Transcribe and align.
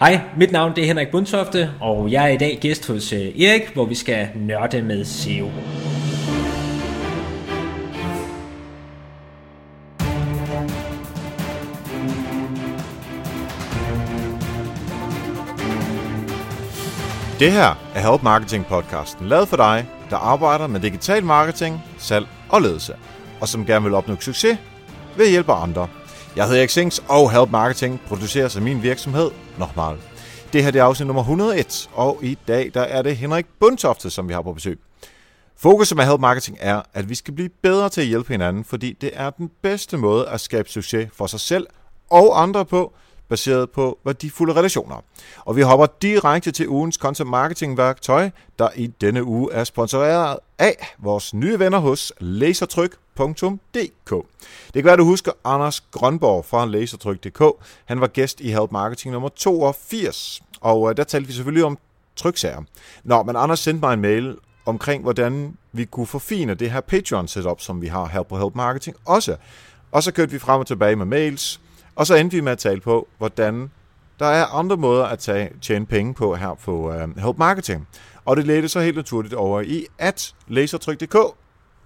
Hej, 0.00 0.20
mit 0.36 0.52
navn 0.52 0.76
det 0.76 0.82
er 0.82 0.86
Henrik 0.86 1.08
Bundtofte, 1.08 1.70
og 1.80 2.12
jeg 2.12 2.24
er 2.24 2.28
i 2.28 2.36
dag 2.36 2.58
gæst 2.60 2.86
hos 2.86 3.12
øh, 3.12 3.20
Erik, 3.20 3.74
hvor 3.74 3.84
vi 3.84 3.94
skal 3.94 4.28
nørde 4.36 4.82
med 4.82 5.04
SEO. 5.04 5.46
Det 17.38 17.52
her 17.52 17.90
er 17.94 18.10
Help 18.10 18.22
Marketing 18.22 18.66
podcasten, 18.66 19.26
lavet 19.26 19.48
for 19.48 19.56
dig, 19.56 19.86
der 20.10 20.16
arbejder 20.16 20.66
med 20.66 20.80
digital 20.80 21.24
marketing, 21.24 21.82
salg 21.98 22.26
og 22.48 22.62
ledelse, 22.62 22.94
og 23.40 23.48
som 23.48 23.66
gerne 23.66 23.84
vil 23.84 23.94
opnå 23.94 24.16
succes 24.20 24.58
ved 25.16 25.24
at 25.24 25.30
hjælpe 25.30 25.52
andre. 25.52 25.88
Jeg 26.36 26.44
hedder 26.44 26.58
Erik 26.58 26.70
Sings, 26.70 27.02
og 27.08 27.32
Help 27.32 27.50
Marketing 27.50 28.00
produceres 28.08 28.56
af 28.56 28.62
min 28.62 28.82
virksomhed, 28.82 29.30
Nochmal. 29.60 29.96
Det 30.52 30.64
her 30.64 30.70
det 30.70 30.78
er 30.78 30.84
afsnit 30.84 31.06
nummer 31.06 31.22
101, 31.22 31.90
og 31.92 32.18
i 32.22 32.38
dag 32.48 32.70
der 32.74 32.80
er 32.80 33.02
det 33.02 33.16
Henrik 33.16 33.46
Bundtofte, 33.60 34.10
som 34.10 34.28
vi 34.28 34.32
har 34.32 34.42
på 34.42 34.52
besøg. 34.52 34.78
Fokuset 35.56 35.96
med 35.96 36.04
Help 36.04 36.20
Marketing 36.20 36.58
er, 36.60 36.82
at 36.94 37.08
vi 37.08 37.14
skal 37.14 37.34
blive 37.34 37.48
bedre 37.62 37.88
til 37.88 38.00
at 38.00 38.06
hjælpe 38.06 38.32
hinanden, 38.32 38.64
fordi 38.64 38.92
det 38.92 39.10
er 39.12 39.30
den 39.30 39.50
bedste 39.62 39.96
måde 39.96 40.28
at 40.28 40.40
skabe 40.40 40.68
succes 40.68 41.08
for 41.12 41.26
sig 41.26 41.40
selv 41.40 41.66
og 42.10 42.42
andre 42.42 42.64
på, 42.64 42.92
baseret 43.28 43.70
på 43.70 43.98
værdifulde 44.04 44.52
relationer. 44.52 45.04
Og 45.38 45.56
vi 45.56 45.62
hopper 45.62 45.86
direkte 46.02 46.50
til 46.50 46.68
ugens 46.68 46.94
content 46.94 47.30
marketing 47.30 47.76
værktøj, 47.76 48.30
der 48.58 48.68
i 48.76 48.86
denne 48.86 49.24
uge 49.24 49.52
er 49.52 49.64
sponsoreret 49.64 50.38
af 50.58 50.94
vores 50.98 51.34
nye 51.34 51.58
venner 51.58 51.78
hos 51.78 52.12
Lasertryk 52.20 52.96
lasertryk.dk. 53.20 54.26
Det 54.74 54.82
kan 54.82 54.84
være, 54.84 54.96
du 54.96 55.04
husker 55.04 55.32
Anders 55.44 55.80
Grønborg 55.80 56.44
fra 56.44 56.66
lasertryk.dk. 56.66 57.42
Han 57.84 58.00
var 58.00 58.06
gæst 58.06 58.40
i 58.40 58.50
Help 58.50 58.72
Marketing 58.72 59.12
nummer 59.12 59.28
82, 59.28 60.42
og 60.60 60.90
øh, 60.90 60.96
der 60.96 61.04
talte 61.04 61.26
vi 61.26 61.32
selvfølgelig 61.32 61.64
om 61.64 61.78
tryksager. 62.16 62.62
Nå, 63.04 63.22
men 63.22 63.36
Anders 63.36 63.60
sendte 63.60 63.80
mig 63.80 63.94
en 63.94 64.00
mail 64.00 64.36
omkring, 64.66 65.02
hvordan 65.02 65.56
vi 65.72 65.84
kunne 65.84 66.06
forfine 66.06 66.54
det 66.54 66.70
her 66.70 66.80
Patreon-setup, 66.80 67.60
som 67.60 67.82
vi 67.82 67.86
har 67.86 68.06
her 68.06 68.22
på 68.22 68.38
Help 68.38 68.54
Marketing 68.54 68.96
også. 69.04 69.36
Og 69.92 70.02
så 70.02 70.12
kørte 70.12 70.32
vi 70.32 70.38
frem 70.38 70.60
og 70.60 70.66
tilbage 70.66 70.96
med 70.96 71.06
mails, 71.06 71.60
og 71.96 72.06
så 72.06 72.14
endte 72.14 72.36
vi 72.36 72.40
med 72.40 72.52
at 72.52 72.58
tale 72.58 72.80
på, 72.80 73.08
hvordan 73.18 73.70
der 74.18 74.26
er 74.26 74.46
andre 74.46 74.76
måder 74.76 75.04
at 75.04 75.18
tage, 75.18 75.50
tjene 75.62 75.86
penge 75.86 76.14
på 76.14 76.34
her 76.34 76.54
på 76.54 76.88
uh, 76.88 77.18
Help 77.18 77.38
Marketing. 77.38 77.88
Og 78.24 78.36
det 78.36 78.46
ledte 78.46 78.68
så 78.68 78.80
helt 78.80 78.96
naturligt 78.96 79.34
over 79.34 79.60
i, 79.60 79.86
at 79.98 80.34
Lasertryk.dk 80.48 81.16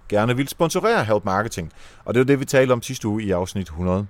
gerne 0.09 0.35
vil 0.35 0.47
sponsorere 0.47 1.03
Help 1.03 1.25
Marketing. 1.25 1.71
Og 2.05 2.13
det 2.13 2.19
er 2.19 2.25
det, 2.25 2.39
vi 2.39 2.45
talte 2.45 2.71
om 2.71 2.81
sidste 2.81 3.07
uge 3.07 3.23
i 3.23 3.31
afsnit 3.31 3.67
100. 3.67 4.07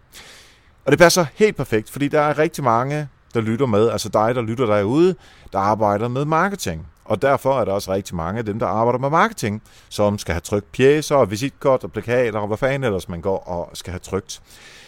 Og 0.86 0.92
det 0.92 1.00
passer 1.00 1.26
helt 1.36 1.56
perfekt, 1.56 1.90
fordi 1.90 2.08
der 2.08 2.22
er 2.22 2.38
rigtig 2.38 2.64
mange, 2.64 3.08
der 3.34 3.42
lytter 3.42 3.66
med, 3.66 3.90
altså 3.90 4.10
dig, 4.10 4.36
der 4.36 4.42
lytter 4.42 4.66
derude, 4.66 5.16
der 5.54 5.60
arbejder 5.60 6.08
med 6.08 6.26
marketing. 6.26 6.88
Og 7.06 7.22
derfor 7.22 7.60
er 7.60 7.66
der 7.66 7.72
også 7.72 7.94
rigtig 7.94 8.16
mange 8.16 8.40
af 8.40 8.46
dem, 8.46 8.60
der 8.60 8.68
arbejder 8.68 9.00
med 9.00 9.10
marketing, 9.10 9.62
som 9.90 10.18
skal 10.18 10.34
have 10.34 10.42
trykt 10.42 10.72
pjæser, 10.72 11.26
visitkort 11.26 11.84
og 11.84 11.92
plakater 11.92 12.40
og 12.40 12.48
hvad 12.48 12.58
fanden 12.58 12.84
ellers 12.84 13.10
man 13.10 13.22
går 13.22 13.38
og 13.38 13.70
skal 13.73 13.92
have 13.92 14.00
trykt. 14.00 14.42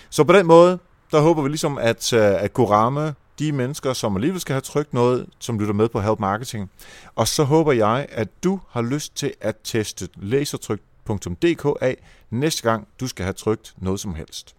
Så 0.09 0.23
på 0.23 0.33
den 0.33 0.47
måde, 0.47 0.79
der 1.11 1.19
håber 1.19 1.41
vi 1.41 1.49
ligesom 1.49 1.77
at, 1.77 2.13
øh, 2.13 2.43
at 2.43 2.53
kunne 2.53 2.67
ramme 2.67 3.15
de 3.39 3.51
mennesker, 3.51 3.93
som 3.93 4.15
alligevel 4.15 4.41
skal 4.41 4.53
have 4.53 4.61
trykt 4.61 4.93
noget, 4.93 5.25
som 5.39 5.59
lytter 5.59 5.73
med 5.73 5.89
på 5.89 5.99
Help 5.99 6.19
Marketing. 6.19 6.69
Og 7.15 7.27
så 7.27 7.43
håber 7.43 7.71
jeg, 7.71 8.05
at 8.09 8.43
du 8.43 8.59
har 8.69 8.81
lyst 8.81 9.15
til 9.15 9.33
at 9.41 9.55
teste 9.63 10.09
lasertryk.dk 11.09 11.77
af 11.81 11.97
næste 12.29 12.63
gang, 12.63 12.87
du 12.99 13.07
skal 13.07 13.23
have 13.23 13.33
trykt 13.33 13.73
noget 13.77 13.99
som 13.99 14.15
helst. 14.15 14.55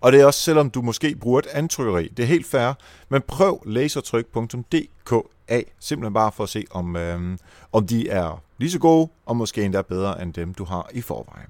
Og 0.00 0.12
det 0.12 0.20
er 0.20 0.24
også 0.26 0.40
selvom 0.40 0.70
du 0.70 0.82
måske 0.82 1.16
bruger 1.20 1.38
et 1.38 1.46
antrykkeri. 1.46 2.08
Det 2.08 2.22
er 2.22 2.26
helt 2.26 2.46
fair, 2.46 2.72
men 3.08 3.22
prøv 3.28 3.62
lasertryk.dk 3.66 5.12
af, 5.48 5.72
simpelthen 5.80 6.14
bare 6.14 6.32
for 6.32 6.44
at 6.44 6.48
se, 6.48 6.64
om, 6.70 6.96
øh, 6.96 7.38
om 7.72 7.86
de 7.86 8.08
er 8.08 8.42
lige 8.58 8.70
så 8.70 8.78
gode, 8.78 9.08
og 9.26 9.36
måske 9.36 9.64
endda 9.64 9.82
bedre 9.82 10.22
end 10.22 10.32
dem, 10.32 10.54
du 10.54 10.64
har 10.64 10.90
i 10.92 11.00
forvejen. 11.00 11.48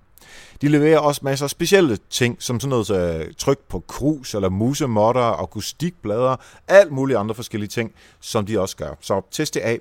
De 0.62 0.68
leverer 0.68 0.98
også 0.98 1.20
masser 1.24 1.46
af 1.46 1.50
specielle 1.50 1.98
ting, 2.10 2.36
som 2.42 2.60
sådan 2.60 2.70
noget 2.70 2.86
så 2.86 3.26
tryk 3.38 3.58
på 3.58 3.80
krus, 3.80 4.34
eller 4.34 4.48
musemotter, 4.48 5.42
akustikblader, 5.42 6.36
alt 6.68 6.92
mulige 6.92 7.18
andre 7.18 7.34
forskellige 7.34 7.68
ting, 7.68 7.92
som 8.20 8.46
de 8.46 8.60
også 8.60 8.76
gør. 8.76 8.94
Så 9.00 9.22
test 9.30 9.54
det 9.54 9.60
af. 9.60 9.80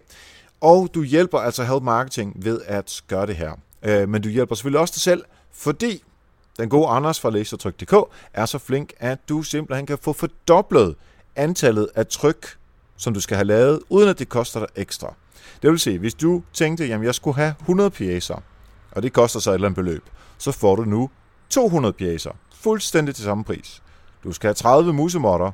Og 0.62 0.90
du 0.94 1.04
hjælper 1.04 1.40
altså 1.40 1.64
Help 1.64 1.84
Marketing 1.84 2.34
ved 2.46 2.62
at 2.66 3.02
gøre 3.08 3.28
det 3.28 3.36
her. 3.36 3.52
Øh, 3.84 4.10
men 4.10 4.22
du 4.22 4.30
hjælper 4.30 4.56
selvfølgelig 4.56 4.80
også 4.80 4.92
dig 4.92 5.02
selv, 5.02 5.24
fordi 5.52 6.04
den 6.60 6.70
gode 6.70 6.88
Anders 6.88 7.20
fra 7.20 7.30
Lasertryk.dk 7.30 7.94
er 8.34 8.46
så 8.46 8.58
flink, 8.58 8.94
at 8.98 9.30
du 9.30 9.44
simpelthen 9.44 9.86
kan 9.86 9.98
få 10.02 10.14
fordoblet 10.14 10.96
antallet 11.36 11.90
af 11.96 12.08
tryk, 12.08 12.58
som 12.98 13.14
du 13.14 13.22
skal 13.22 13.38
have 13.38 13.46
lavet, 13.46 13.80
uden 13.90 14.10
at 14.10 14.20
det 14.20 14.30
koster 14.30 14.60
dig 14.60 14.70
ekstra. 14.76 15.14
Det 15.62 15.72
vil 15.72 15.80
sige, 15.80 16.00
hvis 16.00 16.14
du 16.14 16.44
tænkte, 16.54 16.84
at 16.84 17.04
jeg 17.04 17.16
skulle 17.16 17.36
have 17.36 17.54
100 17.60 17.90
pjæser, 17.90 18.42
og 18.92 19.04
det 19.04 19.14
koster 19.14 19.40
så 19.40 19.50
et 19.52 19.54
eller 19.54 19.68
andet 19.68 19.76
beløb, 19.76 20.04
så 20.38 20.52
får 20.52 20.76
du 20.76 20.84
nu 20.84 21.10
200 21.50 21.94
pjæser, 21.94 22.32
fuldstændig 22.56 23.16
til 23.16 23.24
samme 23.24 23.44
pris. 23.44 23.82
Du 24.24 24.32
skal 24.32 24.48
have 24.48 24.54
30 24.54 24.94
musemotter 24.94 25.52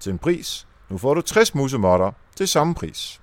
til 0.00 0.12
en 0.12 0.18
pris. 0.18 0.66
Nu 0.88 0.98
får 0.98 1.14
du 1.14 1.20
60 1.20 1.54
musemotter 1.54 2.12
til 2.36 2.48
samme 2.48 2.74
pris. 2.74 3.20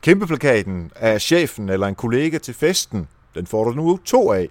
Kæmpeplakaten 0.00 0.92
af 0.96 1.20
chefen 1.20 1.68
eller 1.68 1.86
en 1.86 1.94
kollega 1.94 2.38
til 2.38 2.54
festen, 2.54 3.08
den 3.34 3.46
får 3.46 3.64
du 3.64 3.70
nu 3.70 3.96
to 4.04 4.32
af 4.32 4.48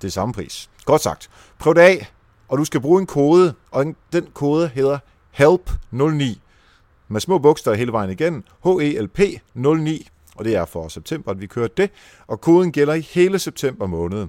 til 0.00 0.12
samme 0.12 0.34
pris. 0.34 0.70
Godt 0.84 1.02
sagt. 1.02 1.30
Prøv 1.58 1.74
det 1.74 1.80
af, 1.80 2.12
og 2.48 2.58
du 2.58 2.64
skal 2.64 2.80
bruge 2.80 3.00
en 3.00 3.06
kode, 3.06 3.54
og 3.70 3.84
den 4.12 4.26
kode 4.34 4.68
hedder 4.68 4.98
HELP09 5.38 6.38
med 7.08 7.20
små 7.20 7.38
bogstaver 7.38 7.76
hele 7.76 7.92
vejen 7.92 8.10
igen. 8.10 8.44
H-E-L-P-09. 8.64 10.08
og 10.36 10.44
det 10.44 10.56
er 10.56 10.64
for 10.64 10.88
september, 10.88 11.30
at 11.30 11.40
vi 11.40 11.46
kører 11.46 11.68
det, 11.68 11.90
og 12.26 12.40
koden 12.40 12.72
gælder 12.72 12.94
i 12.94 13.00
hele 13.00 13.38
september 13.38 13.86
måned 13.86 14.28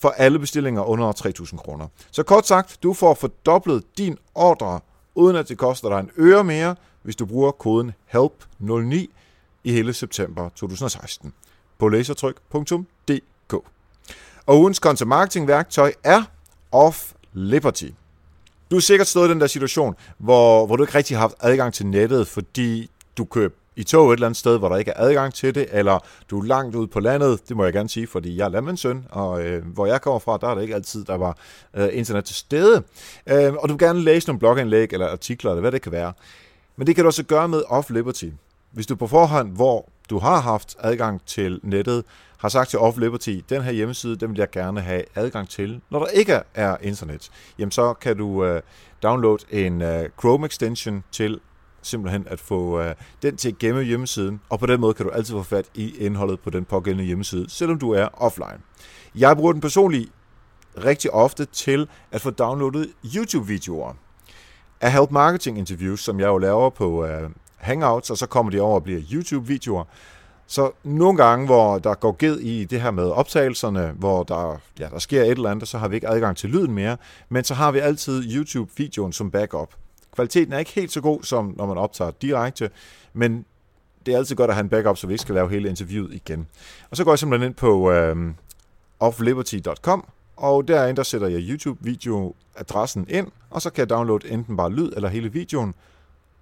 for 0.00 0.08
alle 0.08 0.38
bestillinger 0.38 0.82
under 0.82 1.12
3.000 1.12 1.56
kroner. 1.56 1.86
Så 2.10 2.22
kort 2.22 2.46
sagt, 2.46 2.78
du 2.82 2.92
får 2.92 3.14
fordoblet 3.14 3.98
din 3.98 4.18
ordre, 4.34 4.80
uden 5.14 5.36
at 5.36 5.48
det 5.48 5.58
koster 5.58 5.88
dig 5.88 6.00
en 6.00 6.10
øre 6.18 6.44
mere, 6.44 6.76
hvis 7.02 7.16
du 7.16 7.26
bruger 7.26 7.50
koden 7.50 7.92
HELP09 8.14 8.94
i 9.64 9.72
hele 9.72 9.92
september 9.92 10.48
2016 10.48 11.32
på 11.78 11.88
lasertryk.dk. 11.88 13.54
Og 14.46 14.60
ugens 14.60 14.76
content 14.76 15.08
marketing 15.08 15.48
værktøj 15.48 15.92
er 16.04 16.22
Off 16.72 17.12
Liberty. 17.32 17.88
Du 18.70 18.76
er 18.76 18.80
sikkert 18.80 19.06
stået 19.06 19.28
i 19.28 19.30
den 19.30 19.40
der 19.40 19.46
situation, 19.46 19.94
hvor, 20.18 20.66
hvor 20.66 20.76
du 20.76 20.82
ikke 20.82 20.94
rigtig 20.94 21.16
har 21.16 21.20
haft 21.20 21.34
adgang 21.40 21.74
til 21.74 21.86
nettet, 21.86 22.26
fordi 22.26 22.90
du 23.18 23.24
kører 23.24 23.48
i 23.76 23.82
tog 23.82 24.08
et 24.08 24.12
eller 24.12 24.26
andet 24.26 24.36
sted, 24.36 24.58
hvor 24.58 24.68
der 24.68 24.76
ikke 24.76 24.90
er 24.90 25.02
adgang 25.02 25.34
til 25.34 25.54
det, 25.54 25.66
eller 25.72 25.98
du 26.30 26.40
er 26.40 26.44
langt 26.44 26.76
ude 26.76 26.86
på 26.86 27.00
landet, 27.00 27.48
det 27.48 27.56
må 27.56 27.64
jeg 27.64 27.72
gerne 27.72 27.88
sige, 27.88 28.06
fordi 28.06 28.36
jeg 28.36 28.44
er 28.44 28.48
landmandssøn, 28.48 29.04
og 29.10 29.44
øh, 29.44 29.66
hvor 29.66 29.86
jeg 29.86 30.00
kommer 30.00 30.18
fra, 30.18 30.38
der 30.40 30.48
er 30.48 30.54
det 30.54 30.62
ikke 30.62 30.74
altid, 30.74 31.04
der 31.04 31.16
var 31.16 31.36
øh, 31.74 31.88
internet 31.92 32.24
til 32.24 32.36
stede. 32.36 32.82
Øh, 33.26 33.52
og 33.52 33.68
du 33.68 33.74
vil 33.74 33.78
gerne 33.78 34.00
læse 34.00 34.26
nogle 34.26 34.38
blogindlæg 34.38 34.92
eller 34.92 35.08
artikler, 35.08 35.50
eller 35.50 35.60
hvad 35.60 35.72
det 35.72 35.82
kan 35.82 35.92
være. 35.92 36.12
Men 36.76 36.86
det 36.86 36.94
kan 36.94 37.04
du 37.04 37.08
også 37.08 37.22
gøre 37.22 37.48
med 37.48 37.62
Off 37.68 37.90
Liberty. 37.90 38.28
Hvis 38.72 38.86
du 38.86 38.96
på 38.96 39.06
forhånd, 39.06 39.52
hvor 39.52 39.88
du 40.10 40.18
har 40.18 40.40
haft 40.40 40.76
adgang 40.80 41.20
til 41.26 41.60
nettet, 41.62 42.04
har 42.38 42.48
sagt 42.48 42.70
til 42.70 42.78
Off 42.78 42.98
Liberty, 42.98 43.40
den 43.48 43.62
her 43.62 43.72
hjemmeside, 43.72 44.16
den 44.16 44.30
vil 44.30 44.38
jeg 44.38 44.50
gerne 44.50 44.80
have 44.80 45.04
adgang 45.14 45.48
til, 45.48 45.80
når 45.90 45.98
der 45.98 46.06
ikke 46.06 46.40
er 46.54 46.76
internet, 46.82 47.30
jamen 47.58 47.72
så 47.72 47.94
kan 47.94 48.16
du 48.16 48.44
øh, 48.44 48.62
downloade 49.02 49.44
en 49.50 49.82
øh, 49.82 50.08
Chrome 50.20 50.46
extension 50.46 51.04
til 51.12 51.40
simpelthen 51.82 52.26
at 52.28 52.40
få 52.40 52.80
øh, 52.80 52.94
den 53.22 53.36
til 53.36 53.48
at 53.48 53.58
gemme 53.58 53.82
hjemmesiden, 53.82 54.40
og 54.48 54.58
på 54.60 54.66
den 54.66 54.80
måde 54.80 54.94
kan 54.94 55.06
du 55.06 55.12
altid 55.12 55.34
få 55.34 55.42
fat 55.42 55.66
i 55.74 55.96
indholdet 55.96 56.40
på 56.40 56.50
den 56.50 56.64
pågældende 56.64 57.04
hjemmeside, 57.04 57.50
selvom 57.50 57.78
du 57.78 57.90
er 57.90 58.08
offline. 58.12 58.58
Jeg 59.14 59.36
bruger 59.36 59.52
den 59.52 59.60
personligt 59.60 60.12
rigtig 60.84 61.10
ofte 61.10 61.44
til 61.44 61.88
at 62.12 62.20
få 62.20 62.30
downloadet 62.30 62.88
YouTube-videoer 63.16 63.92
af 64.80 64.92
Help 64.92 65.10
Marketing 65.10 65.58
Interviews, 65.58 66.00
som 66.00 66.20
jeg 66.20 66.26
jo 66.26 66.38
laver 66.38 66.70
på 66.70 67.04
øh, 67.06 67.30
Hangouts, 67.58 68.10
og 68.10 68.18
så 68.18 68.26
kommer 68.26 68.52
de 68.52 68.60
over 68.60 68.74
og 68.74 68.84
bliver 68.84 69.00
YouTube-videoer. 69.12 69.84
Så 70.46 70.70
nogle 70.84 71.16
gange, 71.24 71.46
hvor 71.46 71.78
der 71.78 71.94
går 71.94 72.16
ged 72.18 72.38
i 72.38 72.64
det 72.64 72.80
her 72.80 72.90
med 72.90 73.10
optagelserne, 73.10 73.94
hvor 73.98 74.22
der, 74.22 74.60
ja, 74.78 74.88
der 74.88 74.98
sker 74.98 75.22
et 75.22 75.30
eller 75.30 75.50
andet, 75.50 75.68
så 75.68 75.78
har 75.78 75.88
vi 75.88 75.94
ikke 75.94 76.08
adgang 76.08 76.36
til 76.36 76.50
lyden 76.50 76.74
mere, 76.74 76.96
men 77.28 77.44
så 77.44 77.54
har 77.54 77.72
vi 77.72 77.78
altid 77.78 78.36
YouTube-videoen 78.36 79.12
som 79.12 79.30
backup. 79.30 79.74
Kvaliteten 80.14 80.52
er 80.52 80.58
ikke 80.58 80.70
helt 80.70 80.92
så 80.92 81.00
god, 81.00 81.22
som 81.22 81.54
når 81.56 81.66
man 81.66 81.78
optager 81.78 82.10
direkte, 82.10 82.70
men 83.12 83.44
det 84.06 84.14
er 84.14 84.18
altid 84.18 84.36
godt 84.36 84.50
at 84.50 84.54
have 84.54 84.62
en 84.62 84.68
backup, 84.68 84.96
så 84.96 85.06
vi 85.06 85.12
ikke 85.12 85.22
skal 85.22 85.34
lave 85.34 85.50
hele 85.50 85.68
interviewet 85.68 86.14
igen. 86.14 86.46
Og 86.90 86.96
så 86.96 87.04
går 87.04 87.12
jeg 87.12 87.18
simpelthen 87.18 87.46
ind 87.46 87.54
på 87.54 87.90
øh, 87.90 88.16
offliberty.com, 89.00 90.08
og 90.36 90.68
derinde 90.68 90.96
der 90.96 91.02
sætter 91.02 91.28
jeg 91.28 91.40
YouTube-video-adressen 91.40 93.06
ind, 93.08 93.26
og 93.50 93.62
så 93.62 93.70
kan 93.70 93.80
jeg 93.80 93.90
downloade 93.90 94.30
enten 94.30 94.56
bare 94.56 94.72
lyd 94.72 94.92
eller 94.96 95.08
hele 95.08 95.32
videoen, 95.32 95.74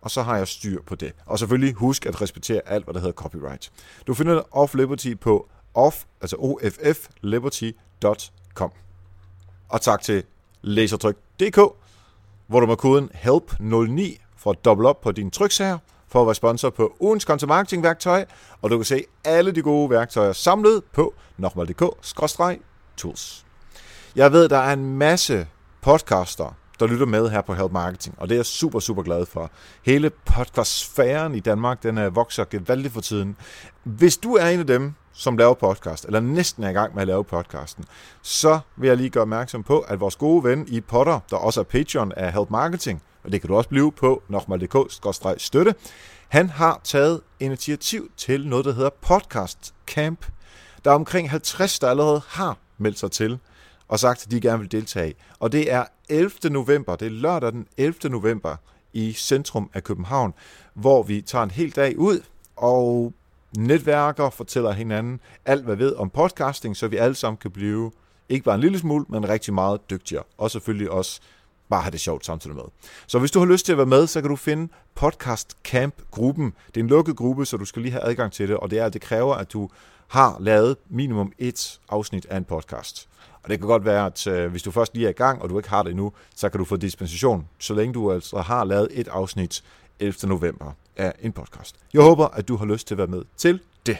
og 0.06 0.10
så 0.10 0.22
har 0.22 0.36
jeg 0.36 0.48
styr 0.48 0.82
på 0.86 0.94
det. 0.94 1.12
Og 1.24 1.38
selvfølgelig 1.38 1.74
husk 1.74 2.06
at 2.06 2.22
respektere 2.22 2.60
alt, 2.66 2.84
hvad 2.84 2.94
der 2.94 3.00
hedder 3.00 3.12
copyright. 3.12 3.72
Du 4.06 4.14
finder 4.14 4.56
Off 4.56 4.74
Liberty 4.74 5.14
på 5.20 5.48
off, 5.74 6.04
altså 6.20 6.36
offliberty.com. 6.36 8.70
Og 9.68 9.80
tak 9.80 10.02
til 10.02 10.24
lasertryk.dk, 10.62 11.56
hvor 12.46 12.60
du 12.60 12.66
med 12.66 12.76
koden 12.76 13.10
HELP09 13.14 14.18
får 14.36 14.52
dobbelt 14.52 14.88
op 14.88 15.00
på 15.00 15.12
din 15.12 15.30
tryksager, 15.30 15.78
for 16.08 16.20
at 16.20 16.26
være 16.26 16.34
sponsor 16.34 16.70
på 16.70 16.96
ugens 17.00 17.24
kontomarketingværktøj, 17.24 18.18
værktøj, 18.18 18.36
og 18.62 18.70
du 18.70 18.78
kan 18.78 18.84
se 18.84 19.04
alle 19.24 19.52
de 19.52 19.62
gode 19.62 19.90
værktøjer 19.90 20.32
samlet 20.32 20.82
på 20.92 21.14
nokmal.dk-tools. 21.36 23.44
Jeg 24.16 24.32
ved, 24.32 24.48
der 24.48 24.58
er 24.58 24.72
en 24.72 24.98
masse 24.98 25.46
podcaster, 25.80 26.56
der 26.80 26.86
lytter 26.86 27.06
med 27.06 27.30
her 27.30 27.40
på 27.40 27.54
Help 27.54 27.72
Marketing, 27.72 28.14
og 28.18 28.28
det 28.28 28.34
er 28.34 28.38
jeg 28.38 28.46
super, 28.46 28.80
super 28.80 29.02
glad 29.02 29.26
for. 29.26 29.50
Hele 29.82 30.10
podcastsfæren 30.10 31.34
i 31.34 31.40
Danmark, 31.40 31.82
den 31.82 31.98
er 31.98 32.10
vokser 32.10 32.44
gevaldigt 32.44 32.94
for 32.94 33.00
tiden. 33.00 33.36
Hvis 33.84 34.16
du 34.16 34.34
er 34.34 34.46
en 34.46 34.60
af 34.60 34.66
dem, 34.66 34.94
som 35.12 35.36
laver 35.36 35.54
podcast, 35.54 36.04
eller 36.04 36.20
næsten 36.20 36.64
er 36.64 36.70
i 36.70 36.72
gang 36.72 36.94
med 36.94 37.02
at 37.02 37.08
lave 37.08 37.24
podcasten, 37.24 37.84
så 38.22 38.58
vil 38.76 38.88
jeg 38.88 38.96
lige 38.96 39.10
gøre 39.10 39.22
opmærksom 39.22 39.62
på, 39.62 39.80
at 39.80 40.00
vores 40.00 40.16
gode 40.16 40.44
ven 40.44 40.68
i 40.68 40.80
Potter, 40.80 41.20
der 41.30 41.36
også 41.36 41.60
er 41.60 41.64
Patreon 41.64 42.12
af 42.12 42.32
Help 42.32 42.50
Marketing, 42.50 43.02
og 43.24 43.32
det 43.32 43.40
kan 43.40 43.48
du 43.48 43.56
også 43.56 43.68
blive 43.68 43.92
på 43.92 44.22
nokmal.dk-støtte, 44.28 45.74
han 46.28 46.50
har 46.50 46.80
taget 46.84 47.20
initiativ 47.40 48.10
til 48.16 48.48
noget, 48.48 48.64
der 48.64 48.72
hedder 48.72 48.90
Podcast 48.90 49.74
Camp. 49.86 50.26
Der 50.84 50.90
er 50.90 50.94
omkring 50.94 51.30
50, 51.30 51.78
der 51.78 51.88
allerede 51.88 52.22
har 52.28 52.56
meldt 52.78 52.98
sig 52.98 53.10
til 53.10 53.38
og 53.88 53.98
sagt, 53.98 54.24
at 54.24 54.30
de 54.30 54.40
gerne 54.40 54.58
vil 54.58 54.72
deltage. 54.72 55.14
Og 55.38 55.52
det 55.52 55.72
er 55.72 55.84
11. 56.08 56.30
november, 56.50 56.96
det 56.96 57.06
er 57.06 57.10
lørdag 57.10 57.52
den 57.52 57.66
11. 57.76 58.10
november 58.10 58.56
i 58.92 59.12
centrum 59.12 59.70
af 59.74 59.84
København, 59.84 60.34
hvor 60.74 61.02
vi 61.02 61.20
tager 61.20 61.44
en 61.44 61.50
hel 61.50 61.70
dag 61.70 61.98
ud 61.98 62.20
og 62.56 63.12
netværker, 63.58 64.30
fortæller 64.30 64.72
hinanden 64.72 65.20
alt, 65.44 65.64
hvad 65.64 65.76
vi 65.76 65.84
ved 65.84 65.94
om 65.94 66.10
podcasting, 66.10 66.76
så 66.76 66.88
vi 66.88 66.96
alle 66.96 67.14
sammen 67.14 67.36
kan 67.36 67.50
blive 67.50 67.90
ikke 68.28 68.44
bare 68.44 68.54
en 68.54 68.60
lille 68.60 68.78
smule, 68.78 69.04
men 69.08 69.28
rigtig 69.28 69.54
meget 69.54 69.90
dygtigere. 69.90 70.24
Og 70.38 70.50
selvfølgelig 70.50 70.90
også 70.90 71.20
bare 71.70 71.82
have 71.82 71.90
det 71.90 72.00
sjovt 72.00 72.26
samtidig 72.26 72.56
med. 72.56 72.64
Så 73.06 73.18
hvis 73.18 73.30
du 73.30 73.38
har 73.38 73.46
lyst 73.46 73.66
til 73.66 73.72
at 73.72 73.78
være 73.78 73.86
med, 73.86 74.06
så 74.06 74.20
kan 74.20 74.30
du 74.30 74.36
finde 74.36 74.72
Podcast 74.94 75.56
Camp-gruppen. 75.64 76.52
Det 76.66 76.76
er 76.76 76.84
en 76.84 76.90
lukket 76.90 77.16
gruppe, 77.16 77.46
så 77.46 77.56
du 77.56 77.64
skal 77.64 77.82
lige 77.82 77.92
have 77.92 78.04
adgang 78.04 78.32
til 78.32 78.48
det, 78.48 78.56
og 78.56 78.70
det 78.70 78.78
er, 78.78 78.86
at 78.86 78.92
det 78.92 79.00
kræver, 79.00 79.34
at 79.34 79.52
du 79.52 79.68
har 80.08 80.36
lavet 80.40 80.76
minimum 80.90 81.32
et 81.38 81.80
afsnit 81.88 82.26
af 82.30 82.36
en 82.36 82.44
podcast. 82.44 83.08
Og 83.42 83.50
det 83.50 83.58
kan 83.58 83.68
godt 83.68 83.84
være, 83.84 84.06
at 84.06 84.26
øh, 84.26 84.50
hvis 84.50 84.62
du 84.62 84.70
først 84.70 84.94
lige 84.94 85.06
er 85.06 85.10
i 85.10 85.12
gang, 85.12 85.42
og 85.42 85.50
du 85.50 85.58
ikke 85.58 85.70
har 85.70 85.82
det 85.82 85.90
endnu, 85.90 86.12
så 86.36 86.48
kan 86.48 86.58
du 86.58 86.64
få 86.64 86.76
dispensation, 86.76 87.48
så 87.58 87.74
længe 87.74 87.94
du 87.94 88.12
altså 88.12 88.38
har 88.38 88.64
lavet 88.64 88.88
et 88.90 89.08
afsnit 89.08 89.64
11. 90.00 90.28
november 90.28 90.72
af 90.96 91.12
en 91.20 91.32
podcast. 91.32 91.76
Jeg 91.94 92.02
håber, 92.02 92.26
at 92.26 92.48
du 92.48 92.56
har 92.56 92.64
lyst 92.66 92.86
til 92.86 92.94
at 92.94 92.98
være 92.98 93.06
med 93.06 93.22
til 93.36 93.60
det. 93.86 93.96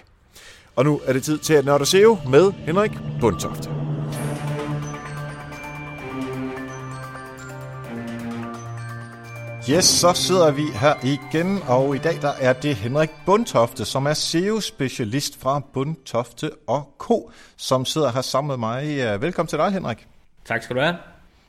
Og 0.77 0.85
nu 0.85 1.01
er 1.05 1.13
det 1.13 1.23
tid 1.23 1.39
til 1.39 1.55
at 1.55 1.65
nørde 1.65 1.87
SEO 1.87 2.19
med 2.29 2.53
Henrik 2.53 2.93
Bundtofte. 3.21 3.86
Yes, 9.71 9.85
så 9.85 10.13
sidder 10.13 10.51
vi 10.51 10.63
her 10.63 10.95
igen, 11.03 11.63
og 11.69 11.97
i 11.97 11.99
dag 11.99 12.23
der 12.23 12.33
er 12.41 12.53
det 12.53 12.77
Henrik 12.77 13.11
Bundtofte, 13.27 13.85
som 13.85 14.07
er 14.07 14.15
SEO-specialist 14.15 15.41
fra 15.41 15.61
Bundtofte 15.73 16.51
og 16.67 16.95
Co., 16.99 17.31
som 17.57 17.85
sidder 17.85 18.13
her 18.13 18.21
sammen 18.21 18.49
med 18.49 18.57
mig. 18.57 19.21
Velkommen 19.21 19.49
til 19.49 19.59
dig, 19.59 19.73
Henrik. 19.73 20.07
Tak 20.45 20.63
skal 20.63 20.77
du 20.77 20.81
have. 20.81 20.97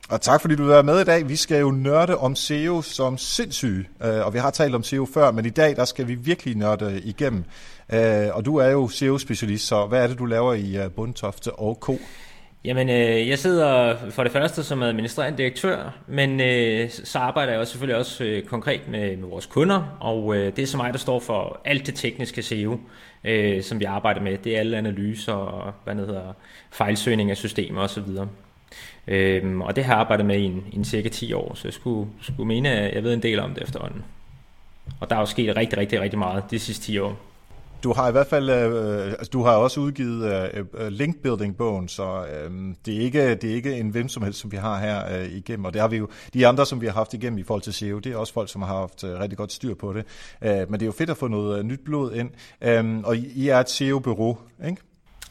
Og 0.08 0.20
tak 0.20 0.40
fordi 0.40 0.56
du 0.56 0.62
vil 0.62 0.72
være 0.72 0.82
med 0.82 1.00
i 1.00 1.04
dag. 1.04 1.28
Vi 1.28 1.36
skal 1.36 1.60
jo 1.60 1.70
nørde 1.70 2.18
om 2.18 2.36
SEO 2.36 2.82
som 2.82 3.18
sindssyge, 3.18 3.88
øh, 4.04 4.26
og 4.26 4.34
vi 4.34 4.38
har 4.38 4.50
talt 4.50 4.74
om 4.74 4.82
SEO 4.82 5.06
før, 5.14 5.30
men 5.30 5.46
i 5.46 5.50
dag 5.50 5.76
der 5.76 5.84
skal 5.84 6.08
vi 6.08 6.14
virkelig 6.14 6.56
nørde 6.56 7.00
igennem. 7.04 7.44
Øh, 7.92 8.28
og 8.32 8.44
du 8.44 8.56
er 8.56 8.68
jo 8.68 8.88
SEO-specialist, 8.88 9.66
så 9.66 9.86
hvad 9.86 10.02
er 10.02 10.06
det, 10.06 10.18
du 10.18 10.24
laver 10.24 10.54
i 10.54 10.76
øh, 10.76 10.90
Bundtofte 10.90 11.52
og 11.52 11.78
Co.? 11.80 11.98
Jamen, 12.64 12.88
øh, 12.88 13.28
jeg 13.28 13.38
sidder 13.38 13.96
for 14.10 14.22
det 14.22 14.32
første 14.32 14.64
som 14.64 14.82
administrerende 14.82 15.38
direktør, 15.38 15.98
men 16.06 16.40
øh, 16.40 16.90
så 16.90 17.18
arbejder 17.18 17.52
jeg 17.52 17.60
også 17.60 17.70
selvfølgelig 17.70 17.96
også 17.96 18.24
øh, 18.24 18.42
konkret 18.42 18.88
med, 18.88 19.16
med 19.16 19.28
vores 19.28 19.46
kunder, 19.46 19.96
og 20.00 20.36
øh, 20.36 20.56
det 20.56 20.62
er 20.62 20.66
så 20.66 20.76
mig, 20.76 20.92
der 20.92 20.98
står 20.98 21.20
for 21.20 21.60
alt 21.64 21.86
det 21.86 21.94
tekniske 21.94 22.42
SEO, 22.42 22.80
øh, 23.24 23.62
som 23.62 23.80
vi 23.80 23.84
arbejder 23.84 24.20
med. 24.20 24.38
Det 24.38 24.56
er 24.56 24.60
alle 24.60 24.78
analyser 24.78 25.32
og 25.32 25.72
hvad 25.84 25.94
det 25.94 26.06
hedder, 26.06 26.32
fejlsøgning 26.70 27.30
af 27.30 27.36
systemer 27.36 27.80
osv. 27.80 28.04
Øhm, 29.06 29.60
og 29.60 29.76
det 29.76 29.84
har 29.84 29.92
jeg 29.92 30.00
arbejdet 30.00 30.26
med 30.26 30.38
i 30.38 30.44
en, 30.44 30.64
en 30.72 30.84
cirka 30.84 31.08
10 31.08 31.32
år, 31.32 31.54
så 31.54 31.68
jeg 31.68 31.72
skulle, 31.72 32.10
skulle 32.22 32.48
mene, 32.48 32.70
at 32.70 32.94
jeg 32.94 33.04
ved 33.04 33.14
en 33.14 33.22
del 33.22 33.38
om 33.38 33.54
det 33.54 33.62
efterhånden. 33.62 34.04
Og 35.00 35.10
der 35.10 35.16
er 35.16 35.20
jo 35.20 35.26
sket 35.26 35.56
rigtig, 35.56 35.78
rigtig, 35.78 36.00
rigtig 36.00 36.18
meget 36.18 36.44
de 36.50 36.58
sidste 36.58 36.84
10 36.84 36.98
år. 36.98 37.27
Du 37.82 37.92
har 37.92 38.08
i 38.08 38.12
hvert 38.12 38.26
fald, 38.26 38.50
øh, 38.50 39.06
altså, 39.06 39.30
du 39.32 39.42
har 39.42 39.52
også 39.52 39.80
udgivet 39.80 40.50
øh, 40.54 40.64
øh 40.74 40.88
link 40.88 41.22
building 41.22 41.56
bogen, 41.56 41.88
så 41.88 42.26
øh, 42.26 42.74
det, 42.86 42.96
er 42.96 43.00
ikke, 43.00 43.34
det 43.34 43.50
er 43.50 43.54
ikke 43.54 43.76
en 43.76 43.88
hvem 43.88 44.08
som 44.08 44.22
helst, 44.22 44.40
som 44.40 44.52
vi 44.52 44.56
har 44.56 44.78
her 44.78 45.18
øh, 45.18 45.32
igennem, 45.32 45.64
og 45.64 45.72
det 45.72 45.80
har 45.80 45.88
vi 45.88 45.96
jo, 45.96 46.08
de 46.34 46.46
andre, 46.46 46.66
som 46.66 46.80
vi 46.80 46.86
har 46.86 46.92
haft 46.92 47.14
igennem 47.14 47.38
i 47.38 47.42
forhold 47.42 47.62
til 47.62 47.72
SEO, 47.72 47.98
det 47.98 48.12
er 48.12 48.16
også 48.16 48.32
folk, 48.32 48.48
som 48.50 48.62
har 48.62 48.76
haft 48.76 49.04
øh, 49.04 49.20
rigtig 49.20 49.38
godt 49.38 49.52
styr 49.52 49.74
på 49.74 49.92
det, 49.92 50.04
øh, 50.42 50.50
men 50.50 50.72
det 50.72 50.82
er 50.82 50.86
jo 50.86 50.92
fedt 50.92 51.10
at 51.10 51.16
få 51.16 51.28
noget 51.28 51.58
øh, 51.58 51.64
nyt 51.64 51.80
blod 51.84 52.12
ind, 52.12 52.30
øh, 52.62 52.98
og 52.98 53.16
I 53.16 53.48
er 53.48 53.60
et 53.60 53.70
SEO-bureau, 53.70 54.38
ikke? 54.66 54.82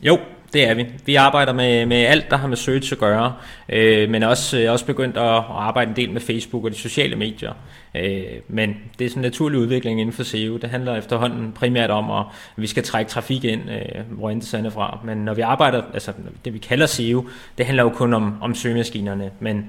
Jo, 0.02 0.20
det 0.54 0.70
er 0.70 0.74
vi. 0.74 0.86
Vi 1.06 1.16
arbejder 1.16 1.54
med, 1.54 1.86
med 1.86 1.98
alt, 1.98 2.30
der 2.30 2.38
har 2.38 2.48
med 2.48 2.58
search 2.58 2.94
at 2.94 3.00
gøre, 3.00 3.34
øh, 3.70 4.10
men 4.10 4.24
også, 4.24 4.60
øh, 4.60 4.72
også 4.72 4.86
begyndt 4.86 5.18
at, 5.18 5.24
at 5.24 5.44
arbejde 5.50 5.90
en 5.90 5.96
del 5.96 6.12
med 6.12 6.22
Facebook 6.22 6.64
og 6.66 6.72
de 6.72 6.76
sociale 6.76 7.16
medier. 7.16 7.54
Øh, 7.96 8.24
men 8.48 8.78
det 9.00 9.06
er 9.06 9.10
sådan 9.10 9.24
en 9.24 9.28
naturlig 9.28 9.60
udvikling 9.60 10.00
inden 10.02 10.14
for 10.14 10.24
SEO. 10.24 10.58
Det 10.58 10.70
handler 10.70 10.96
efterhånden 10.96 11.52
primært 11.52 11.90
om, 11.90 12.12
at 12.12 12.26
vi 12.58 12.68
skal 12.68 12.84
trække 12.84 13.12
trafik 13.12 13.44
ind, 13.44 13.62
øh, 13.72 14.04
hvor 14.10 14.30
end 14.30 14.42
det 14.42 14.54
er 14.66 14.70
fra. 14.70 15.00
Men 15.04 15.18
når 15.18 15.34
vi 15.34 15.42
arbejder, 15.42 15.82
altså 15.94 16.12
det 16.46 16.54
vi 16.54 16.60
kalder 16.60 16.86
SEO, 16.86 17.28
det 17.58 17.66
handler 17.66 17.84
jo 17.84 17.90
kun 17.90 18.14
om, 18.14 18.42
om 18.42 18.56
søgemaskinerne, 18.56 19.32
men 19.40 19.66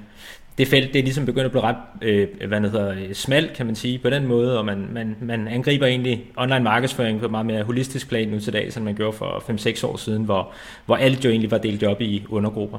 det 0.58 0.69
felt 0.69 0.93
det 0.93 0.99
er 0.99 1.02
ligesom 1.02 1.26
begyndt 1.26 1.44
at 1.44 1.50
blive 1.50 1.62
ret 1.62 1.76
øh, 2.02 2.28
hvad 2.49 2.60
det 2.60 2.70
hedder, 2.70 2.90
øh, 2.90 3.14
smalt, 3.14 3.52
kan 3.52 3.66
man 3.66 3.75
sige, 3.75 3.99
på 3.99 4.10
den 4.10 4.26
måde, 4.26 4.58
og 4.58 4.64
man, 4.64 4.88
man, 4.93 5.16
man 5.20 5.49
angriber 5.49 5.87
egentlig 5.87 6.25
online 6.37 6.64
markedsføring 6.64 7.19
på 7.19 7.25
et 7.25 7.31
meget 7.31 7.46
mere 7.46 7.62
holistisk 7.62 8.08
plan 8.08 8.28
nu 8.28 8.40
til 8.40 8.52
dag, 8.52 8.72
som 8.72 8.82
man 8.82 8.94
gjorde 8.94 9.16
for 9.16 9.44
5-6 9.82 9.87
år 9.87 9.96
siden, 9.96 10.25
hvor, 10.25 10.52
hvor 10.87 10.96
alt 10.96 11.25
jo 11.25 11.31
egentlig 11.31 11.50
var 11.50 11.58
delt 11.58 11.84
op 11.84 12.00
i 12.00 12.25
undergrupper. 12.28 12.78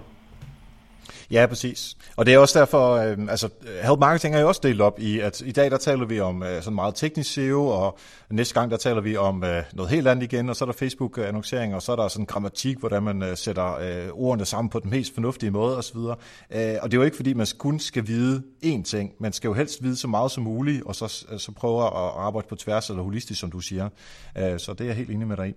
Ja, 1.31 1.45
præcis. 1.45 1.97
Og 2.15 2.25
det 2.25 2.33
er 2.33 2.37
også 2.37 2.59
derfor, 2.59 2.93
øh, 2.93 3.17
altså 3.29 3.49
Help 3.83 3.99
Marketing 3.99 4.35
er 4.35 4.39
jo 4.39 4.47
også 4.47 4.61
delt 4.63 4.81
op 4.81 4.99
i, 4.99 5.19
at 5.19 5.41
i 5.41 5.51
dag 5.51 5.71
der 5.71 5.77
taler 5.77 6.05
vi 6.05 6.19
om 6.19 6.43
øh, 6.43 6.61
sådan 6.61 6.75
meget 6.75 6.95
teknisk 6.95 7.33
SEO, 7.33 7.67
og 7.67 7.97
næste 8.29 8.53
gang 8.53 8.71
der 8.71 8.77
taler 8.77 9.01
vi 9.01 9.17
om 9.17 9.43
øh, 9.43 9.63
noget 9.73 9.91
helt 9.91 10.07
andet 10.07 10.23
igen, 10.23 10.49
og 10.49 10.55
så 10.55 10.65
er 10.65 10.71
der 10.71 10.73
Facebook-annoncering, 10.73 11.75
og 11.75 11.81
så 11.81 11.91
er 11.91 11.95
der 11.95 12.07
sådan 12.07 12.25
grammatik, 12.25 12.77
hvordan 12.77 13.03
man 13.03 13.23
øh, 13.23 13.37
sætter 13.37 13.75
øh, 13.75 14.09
ordene 14.13 14.45
sammen 14.45 14.69
på 14.69 14.79
den 14.79 14.89
mest 14.89 15.13
fornuftige 15.13 15.51
måde 15.51 15.77
osv. 15.77 15.97
Øh, 15.97 16.75
og 16.81 16.91
det 16.91 16.93
er 16.93 16.97
jo 16.97 17.03
ikke 17.03 17.17
fordi, 17.17 17.33
man 17.33 17.47
kun 17.57 17.79
skal 17.79 18.07
vide 18.07 18.43
én 18.65 18.83
ting, 18.83 19.13
man 19.19 19.33
skal 19.33 19.47
jo 19.47 19.53
helst 19.53 19.83
vide 19.83 19.95
så 19.95 20.07
meget 20.07 20.31
som 20.31 20.43
muligt, 20.43 20.83
og 20.83 20.95
så, 20.95 21.25
øh, 21.31 21.39
så 21.39 21.51
prøve 21.51 21.85
at 21.85 21.91
arbejde 22.17 22.47
på 22.47 22.55
tværs 22.55 22.89
eller 22.89 23.03
holistisk, 23.03 23.39
som 23.39 23.51
du 23.51 23.59
siger. 23.59 23.89
Øh, 24.37 24.59
så 24.59 24.73
det 24.73 24.81
er 24.81 24.85
jeg 24.85 24.95
helt 24.95 25.09
enig 25.09 25.27
med 25.27 25.37
dig 25.37 25.49
i. 25.49 25.54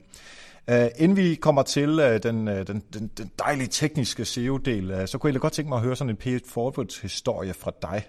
Uh, 0.69 0.87
inden 0.97 1.17
vi 1.17 1.35
kommer 1.35 1.63
til 1.63 1.91
uh, 1.91 2.17
den, 2.23 2.49
uh, 2.49 2.55
den, 2.55 2.83
den, 2.95 3.11
den 3.19 3.31
dejlige 3.39 3.69
tekniske 3.69 4.25
SEO-del, 4.25 4.93
uh, 4.93 5.07
så 5.07 5.19
kunne 5.19 5.33
jeg 5.33 5.41
godt 5.41 5.53
tænke 5.53 5.69
mig 5.69 5.77
at 5.77 5.83
høre 5.83 5.97
sådan 5.97 6.11
en 6.11 6.17
pay 6.17 6.39
forward-historie 6.49 7.55
fra 7.55 7.73
dig. 7.83 8.03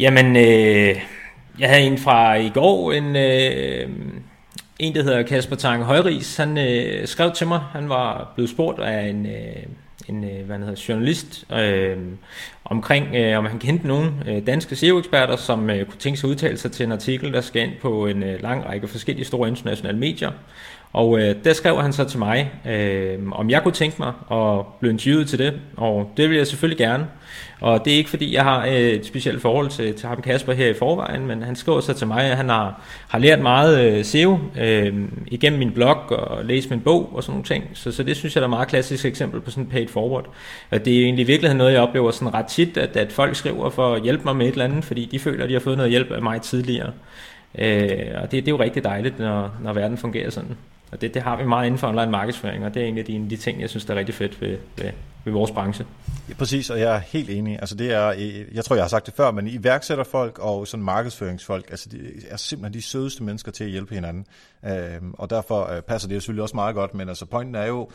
Jamen, 0.00 0.36
øh, 0.36 0.96
jeg 1.58 1.68
havde 1.68 1.82
en 1.82 1.98
fra 1.98 2.34
i 2.34 2.48
går, 2.48 2.92
en, 2.92 3.16
øh, 3.16 3.90
en 4.78 4.94
der 4.94 5.02
hedder 5.02 5.22
Kasper 5.22 5.56
Tange 5.56 5.84
Højris. 5.84 6.36
Han 6.36 6.58
øh, 6.58 7.06
skrev 7.06 7.32
til 7.32 7.46
mig, 7.46 7.60
han 7.60 7.88
var 7.88 8.32
blevet 8.34 8.50
spurgt 8.50 8.80
af 8.80 9.08
en, 9.08 9.26
øh, 9.26 9.62
en 10.08 10.44
hvad 10.46 10.58
hedder, 10.58 10.84
journalist 10.88 11.44
øh, 11.52 11.96
omkring, 12.64 13.14
øh, 13.14 13.38
om 13.38 13.46
han 13.46 13.58
kendte 13.58 13.86
nogle 13.86 14.12
øh, 14.26 14.46
danske 14.46 14.76
SEO-eksperter, 14.76 15.36
som 15.36 15.70
øh, 15.70 15.86
kunne 15.86 15.98
tænke 15.98 16.20
sig 16.20 16.28
at 16.28 16.30
udtale 16.30 16.56
sig 16.56 16.72
til 16.72 16.86
en 16.86 16.92
artikel, 16.92 17.32
der 17.32 17.40
skal 17.40 17.62
ind 17.62 17.72
på 17.82 18.06
en 18.06 18.22
øh, 18.22 18.42
lang 18.42 18.66
række 18.66 18.88
forskellige 18.88 19.26
store 19.26 19.48
internationale 19.48 19.98
medier. 19.98 20.30
Og 20.92 21.20
øh, 21.20 21.34
der 21.44 21.52
skrev 21.52 21.82
han 21.82 21.92
så 21.92 22.04
til 22.04 22.18
mig, 22.18 22.52
øh, 22.68 23.18
om 23.32 23.50
jeg 23.50 23.62
kunne 23.62 23.74
tænke 23.74 23.96
mig 23.98 24.12
at 24.32 24.66
blive 24.80 24.92
interviewet 24.92 25.28
til 25.28 25.38
det, 25.38 25.60
og 25.76 26.10
det 26.16 26.30
vil 26.30 26.36
jeg 26.36 26.46
selvfølgelig 26.46 26.78
gerne. 26.78 27.06
Og 27.60 27.84
det 27.84 27.92
er 27.92 27.96
ikke 27.96 28.10
fordi, 28.10 28.34
jeg 28.34 28.44
har 28.44 28.66
øh, 28.66 28.72
et 28.72 29.06
specielt 29.06 29.42
forhold 29.42 29.68
til, 29.68 29.94
til 29.94 30.08
ham 30.08 30.22
Kasper 30.22 30.52
her 30.52 30.68
i 30.68 30.74
forvejen, 30.74 31.26
men 31.26 31.42
han 31.42 31.56
skriver 31.56 31.80
så 31.80 31.92
til 31.92 32.06
mig, 32.06 32.24
at 32.24 32.36
han 32.36 32.48
har, 32.48 32.82
har 33.08 33.18
lært 33.18 33.40
meget 33.40 33.80
øh, 33.80 34.04
SEO 34.04 34.38
øh, 34.60 34.94
igennem 35.26 35.58
min 35.58 35.72
blog 35.72 36.12
og 36.12 36.44
læst 36.44 36.70
min 36.70 36.80
bog 36.80 37.10
og 37.14 37.22
sådan 37.22 37.32
nogle 37.32 37.44
ting. 37.44 37.64
Så, 37.74 37.92
så 37.92 38.02
det 38.02 38.16
synes 38.16 38.34
jeg 38.34 38.40
er 38.40 38.44
et 38.44 38.50
meget 38.50 38.68
klassisk 38.68 39.04
eksempel 39.04 39.40
på 39.40 39.50
sådan 39.50 39.64
en 39.64 39.70
paid 39.70 39.88
forward. 39.88 40.26
Og 40.70 40.84
det 40.84 40.98
er 40.98 41.04
egentlig 41.04 41.22
i 41.22 41.26
virkeligheden 41.26 41.58
noget, 41.58 41.72
jeg 41.72 41.82
oplever 41.82 42.10
sådan 42.10 42.34
ret 42.34 42.46
tit, 42.46 42.76
at, 42.76 42.96
at 42.96 43.12
folk 43.12 43.36
skriver 43.36 43.70
for 43.70 43.94
at 43.94 44.02
hjælpe 44.02 44.24
mig 44.24 44.36
med 44.36 44.46
et 44.46 44.52
eller 44.52 44.64
andet, 44.64 44.84
fordi 44.84 45.08
de 45.12 45.18
føler, 45.18 45.44
at 45.44 45.48
de 45.48 45.54
har 45.54 45.60
fået 45.60 45.76
noget 45.76 45.90
hjælp 45.90 46.10
af 46.10 46.22
mig 46.22 46.42
tidligere. 46.42 46.92
Øh, 47.58 47.88
og 48.14 48.22
det, 48.22 48.32
det 48.32 48.48
er 48.48 48.52
jo 48.52 48.60
rigtig 48.60 48.84
dejligt, 48.84 49.18
når, 49.18 49.54
når 49.62 49.72
verden 49.72 49.98
fungerer 49.98 50.30
sådan. 50.30 50.56
Og 50.92 51.00
det, 51.00 51.14
det 51.14 51.22
har 51.22 51.36
vi 51.36 51.44
meget 51.44 51.66
inden 51.66 51.78
for 51.78 51.88
online 51.88 52.10
markedsføring, 52.10 52.64
og 52.64 52.74
det 52.74 52.82
er 52.82 52.86
en 52.86 52.98
af 52.98 53.04
de, 53.04 53.26
de 53.30 53.36
ting, 53.36 53.60
jeg 53.60 53.70
synes, 53.70 53.84
der 53.84 53.94
er 53.94 53.98
rigtig 53.98 54.14
fedt 54.14 54.40
ved, 54.40 54.58
ved, 54.76 54.90
ved 55.24 55.32
vores 55.32 55.50
branche. 55.50 55.86
Ja, 56.28 56.34
præcis, 56.34 56.70
og 56.70 56.80
jeg 56.80 56.94
er 56.94 56.98
helt 56.98 57.30
enig. 57.30 57.58
Altså 57.60 57.74
det 57.74 57.92
er, 57.92 58.08
øh, 58.08 58.54
jeg 58.54 58.64
tror, 58.64 58.76
jeg 58.76 58.84
har 58.84 58.88
sagt 58.88 59.06
det 59.06 59.14
før, 59.14 59.30
men 59.30 59.46
iværksætterfolk 59.46 60.38
og 60.38 60.66
sådan 60.66 60.84
markedsføringsfolk, 60.84 61.70
altså 61.70 61.88
de 61.88 61.98
er 62.28 62.36
simpelthen 62.36 62.74
de 62.74 62.82
sødeste 62.82 63.22
mennesker 63.22 63.52
til 63.52 63.64
at 63.64 63.70
hjælpe 63.70 63.94
hinanden. 63.94 64.26
Øhm, 64.66 65.14
og 65.18 65.30
derfor 65.30 65.72
øh, 65.72 65.82
passer 65.82 66.08
det 66.08 66.22
selvfølgelig 66.22 66.42
også 66.42 66.56
meget 66.56 66.74
godt, 66.74 66.94
men 66.94 67.08
altså 67.08 67.26
pointen 67.26 67.54
er 67.54 67.66
jo, 67.66 67.90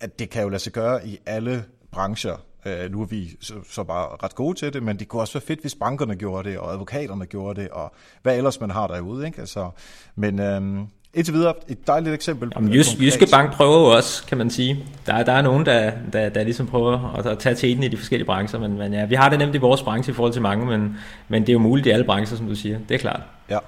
at 0.00 0.18
det 0.18 0.30
kan 0.30 0.42
jo 0.42 0.48
lade 0.48 0.62
sig 0.62 0.72
gøre 0.72 1.06
i 1.06 1.18
alle 1.26 1.64
brancher. 1.92 2.36
Øh, 2.66 2.92
nu 2.92 3.02
er 3.02 3.06
vi 3.06 3.30
så, 3.40 3.54
så 3.70 3.84
bare 3.84 4.16
ret 4.22 4.34
gode 4.34 4.58
til 4.58 4.72
det, 4.72 4.82
men 4.82 4.98
det 4.98 5.08
kunne 5.08 5.22
også 5.22 5.34
være 5.34 5.46
fedt, 5.46 5.60
hvis 5.60 5.74
bankerne 5.74 6.16
gjorde 6.16 6.50
det, 6.50 6.58
og 6.58 6.72
advokaterne 6.72 7.26
gjorde 7.26 7.60
det, 7.60 7.70
og 7.70 7.92
hvad 8.22 8.36
ellers 8.36 8.60
man 8.60 8.70
har 8.70 8.86
derude. 8.86 9.26
Ikke? 9.26 9.40
Altså, 9.40 9.70
men 10.16 10.38
øhm, 10.38 10.86
indtil 11.14 11.34
videre 11.34 11.54
et 11.68 11.86
dejligt 11.86 12.14
eksempel. 12.14 12.52
Jamen, 12.56 12.72
Jys, 12.72 13.00
Jyske 13.00 13.26
Bank 13.30 13.52
prøver 13.52 13.78
jo 13.78 13.96
også, 13.96 14.26
kan 14.26 14.38
man 14.38 14.50
sige. 14.50 14.84
Der, 15.06 15.22
der 15.22 15.32
er 15.32 15.42
nogen, 15.42 15.66
der, 15.66 15.92
der, 16.12 16.28
der 16.28 16.44
ligesom 16.44 16.66
prøver 16.66 17.14
at, 17.18 17.26
at 17.26 17.38
tage 17.38 17.54
teten 17.54 17.82
i 17.82 17.88
de 17.88 17.96
forskellige 17.96 18.26
brancher, 18.26 18.60
men, 18.60 18.78
men 18.78 18.92
ja, 18.92 19.04
vi 19.04 19.14
har 19.14 19.28
det 19.28 19.38
nemt 19.38 19.54
i 19.54 19.58
vores 19.58 19.82
branche 19.82 20.10
i 20.10 20.14
forhold 20.14 20.32
til 20.32 20.42
mange, 20.42 20.66
men, 20.66 20.96
men 21.28 21.42
det 21.42 21.48
er 21.48 21.52
jo 21.52 21.58
muligt 21.58 21.86
i 21.86 21.90
alle 21.90 22.04
brancher, 22.04 22.36
som 22.36 22.46
du 22.46 22.54
siger. 22.54 22.78
Det 22.88 22.94
er 22.94 22.98
klart. 22.98 23.20
Ja. 23.50 23.58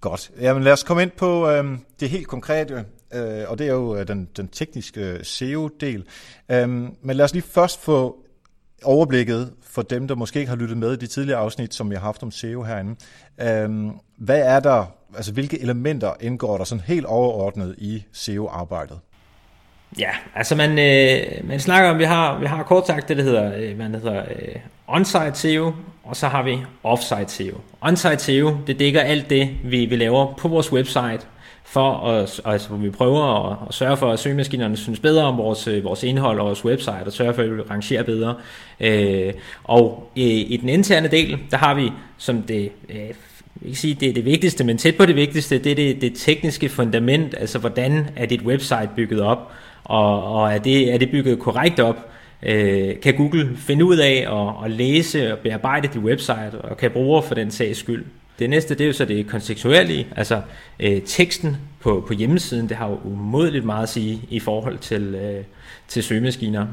Godt. 0.00 0.30
Jamen 0.40 0.62
lad 0.62 0.72
os 0.72 0.82
komme 0.82 1.02
ind 1.02 1.10
på 1.10 1.48
øhm, 1.48 1.78
det 2.00 2.10
helt 2.10 2.26
konkrete, 2.26 2.84
øh, 3.14 3.44
og 3.48 3.58
det 3.58 3.66
er 3.68 3.72
jo 3.72 3.96
øh, 3.96 4.08
den, 4.08 4.28
den 4.36 4.48
tekniske 4.48 5.18
SEO-del. 5.22 6.04
Øhm, 6.50 6.94
men 7.02 7.16
lad 7.16 7.24
os 7.24 7.32
lige 7.32 7.42
først 7.42 7.82
få 7.82 8.16
overblikket 8.84 9.52
for 9.74 9.82
dem, 9.82 10.08
der 10.08 10.14
måske 10.14 10.38
ikke 10.38 10.50
har 10.50 10.56
lyttet 10.56 10.78
med 10.78 10.92
i 10.92 10.96
de 10.96 11.06
tidligere 11.06 11.38
afsnit, 11.38 11.74
som 11.74 11.90
vi 11.90 11.94
har 11.94 12.02
haft 12.02 12.22
om 12.22 12.30
SEO 12.30 12.62
herinde. 12.62 12.96
Øhm, 13.40 13.90
hvad 14.16 14.38
er 14.38 14.60
der, 14.60 14.84
altså 15.16 15.32
hvilke 15.32 15.62
elementer 15.62 16.12
indgår 16.20 16.56
der 16.56 16.64
sådan 16.64 16.84
helt 16.86 17.06
overordnet 17.06 17.74
i 17.78 18.04
SEO-arbejdet? 18.12 18.98
Ja, 19.98 20.10
altså 20.34 20.54
man, 20.54 20.70
øh, 20.70 21.48
man 21.48 21.60
snakker 21.60 21.90
om, 21.90 21.98
vi 21.98 22.04
har, 22.04 22.38
vi 22.38 22.46
har 22.46 22.62
kort 22.62 22.86
sagt 22.86 23.08
det, 23.08 23.16
der 23.16 23.22
hedder, 23.22 23.52
øh, 23.56 23.76
hvad 23.76 23.86
hedder 23.86 24.22
øh, 24.22 24.56
on-site 24.88 25.34
SEO, 25.34 25.72
og 26.04 26.16
så 26.16 26.28
har 26.28 26.42
vi 26.42 26.58
off-site 26.84 27.28
SEO. 27.28 27.60
On-site 27.80 28.18
SEO, 28.18 28.56
det 28.66 28.78
dækker 28.78 29.00
alt 29.00 29.30
det, 29.30 29.50
vi, 29.64 29.86
vi 29.86 29.96
laver 29.96 30.34
på 30.34 30.48
vores 30.48 30.72
website, 30.72 31.20
for 31.72 32.06
at, 32.06 32.40
altså, 32.44 32.68
hvor 32.68 32.76
vi 32.76 32.90
prøver 32.90 33.50
at, 33.50 33.56
at 33.68 33.74
sørge 33.74 33.96
for, 33.96 34.12
at 34.12 34.18
søgemaskinerne 34.18 34.76
synes 34.76 35.00
bedre 35.00 35.24
om 35.24 35.38
vores, 35.38 35.68
øh, 35.68 35.84
vores 35.84 36.02
indhold 36.02 36.40
og 36.40 36.46
vores 36.46 36.64
website, 36.64 37.06
og 37.06 37.12
sørge 37.12 37.34
for, 37.34 37.42
at 37.42 37.56
vi 37.56 37.60
rangerer 37.60 38.02
bedre. 38.02 38.34
Øh, 38.80 39.32
og 39.64 40.10
i, 40.14 40.42
i 40.42 40.56
den 40.56 40.68
interne 40.68 41.08
del, 41.08 41.38
der 41.50 41.56
har 41.56 41.74
vi 41.74 41.90
som 42.18 42.42
det 42.42 42.72
øh, 42.88 42.96
ikke 43.62 43.78
sige, 43.78 43.94
det 43.94 44.08
er 44.08 44.12
det 44.12 44.24
vigtigste, 44.24 44.64
men 44.64 44.78
tæt 44.78 44.96
på 44.96 45.06
det 45.06 45.16
vigtigste, 45.16 45.58
det 45.58 45.72
er 45.72 45.76
det, 45.76 46.00
det 46.00 46.12
tekniske 46.14 46.68
fundament, 46.68 47.34
altså 47.38 47.58
hvordan 47.58 48.06
er 48.16 48.26
dit 48.26 48.42
website 48.42 48.88
bygget 48.96 49.20
op, 49.20 49.52
og, 49.84 50.24
og 50.24 50.52
er, 50.52 50.58
det, 50.58 50.94
er 50.94 50.98
det 50.98 51.10
bygget 51.10 51.38
korrekt 51.38 51.80
op, 51.80 52.10
øh, 52.42 53.00
kan 53.00 53.14
Google 53.14 53.56
finde 53.56 53.84
ud 53.84 53.96
af 53.96 54.26
at, 54.30 54.64
at 54.64 54.70
læse 54.70 55.32
og 55.32 55.38
bearbejde 55.38 55.88
dit 55.88 56.02
website, 56.02 56.52
og 56.60 56.76
kan 56.76 56.90
bruger 56.90 57.20
for 57.20 57.34
den 57.34 57.50
sags 57.50 57.78
skyld. 57.78 58.04
Det 58.38 58.50
næste, 58.50 58.74
det 58.74 58.80
er 58.84 58.86
jo 58.86 58.92
så 58.92 59.04
det 59.04 59.26
kontekstuelle, 59.26 60.06
altså 60.16 60.42
øh, 60.80 61.02
teksten 61.06 61.56
på, 61.80 62.04
på 62.06 62.12
hjemmesiden, 62.12 62.68
det 62.68 62.76
har 62.76 62.88
jo 62.88 63.00
umådeligt 63.04 63.64
meget 63.64 63.82
at 63.82 63.88
sige 63.88 64.22
i 64.28 64.40
forhold 64.40 64.78
til, 64.78 65.14
øh, 65.14 65.44
til 65.88 66.02
søgemaskiner. 66.02 66.66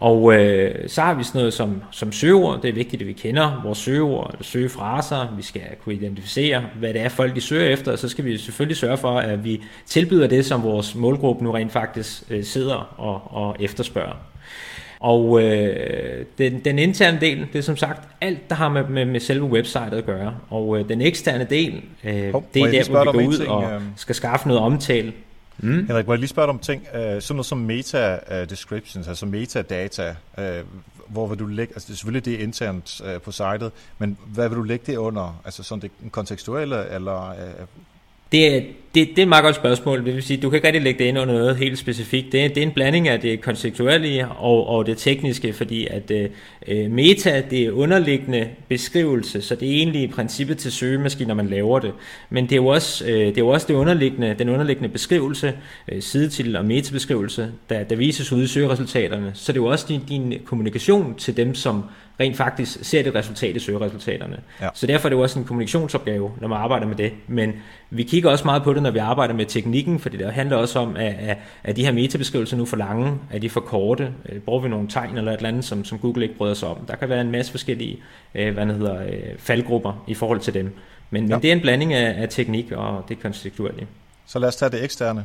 Og 0.00 0.34
øh, 0.34 0.88
så 0.88 1.02
har 1.02 1.14
vi 1.14 1.24
sådan 1.24 1.38
noget 1.38 1.54
som, 1.54 1.82
som 1.90 2.12
søgeord. 2.12 2.62
Det 2.62 2.68
er 2.68 2.72
vigtigt, 2.72 3.02
at 3.02 3.08
vi 3.08 3.12
kender 3.12 3.60
vores 3.64 3.78
søgeord, 3.78 4.34
søgefraser. 4.40 5.34
Vi 5.36 5.42
skal 5.42 5.62
kunne 5.84 5.94
identificere, 5.94 6.64
hvad 6.78 6.94
det 6.94 7.00
er, 7.00 7.08
folk 7.08 7.34
de 7.34 7.40
søger 7.40 7.68
efter. 7.68 7.92
Og 7.92 7.98
så 7.98 8.08
skal 8.08 8.24
vi 8.24 8.38
selvfølgelig 8.38 8.76
sørge 8.76 8.96
for, 8.96 9.18
at 9.18 9.44
vi 9.44 9.62
tilbyder 9.86 10.26
det, 10.26 10.46
som 10.46 10.62
vores 10.62 10.94
målgruppe 10.94 11.44
nu 11.44 11.50
rent 11.50 11.72
faktisk 11.72 12.22
øh, 12.30 12.44
sidder 12.44 12.94
og, 13.00 13.22
og 13.44 13.56
efterspørger. 13.60 14.16
Og 15.00 15.42
øh, 15.42 16.24
den, 16.38 16.60
den 16.64 16.78
interne 16.78 17.20
del, 17.20 17.46
det 17.52 17.58
er 17.58 17.62
som 17.62 17.76
sagt 17.76 18.08
alt, 18.20 18.50
der 18.50 18.54
har 18.56 18.68
med, 18.68 18.84
med, 18.84 19.04
med 19.04 19.20
selve 19.20 19.44
websitet 19.44 19.92
at 19.92 20.06
gøre. 20.06 20.34
Og 20.50 20.78
øh, 20.78 20.88
den 20.88 21.00
eksterne 21.00 21.46
del, 21.50 21.82
øh, 22.04 22.34
oh, 22.34 22.42
det 22.54 22.62
er 22.62 22.70
der, 22.70 22.90
hvor 22.90 23.12
vi 23.12 23.18
går 23.18 23.28
ud 23.28 23.36
ting, 23.36 23.48
og 23.48 23.72
øh... 23.72 23.80
skal 23.96 24.14
skaffe 24.14 24.48
noget 24.48 24.62
omtale. 24.62 25.12
Mm. 25.58 25.86
Henrik, 25.86 26.06
må 26.06 26.12
jeg 26.12 26.18
lige 26.18 26.28
spørge 26.28 26.46
dig 26.46 26.54
om 26.54 26.58
ting? 26.58 26.82
Uh, 26.82 26.98
sådan 26.98 27.22
noget 27.30 27.46
som 27.46 27.58
meta-descriptions, 27.58 29.08
altså 29.08 29.26
metadata, 29.26 30.14
uh, 30.38 30.44
hvor 31.06 31.26
vil 31.26 31.38
du 31.38 31.46
lægge, 31.46 31.74
altså 31.74 31.86
det 31.86 31.92
er 31.92 31.96
selvfølgelig 31.96 32.24
det 32.24 32.40
internt 32.40 33.00
uh, 33.00 33.22
på 33.22 33.32
sitet, 33.32 33.72
men 33.98 34.18
hvad 34.26 34.48
vil 34.48 34.58
du 34.58 34.62
lægge 34.62 34.92
det 34.92 34.96
under? 34.96 35.40
Altså 35.44 35.62
sådan 35.62 35.82
det 35.82 35.90
kontekstuelle, 36.12 36.88
eller 36.90 37.30
uh, 37.30 37.64
det 38.32 38.66
det, 38.94 39.08
det 39.08 39.18
er 39.18 39.22
et 39.22 39.28
meget 39.28 39.44
godt 39.44 39.56
spørgsmål. 39.56 40.06
Det 40.06 40.14
vil 40.14 40.22
sige, 40.22 40.40
du 40.40 40.50
kan 40.50 40.56
ikke 40.56 40.66
rigtig 40.66 40.82
lægge 40.82 40.98
det 40.98 41.04
ind 41.04 41.18
under 41.18 41.34
noget 41.34 41.56
helt 41.56 41.78
specifikt. 41.78 42.32
Det, 42.32 42.54
det 42.54 42.62
er 42.62 42.66
en 42.66 42.72
blanding 42.72 43.08
af 43.08 43.20
det 43.20 43.40
konceptuelle 43.40 44.28
og, 44.28 44.66
og 44.66 44.86
det 44.86 44.98
tekniske, 44.98 45.52
fordi 45.52 45.86
at 45.86 46.10
øh, 46.10 46.30
øh, 46.68 46.90
meta, 46.90 47.42
det 47.50 47.62
er 47.62 47.70
underliggende 47.70 48.48
beskrivelse, 48.68 49.42
så 49.42 49.54
det 49.54 49.68
er 49.68 49.72
egentlig 49.72 50.02
i 50.02 50.06
princippet 50.06 50.58
til 50.58 50.72
søgemaskiner, 50.72 51.34
man 51.34 51.48
laver 51.48 51.78
det. 51.78 51.92
Men 52.30 52.44
det 52.44 52.52
er 52.52 52.56
jo 52.56 52.66
også, 52.66 53.04
øh, 53.04 53.12
det, 53.12 53.38
er 53.38 53.42
jo 53.42 53.48
også 53.48 53.66
det 53.66 53.74
underliggende, 53.74 54.34
den 54.38 54.48
underliggende 54.48 54.88
beskrivelse, 54.88 55.52
øh, 55.92 56.02
sidetitel 56.02 56.56
og 56.56 56.64
metabeskrivelse, 56.64 57.52
der, 57.68 57.84
der 57.84 57.96
vises 57.96 58.32
ude 58.32 58.44
i 58.44 58.46
søgeresultaterne. 58.46 59.30
Så 59.34 59.52
det 59.52 59.58
er 59.58 59.62
jo 59.62 59.68
også 59.68 59.86
din, 59.88 60.00
din 60.08 60.34
kommunikation 60.44 61.14
til 61.14 61.36
dem, 61.36 61.54
som 61.54 61.84
rent 62.20 62.36
faktisk 62.36 62.78
ser 62.82 63.02
det 63.02 63.14
resultat 63.14 63.56
i 63.56 63.58
søgeresultaterne. 63.58 64.40
Ja. 64.60 64.68
Så 64.74 64.86
derfor 64.86 65.08
er 65.08 65.10
det 65.10 65.16
jo 65.16 65.22
også 65.22 65.38
en 65.38 65.44
kommunikationsopgave, 65.44 66.30
når 66.40 66.48
man 66.48 66.58
arbejder 66.58 66.86
med 66.86 66.96
det. 66.96 67.12
Men 67.26 67.52
vi 67.90 68.02
kigger 68.02 68.30
også 68.30 68.44
meget 68.44 68.62
på 68.62 68.72
det, 68.74 68.82
når 68.82 68.90
vi 68.90 68.98
arbejder 68.98 69.34
med 69.34 69.46
teknikken, 69.46 69.98
fordi 69.98 70.16
det 70.16 70.32
handler 70.32 70.56
også 70.56 70.78
om, 70.78 70.96
at, 70.96 71.14
at, 71.18 71.36
at 71.64 71.76
de 71.76 71.84
her 71.84 71.92
metabeskrivelser 71.92 72.56
nu 72.56 72.64
for 72.64 72.76
lange, 72.76 73.18
er 73.32 73.38
de 73.38 73.50
for 73.50 73.60
korte, 73.60 74.12
øh, 74.28 74.40
bruger 74.40 74.60
vi 74.60 74.68
nogle 74.68 74.88
tegn 74.88 75.18
eller 75.18 75.32
et 75.32 75.36
eller 75.36 75.48
andet, 75.48 75.64
som, 75.64 75.84
som 75.84 75.98
Google 75.98 76.22
ikke 76.22 76.36
bryder 76.36 76.54
sig 76.54 76.68
om. 76.68 76.76
Der 76.88 76.96
kan 76.96 77.08
være 77.08 77.20
en 77.20 77.30
masse 77.30 77.50
forskellige 77.50 77.98
øh, 78.34 78.54
hvad 78.54 78.66
hedder, 78.66 79.02
øh, 79.02 79.38
faldgrupper 79.38 80.04
i 80.06 80.14
forhold 80.14 80.40
til 80.40 80.54
dem. 80.54 80.72
Men, 81.10 81.28
ja. 81.28 81.34
men 81.34 81.42
det 81.42 81.48
er 81.48 81.52
en 81.52 81.60
blanding 81.60 81.94
af, 81.94 82.22
af 82.22 82.28
teknik 82.28 82.72
og 82.72 83.04
det 83.08 83.20
konceptuelle. 83.20 83.86
Så 84.26 84.38
lad 84.38 84.48
os 84.48 84.56
tage 84.56 84.70
det 84.70 84.84
eksterne. 84.84 85.24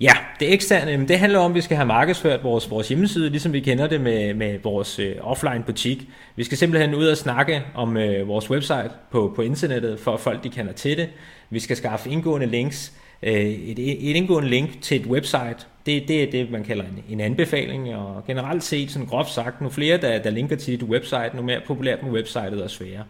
Ja, 0.00 0.12
det 0.40 0.52
eksterne, 0.52 1.06
det 1.08 1.18
handler 1.18 1.38
om, 1.38 1.50
at 1.50 1.54
vi 1.54 1.60
skal 1.60 1.76
have 1.76 1.86
markedsført 1.86 2.44
vores, 2.44 2.70
vores 2.70 2.88
hjemmeside, 2.88 3.30
ligesom 3.30 3.52
vi 3.52 3.60
kender 3.60 3.86
det 3.86 4.00
med, 4.00 4.34
med 4.34 4.58
vores 4.62 4.98
øh, 4.98 5.16
offline 5.20 5.62
butik. 5.66 6.08
Vi 6.36 6.44
skal 6.44 6.58
simpelthen 6.58 6.94
ud 6.94 7.06
og 7.06 7.16
snakke 7.16 7.62
om 7.74 7.96
øh, 7.96 8.28
vores 8.28 8.50
website 8.50 8.90
på, 9.10 9.32
på 9.36 9.42
internettet, 9.42 10.00
for 10.00 10.12
at 10.12 10.20
folk 10.20 10.44
de 10.44 10.48
kender 10.48 10.72
til 10.72 10.96
det. 10.96 11.08
Vi 11.50 11.60
skal 11.60 11.76
skaffe 11.76 12.10
indgående 12.10 12.46
links. 12.46 12.92
Øh, 13.22 13.34
et, 13.34 13.78
et 14.10 14.16
indgående 14.16 14.48
link 14.48 14.82
til 14.82 15.00
et 15.00 15.06
website, 15.06 15.56
det, 15.86 16.08
det 16.08 16.22
er 16.22 16.30
det, 16.30 16.50
man 16.50 16.64
kalder 16.64 16.84
en, 16.84 17.04
en 17.08 17.20
anbefaling, 17.20 17.94
og 17.94 18.26
generelt 18.26 18.64
set, 18.64 18.90
sådan 18.90 19.08
groft 19.08 19.30
sagt, 19.30 19.60
nu 19.60 19.68
flere, 19.68 19.96
der, 19.96 20.18
der 20.22 20.30
linker 20.30 20.56
til 20.56 20.80
dit 20.80 20.88
website, 20.88 21.30
nu 21.34 21.42
mere 21.42 21.60
populært 21.66 22.02
med 22.02 22.12
websitet 22.12 22.62
og 22.62 22.70
sværere. 22.70 23.04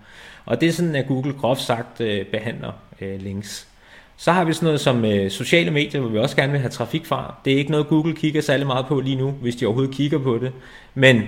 Og 0.45 0.61
det 0.61 0.69
er 0.69 0.73
sådan, 0.73 0.95
at 0.95 1.07
Google 1.07 1.33
groft 1.33 1.61
sagt 1.61 2.01
øh, 2.01 2.27
behandler 2.27 2.73
øh, 3.01 3.21
links. 3.21 3.69
Så 4.19 4.33
har 4.33 4.45
vi 4.45 4.53
sådan 4.53 4.67
noget 4.67 4.81
som 4.81 5.05
øh, 5.05 5.31
sociale 5.31 5.71
medier, 5.71 6.01
hvor 6.01 6.11
vi 6.11 6.19
også 6.19 6.37
gerne 6.37 6.53
vil 6.53 6.61
have 6.61 6.71
trafik 6.71 7.07
fra. 7.07 7.35
Det 7.45 7.53
er 7.53 7.57
ikke 7.57 7.71
noget, 7.71 7.87
Google 7.87 8.15
kigger 8.15 8.41
særlig 8.41 8.67
meget 8.67 8.87
på 8.87 9.01
lige 9.01 9.17
nu, 9.17 9.31
hvis 9.31 9.57
de 9.57 9.67
overhovedet 9.67 9.95
kigger 9.95 10.19
på 10.19 10.39
det. 10.39 10.53
Men 10.95 11.23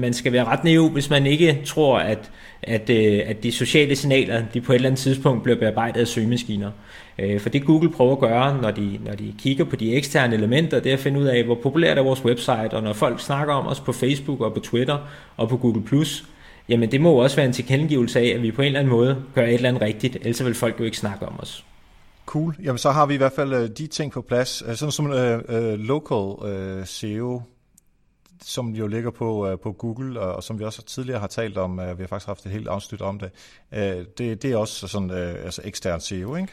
man 0.00 0.12
skal 0.12 0.32
være 0.32 0.44
ret 0.44 0.64
naiv, 0.64 0.90
hvis 0.90 1.10
man 1.10 1.26
ikke 1.26 1.62
tror, 1.64 1.98
at, 1.98 2.30
at, 2.62 2.90
øh, 2.90 3.20
at 3.26 3.42
de 3.42 3.52
sociale 3.52 3.96
signaler 3.96 4.42
de 4.54 4.60
på 4.60 4.72
et 4.72 4.76
eller 4.76 4.88
andet 4.88 5.00
tidspunkt 5.00 5.42
bliver 5.42 5.58
bearbejdet 5.58 6.00
af 6.00 6.06
søgemaskiner. 6.06 6.70
Øh, 7.18 7.40
for 7.40 7.48
det 7.48 7.64
Google 7.64 7.90
prøver 7.90 8.12
at 8.12 8.18
gøre, 8.18 8.62
når 8.62 8.70
de, 8.70 8.98
når 9.04 9.12
de 9.12 9.34
kigger 9.38 9.64
på 9.64 9.76
de 9.76 9.94
eksterne 9.94 10.34
elementer, 10.34 10.80
det 10.80 10.90
er 10.90 10.96
at 10.96 11.00
finde 11.00 11.20
ud 11.20 11.24
af, 11.24 11.44
hvor 11.44 11.54
populært 11.54 11.98
er 11.98 12.02
vores 12.02 12.24
website, 12.24 12.72
og 12.72 12.82
når 12.82 12.92
folk 12.92 13.20
snakker 13.20 13.54
om 13.54 13.66
os 13.66 13.80
på 13.80 13.92
Facebook 13.92 14.40
og 14.40 14.54
på 14.54 14.60
Twitter 14.60 14.98
og 15.36 15.48
på 15.48 15.56
Google+, 15.56 16.06
jamen 16.68 16.92
det 16.92 17.00
må 17.00 17.12
også 17.12 17.36
være 17.36 17.46
en 17.46 17.52
tilkendegivelse 17.52 18.20
af, 18.20 18.32
at 18.34 18.42
vi 18.42 18.50
på 18.50 18.62
en 18.62 18.66
eller 18.66 18.80
anden 18.80 18.92
måde 18.92 19.16
gør 19.34 19.42
et 19.42 19.54
eller 19.54 19.68
andet 19.68 19.82
rigtigt, 19.82 20.16
ellers 20.20 20.44
vil 20.44 20.54
folk 20.54 20.80
jo 20.80 20.84
ikke 20.84 20.96
snakke 20.96 21.26
om 21.26 21.34
os. 21.38 21.64
Cool. 22.28 22.56
Jamen, 22.62 22.78
så 22.78 22.90
har 22.90 23.06
vi 23.06 23.14
i 23.14 23.16
hvert 23.16 23.32
fald 23.32 23.52
øh, 23.52 23.68
de 23.78 23.86
ting 23.86 24.12
på 24.12 24.22
plads. 24.22 24.62
Øh, 24.66 24.76
sådan 24.76 24.92
som 24.92 25.06
uh, 25.06 25.12
uh, 25.12 25.78
local 25.78 26.52
uh, 26.78 26.86
SEO, 26.86 27.42
som 28.42 28.74
jo 28.74 28.86
ligger 28.86 29.10
på, 29.10 29.52
uh, 29.52 29.58
på 29.58 29.72
Google, 29.72 30.20
og, 30.20 30.36
og 30.36 30.42
som 30.42 30.58
vi 30.58 30.64
også 30.64 30.82
tidligere 30.82 31.20
har 31.20 31.26
talt 31.26 31.58
om, 31.58 31.78
uh, 31.78 31.98
vi 31.98 32.02
har 32.02 32.06
faktisk 32.06 32.26
haft 32.26 32.46
et 32.46 32.52
helt 32.52 32.68
afsnit 32.68 33.02
om 33.02 33.18
det. 33.18 33.30
Uh, 33.72 34.04
det, 34.18 34.42
det 34.42 34.44
er 34.44 34.56
også 34.56 34.88
sådan 34.88 35.10
uh, 35.10 35.44
altså 35.44 35.62
ekstern 35.64 36.00
SEO, 36.00 36.36
ikke? 36.36 36.52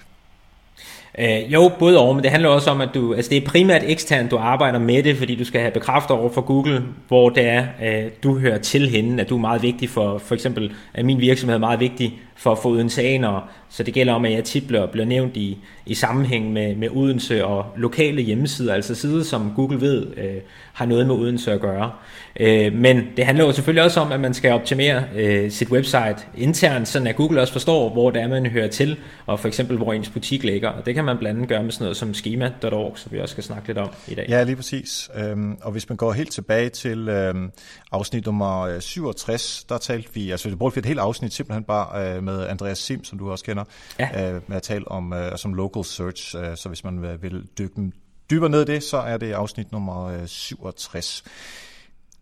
Øh, 1.19 1.53
jo, 1.53 1.71
både 1.79 1.97
over, 1.97 2.13
men 2.13 2.23
det 2.23 2.31
handler 2.31 2.49
også 2.49 2.71
om, 2.71 2.81
at 2.81 2.89
du, 2.93 3.13
altså 3.13 3.29
det 3.29 3.43
er 3.43 3.47
primært 3.47 3.81
eksternt, 3.85 4.31
du 4.31 4.37
arbejder 4.37 4.79
med 4.79 5.03
det, 5.03 5.17
fordi 5.17 5.35
du 5.35 5.45
skal 5.45 5.61
have 5.61 5.71
bekræftet 5.71 6.17
over 6.17 6.29
for 6.29 6.41
Google, 6.41 6.83
hvor 7.07 7.29
det 7.29 7.43
er, 7.43 7.65
øh, 7.83 8.11
du 8.23 8.39
hører 8.39 8.57
til 8.57 8.89
hende, 8.89 9.23
at 9.23 9.29
du 9.29 9.35
er 9.35 9.41
meget 9.41 9.61
vigtig 9.61 9.89
for, 9.89 10.17
for 10.17 10.35
eksempel, 10.35 10.73
at 10.93 11.05
min 11.05 11.19
virksomhed 11.21 11.55
er 11.55 11.59
meget 11.59 11.79
vigtig 11.79 12.19
for 12.35 12.51
at 12.51 12.57
få 12.57 12.69
odenseanere, 12.69 13.41
så 13.69 13.83
det 13.83 13.93
gælder 13.93 14.13
om, 14.13 14.25
at 14.25 14.31
jeg 14.31 14.43
tit 14.43 14.67
bliver, 14.67 14.85
bliver 14.85 15.05
nævnt 15.05 15.37
i, 15.37 15.57
i 15.85 15.93
sammenhæng 15.93 16.53
med, 16.53 16.75
med 16.75 16.89
Odense 16.89 17.45
og 17.45 17.65
lokale 17.77 18.21
hjemmesider, 18.21 18.73
altså 18.73 18.95
sider, 18.95 19.23
som 19.23 19.53
Google 19.55 19.81
ved 19.81 20.07
øh, 20.17 20.41
har 20.73 20.85
noget 20.85 21.07
med 21.07 21.15
Odense 21.15 21.51
at 21.51 21.61
gøre. 21.61 21.91
Øh, 22.39 22.73
men 22.73 23.03
det 23.17 23.25
handler 23.25 23.45
jo 23.45 23.51
selvfølgelig 23.51 23.83
også 23.83 23.99
om, 23.99 24.11
at 24.11 24.19
man 24.19 24.33
skal 24.33 24.51
optimere 24.51 25.03
øh, 25.15 25.51
sit 25.51 25.69
website 25.69 26.17
internt, 26.37 26.87
så 26.87 27.03
at 27.07 27.15
Google 27.15 27.41
også 27.41 27.53
forstår, 27.53 27.89
hvor 27.89 28.11
det 28.11 28.21
er, 28.21 28.27
man 28.27 28.45
hører 28.45 28.67
til, 28.67 28.97
og 29.25 29.39
for 29.39 29.47
eksempel, 29.47 29.77
hvor 29.77 29.93
ens 29.93 30.09
butik 30.09 30.43
ligger. 30.43 30.69
Og 30.69 30.85
det 30.85 30.95
kan 30.95 31.05
man 31.05 31.17
blandt 31.17 31.37
andet 31.37 31.49
gøre 31.49 31.63
med 31.63 31.71
sådan 31.71 31.83
noget 31.83 31.97
som 31.97 32.13
schema.org, 32.13 32.97
som 32.97 33.11
vi 33.11 33.19
også 33.19 33.31
skal 33.31 33.43
snakke 33.43 33.67
lidt 33.67 33.77
om 33.77 33.89
i 34.07 34.15
dag. 34.15 34.25
Ja, 34.29 34.43
lige 34.43 34.55
præcis. 34.55 35.09
Øhm, 35.15 35.57
og 35.61 35.71
hvis 35.71 35.89
man 35.89 35.95
går 35.95 36.11
helt 36.11 36.31
tilbage 36.31 36.69
til 36.69 37.09
øhm, 37.09 37.51
afsnit 37.91 38.25
nummer 38.25 38.61
øh, 38.61 38.81
67, 38.81 39.65
der 39.69 39.77
talte 39.77 40.09
vi, 40.13 40.31
altså 40.31 40.49
det 40.49 40.59
brugte 40.59 40.75
vi 40.75 40.79
et 40.79 40.85
helt 40.85 40.99
afsnit 40.99 41.33
simpelthen 41.33 41.63
bare 41.63 42.17
øh, 42.17 42.23
med 42.25 42.47
Andreas 42.47 42.77
Sim, 42.77 43.03
som 43.03 43.19
du 43.19 43.31
også 43.31 43.45
kender, 43.45 43.63
ja. 43.99 44.33
øh, 44.33 44.41
med 44.47 44.57
at 44.57 44.63
tale 44.63 44.87
om 44.87 45.13
øh, 45.13 45.37
som 45.37 45.53
local 45.53 45.83
search. 45.83 46.35
Øh, 46.37 46.57
så 46.57 46.69
hvis 46.69 46.83
man 46.83 47.01
vil 47.21 47.47
dykke 47.57 47.91
dybere 48.29 48.49
ned 48.49 48.61
i 48.61 48.73
det, 48.73 48.83
så 48.83 48.97
er 48.97 49.17
det 49.17 49.31
afsnit 49.31 49.71
nummer 49.71 50.03
øh, 50.05 50.27
67. 50.27 51.23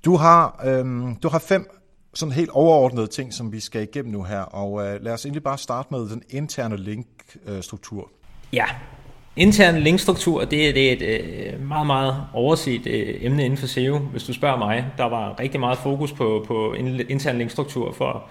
Du 0.06 0.16
har, 0.16 0.62
øhm, 0.66 1.16
du 1.16 1.30
har 1.30 1.40
fem 1.40 1.80
sådan 2.14 2.34
helt 2.34 2.50
overordnede 2.50 3.08
ting, 3.08 3.34
som 3.34 3.52
vi 3.52 3.60
skal 3.60 3.82
igennem 3.82 4.12
nu 4.12 4.24
her, 4.24 4.40
og 4.40 4.86
øh, 4.86 5.04
lad 5.04 5.14
os 5.14 5.26
egentlig 5.26 5.44
bare 5.44 5.58
starte 5.58 5.88
med 5.92 6.00
den 6.10 6.24
interne 6.30 6.78
linkstruktur. 6.78 8.10
Ja, 8.54 8.66
intern 9.36 9.80
linkstruktur, 9.80 10.46
det, 10.46 10.70
er, 10.70 10.74
det 10.74 10.90
er 10.90 10.94
et 10.94 11.54
øh, 11.54 11.68
meget, 11.68 11.88
meget 11.88 12.16
overset 12.34 12.88
øh, 12.88 13.16
emne 13.22 13.46
inden 13.46 13.58
for 13.58 13.68
SEO, 13.68 13.98
hvis 13.98 14.24
du 14.24 14.34
spørger 14.34 14.58
mig. 14.58 14.86
Der 14.98 15.04
var 15.06 15.40
rigtig 15.40 15.60
meget 15.60 15.78
fokus 15.78 16.12
på, 16.12 16.46
på 16.48 16.74
intern 17.10 17.38
linkstruktur 17.38 17.92
for 17.92 18.30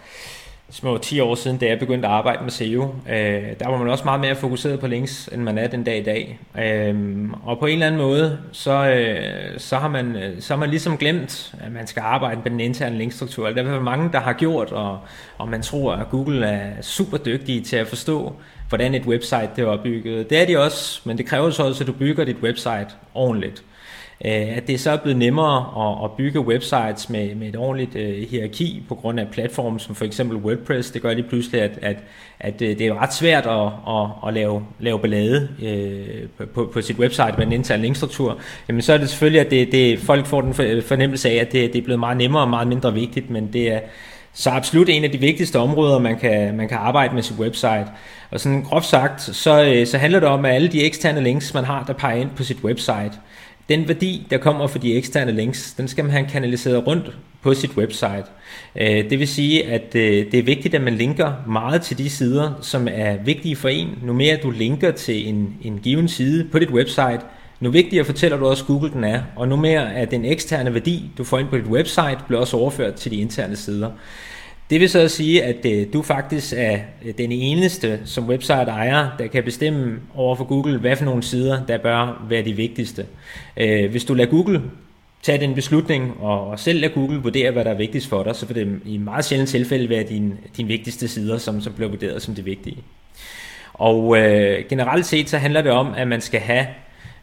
små 0.73 0.99
10 0.99 1.21
år 1.21 1.35
siden, 1.35 1.57
da 1.57 1.67
jeg 1.67 1.79
begyndte 1.79 2.09
at 2.09 2.15
arbejde 2.15 2.43
med 2.43 2.51
SEO. 2.51 2.95
Øh, 3.11 3.43
der 3.61 3.69
var 3.69 3.79
man 3.79 3.89
også 3.89 4.05
meget 4.05 4.21
mere 4.21 4.37
fokuseret 4.37 4.81
på 4.81 4.87
links, 4.87 5.29
end 5.33 5.43
man 5.43 5.59
er 5.59 5.67
den 5.67 5.85
dag 5.85 5.99
i 5.99 6.03
dag. 6.03 6.39
Øh, 6.59 7.29
og 7.43 7.59
på 7.59 7.67
en 7.67 7.73
eller 7.73 7.87
anden 7.87 8.01
måde, 8.01 8.39
så, 8.53 8.89
øh, 8.91 9.61
så, 9.61 9.77
har 9.77 9.89
man, 9.89 10.17
øh, 10.17 10.41
så 10.41 10.55
har 10.55 10.61
man 10.61 10.71
ligesom 10.71 10.99
glemt, 10.99 11.55
at 11.61 11.73
man 11.73 11.87
skal 11.87 12.01
arbejde 12.01 12.41
med 12.45 12.51
den 12.51 12.61
interne 12.61 12.99
linkstruktur. 12.99 13.47
Altså, 13.47 13.63
der 13.63 13.71
er 13.71 13.81
mange, 13.81 14.13
der 14.13 14.21
har 14.21 14.33
gjort, 14.33 14.73
og, 14.73 14.99
og 15.39 15.49
man 15.49 15.63
tror, 15.63 15.93
at 15.93 16.11
Google 16.11 16.47
er 16.47 16.83
super 16.83 17.17
dygtige 17.17 17.61
til 17.61 17.77
at 17.77 17.87
forstå, 17.87 18.33
hvordan 18.69 18.95
et 18.95 19.07
website 19.07 19.51
det 19.57 19.65
er 19.65 19.67
opbygget. 19.67 20.31
Det 20.31 20.43
er 20.43 20.47
de 20.47 20.59
også, 20.59 21.01
men 21.05 21.19
det 21.19 21.27
kræver 21.27 21.51
så 21.51 21.63
også, 21.63 21.85
at 21.85 21.89
du 21.89 21.93
bygger 21.93 22.25
dit 22.25 22.37
website 22.43 22.89
ordentligt. 23.15 23.65
Øh, 24.25 24.57
at 24.57 24.67
det 24.67 24.81
så 24.81 24.91
er 24.91 24.97
blevet 24.97 25.19
nemmere 25.19 25.89
at, 25.89 26.05
at 26.05 26.11
bygge 26.17 26.41
websites 26.41 27.11
med, 27.11 27.35
med 27.35 27.49
et 27.49 27.57
ordentligt 27.57 27.97
øh, 27.97 28.29
hierarki 28.31 28.83
på 28.89 28.95
grund 28.95 29.21
af 29.21 29.27
platforme 29.33 29.81
som 29.81 29.95
for 29.95 30.05
eksempel 30.05 30.37
WordPress. 30.37 30.91
Det 30.91 31.03
gør 31.03 31.15
lige 31.15 31.29
pludselig, 31.29 31.63
at, 31.63 31.79
at, 31.83 31.97
at 32.41 32.63
øh, 32.63 32.79
det 32.79 32.87
er 32.87 33.03
ret 33.03 33.15
svært 33.15 33.47
at, 33.47 33.67
at, 33.89 34.29
at 34.29 34.35
lave, 34.35 34.63
lave 34.81 34.99
ballade 34.99 35.49
på, 36.55 36.71
på 36.73 36.81
sit 36.81 36.99
website 36.99 37.35
med 37.39 37.47
en 37.47 37.53
intern 37.53 37.81
linkstruktur. 37.81 38.39
Jamen 38.69 38.83
så 38.83 38.93
er 38.93 38.99
det 38.99 39.09
selvfølgelig, 39.09 39.41
at 39.41 39.51
det, 39.51 39.73
det, 39.73 39.99
folk 39.99 40.27
får 40.27 40.41
den 40.41 40.55
fornemmelse 40.83 41.31
af, 41.31 41.35
at 41.35 41.53
det, 41.53 41.73
det 41.73 41.79
er 41.79 41.85
blevet 41.85 42.01
meget 42.01 42.17
nemmere 42.17 42.43
og 42.43 42.51
meget 42.51 42.69
mindre 42.69 42.95
vigtigt, 42.95 43.31
men 43.31 43.53
det 43.53 43.73
er 43.73 43.81
så 44.33 44.51
absolut 44.51 44.89
en 44.89 45.05
af 45.05 45.11
de 45.11 45.19
vigtigste 45.19 45.59
områder, 45.59 45.99
man 45.99 46.19
kan, 46.19 46.57
man 46.57 46.69
kan 46.69 46.79
arbejde 46.79 47.15
med 47.15 47.23
sit 47.23 47.39
website. 47.39 47.87
Og 48.31 48.41
sådan 48.41 48.63
groft 48.63 48.87
sagt, 48.87 49.21
så, 49.21 49.83
så 49.87 49.99
handler 49.99 50.21
det 50.21 50.29
om, 50.29 50.45
at 50.45 50.55
alle 50.55 50.69
de 50.69 50.85
eksterne 50.85 51.21
links, 51.21 51.55
man 51.55 51.65
har, 51.65 51.85
der 51.85 51.93
peger 51.93 52.21
ind 52.21 52.31
på 52.37 52.45
sit 52.45 52.65
website, 52.65 53.13
den 53.69 53.89
værdi, 53.89 54.27
der 54.31 54.39
kommer 54.39 54.67
fra 54.67 54.79
de 54.79 54.95
eksterne 54.95 55.33
links, 55.33 55.75
den 55.75 55.89
skal 55.89 56.05
man 56.05 56.13
have 56.13 56.29
kanaliseret 56.29 56.87
rundt 56.87 57.17
på 57.43 57.55
sit 57.55 57.77
website. 57.77 58.25
Øh, 58.77 59.11
det 59.11 59.19
vil 59.19 59.29
sige, 59.29 59.67
at 59.67 59.95
øh, 59.95 60.33
det 60.33 60.35
er 60.35 60.43
vigtigt, 60.43 60.75
at 60.75 60.83
man 60.83 60.95
linker 60.95 61.33
meget 61.47 61.83
til 61.83 61.99
de 61.99 62.11
sider, 62.11 62.53
som 62.61 62.89
er 62.91 63.17
vigtige 63.25 63.57
for 63.57 63.69
en. 63.69 63.99
Nu 64.03 64.13
mere 64.13 64.39
du 64.43 64.51
linker 64.51 64.91
til 64.91 65.29
en, 65.29 65.57
en 65.63 65.79
given 65.79 66.09
side 66.09 66.49
på 66.53 66.59
dit 66.59 66.71
website, 66.71 67.21
nu 67.61 67.71
vigtigere 67.71 68.05
fortæller 68.05 68.37
du 68.39 68.47
også 68.47 68.65
Google 68.65 68.91
den 68.91 69.05
er, 69.05 69.23
og 69.37 69.49
nu 69.49 69.57
mere 69.57 69.95
at 69.95 70.11
den 70.11 70.25
eksterne 70.25 70.75
værdi, 70.75 71.11
du 71.19 71.25
får 71.25 71.39
ind 71.39 71.49
på 71.49 71.57
dit 71.57 71.67
website, 71.67 72.19
bliver 72.27 72.41
også 72.41 72.57
overført 72.57 72.95
til 72.95 73.11
de 73.11 73.17
interne 73.17 73.57
sider. 73.57 73.91
Det 74.73 74.81
vil 74.81 74.91
så 74.91 75.09
sige, 75.09 75.45
at 75.45 75.67
øh, 75.67 75.87
du 75.93 76.03
faktisk 76.03 76.55
er 76.57 76.79
øh, 77.05 77.15
den 77.19 77.33
eneste 77.33 78.01
som 78.05 78.29
website-ejer, 78.29 79.09
der 79.19 79.27
kan 79.27 79.45
bestemme 79.45 80.01
over 80.15 80.37
for 80.37 80.45
Google, 80.45 80.79
hvad 80.79 80.97
for 80.97 81.05
nogle 81.05 81.23
sider, 81.23 81.67
der 81.67 81.79
bør 81.79 82.27
være 82.29 82.45
de 82.45 82.53
vigtigste. 82.53 83.07
Øh, 83.57 83.91
hvis 83.91 84.05
du 84.05 84.15
lader 84.15 84.31
Google 84.31 84.63
tage 85.23 85.41
den 85.41 85.55
beslutning, 85.55 86.17
og, 86.21 86.47
og 86.47 86.59
selv 86.59 86.81
lade 86.81 86.93
Google 86.93 87.21
vurdere, 87.23 87.51
hvad 87.51 87.65
der 87.65 87.71
er 87.71 87.75
vigtigst 87.75 88.09
for 88.09 88.23
dig, 88.23 88.37
så 88.37 88.47
vil 88.47 88.57
det 88.57 88.81
i 88.85 88.99
meget 88.99 89.25
sjældent 89.25 89.51
tilfælde 89.51 89.89
være 89.89 90.03
dine 90.03 90.37
din 90.57 90.69
vigtigste 90.69 91.09
sider, 91.09 91.39
som, 91.39 91.61
som 91.61 91.73
bliver 91.73 91.89
vurderet 91.89 92.23
som 92.23 92.35
det 92.35 92.45
vigtige. 92.45 92.77
Og 93.75 94.19
øh, 94.19 94.65
generelt 94.69 95.07
set 95.07 95.31
så 95.31 95.39
handler 95.39 95.63
det 95.63 95.73
om, 95.73 95.95
at 95.97 96.09
man 96.09 96.21
skal 96.21 96.41
have 96.41 96.67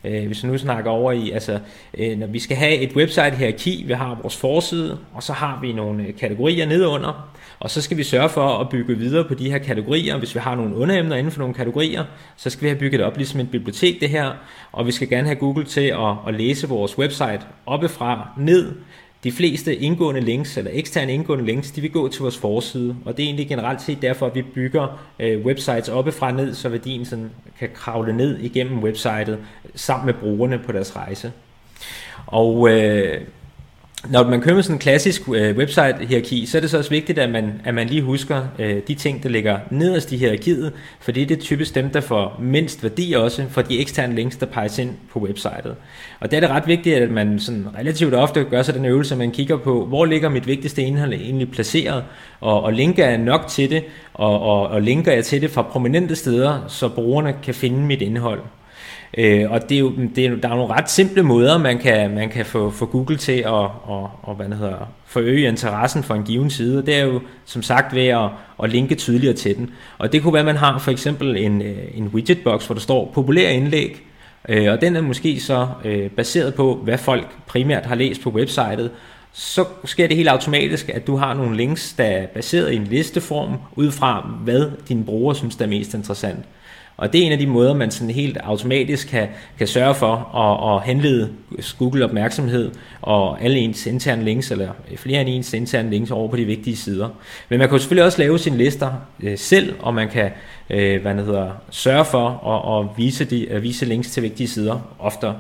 Øh, 0.04 0.26
hvis 0.28 0.44
vi 0.44 0.48
nu 0.48 0.58
snakker 0.58 0.92
over 0.92 1.12
i, 1.12 1.32
altså 1.32 1.60
øh, 1.98 2.18
når 2.18 2.28
vi 2.28 2.40
skal 2.40 2.58
have 2.58 2.76
et 2.76 2.96
website 2.96 3.32
hierarki, 3.32 3.84
vi 3.88 3.94
har 3.94 4.20
vores 4.22 4.38
forside, 4.38 4.98
og 5.14 5.24
så 5.24 5.34
har 5.34 5.60
vi 5.62 5.74
nogle 5.74 6.04
øh, 6.04 6.16
kategorier 6.16 6.66
nedunder, 6.66 7.30
og 7.60 7.70
så 7.70 7.82
skal 7.82 7.98
vi 7.98 8.04
sørge 8.04 8.30
for 8.30 8.48
at 8.48 8.70
bygge 8.70 8.98
videre 8.98 9.24
på 9.24 9.34
de 9.34 9.52
her 9.52 9.58
kategorier. 9.58 10.18
Hvis 10.18 10.36
vi 10.36 10.40
har 10.40 10.56
nogle 10.56 10.76
underemner 10.76 11.16
inden 11.16 11.32
for 11.32 11.40
nogle 11.40 11.54
kategorier, 11.54 12.04
så 12.38 12.50
skal 12.50 12.64
vi 12.64 12.68
have 12.68 12.80
bygget 12.80 13.02
op 13.02 13.18
ligesom 13.18 13.40
et 13.40 13.52
bibliotek 13.52 14.02
det 14.02 14.10
her, 14.10 14.32
og 14.72 14.86
vi 14.86 14.92
skal 14.92 15.10
gerne 15.10 15.28
have 15.28 15.40
Google 15.40 15.66
til 15.66 15.82
at, 15.82 16.16
at 16.28 16.34
læse 16.34 16.70
vores 16.70 16.98
website 16.98 17.42
oppefra 17.66 18.30
ned, 18.38 18.76
de 19.24 19.32
fleste 19.32 19.76
indgående 19.76 20.22
links, 20.22 20.58
eller 20.58 20.72
eksterne 20.74 21.14
indgående 21.14 21.46
links, 21.46 21.72
de 21.72 21.82
vil 21.82 21.92
gå 21.92 22.08
til 22.08 22.22
vores 22.22 22.38
forside, 22.38 22.96
og 23.06 23.18
det 23.18 23.24
er 23.24 23.28
egentlig 23.28 23.48
generelt 23.48 23.82
set 23.82 24.02
derfor, 24.02 24.26
at 24.26 24.36
vi 24.36 24.42
bygger 24.42 25.00
øh, 25.20 25.46
websites 25.46 25.90
oppefra 25.90 26.32
ned, 26.32 26.54
så 26.54 26.70
værdien 26.70 27.06
sådan 27.06 27.30
kan 27.60 27.70
kravle 27.74 28.18
ned 28.18 28.40
igennem 28.40 28.84
websitet 28.84 29.38
sammen 29.76 30.06
med 30.06 30.14
brugerne 30.14 30.60
på 30.60 30.72
deres 30.72 30.96
rejse. 30.96 31.32
Og 32.26 32.70
øh, 32.70 33.22
når 34.08 34.30
man 34.30 34.42
kører 34.42 34.56
med 34.56 34.64
sådan 34.64 34.76
en 34.76 34.80
klassisk 34.80 35.22
øh, 35.30 35.58
website-hierarki, 35.58 36.46
så 36.46 36.58
er 36.58 36.62
det 36.62 36.70
så 36.70 36.78
også 36.78 36.90
vigtigt, 36.90 37.20
at 37.20 37.30
man, 37.30 37.62
at 37.66 37.74
man 37.74 37.88
lige 37.88 38.02
husker 38.02 38.42
øh, 38.60 38.78
de 38.88 38.96
ting, 38.96 39.24
der 39.24 39.30
ligger 39.30 39.60
nederst 39.72 40.12
i 40.12 40.18
hierarkiet, 40.18 40.74
for 41.00 41.12
det 41.12 41.32
er 41.32 41.36
typisk 41.36 41.76
dem, 41.76 41.90
der 41.90 42.02
får 42.02 42.40
mindst 42.42 42.84
værdi 42.84 43.14
også 43.14 43.46
for 43.50 43.62
de 43.62 43.80
eksterne 43.80 44.16
links, 44.16 44.38
der 44.38 44.46
peges 44.46 44.80
ind 44.80 44.92
på 45.12 45.20
websitet. 45.20 45.76
Og 46.20 46.32
der 46.32 46.38
er 46.38 46.42
det 46.42 46.50
ret 46.50 46.68
vigtigt, 46.68 46.96
at 46.96 47.12
man 47.12 47.40
sådan 47.40 47.68
relativt 47.80 48.14
ofte 48.14 48.44
gør 48.44 48.62
sig 48.62 48.74
den 48.74 48.86
øvelse, 48.86 49.14
at 49.14 49.18
man 49.18 49.32
kigger 49.32 49.58
på, 49.58 49.86
hvor 49.86 50.06
ligger 50.06 50.30
mit 50.30 50.48
vigtigste 50.48 50.82
indhold 50.82 51.14
egentlig 51.14 51.52
placeret, 51.52 52.04
og, 52.40 52.64
og 52.64 52.74
linker 52.74 53.08
jeg 53.08 53.18
nok 53.18 53.48
til 53.48 53.70
det, 53.70 53.84
og, 54.14 54.42
og, 54.42 54.68
og 54.68 54.82
linker 54.82 55.12
jeg 55.12 55.26
til 55.26 55.42
det 55.42 55.52
fra 55.52 55.62
prominente 55.62 56.16
steder, 56.16 56.66
så 56.68 56.90
brugerne 56.90 57.34
kan 57.44 57.54
finde 57.54 57.80
mit 57.80 58.02
indhold. 58.02 58.42
Øh, 59.18 59.52
og 59.52 59.70
det 59.70 59.76
er 59.76 59.80
jo, 59.80 59.92
det 60.16 60.26
er, 60.26 60.36
der 60.36 60.50
er 60.50 60.56
nogle 60.56 60.74
ret 60.74 60.90
simple 60.92 61.24
måder, 61.24 61.58
man 61.58 61.78
kan, 61.78 62.16
man 62.16 62.30
kan 62.30 62.46
få, 62.46 62.70
få 62.70 62.86
Google 62.86 63.18
til 63.18 63.32
at 63.32 63.48
og, 63.48 64.12
og, 64.22 64.36
hvad 64.36 64.50
det 64.50 64.58
hedder, 64.58 64.92
forøge 65.06 65.48
interessen 65.48 66.04
for 66.04 66.16
en 66.16 66.24
given 66.24 66.50
side. 66.50 66.86
Det 66.86 66.96
er 66.96 67.04
jo 67.04 67.22
som 67.46 67.62
sagt 67.62 67.96
ved 67.96 68.08
at, 68.08 68.30
at 68.64 68.70
linke 68.70 68.96
tydeligere 68.96 69.36
til 69.36 69.58
den. 69.58 69.72
Og 69.98 70.14
det 70.14 70.22
kunne 70.22 70.34
være, 70.34 70.40
at 70.40 70.46
man 70.46 70.56
har 70.56 70.80
for 70.80 70.92
eksempel 70.92 71.38
en, 71.38 71.62
øh, 71.62 71.78
en 71.94 72.08
widgetbox, 72.08 72.66
hvor 72.66 72.74
der 72.74 72.82
står 72.82 73.12
populære 73.14 73.54
indlæg, 73.54 74.02
øh, 74.50 74.72
og 74.72 74.82
den 74.82 74.96
er 74.96 75.02
måske 75.02 75.40
så 75.40 75.68
øh, 75.86 76.10
baseret 76.10 76.56
på, 76.56 76.80
hvad 76.84 76.98
folk 76.98 77.28
primært 77.48 77.86
har 77.86 77.96
læst 77.96 78.22
på 78.22 78.30
websitet, 78.30 78.92
så 79.34 79.66
sker 79.86 80.08
det 80.08 80.18
helt 80.18 80.30
automatisk, 80.30 80.90
at 80.90 81.08
du 81.08 81.16
har 81.16 81.34
nogle 81.34 81.58
links, 81.58 81.94
der 81.94 82.04
er 82.04 82.28
baseret 82.28 82.72
i 82.72 82.76
en 82.76 82.84
listeform, 82.84 83.58
ud 83.76 83.92
fra 83.92 84.30
hvad 84.44 84.72
dine 84.90 85.04
brugere 85.06 85.36
synes, 85.36 85.56
der 85.56 85.66
er 85.66 85.70
mest 85.70 85.94
interessant. 85.94 86.46
Og 87.00 87.14
det 87.14 87.22
er 87.22 87.26
en 87.26 87.32
af 87.32 87.38
de 87.38 87.48
måder, 87.48 87.74
man 87.74 87.92
sådan 87.92 88.10
helt 88.10 88.38
automatisk 88.38 89.08
kan, 89.08 89.28
kan 89.58 89.68
sørge 89.68 89.96
for 89.96 90.36
at, 90.36 90.76
at 90.76 90.88
henlede 90.88 91.34
Google 91.78 92.06
opmærksomhed 92.06 92.72
og 93.02 93.42
alle 93.44 93.58
ens 93.58 93.86
interne 93.86 94.24
links, 94.24 94.52
eller 94.52 94.72
flere 94.98 95.22
end 95.22 95.30
ens 95.30 95.54
interne 95.54 95.90
links 95.90 96.12
over 96.12 96.28
på 96.28 96.36
de 96.36 96.46
vigtige 96.46 96.78
sider. 96.78 97.10
Men 97.50 97.60
man 97.60 97.70
kan 97.70 97.80
selvfølgelig 97.80 98.06
også 98.06 98.18
lave 98.18 98.40
sine 98.40 98.58
lister 98.58 98.92
øh, 99.20 99.38
selv, 99.38 99.76
og 99.80 99.94
man 99.94 100.10
kan 100.10 100.32
øh, 100.70 101.02
hvad 101.02 101.16
det 101.16 101.26
hedder, 101.26 101.52
sørge 101.70 102.06
for 102.06 102.28
at, 102.30 102.86
at, 102.86 102.98
vise, 102.98 103.26
de, 103.26 103.50
at 103.50 103.64
vise 103.64 103.86
links 103.86 104.12
til 104.12 104.24
vigtige 104.24 104.48
sider 104.48 104.96
oftere. 105.00 105.36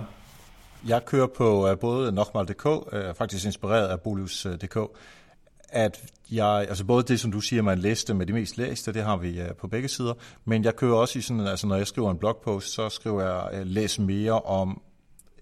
Jeg 0.87 1.05
kører 1.05 1.27
på 1.27 1.69
øh, 1.69 1.77
både 1.77 2.11
Nokmal.dk, 2.11 2.65
øh, 2.93 3.15
faktisk 3.17 3.45
inspireret 3.45 3.87
af 3.87 3.99
Bolus.dk, 3.99 4.77
øh, 4.77 4.83
at 5.71 6.03
jeg, 6.31 6.65
altså 6.69 6.85
både 6.85 7.03
det, 7.03 7.19
som 7.19 7.31
du 7.31 7.41
siger, 7.41 7.61
man 7.61 7.79
læste 7.79 8.13
med 8.13 8.25
de 8.25 8.33
mest 8.33 8.57
læste, 8.57 8.93
det 8.93 9.03
har 9.03 9.17
vi 9.17 9.39
øh, 9.39 9.55
på 9.55 9.67
begge 9.67 9.87
sider, 9.87 10.13
men 10.45 10.63
jeg 10.63 10.75
kører 10.75 10.95
også 10.95 11.19
i 11.19 11.21
sådan, 11.21 11.47
altså 11.47 11.67
når 11.67 11.75
jeg 11.75 11.87
skriver 11.87 12.11
en 12.11 12.17
blogpost, 12.17 12.73
så 12.73 12.89
skriver 12.89 13.21
jeg, 13.21 13.59
øh, 13.59 13.67
læs 13.67 13.99
mere 13.99 14.41
om 14.41 14.81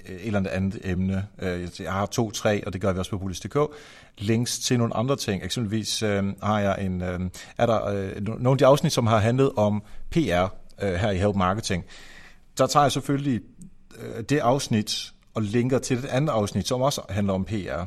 øh, 0.09 0.15
et 0.15 0.27
eller 0.27 0.49
andet 0.49 0.79
emne. 0.83 1.27
Jeg 1.79 1.93
har 1.93 2.05
to, 2.05 2.31
tre, 2.31 2.65
og 2.65 2.73
det 2.73 2.81
gør 2.81 2.93
vi 2.93 2.99
også 2.99 3.11
på 3.11 3.17
Bullis.dk. 3.17 3.57
Links 4.17 4.59
til 4.59 4.77
nogle 4.77 4.95
andre 4.95 5.15
ting. 5.15 5.43
Eksempelvis 5.43 5.99
har 6.43 6.59
jeg 6.59 6.85
en, 6.85 7.01
er 7.57 7.65
der 7.65 8.11
uh, 8.17 8.23
nogle 8.23 8.51
af 8.51 8.57
de 8.57 8.65
afsnit, 8.65 8.93
som 8.93 9.07
har 9.07 9.17
handlet 9.17 9.51
om 9.55 9.83
PR 10.11 10.47
her 10.79 11.09
i 11.09 11.17
Help 11.17 11.35
Marketing. 11.35 11.85
Der 12.57 12.67
tager 12.67 12.83
jeg 12.83 12.91
selvfølgelig 12.91 13.41
det 14.29 14.39
afsnit 14.39 15.11
og 15.33 15.41
linker 15.41 15.79
til 15.79 15.97
et 15.97 16.05
andet 16.05 16.33
afsnit, 16.33 16.67
som 16.67 16.81
også 16.81 17.01
handler 17.09 17.33
om 17.33 17.45
PR. 17.45 17.85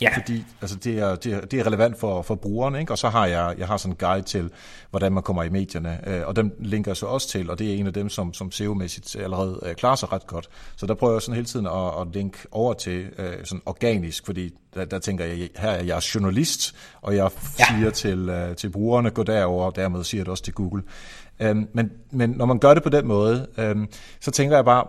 Ja. 0.00 0.16
Fordi 0.16 0.44
altså, 0.60 0.76
det, 0.76 0.98
er, 0.98 1.14
det, 1.14 1.32
er, 1.32 1.40
det 1.40 1.60
er 1.60 1.66
relevant 1.66 1.98
for, 1.98 2.22
for 2.22 2.34
brugeren, 2.34 2.74
ikke? 2.74 2.92
og 2.92 2.98
så 2.98 3.08
har 3.08 3.26
jeg, 3.26 3.54
jeg 3.58 3.66
har 3.66 3.76
sådan 3.76 3.92
en 3.92 3.96
guide 3.96 4.22
til, 4.22 4.50
hvordan 4.90 5.12
man 5.12 5.22
kommer 5.22 5.42
i 5.42 5.48
medierne, 5.48 6.08
øh, 6.08 6.26
og 6.26 6.36
dem 6.36 6.56
linker 6.60 6.90
jeg 6.90 6.96
så 6.96 7.06
også 7.06 7.28
til, 7.28 7.50
og 7.50 7.58
det 7.58 7.70
er 7.70 7.74
en 7.74 7.86
af 7.86 7.92
dem, 7.92 8.08
som, 8.08 8.34
som 8.34 8.52
SEO-mæssigt 8.52 9.16
allerede 9.16 9.60
øh, 9.62 9.74
klarer 9.74 9.96
sig 9.96 10.12
ret 10.12 10.26
godt. 10.26 10.48
Så 10.76 10.86
der 10.86 10.94
prøver 10.94 11.14
jeg 11.14 11.22
sådan 11.22 11.34
hele 11.34 11.46
tiden 11.46 11.66
at, 11.66 12.00
at 12.00 12.06
linke 12.14 12.38
over 12.50 12.74
til 12.74 13.06
øh, 13.18 13.32
sådan 13.44 13.62
organisk, 13.66 14.26
fordi 14.26 14.50
der, 14.74 14.84
der 14.84 14.98
tænker 14.98 15.24
jeg, 15.24 15.48
her 15.56 15.70
er 15.70 15.84
jeg 15.84 15.98
journalist, 16.14 16.74
og 17.02 17.16
jeg 17.16 17.30
ja. 17.58 17.64
siger 17.64 17.90
til, 17.90 18.28
øh, 18.28 18.56
til 18.56 18.70
brugerne, 18.70 19.10
gå 19.10 19.22
derover, 19.22 19.66
og 19.66 19.76
dermed 19.76 20.04
siger 20.04 20.24
det 20.24 20.30
også 20.30 20.42
til 20.42 20.54
Google. 20.54 20.82
Øhm, 21.40 21.68
men, 21.72 21.90
men 22.10 22.30
når 22.30 22.46
man 22.46 22.58
gør 22.58 22.74
det 22.74 22.82
på 22.82 22.88
den 22.88 23.06
måde, 23.06 23.46
øhm, 23.58 23.88
så 24.20 24.30
tænker 24.30 24.56
jeg 24.56 24.64
bare, 24.64 24.84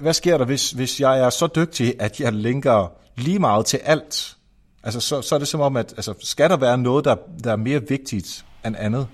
hvad 0.00 0.12
sker 0.12 0.38
der, 0.38 0.44
hvis, 0.44 0.70
hvis 0.70 1.00
jeg 1.00 1.20
er 1.20 1.30
så 1.30 1.46
dygtig, 1.46 1.94
at 1.98 2.20
jeg 2.20 2.32
linker 2.32 2.92
lige 3.22 3.38
meget 3.38 3.66
til 3.66 3.76
alt? 3.76 4.36
Altså, 4.82 5.00
så, 5.00 5.22
så 5.22 5.34
er 5.34 5.38
det 5.38 5.48
som 5.48 5.60
om, 5.60 5.76
at 5.76 5.92
altså, 5.96 6.14
skal 6.20 6.50
der 6.50 6.56
være 6.56 6.78
noget, 6.78 7.04
der, 7.04 7.16
der 7.44 7.52
er 7.52 7.56
mere 7.56 7.88
vigtigt 7.88 8.44
end 8.66 8.76
andet? 8.78 9.08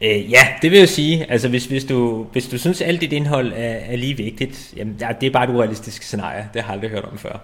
Øh, 0.00 0.32
ja, 0.32 0.46
det 0.62 0.70
vil 0.70 0.78
jeg 0.78 0.88
sige. 0.88 1.30
Altså, 1.30 1.48
hvis, 1.48 1.66
hvis, 1.66 1.84
du, 1.84 2.26
hvis 2.32 2.48
du 2.48 2.58
synes, 2.58 2.80
at 2.80 2.88
alt 2.88 3.00
dit 3.00 3.12
indhold 3.12 3.52
er, 3.52 3.76
er 3.92 3.96
lige 3.96 4.16
vigtigt, 4.16 4.74
jamen, 4.76 4.96
ja, 5.00 5.08
det 5.20 5.26
er 5.26 5.30
bare 5.30 5.44
et 5.44 5.54
urealistisk 5.54 6.02
scenarie. 6.02 6.48
Det 6.54 6.62
har 6.62 6.72
jeg 6.72 6.74
aldrig 6.74 6.90
hørt 6.90 7.04
om 7.04 7.18
før. 7.18 7.40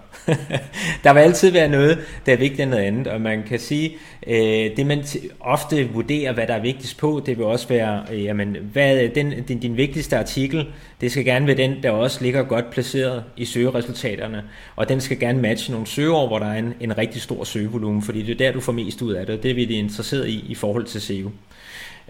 der 1.03 1.13
vil 1.13 1.19
altid 1.19 1.51
være 1.51 1.69
noget, 1.69 1.99
der 2.25 2.33
er 2.33 2.37
vigtigere 2.37 2.63
end 2.63 2.71
noget 2.71 2.83
andet, 2.83 3.07
og 3.07 3.21
man 3.21 3.43
kan 3.43 3.59
sige, 3.59 3.97
øh, 4.27 4.77
det 4.77 4.85
man 4.85 5.03
ofte 5.39 5.89
vurderer, 5.89 6.33
hvad 6.33 6.47
der 6.47 6.53
er 6.53 6.61
vigtigst 6.61 6.97
på, 6.97 7.23
det 7.25 7.37
vil 7.37 7.45
også 7.45 7.67
være, 7.67 8.03
øh, 8.13 8.23
jamen, 8.23 8.57
hvad 8.71 8.97
er 8.97 9.07
den, 9.07 9.43
din, 9.43 9.59
din 9.59 9.77
vigtigste 9.77 10.17
artikel, 10.17 10.65
det 11.01 11.11
skal 11.11 11.25
gerne 11.25 11.47
være 11.47 11.57
den, 11.57 11.83
der 11.83 11.91
også 11.91 12.23
ligger 12.23 12.43
godt 12.43 12.71
placeret 12.71 13.23
i 13.37 13.45
søgeresultaterne, 13.45 14.43
og 14.75 14.89
den 14.89 15.01
skal 15.01 15.19
gerne 15.19 15.41
matche 15.41 15.71
nogle 15.71 15.87
søgeord, 15.87 16.27
hvor 16.27 16.39
der 16.39 16.45
er 16.45 16.59
en, 16.59 16.73
en 16.79 16.97
rigtig 16.97 17.21
stor 17.21 17.43
søgevolumen, 17.43 18.01
fordi 18.01 18.21
det 18.21 18.31
er 18.31 18.45
der, 18.45 18.51
du 18.51 18.59
får 18.59 18.71
mest 18.71 19.01
ud 19.01 19.13
af 19.13 19.25
det, 19.25 19.35
og 19.37 19.43
det 19.43 19.51
er 19.51 19.55
vi 19.55 19.63
interesseret 19.63 20.27
i 20.27 20.45
i 20.47 20.55
forhold 20.55 20.85
til 20.85 21.01
SEO. 21.01 21.31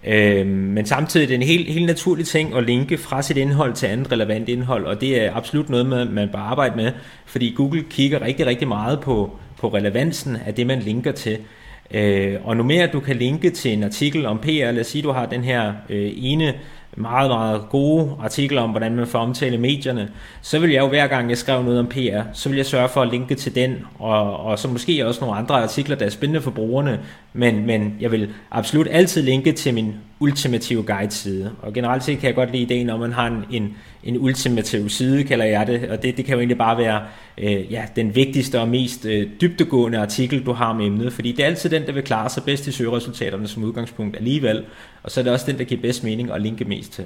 Øh, 0.08 0.48
men 0.48 0.86
samtidig 0.86 1.24
er 1.24 1.28
det 1.28 1.36
en 1.36 1.42
helt, 1.42 1.74
helt 1.74 1.86
naturlig 1.86 2.26
ting 2.26 2.56
at 2.56 2.64
linke 2.64 2.98
fra 2.98 3.22
sit 3.22 3.38
indhold 3.38 3.74
til 3.74 3.88
andet 3.88 4.12
relevant 4.12 4.50
indhold, 4.50 4.86
og 4.86 5.02
det 5.02 5.24
er 5.24 5.36
absolut 5.36 5.70
noget, 5.70 5.86
man, 5.86 6.12
man 6.12 6.30
bør 6.30 6.40
arbejde 6.40 6.76
med, 6.76 6.92
fordi 7.26 7.54
Google 7.58 7.84
kigger 7.90 8.22
rigtig, 8.22 8.46
rigtig 8.46 8.68
meget 8.68 9.00
på, 9.00 9.32
på 9.60 9.68
relevansen 9.68 10.38
af 10.46 10.54
det, 10.54 10.68
man 10.68 10.80
linker 10.80 11.12
til. 11.12 11.38
Øh, 11.92 12.36
og 12.44 12.58
nu 12.58 12.64
mere 12.64 12.88
du 12.88 13.00
kan 13.00 13.16
linke 13.16 13.50
til 13.50 13.74
en 13.74 13.84
artikel 13.84 14.26
om 14.26 14.38
PR, 14.38 14.48
lad 14.50 14.80
os 14.80 14.88
sige, 14.88 15.02
du 15.02 15.12
har 15.12 15.26
den 15.26 15.44
her 15.44 15.74
øh, 15.90 16.12
ene 16.16 16.54
meget, 16.96 17.30
meget 17.30 17.62
gode 17.70 18.12
artikler 18.20 18.62
om, 18.62 18.70
hvordan 18.70 18.96
man 18.96 19.08
får 19.08 19.20
omtale 19.20 19.56
i 19.56 19.60
medierne, 19.60 20.10
så 20.42 20.60
vil 20.60 20.72
jeg 20.72 20.82
jo 20.82 20.88
hver 20.88 21.08
gang, 21.08 21.30
jeg 21.30 21.38
skrev 21.38 21.64
noget 21.64 21.80
om 21.80 21.88
PR, 21.88 22.22
så 22.34 22.50
vil 22.50 22.56
jeg 22.56 22.66
sørge 22.66 22.90
for 22.90 23.02
at 23.02 23.10
linke 23.12 23.36
til 23.36 23.56
den, 23.56 23.76
og, 24.00 24.38
og 24.38 24.60
så 24.60 24.68
måske 24.68 25.08
også 25.08 25.22
nogle 25.22 25.38
andre 25.38 25.64
artikler, 25.64 25.96
der 25.96 26.06
er 26.06 26.10
spændende 26.10 26.42
for 26.42 26.52
brugerne, 26.52 27.00
men, 27.34 27.66
men 27.66 27.96
jeg 28.00 28.12
vil 28.12 28.30
absolut 28.52 28.88
altid 28.92 29.22
linke 29.22 29.52
til 29.52 29.74
min 29.74 29.96
ultimative 30.20 30.84
guide-side. 30.84 31.52
Og 31.62 31.74
generelt 31.74 32.04
set 32.04 32.20
kan 32.20 32.28
jeg 32.28 32.36
godt 32.36 32.52
lide 32.52 32.64
ideen 32.64 32.90
om, 32.90 33.02
at 33.02 33.10
man 33.10 33.14
har 33.14 33.28
en, 33.28 33.46
en, 33.52 33.78
en 34.06 34.18
ultimativ 34.18 34.90
side, 34.90 35.24
kalder 35.24 35.46
jeg 35.46 35.68
det, 35.68 35.90
og 35.90 36.04
det, 36.04 36.18
det 36.18 36.26
kan 36.26 36.34
jo 36.34 36.40
egentlig 36.40 36.58
bare 36.58 36.78
være 36.78 37.02
øh, 37.38 37.72
ja, 37.72 37.86
den 37.96 38.16
vigtigste 38.16 38.60
og 38.60 38.68
mest 38.68 39.06
øh, 39.06 39.30
dybtegående 39.42 39.98
artikel, 39.98 40.46
du 40.46 40.54
har 40.54 40.74
med 40.74 40.86
emnet, 40.86 41.14
fordi 41.14 41.32
det 41.32 41.44
er 41.44 41.48
altid 41.48 41.70
den, 41.70 41.86
der 41.86 41.92
vil 41.92 42.04
klare 42.04 42.30
sig 42.30 42.44
bedst 42.44 42.68
i 42.68 42.72
søgeresultaterne 42.72 43.48
som 43.48 43.64
udgangspunkt 43.64 44.18
alligevel, 44.18 44.66
og 45.04 45.12
så 45.12 45.20
er 45.20 45.24
det 45.24 45.34
også 45.34 45.52
den, 45.52 45.58
der 45.58 45.64
giver 45.64 45.82
bedst 45.82 46.04
mening 46.04 46.32
og 46.32 46.42
linke 46.42 46.66
mest 46.66 46.94
til. 46.94 47.06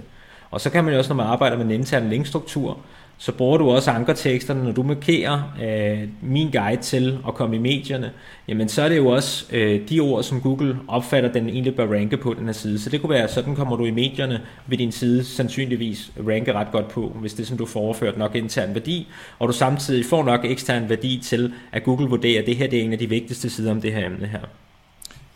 Og 0.51 0.61
så 0.61 0.69
kan 0.69 0.83
man 0.83 0.93
jo 0.93 0.97
også, 0.99 1.09
når 1.09 1.23
man 1.23 1.25
arbejder 1.25 1.57
med 1.57 1.65
en 1.65 1.71
intern 1.71 2.09
linkstruktur, 2.09 2.79
så 3.21 3.31
bruger 3.31 3.57
du 3.57 3.69
også 3.69 3.91
ankerteksterne, 3.91 4.63
når 4.63 4.71
du 4.71 4.83
markerer 4.83 5.41
øh, 5.63 6.07
min 6.21 6.51
guide 6.51 6.81
til 6.81 7.19
at 7.27 7.33
komme 7.33 7.55
i 7.55 7.59
medierne, 7.59 8.11
jamen 8.47 8.69
så 8.69 8.81
er 8.81 8.89
det 8.89 8.97
jo 8.97 9.07
også 9.07 9.45
øh, 9.51 9.89
de 9.89 9.99
ord, 9.99 10.23
som 10.23 10.41
Google 10.41 10.79
opfatter, 10.87 11.31
den 11.31 11.49
egentlig 11.49 11.75
bør 11.75 11.87
ranke 11.87 12.17
på 12.17 12.33
den 12.33 12.45
her 12.45 12.53
side. 12.53 12.79
Så 12.79 12.89
det 12.89 13.01
kunne 13.01 13.09
være, 13.09 13.27
sådan 13.27 13.55
kommer 13.55 13.75
du 13.75 13.85
i 13.85 13.91
medierne, 13.91 14.41
ved 14.67 14.77
din 14.77 14.91
side 14.91 15.23
sandsynligvis 15.23 16.11
ranke 16.27 16.53
ret 16.53 16.71
godt 16.71 16.87
på, 16.87 17.17
hvis 17.21 17.33
det 17.33 17.43
er 17.43 17.47
som 17.47 17.57
du 17.57 17.65
får 17.65 17.79
overført 17.79 18.17
nok 18.17 18.35
intern 18.35 18.73
værdi, 18.73 19.07
og 19.39 19.47
du 19.47 19.53
samtidig 19.53 20.05
får 20.05 20.23
nok 20.23 20.45
ekstern 20.45 20.89
værdi 20.89 21.19
til, 21.23 21.53
at 21.71 21.83
Google 21.83 22.07
vurderer, 22.07 22.41
at 22.41 22.47
det 22.47 22.55
her 22.55 22.67
det 22.67 22.79
er 22.79 22.83
en 22.83 22.93
af 22.93 22.99
de 22.99 23.09
vigtigste 23.09 23.49
sider 23.49 23.71
om 23.71 23.81
det 23.81 23.93
her 23.93 24.05
emne 24.05 24.27
her. 24.27 24.39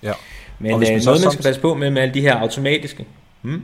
Ja. 0.03 0.13
Men 0.59 0.71
øh, 0.71 0.79
noget, 0.79 1.05
man 1.05 1.31
skal 1.31 1.43
passe 1.43 1.61
på 1.61 1.73
med, 1.73 1.89
med 1.89 2.01
alle 2.01 2.13
de 2.13 2.21
her 2.21 2.35
automatiske. 2.35 3.07
Hmm? 3.41 3.63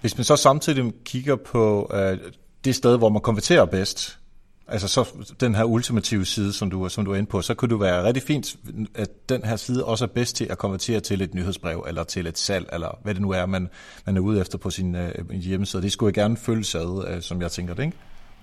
Hvis 0.00 0.16
man 0.18 0.24
så 0.24 0.36
samtidig 0.36 0.92
kigger 1.04 1.36
på 1.36 1.92
øh, 1.94 2.18
det 2.64 2.74
sted, 2.74 2.98
hvor 2.98 3.08
man 3.08 3.20
konverterer 3.20 3.64
bedst, 3.64 4.18
altså 4.68 4.88
så 4.88 5.08
den 5.40 5.54
her 5.54 5.64
ultimative 5.64 6.24
side, 6.24 6.52
som 6.52 6.70
du, 6.70 6.88
som 6.88 7.04
du 7.04 7.12
er 7.12 7.16
inde 7.16 7.28
på, 7.28 7.42
så 7.42 7.54
kunne 7.54 7.68
det 7.68 7.80
være 7.80 8.04
rigtig 8.04 8.22
fint, 8.22 8.56
at 8.94 9.28
den 9.28 9.44
her 9.44 9.56
side 9.56 9.84
også 9.84 10.04
er 10.04 10.08
bedst 10.08 10.36
til 10.36 10.44
at 10.50 10.58
konvertere 10.58 11.00
til 11.00 11.22
et 11.22 11.34
nyhedsbrev, 11.34 11.84
eller 11.88 12.04
til 12.04 12.26
et 12.26 12.38
salg, 12.38 12.68
eller 12.72 12.98
hvad 13.02 13.14
det 13.14 13.22
nu 13.22 13.30
er, 13.30 13.46
man, 13.46 13.68
man 14.06 14.16
er 14.16 14.20
ude 14.20 14.40
efter 14.40 14.58
på 14.58 14.70
sin 14.70 14.94
øh, 14.94 15.30
hjemmeside. 15.30 15.82
Det 15.82 15.92
skulle 15.92 16.08
jeg 16.08 16.14
gerne 16.14 16.36
følge 16.36 16.64
sig 16.64 16.80
ad, 16.80 17.04
øh, 17.08 17.22
som 17.22 17.42
jeg 17.42 17.50
tænker 17.50 17.74
det, 17.74 17.82
ikke? 17.82 17.96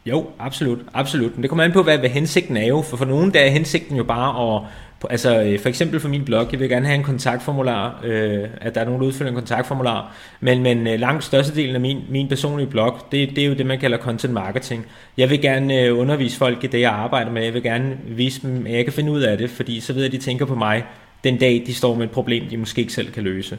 Jo, 0.06 0.30
absolut, 0.40 0.80
absolut. 0.94 1.36
Men 1.36 1.42
det 1.42 1.50
kommer 1.50 1.64
an 1.64 1.72
på, 1.72 1.84
hvad, 1.84 1.98
hvad 1.98 2.10
hensigten 2.10 2.58
er 2.58 2.68
jo. 2.68 2.82
For 2.82 2.98
for 2.98 3.06
nogen 3.06 3.34
der 3.34 3.40
er 3.40 3.50
hensigten 3.50 3.98
jo 3.98 4.04
bare 4.04 4.56
at 4.56 4.64
Altså 5.10 5.44
øh, 5.44 5.60
for 5.60 5.70
eksempel 5.70 6.00
for 6.00 6.10
min 6.10 6.26
blog, 6.26 6.48
jeg 6.52 6.60
vil 6.60 6.70
gerne 6.70 6.86
have 6.86 6.96
en 6.96 7.04
kontaktformular, 7.04 8.02
øh, 8.04 8.48
at 8.62 8.76
der 8.76 8.82
er 8.82 8.86
nogen, 8.86 9.02
der 9.02 9.08
udfylder 9.08 9.32
en 9.32 9.36
kontaktformular, 9.36 10.16
men, 10.40 10.64
men 10.64 10.88
øh, 10.88 11.00
langt 11.00 11.24
størstedelen 11.24 11.76
af 11.76 11.82
min, 11.82 12.02
min 12.10 12.28
personlige 12.28 12.68
blog, 12.68 12.98
det, 13.12 13.30
det 13.30 13.38
er 13.38 13.46
jo 13.46 13.54
det, 13.54 13.66
man 13.66 13.80
kalder 13.80 13.98
content 13.98 14.34
marketing. 14.34 14.86
Jeg 15.18 15.30
vil 15.30 15.42
gerne 15.42 15.82
øh, 15.82 16.00
undervise 16.00 16.38
folk 16.38 16.64
i 16.64 16.68
det, 16.68 16.80
jeg 16.80 16.92
arbejder 16.92 17.32
med, 17.32 17.44
jeg 17.44 17.54
vil 17.54 17.64
gerne 17.64 17.98
vise 18.08 18.42
dem, 18.42 18.66
at 18.66 18.74
jeg 18.74 18.84
kan 18.84 18.94
finde 18.94 19.12
ud 19.12 19.22
af 19.22 19.38
det, 19.38 19.50
fordi 19.50 19.80
så 19.80 19.94
ved 19.94 20.02
jeg, 20.02 20.14
at 20.14 20.20
de 20.20 20.26
tænker 20.26 20.46
på 20.46 20.56
mig 20.56 20.84
den 21.24 21.38
dag, 21.38 21.64
de 21.68 21.74
står 21.74 21.96
med 21.96 22.04
et 22.06 22.12
problem, 22.12 22.46
de 22.50 22.58
måske 22.58 22.82
ikke 22.82 22.94
selv 22.94 23.12
kan 23.12 23.24
løse. 23.24 23.58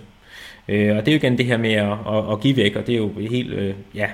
Øh, 0.69 0.97
og 0.97 1.07
det 1.07 1.09
er 1.09 1.13
jo 1.13 1.19
igen 1.19 1.39
det 1.39 1.47
her 1.47 1.57
med 1.57 1.73
at, 1.73 1.93
at, 1.93 2.33
at 2.33 2.41
give 2.41 2.57
væk, 2.57 2.77
og 2.77 2.87
det 2.87 2.93
er 2.93 2.99
jo 2.99 3.11
helt, 3.31 3.53
øh, 3.53 3.75
ja, 3.95 4.07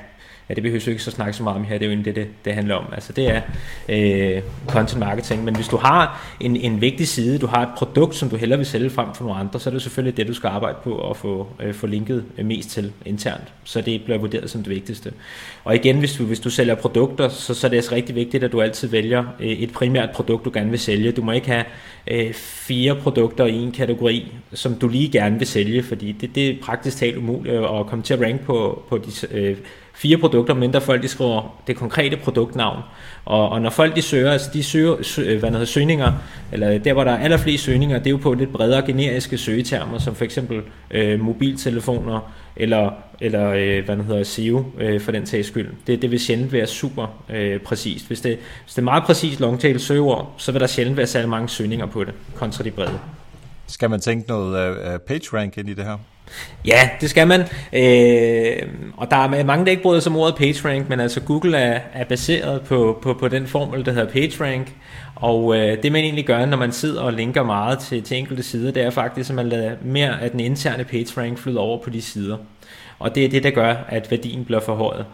ja, 0.49 0.55
det 0.55 0.63
behøver 0.63 0.85
vi 0.85 0.91
ikke 0.91 1.03
så 1.03 1.11
snakke 1.11 1.33
så 1.33 1.43
meget 1.43 1.57
om 1.57 1.65
her, 1.65 1.79
det 1.79 1.83
er 1.83 1.87
jo 1.87 1.93
egentlig 1.93 2.15
det, 2.15 2.25
det, 2.25 2.45
det 2.45 2.55
handler 2.55 2.75
om. 2.75 2.85
Altså 2.93 3.13
det 3.13 3.29
er 3.29 3.41
øh, 3.89 4.43
content 4.69 4.99
marketing, 4.99 5.45
men 5.45 5.57
hvis 5.57 5.69
du 5.69 5.77
har 5.77 6.27
en, 6.41 6.57
en 6.57 6.81
vigtig 6.81 7.09
side, 7.09 7.39
du 7.39 7.47
har 7.47 7.63
et 7.63 7.69
produkt, 7.77 8.15
som 8.15 8.31
du 8.31 8.37
hellere 8.37 8.59
vil 8.59 8.67
sælge 8.67 8.91
frem 8.91 9.15
for 9.15 9.25
nogle 9.25 9.41
andre, 9.41 9.61
så 9.61 9.71
er 9.71 9.73
det 9.73 9.83
selvfølgelig 9.83 10.17
det, 10.17 10.29
du 10.29 10.35
skal 10.35 10.49
arbejde 10.49 10.77
på 10.85 11.11
at 11.11 11.17
få, 11.17 11.47
øh, 11.63 11.75
få 11.75 11.87
linket 11.87 12.25
øh, 12.39 12.47
mest 12.47 12.71
til 12.71 12.93
internt. 13.05 13.53
Så 13.65 13.81
det 13.81 14.05
bliver 14.05 14.19
vurderet 14.19 14.51
som 14.51 14.63
det 14.63 14.71
vigtigste. 14.71 15.13
Og 15.65 15.75
igen, 15.75 15.99
hvis 15.99 16.13
du, 16.15 16.25
hvis 16.25 16.41
du 16.41 16.51
sælger 16.51 16.75
produkter, 16.75 17.29
så, 17.29 17.55
så 17.55 17.67
er 17.67 17.69
det 17.69 17.77
altså 17.77 17.95
rigtig 17.95 18.15
vigtigt, 18.15 18.45
at 18.45 18.53
du 18.53 18.61
altid 18.61 18.89
vælger 18.89 19.25
øh, 19.41 19.47
et 19.47 19.73
primært 19.73 20.11
produkt, 20.11 20.45
du 20.45 20.51
gerne 20.55 20.71
vil 20.71 20.79
sælge. 20.79 21.13
Du 21.13 21.23
må 21.23 21.33
ikke 21.33 21.47
have 21.47 21.65
øh, 22.07 22.33
fire 22.35 22.95
produkter 22.95 23.47
i 23.47 23.55
en 23.55 23.73
kategori, 23.73 24.33
som 24.53 24.75
du 24.75 24.89
lige 24.89 25.09
gerne 25.09 25.39
vil 25.39 25.47
sælge, 25.47 25.83
fordi 25.83 26.13
det, 26.13 26.35
det 26.35 26.49
er 26.49 26.55
praktisk 26.63 26.97
talt 26.97 27.17
umuligt 27.17 27.57
at 27.57 27.87
komme 27.87 28.03
til 28.03 28.15
at 28.15 28.21
rank 28.21 28.41
på, 28.41 28.83
på 28.89 28.99
de 28.99 29.39
øh, 29.39 29.57
fire 29.97 30.19
produkter, 30.19 30.55
mindre 30.55 30.81
folk 30.81 31.03
de 31.03 31.09
skriver 31.09 31.63
det 31.67 31.77
konkrete 31.77 32.17
produktnavn. 32.17 32.83
Og, 33.25 33.49
og 33.49 33.63
når 33.63 33.71
folk 33.71 33.97
de 33.97 34.03
søger, 34.03 34.33
altså 34.33 34.51
de 34.53 34.63
søger, 34.63 35.03
sø, 35.03 35.23
øh, 35.23 35.39
hvad 35.39 35.51
hedder, 35.51 35.65
søgninger, 35.65 36.13
eller 36.53 36.79
der 36.79 36.93
hvor 36.93 37.05
der 37.05 37.13
er 37.13 37.19
allerflest 37.19 37.65
søgninger, 37.65 37.99
det 37.99 38.07
er 38.07 38.11
jo 38.11 38.17
på 38.17 38.35
lidt 38.35 38.53
bredere 38.53 38.87
generiske 38.87 39.39
søgetermer, 39.39 39.99
som 39.99 40.15
for 40.15 40.25
eksempel 40.25 40.63
øh, 40.91 41.21
mobiltelefoner, 41.21 42.33
eller, 42.57 42.91
eller 43.21 43.51
øh, 43.51 43.85
hvad 43.85 43.97
hedder 43.97 44.25
SEO 44.25 44.65
øh, 44.79 45.01
for 45.01 45.13
den 45.13 45.27
sags 45.27 45.49
skyld. 45.49 45.69
Det, 45.87 46.03
det 46.03 46.11
vil 46.11 46.21
sjældent 46.21 46.53
være 46.53 46.67
super 46.67 47.25
øh, 47.31 47.61
præcist. 47.61 48.07
Hvis 48.07 48.21
det, 48.21 48.39
hvis 48.65 48.75
det 48.75 48.79
er 48.79 48.85
meget 48.85 49.05
præcist 49.05 49.41
longtail 49.41 49.81
søgeord, 49.81 50.35
så 50.39 50.53
vil 50.53 50.61
der 50.61 50.67
sjældent 50.67 50.97
være 50.97 51.07
særlig 51.07 51.29
mange 51.29 51.49
søgninger 51.49 51.87
på 51.87 52.05
det, 52.05 52.15
kontra 52.35 52.65
de 52.65 52.71
brede. 52.71 52.99
Skal 53.67 53.91
man 53.91 54.01
tænke 54.01 54.29
noget 54.29 54.59
øh, 54.59 54.87
øh, 54.87 54.95
uh, 54.95 55.01
page 55.01 55.21
rank 55.33 55.59
ind 55.59 55.69
i 55.69 55.75
det 55.75 55.85
her? 55.85 55.99
Ja, 56.67 56.89
det 57.01 57.11
skal 57.11 57.27
man. 57.27 57.41
Øh, 57.73 58.69
og 58.97 59.11
der 59.11 59.17
er 59.17 59.45
mange, 59.45 59.65
der 59.65 59.71
ikke 59.71 59.83
bryder 59.83 60.01
sig 60.01 60.13
om 60.13 60.17
ordet 60.19 60.35
PageRank, 60.35 60.89
men 60.89 61.01
altså 61.01 61.21
Google 61.21 61.59
er, 61.59 61.81
er 61.93 62.05
baseret 62.05 62.63
på, 62.63 62.99
på, 63.03 63.15
på 63.15 63.29
den 63.29 63.47
formel, 63.47 63.85
der 63.85 63.93
hedder 63.93 64.13
PageRank. 64.13 64.73
Og 65.15 65.57
øh, 65.57 65.83
det 65.83 65.93
man 65.93 66.05
egentlig 66.05 66.27
gør, 66.27 66.47
når 66.47 66.57
man 66.57 66.73
sidder 66.73 67.03
og 67.03 67.13
linker 67.13 67.43
meget 67.43 67.79
til, 67.79 68.03
til 68.03 68.17
enkelte 68.17 68.43
sider, 68.43 68.71
det 68.71 68.83
er 68.83 68.91
faktisk, 68.91 69.31
at 69.31 69.37
man 69.37 69.49
lader 69.49 69.73
mere 69.83 70.23
af 70.23 70.31
den 70.31 70.41
interne 70.41 70.85
PageRank 70.85 71.39
flyde 71.39 71.59
over 71.59 71.83
på 71.83 71.91
de 71.91 72.03
sider. 72.03 72.37
Og 72.99 73.15
det 73.15 73.25
er 73.25 73.29
det, 73.29 73.43
der 73.43 73.51
gør, 73.51 73.75
at 73.89 74.11
værdien 74.11 74.45
bliver 74.45 74.61
forhøjet. 74.61 75.05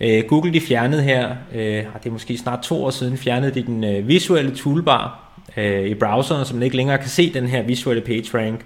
Øh, 0.00 0.24
Google 0.24 0.52
de 0.52 0.60
fjernede 0.60 1.02
her, 1.02 1.28
øh, 1.54 1.78
ah, 1.78 1.84
det 2.02 2.06
er 2.06 2.10
måske 2.10 2.38
snart 2.38 2.62
to 2.62 2.84
år 2.84 2.90
siden, 2.90 3.18
fjernede 3.18 3.54
de 3.54 3.62
den 3.62 3.84
øh, 3.84 4.08
visuelle 4.08 4.56
toolbar 4.56 5.30
øh, 5.56 5.86
i 5.86 5.94
browseren, 5.94 6.44
så 6.44 6.54
man 6.54 6.62
ikke 6.62 6.76
længere 6.76 6.98
kan 6.98 7.08
se 7.08 7.32
den 7.32 7.46
her 7.46 7.62
visuelle 7.62 8.02
PageRank. 8.02 8.64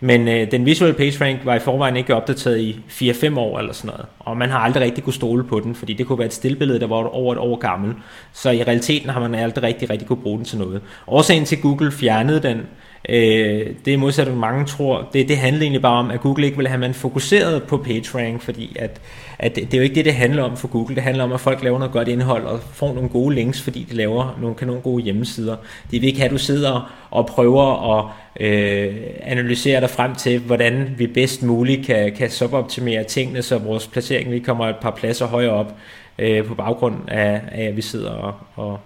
Men 0.00 0.28
øh, 0.28 0.50
den 0.50 0.66
visuelle 0.66 0.96
PageRank 0.96 1.40
var 1.44 1.54
i 1.54 1.58
forvejen 1.58 1.96
ikke 1.96 2.14
opdateret 2.14 2.58
i 2.58 2.80
4-5 2.88 3.38
år 3.38 3.58
eller 3.58 3.72
sådan 3.72 3.88
noget. 3.88 4.06
Og 4.18 4.36
man 4.36 4.50
har 4.50 4.58
aldrig 4.58 4.82
rigtig 4.82 5.04
kunne 5.04 5.12
stole 5.12 5.44
på 5.44 5.60
den, 5.60 5.74
fordi 5.74 5.92
det 5.92 6.06
kunne 6.06 6.18
være 6.18 6.26
et 6.26 6.34
stillbillede, 6.34 6.80
der 6.80 6.86
var 6.86 6.96
over 6.96 7.32
et 7.32 7.38
år 7.38 7.56
gammel. 7.56 7.94
Så 8.32 8.50
i 8.50 8.62
realiteten 8.62 9.10
har 9.10 9.20
man 9.20 9.34
aldrig 9.34 9.64
rigtig, 9.64 9.90
rigtig 9.90 10.08
kunne 10.08 10.22
bruge 10.22 10.36
den 10.36 10.44
til 10.44 10.58
noget. 10.58 10.80
Årsagen 11.06 11.44
til 11.44 11.60
Google 11.60 11.92
fjernede 11.92 12.42
den, 12.42 12.60
øh, 13.08 13.66
det 13.84 13.94
er 13.94 13.98
modsat, 13.98 14.26
hvad 14.26 14.36
mange 14.36 14.66
tror, 14.66 15.08
det, 15.12 15.28
det 15.28 15.36
handler 15.36 15.62
egentlig 15.62 15.82
bare 15.82 15.98
om, 15.98 16.10
at 16.10 16.20
Google 16.20 16.44
ikke 16.44 16.56
vil 16.56 16.68
have, 16.68 16.80
man 16.80 16.94
fokuseret 16.94 17.62
på 17.62 17.76
PageRank, 17.76 18.42
fordi 18.42 18.76
at, 18.78 19.00
at 19.38 19.56
det, 19.56 19.64
det 19.64 19.74
er 19.74 19.78
jo 19.78 19.82
ikke 19.82 19.94
det, 19.94 20.04
det 20.04 20.14
handler 20.14 20.42
om 20.42 20.56
for 20.56 20.68
Google. 20.68 20.94
Det 20.94 21.02
handler 21.02 21.24
om, 21.24 21.32
at 21.32 21.40
folk 21.40 21.62
laver 21.62 21.78
noget 21.78 21.92
godt 21.92 22.08
indhold 22.08 22.44
og 22.44 22.60
får 22.72 22.94
nogle 22.94 23.08
gode 23.08 23.34
links, 23.34 23.62
fordi 23.62 23.86
de 23.90 23.96
laver 23.96 24.38
nogle 24.40 24.56
kanon 24.56 24.80
gode 24.80 25.02
hjemmesider. 25.02 25.56
De 25.90 26.00
vil 26.00 26.04
ikke 26.04 26.18
have, 26.18 26.26
at 26.26 26.32
du 26.32 26.38
sidder 26.38 26.94
og 27.10 27.26
prøver 27.26 27.98
at 27.98 28.04
øh, 28.40 28.94
analysere 29.22 29.80
dig 29.80 29.90
frem 29.90 30.14
til, 30.14 30.38
hvordan 30.38 30.94
vi 30.98 31.06
bedst 31.06 31.42
muligt 31.42 31.86
kan, 31.86 32.12
kan 32.12 32.30
suboptimere 32.30 33.04
tingene, 33.04 33.42
så 33.42 33.58
vores 33.58 33.86
placering 33.86 34.30
vi 34.30 34.38
kommer 34.38 34.68
et 34.68 34.76
par 34.82 34.90
pladser 34.90 35.26
højere 35.26 35.52
op 35.52 35.74
øh, 36.18 36.44
på 36.44 36.54
baggrund 36.54 36.94
af, 37.08 37.40
af, 37.52 37.64
at 37.64 37.76
vi 37.76 37.82
sidder 37.82 38.10
og, 38.10 38.34
og 38.54 38.80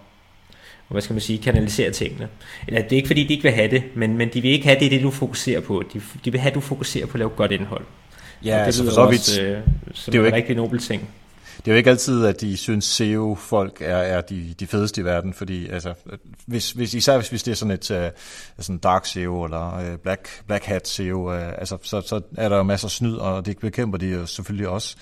og 0.88 0.92
hvad 0.92 1.03
skal 1.03 1.14
man 1.14 1.20
sige, 1.20 1.38
kanalisere 1.38 1.90
tingene. 1.90 2.29
Eller 2.68 2.83
det 2.83 2.92
er 2.92 2.96
ikke 2.96 3.07
fordi, 3.07 3.24
de 3.24 3.33
ikke 3.33 3.42
vil 3.42 3.53
have 3.53 3.70
det, 3.70 3.83
men, 3.94 4.18
men 4.18 4.29
de 4.35 4.40
vil 4.40 4.51
ikke 4.51 4.66
have 4.66 4.81
det, 4.81 4.90
det 4.90 5.03
du 5.03 5.11
fokuserer 5.11 5.61
på. 5.61 5.83
De, 5.94 6.01
de 6.24 6.33
vil 6.33 6.40
have, 6.40 6.51
at 6.51 6.55
du 6.55 6.61
fokuserer 6.61 7.07
på 7.07 7.12
at 7.12 7.18
lave 7.18 7.31
godt 7.31 7.53
indhold. 7.53 7.85
Ja, 8.44 8.55
og 8.55 8.59
det 8.59 8.66
altså 8.66 8.85
for 8.85 8.90
så 8.90 9.07
vidt, 9.07 9.20
også, 9.20 9.42
øh, 9.42 9.62
som 9.94 10.12
det 10.12 10.18
er 10.18 10.22
jo 10.22 10.29
en 10.29 10.35
rigtig 10.35 10.57
nobel 10.57 10.79
ting. 10.79 11.09
det 11.57 11.68
er 11.68 11.72
jo 11.72 11.77
ikke 11.77 11.90
altid, 11.90 12.27
at 12.27 12.40
de 12.40 12.57
synes, 12.57 12.85
SEO-folk 12.85 13.77
er, 13.81 13.96
er 13.96 14.20
de, 14.20 14.55
de 14.61 14.66
fedeste 14.66 15.01
i 15.01 15.05
verden, 15.05 15.35
fordi 15.35 15.68
altså, 15.68 15.94
hvis, 16.46 16.70
hvis, 16.70 16.94
især 16.94 17.16
hvis, 17.16 17.29
hvis 17.29 17.42
det 17.42 17.53
er 17.53 17.57
sådan 17.57 17.74
et 17.74 17.90
uh, 17.90 17.96
sådan 18.59 18.79
dark 18.79 19.07
SEO 19.07 19.44
eller 19.44 19.92
uh, 19.92 19.98
black, 19.98 20.29
black 20.46 20.64
hat 20.64 20.88
SEO, 20.88 21.35
uh, 21.35 21.48
altså, 21.48 21.79
så, 21.83 22.01
så 22.01 22.20
er 22.37 22.48
der 22.48 22.57
jo 22.57 22.62
masser 22.62 22.87
af 22.87 22.90
snyd, 22.90 23.14
og 23.14 23.46
det 23.46 23.59
bekæmper 23.59 23.98
de 23.98 24.07
jo 24.07 24.27
selvfølgelig 24.27 24.68
også. 24.68 24.96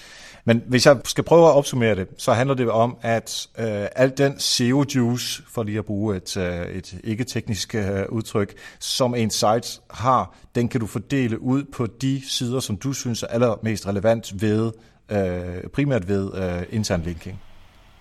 Men 0.48 0.62
hvis 0.66 0.86
jeg 0.86 0.96
skal 1.04 1.24
prøve 1.24 1.46
at 1.46 1.54
opsummere 1.54 1.94
det, 1.94 2.08
så 2.18 2.32
handler 2.32 2.54
det 2.54 2.70
om, 2.70 2.96
at 3.02 3.46
uh, 3.58 3.64
al 3.96 4.12
den 4.18 4.34
SEO-juice, 4.38 5.42
for 5.54 5.62
lige 5.62 5.78
at 5.78 5.84
bruge 5.84 6.16
et, 6.16 6.36
uh, 6.36 6.76
et 6.76 6.94
ikke-teknisk 7.04 7.74
uh, 7.78 8.16
udtryk, 8.16 8.54
som 8.80 9.14
en 9.14 9.30
site 9.30 9.80
har, 9.90 10.36
den 10.54 10.68
kan 10.68 10.80
du 10.80 10.86
fordele 10.86 11.42
ud 11.42 11.64
på 11.72 11.86
de 11.86 12.22
sider, 12.28 12.60
som 12.60 12.76
du 12.76 12.92
synes 12.92 13.22
er 13.22 13.26
allermest 13.26 13.86
relevant 13.86 14.42
ved 14.42 14.72
øh, 15.10 15.68
primært 15.74 16.08
ved 16.08 16.30
øh, 16.34 16.62
intern 16.70 17.02
linking. 17.02 17.40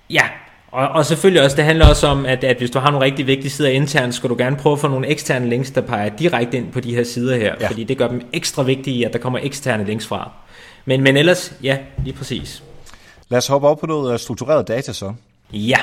Ja, 0.09 0.23
og, 0.71 0.87
og 0.87 1.05
selvfølgelig 1.05 1.43
også, 1.43 1.57
det 1.57 1.65
handler 1.65 1.89
også 1.89 2.07
om, 2.07 2.25
at, 2.25 2.43
at 2.43 2.57
hvis 2.57 2.71
du 2.71 2.79
har 2.79 2.91
nogle 2.91 3.05
rigtig 3.05 3.27
vigtige 3.27 3.49
sider 3.49 3.69
internt, 3.69 4.15
skal 4.15 4.29
du 4.29 4.35
gerne 4.37 4.55
prøve 4.55 4.73
at 4.73 4.79
få 4.79 4.87
nogle 4.87 5.07
eksterne 5.07 5.49
links, 5.49 5.71
der 5.71 5.81
peger 5.81 6.09
direkte 6.09 6.57
ind 6.57 6.71
på 6.71 6.79
de 6.79 6.95
her 6.95 7.03
sider 7.03 7.35
her, 7.35 7.55
ja. 7.61 7.67
fordi 7.67 7.83
det 7.83 7.97
gør 7.97 8.07
dem 8.07 8.21
ekstra 8.33 8.63
vigtige, 8.63 9.05
at 9.05 9.13
der 9.13 9.19
kommer 9.19 9.39
eksterne 9.43 9.83
links 9.83 10.07
fra. 10.07 10.31
Men, 10.85 11.01
men 11.01 11.17
ellers, 11.17 11.53
ja, 11.63 11.77
lige 12.03 12.13
præcis. 12.13 12.63
Lad 13.29 13.37
os 13.37 13.47
hoppe 13.47 13.67
op 13.67 13.79
på 13.79 13.85
noget 13.85 14.19
struktureret 14.19 14.67
data 14.67 14.93
så. 14.93 15.13
Ja. 15.53 15.77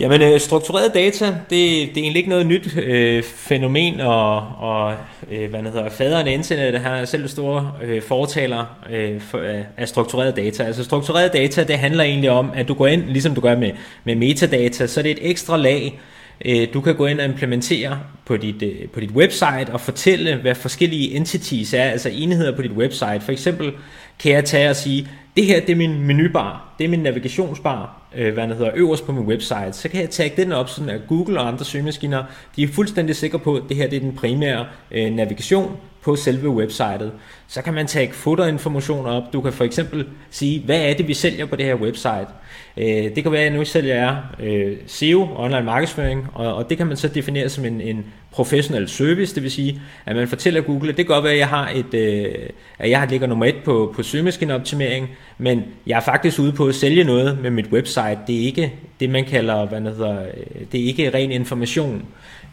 Jamen, 0.00 0.22
øh, 0.22 0.40
struktureret 0.40 0.94
data, 0.94 1.26
det, 1.26 1.40
det 1.50 1.96
er 1.96 2.02
egentlig 2.02 2.16
ikke 2.16 2.30
noget 2.30 2.46
nyt 2.46 2.76
øh, 2.76 3.22
fænomen, 3.22 4.00
og, 4.00 4.36
og 4.58 4.94
øh, 5.30 5.50
hvad 5.50 5.62
hedder, 5.62 5.90
faderen 5.90 6.28
af 6.28 6.32
internet, 6.32 6.80
han 6.80 6.92
er 6.92 7.04
selv 7.04 7.28
store 7.28 7.72
øh, 7.82 8.02
fortaler 8.02 8.64
øh, 8.90 9.20
for, 9.20 9.38
øh, 9.38 9.64
af 9.76 9.88
struktureret 9.88 10.36
data. 10.36 10.62
Altså 10.64 10.84
struktureret 10.84 11.32
data, 11.32 11.64
det 11.64 11.78
handler 11.78 12.04
egentlig 12.04 12.30
om, 12.30 12.50
at 12.54 12.68
du 12.68 12.74
går 12.74 12.86
ind, 12.86 13.04
ligesom 13.04 13.34
du 13.34 13.40
gør 13.40 13.56
med, 13.56 13.72
med 14.04 14.14
metadata, 14.14 14.86
så 14.86 15.02
det 15.02 15.10
er 15.10 15.14
et 15.14 15.30
ekstra 15.30 15.56
lag, 15.56 15.84
øh, 15.94 16.17
Øh, 16.44 16.68
du 16.74 16.80
kan 16.80 16.96
gå 16.96 17.06
ind 17.06 17.20
og 17.20 17.24
implementere 17.24 18.00
på 18.24 18.36
dit, 18.36 18.62
øh, 18.62 18.88
på 18.88 19.00
dit 19.00 19.10
website 19.10 19.72
og 19.72 19.80
fortælle, 19.80 20.36
hvad 20.36 20.54
forskellige 20.54 21.14
entities 21.14 21.74
er, 21.74 21.82
altså 21.82 22.08
enheder 22.08 22.56
på 22.56 22.62
dit 22.62 22.72
website. 22.72 23.20
For 23.20 23.32
eksempel 23.32 23.72
kan 24.18 24.32
jeg 24.32 24.44
tage 24.44 24.70
og 24.70 24.76
sige, 24.76 25.08
det 25.36 25.46
her 25.46 25.60
det 25.60 25.70
er 25.70 25.76
min 25.76 26.06
menubar, 26.06 26.74
det 26.78 26.84
er 26.84 26.88
min 26.88 27.00
navigationsbar, 27.00 28.02
øh, 28.16 28.34
hvad 28.34 28.42
den 28.42 28.56
hedder, 28.56 28.70
øverst 28.74 29.06
på 29.06 29.12
min 29.12 29.24
website, 29.24 29.72
så 29.72 29.88
kan 29.88 30.00
jeg 30.00 30.10
tage 30.10 30.32
den 30.36 30.52
op, 30.52 30.68
sådan 30.68 30.90
at 30.90 31.00
Google 31.08 31.40
og 31.40 31.48
andre 31.48 31.64
søgemaskiner, 31.64 32.24
de 32.56 32.62
er 32.62 32.68
fuldstændig 32.68 33.16
sikre 33.16 33.38
på, 33.38 33.56
at 33.56 33.62
det 33.68 33.76
her 33.76 33.88
det 33.88 33.96
er 33.96 34.00
den 34.00 34.16
primære 34.16 34.66
øh, 34.90 35.10
navigation 35.10 35.76
på 36.02 36.16
selve 36.16 36.48
websitet. 36.48 37.12
Så 37.48 37.62
kan 37.62 37.74
man 37.74 37.86
tage 37.86 38.12
fotoinformationer 38.12 39.10
op. 39.10 39.32
Du 39.32 39.40
kan 39.40 39.52
for 39.52 39.64
eksempel 39.64 40.06
sige, 40.30 40.62
hvad 40.64 40.80
er 40.80 40.94
det, 40.94 41.08
vi 41.08 41.14
sælger 41.14 41.46
på 41.46 41.56
det 41.56 41.64
her 41.64 41.74
website. 41.74 42.26
Øh, 42.76 42.86
det 42.86 43.22
kan 43.22 43.32
være, 43.32 43.42
at 43.42 43.52
nu 43.52 43.64
sælger 43.64 43.94
jeg 43.94 44.18
øh, 44.40 44.76
SEO, 44.86 45.28
online 45.36 45.62
markedsføring, 45.62 46.26
og, 46.34 46.54
og 46.54 46.70
det 46.70 46.76
kan 46.76 46.86
man 46.86 46.96
så 46.96 47.08
definere 47.08 47.48
som 47.48 47.64
en, 47.64 47.80
en 47.80 48.04
professionel 48.30 48.88
service, 48.88 49.34
det 49.34 49.42
vil 49.42 49.50
sige, 49.50 49.80
at 50.06 50.16
man 50.16 50.28
fortæller 50.28 50.60
Google, 50.60 50.88
at 50.88 50.96
det 50.96 51.06
kan 51.06 51.14
godt 51.14 51.24
være, 51.24 51.32
at 51.32 51.38
jeg 51.38 51.48
har 51.48 51.70
et, 51.74 51.94
øh, 51.94 52.34
at 52.78 52.90
jeg 52.90 53.06
ligger 53.10 53.26
nummer 53.26 53.46
et 53.46 53.56
på, 53.64 53.92
på 53.96 54.02
søgemaskineoptimering, 54.02 55.08
men 55.38 55.64
jeg 55.86 55.96
er 55.96 56.00
faktisk 56.00 56.38
ude 56.38 56.52
på 56.52 56.66
at 56.66 56.74
sælge 56.74 57.04
noget 57.04 57.38
med 57.42 57.50
mit 57.50 57.66
website. 57.72 58.18
Det 58.26 58.36
er 58.36 58.46
ikke 58.46 58.72
det, 59.00 59.10
man 59.10 59.24
kalder, 59.24 59.66
hvad 59.66 59.80
det 59.80 59.96
hedder, 59.96 60.22
øh, 60.22 60.66
det 60.72 60.80
er 60.80 60.84
ikke 60.84 61.10
ren 61.14 61.32
information. 61.32 62.04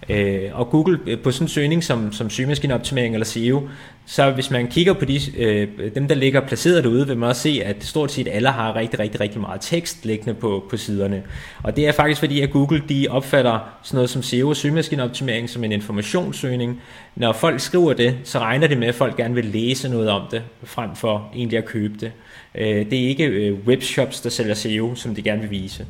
Øh, 0.10 0.50
og 0.54 0.70
Google 0.70 1.00
øh, 1.08 1.20
på 1.20 1.32
sådan 1.32 1.46
en 1.46 1.50
søgning 1.50 1.84
som, 1.84 2.12
som 2.12 2.30
søgemaskineoptimering 2.30 3.16
eller 3.16 3.26
SEO, 3.26 3.68
så 4.06 4.32
hvis 4.32 4.52
man 4.52 4.68
kigger 4.68 4.94
på 4.94 5.06
de, 5.06 5.20
øh, 5.38 5.68
dem, 5.96 6.08
der 6.08 6.16
ligger 6.16 6.48
placeret 6.48 6.84
derude, 6.84 7.08
vil 7.08 7.18
man 7.18 7.30
også 7.30 7.42
se, 7.42 7.62
at 7.66 7.84
stort 7.84 8.12
set 8.12 8.28
alle 8.32 8.50
har 8.50 8.76
rigtig, 8.76 9.00
rigtig, 9.00 9.22
rigtig 9.22 9.42
meget 9.42 9.62
tekst 9.62 10.06
liggende 10.06 10.34
på, 10.34 10.66
på 10.70 10.78
siderne. 10.78 11.24
Og 11.64 11.76
det 11.76 11.88
er 11.88 11.92
faktisk 11.92 12.20
fordi, 12.20 12.42
at 12.42 12.52
Google 12.52 12.84
de 12.90 13.08
opfatter 13.10 13.60
sådan 13.84 13.96
noget 13.96 14.10
som 14.10 14.24
SEO 14.24 14.50
og 14.50 14.56
søgemaskineoptimering 14.56 15.50
som 15.50 15.64
en 15.64 15.72
informationssøgning. 15.72 16.82
Når 17.16 17.34
folk 17.34 17.60
skriver 17.60 17.94
det, 17.94 18.18
så 18.24 18.40
regner 18.40 18.68
det 18.68 18.78
med, 18.78 18.88
at 18.88 18.96
folk 18.96 19.18
gerne 19.18 19.36
vil 19.36 19.46
læse 19.46 19.90
noget 19.90 20.10
om 20.10 20.22
det, 20.32 20.44
frem 20.64 20.96
for 20.96 21.32
egentlig 21.36 21.58
at 21.58 21.66
købe 21.66 21.94
det. 22.00 22.12
Øh, 22.58 22.92
det 22.92 23.04
er 23.04 23.08
ikke 23.08 23.26
øh, 23.26 23.58
webshops, 23.68 24.22
der 24.22 24.30
sælger 24.30 24.54
SEO, 24.54 24.96
som 24.96 25.16
de 25.16 25.22
gerne 25.22 25.42
vil 25.42 25.50
vise. 25.50 25.86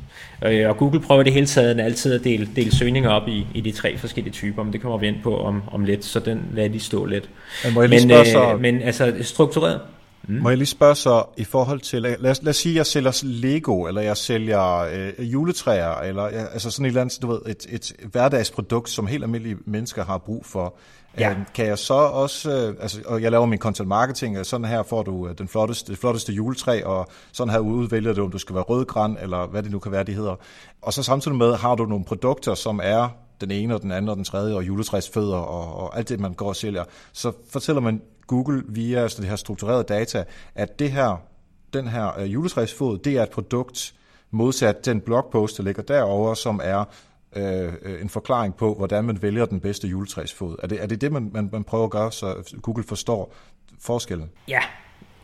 Øh, 0.46 0.70
og 0.70 0.78
Google 0.78 1.00
prøver 1.00 1.24
det 1.24 1.34
hele 1.34 1.46
taget 1.46 1.80
altid 1.80 2.14
at 2.14 2.24
dele, 2.24 2.50
dele 2.56 2.76
søgninger 2.76 3.10
op 3.10 3.28
i, 3.28 3.48
i 3.54 3.62
de 3.62 3.72
tre 3.72 3.98
forskellige 3.98 4.34
typer, 4.34 4.64
men 4.64 4.74
det 4.74 4.82
kommer 4.82 4.98
vi 4.98 5.08
ind 5.08 5.16
på 5.24 5.38
om, 5.38 5.62
om 5.72 5.84
lidt, 5.84 6.06
så 6.06 6.20
den 6.20 6.42
lader 6.54 6.70
de 6.70 6.80
stå 6.80 7.06
lidt. 7.06 7.30
Men, 7.64 7.74
må 7.74 7.82
jeg 7.82 7.90
lige 7.90 8.08
men, 8.08 8.26
så... 8.26 8.58
men 8.62 8.82
altså 8.82 9.14
struktureret. 9.22 9.80
Mm. 10.28 10.36
Må 10.36 10.50
jeg 10.50 10.58
lige 10.58 10.68
spørge 10.68 10.96
så 10.96 11.24
i 11.38 11.44
forhold 11.44 11.80
til, 11.80 12.02
lad 12.02 12.26
os, 12.26 12.44
lad 12.44 12.50
os 12.50 12.56
sige, 12.56 12.74
at 12.74 12.78
jeg 12.78 12.86
sælger 12.86 13.22
Lego, 13.24 13.88
eller 13.88 14.02
jeg 14.02 14.18
sælger 14.18 14.78
øh, 14.80 15.34
juletræer, 15.34 16.00
eller 16.00 16.24
ja, 16.24 16.46
altså 16.54 16.72
sådan 16.72 16.86
et 16.86 16.90
eller 16.90 17.02
andet, 17.02 17.22
du 17.22 17.28
ved, 17.28 17.40
et, 17.48 17.66
et 17.70 17.94
hverdagsprodukt, 18.12 18.90
som 18.90 19.08
helt 19.08 19.24
almindelige 19.24 19.58
mennesker 19.66 20.06
har 20.06 20.18
brug 20.18 20.46
for. 20.46 20.76
Ja. 21.20 21.32
Øh, 21.32 21.38
kan 21.54 21.66
jeg 21.66 21.78
så 21.78 21.94
også, 21.94 22.52
øh, 22.52 22.76
altså, 22.82 23.02
og 23.06 23.22
jeg 23.22 23.32
laver 23.32 23.46
min 23.46 23.60
content 23.60 23.88
marketing, 23.88 24.40
og 24.40 24.46
sådan 24.46 24.66
her 24.66 24.84
får 24.84 25.04
du 25.04 25.28
øh, 25.28 25.38
den 25.38 25.48
flotteste, 25.48 25.92
det 25.92 26.00
flotteste 26.00 26.34
juletræ, 26.34 26.84
og 26.84 27.08
sådan 27.32 27.52
her 27.52 27.60
udvælger 27.60 28.14
du, 28.14 28.24
om 28.24 28.32
du 28.32 28.38
skal 28.38 28.56
være 28.56 28.64
rødgran, 28.64 29.18
eller 29.22 29.48
hvad 29.48 29.64
det 29.64 29.72
nu 29.72 29.80
kan 29.80 29.92
være, 29.92 30.04
de 30.04 30.14
hedder. 30.14 30.36
Og 30.82 30.94
så 30.94 31.04
samtidig 31.04 31.38
med 31.38 31.56
har 31.56 31.76
du 31.76 31.86
nogle 31.86 32.06
produkter, 32.06 32.54
som 32.54 32.80
er 32.84 33.10
den 33.42 33.52
ene 33.52 33.76
og 33.76 33.82
den 33.82 33.92
anden 33.92 34.10
og 34.10 34.16
den 34.16 34.24
tredje, 34.24 34.56
og 34.56 34.68
juletræsfødder 34.68 35.38
og, 35.38 35.84
og 35.84 35.98
alt 35.98 36.10
det, 36.10 36.20
man 36.20 36.34
går 36.34 36.48
og 36.48 36.56
sælger. 36.56 36.84
Så 37.14 37.32
fortæller 37.50 37.82
man 37.82 38.02
Google 38.28 38.64
via 38.68 39.00
altså 39.00 39.22
det 39.22 39.30
her 39.30 39.36
strukturerede 39.36 39.84
data, 39.84 40.24
at 40.56 40.80
det 40.80 40.92
her, 40.92 41.22
den 41.74 41.88
her 41.88 42.20
øh, 42.20 42.34
juletræsfod, 42.34 42.98
det 42.98 43.18
er 43.18 43.24
et 43.24 43.30
produkt, 43.30 43.94
modsat 44.32 44.86
den 44.86 45.02
blogpost, 45.02 45.58
der 45.58 45.64
ligger 45.64 45.84
derover, 45.84 46.34
som 46.34 46.62
er 46.64 46.84
Øh, 47.36 47.74
øh, 47.82 48.02
en 48.02 48.10
forklaring 48.10 48.56
på, 48.56 48.74
hvordan 48.74 49.04
man 49.04 49.22
vælger 49.22 49.46
den 49.46 49.60
bedste 49.60 49.88
juletræsfod. 49.88 50.56
Er 50.64 50.68
det 50.68 50.84
er 50.84 50.88
det, 50.88 51.02
det 51.02 51.12
man, 51.12 51.30
man, 51.34 51.50
man 51.52 51.64
prøver 51.64 51.84
at 51.84 51.90
gøre, 51.90 52.12
så 52.12 52.58
Google 52.62 52.84
forstår 52.84 53.34
forskellen? 53.80 54.30
Ja, 54.48 54.60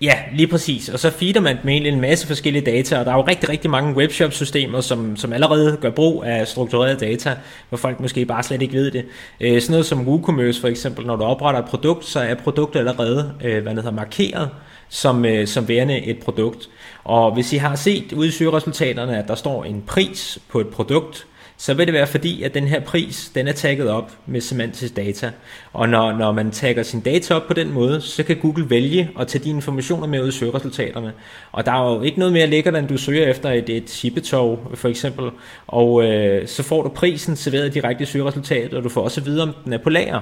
Ja, 0.02 0.13
lige 0.34 0.47
præcis. 0.47 0.89
Og 0.89 1.00
så 1.00 1.10
feeder 1.10 1.41
man 1.41 1.58
med 1.63 1.86
en 1.86 2.02
masse 2.02 2.28
forskellige 2.28 2.65
data, 2.65 3.00
og 3.00 3.06
der 3.06 3.12
er 3.12 3.15
jo 3.15 3.21
rigtig, 3.21 3.50
rigtig 3.50 3.71
mange 3.71 3.95
webshop-systemer, 3.95 4.82
som, 4.82 5.15
som 5.15 5.34
allerede 5.34 5.78
gør 5.82 5.89
brug 5.89 6.24
af 6.24 6.47
struktureret 6.47 7.00
data, 7.00 7.38
hvor 7.69 7.78
folk 7.78 8.00
måske 8.00 8.26
bare 8.26 8.43
slet 8.43 8.62
ikke 8.62 8.74
ved 8.74 8.91
det. 8.91 9.06
Øh, 9.41 9.62
sådan 9.62 9.71
noget 9.71 9.86
som 9.86 10.08
WooCommerce 10.08 10.62
for 10.62 10.67
eksempel, 10.67 11.06
når 11.06 11.15
du 11.15 11.24
opretter 11.24 11.62
et 11.62 11.69
produkt, 11.69 12.06
så 12.06 12.19
er 12.19 12.36
produktet 12.36 12.80
allerede 12.80 13.34
øh, 13.43 13.63
hvad 13.63 13.76
hedder, 13.76 13.91
markeret 13.91 14.50
som, 14.89 15.26
øh, 15.26 15.47
som 15.47 15.67
værende 15.67 16.06
et 16.06 16.19
produkt. 16.19 16.69
Og 17.04 17.34
hvis 17.34 17.54
I 17.54 17.58
har 17.58 17.76
set 17.76 18.13
ude 18.13 18.28
i 18.28 18.32
søgeresultaterne, 18.32 19.17
at 19.17 19.28
der 19.28 19.36
står 19.36 19.63
en 19.63 19.84
pris 19.88 20.39
på 20.50 20.60
et 20.60 20.67
produkt, 20.67 21.28
så 21.62 21.74
vil 21.74 21.88
det 21.88 21.93
være 21.93 22.08
fordi, 22.08 22.43
at 22.43 22.54
den 22.54 22.67
her 22.67 22.80
pris, 22.80 23.32
den 23.36 23.47
er 23.47 23.52
tagget 23.52 23.89
op 23.89 24.12
med 24.26 24.41
semantisk 24.41 24.95
data. 24.95 25.32
Og 25.74 25.89
når, 25.89 26.12
når 26.12 26.32
man 26.32 26.52
tagger 26.52 26.84
sin 26.84 27.00
data 27.00 27.34
op 27.34 27.47
på 27.47 27.54
den 27.54 27.71
måde, 27.71 28.02
så 28.02 28.24
kan 28.24 28.38
Google 28.38 28.69
vælge 28.69 29.10
at 29.19 29.28
tage 29.28 29.43
de 29.43 29.50
informationer 29.50 30.08
med 30.08 30.24
ud 30.24 30.28
i 30.28 30.32
søgeresultaterne. 30.32 31.13
Og 31.52 31.65
der 31.65 31.71
er 31.71 31.95
jo 31.95 32.02
ikke 32.02 32.19
noget 32.19 32.34
mere 32.34 32.47
lækkert, 32.47 32.76
end 32.76 32.88
du 32.88 32.97
søger 32.97 33.28
efter 33.28 33.50
et, 33.52 33.69
et 33.69 33.89
shippetog, 33.89 34.71
for 34.74 34.89
eksempel. 34.89 35.30
Og 35.67 36.04
øh, 36.04 36.47
så 36.47 36.63
får 36.63 36.84
du 36.84 36.89
prisen 36.89 37.36
serveret 37.36 37.74
direkte 37.74 38.04
i 38.04 38.06
søgeresultatet, 38.06 38.74
og 38.74 38.84
du 38.84 38.89
får 38.89 39.02
også 39.02 39.21
at 39.21 39.26
vide, 39.26 39.43
om 39.43 39.54
den 39.65 39.74
er 39.74 39.78
på 39.78 39.89
lager. 39.89 40.21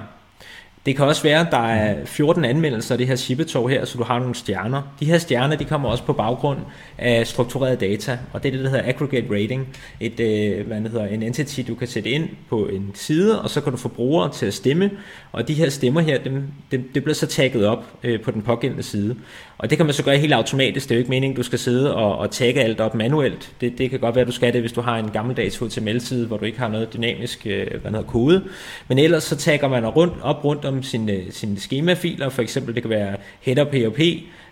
Det 0.89 0.95
kan 0.95 1.06
også 1.06 1.23
være, 1.23 1.39
at 1.39 1.47
der 1.52 1.67
er 1.67 2.06
14 2.06 2.45
anmeldelser 2.45 2.93
af 2.93 2.97
det 2.97 3.08
her 3.08 3.15
shippetog 3.15 3.69
her, 3.69 3.86
så 3.86 3.97
du 3.97 4.04
har 4.04 4.19
nogle 4.19 4.36
stjerner. 4.36 4.82
De 4.99 5.06
her 5.06 5.17
stjerner, 5.17 5.56
de 5.56 5.65
kommer 5.65 5.89
også 5.89 6.04
på 6.04 6.13
baggrund 6.13 6.60
af 6.97 7.28
struktureret 7.28 7.80
data, 7.80 8.19
og 8.34 8.43
det 8.43 8.49
er 8.49 8.52
det, 8.54 8.63
der 8.63 8.69
hedder 8.69 8.88
aggregate 8.88 9.28
rating. 9.32 9.67
Et, 9.99 10.19
øh, 10.19 10.67
hvad 10.67 10.82
det 10.82 10.91
hedder, 10.91 11.06
en 11.06 11.23
entity, 11.23 11.62
du 11.67 11.75
kan 11.75 11.88
sætte 11.88 12.10
ind 12.10 12.30
på 12.49 12.67
en 12.67 12.91
side, 12.93 13.41
og 13.41 13.49
så 13.49 13.62
kan 13.62 13.71
du 13.71 13.78
få 13.78 13.89
brugere 13.89 14.32
til 14.32 14.45
at 14.45 14.54
stemme, 14.54 14.91
og 15.32 15.47
de 15.47 15.54
her 15.54 15.69
stemmer 15.69 16.02
her, 16.02 16.17
dem, 16.23 16.43
dem, 16.71 16.89
det 16.93 17.04
bliver 17.04 17.15
så 17.15 17.28
tagget 17.28 17.65
op 17.65 17.86
øh, 18.04 18.21
på 18.21 18.32
den 18.32 18.41
pågældende 18.41 18.84
side. 18.84 19.15
Og 19.60 19.69
det 19.69 19.78
kan 19.78 19.86
man 19.86 19.93
så 19.93 20.04
gøre 20.04 20.17
helt 20.17 20.34
automatisk. 20.34 20.89
Det 20.89 20.95
er 20.95 20.98
jo 20.98 21.00
ikke 21.00 21.10
meningen, 21.10 21.36
du 21.36 21.43
skal 21.43 21.60
sidde 21.60 21.95
og, 21.95 22.17
og 22.17 22.32
tagge 22.32 22.62
alt 22.62 22.80
op 22.80 22.95
manuelt. 22.95 23.52
Det, 23.62 23.78
det 23.78 23.89
kan 23.89 24.00
godt 24.00 24.15
være, 24.15 24.22
at 24.22 24.28
du 24.28 24.32
skal 24.32 24.54
det, 24.54 24.62
hvis 24.62 24.72
du 24.72 24.82
har 24.82 24.98
en 24.98 25.12
gammeldags 25.12 25.58
HTML-side, 25.58 26.28
hvor 26.28 26.38
du 26.38 26.45
ikke 26.45 26.60
har 26.60 26.67
noget 26.67 26.93
dynamisk 26.93 27.48
øh, 27.48 27.67
hvad 27.82 27.91
hedder, 27.91 28.06
kode. 28.06 28.43
Men 28.88 29.00
ellers 29.00 29.24
så 29.24 29.36
tagger 29.36 29.67
man 29.67 29.88
rundt, 29.88 30.13
op 30.22 30.45
rundt 30.45 30.65
om 30.65 30.84
sine, 30.84 31.12
øh, 31.12 31.24
sine 31.30 31.60
schemafiler. 31.60 32.30
For 32.30 32.41
eksempel, 32.41 32.76
det 32.76 32.84
kan 32.84 32.89
være 32.89 33.15
header 33.41 33.63
PHP, 33.63 34.00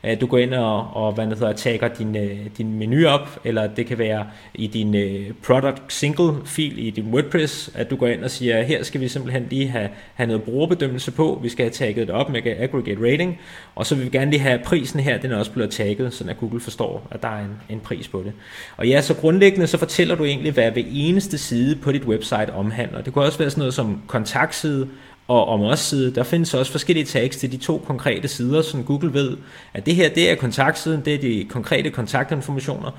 at 0.03 0.21
du 0.21 0.25
går 0.25 0.37
ind 0.37 0.53
og, 0.53 0.87
og 0.93 1.11
hvad 1.13 1.27
hedder, 1.27 1.53
tagger 1.53 1.87
din, 1.87 2.15
øh, 2.15 2.39
din 2.57 2.73
menu 2.73 3.07
op, 3.07 3.39
eller 3.43 3.67
det 3.67 3.85
kan 3.85 3.97
være 3.97 4.25
i 4.53 4.67
din 4.67 4.95
øh, 4.95 5.31
product 5.45 5.81
single 5.87 6.33
fil 6.45 6.87
i 6.87 6.89
din 6.89 7.13
WordPress, 7.13 7.71
at 7.75 7.89
du 7.89 7.95
går 7.95 8.07
ind 8.07 8.23
og 8.23 8.31
siger, 8.31 8.61
her 8.61 8.83
skal 8.83 9.01
vi 9.01 9.07
simpelthen 9.07 9.47
lige 9.49 9.67
have, 9.67 9.89
have 10.13 10.27
noget 10.27 10.43
brugerbedømmelse 10.43 11.11
på, 11.11 11.39
vi 11.43 11.49
skal 11.49 11.65
have 11.65 11.71
tagget 11.71 12.07
det 12.07 12.15
op 12.15 12.29
med 12.29 12.41
aggregate 12.45 13.11
rating, 13.11 13.39
og 13.75 13.85
så 13.85 13.95
vil 13.95 14.05
vi 14.05 14.09
gerne 14.09 14.31
lige 14.31 14.41
have 14.41 14.59
prisen 14.65 14.99
her, 14.99 15.17
den 15.17 15.31
er 15.31 15.37
også 15.37 15.51
blevet 15.51 15.71
tagget, 15.71 16.13
så 16.13 16.23
at 16.29 16.37
Google 16.37 16.59
forstår, 16.59 17.07
at 17.11 17.21
der 17.21 17.27
er 17.27 17.39
en, 17.39 17.61
en 17.69 17.79
pris 17.79 18.07
på 18.07 18.23
det. 18.25 18.33
Og 18.77 18.87
ja, 18.87 19.01
så 19.01 19.13
grundlæggende 19.13 19.67
så 19.67 19.77
fortæller 19.77 20.15
du 20.15 20.25
egentlig, 20.25 20.51
hvad 20.51 20.71
hver 20.71 20.83
eneste 20.91 21.37
side 21.37 21.75
på 21.75 21.91
dit 21.91 22.05
website 22.05 22.53
omhandler. 22.53 23.01
Det 23.01 23.13
kunne 23.13 23.25
også 23.25 23.37
være 23.37 23.49
sådan 23.49 23.59
noget 23.59 23.73
som 23.73 24.01
kontaktside, 24.07 24.87
og 25.27 25.47
om 25.47 25.61
os 25.61 25.79
side, 25.79 26.15
der 26.15 26.23
findes 26.23 26.53
også 26.53 26.71
forskellige 26.71 27.05
tags 27.05 27.37
til 27.37 27.51
de 27.51 27.57
to 27.57 27.83
konkrete 27.87 28.27
sider, 28.27 28.61
så 28.61 28.77
Google 28.85 29.13
ved, 29.13 29.37
at 29.73 29.85
det 29.85 29.95
her, 29.95 30.09
det 30.09 30.31
er 30.31 30.35
kontaktsiden, 30.35 31.01
det 31.05 31.13
er 31.13 31.17
de 31.17 31.45
konkrete 31.49 31.89
kontaktinformationer. 31.89 32.91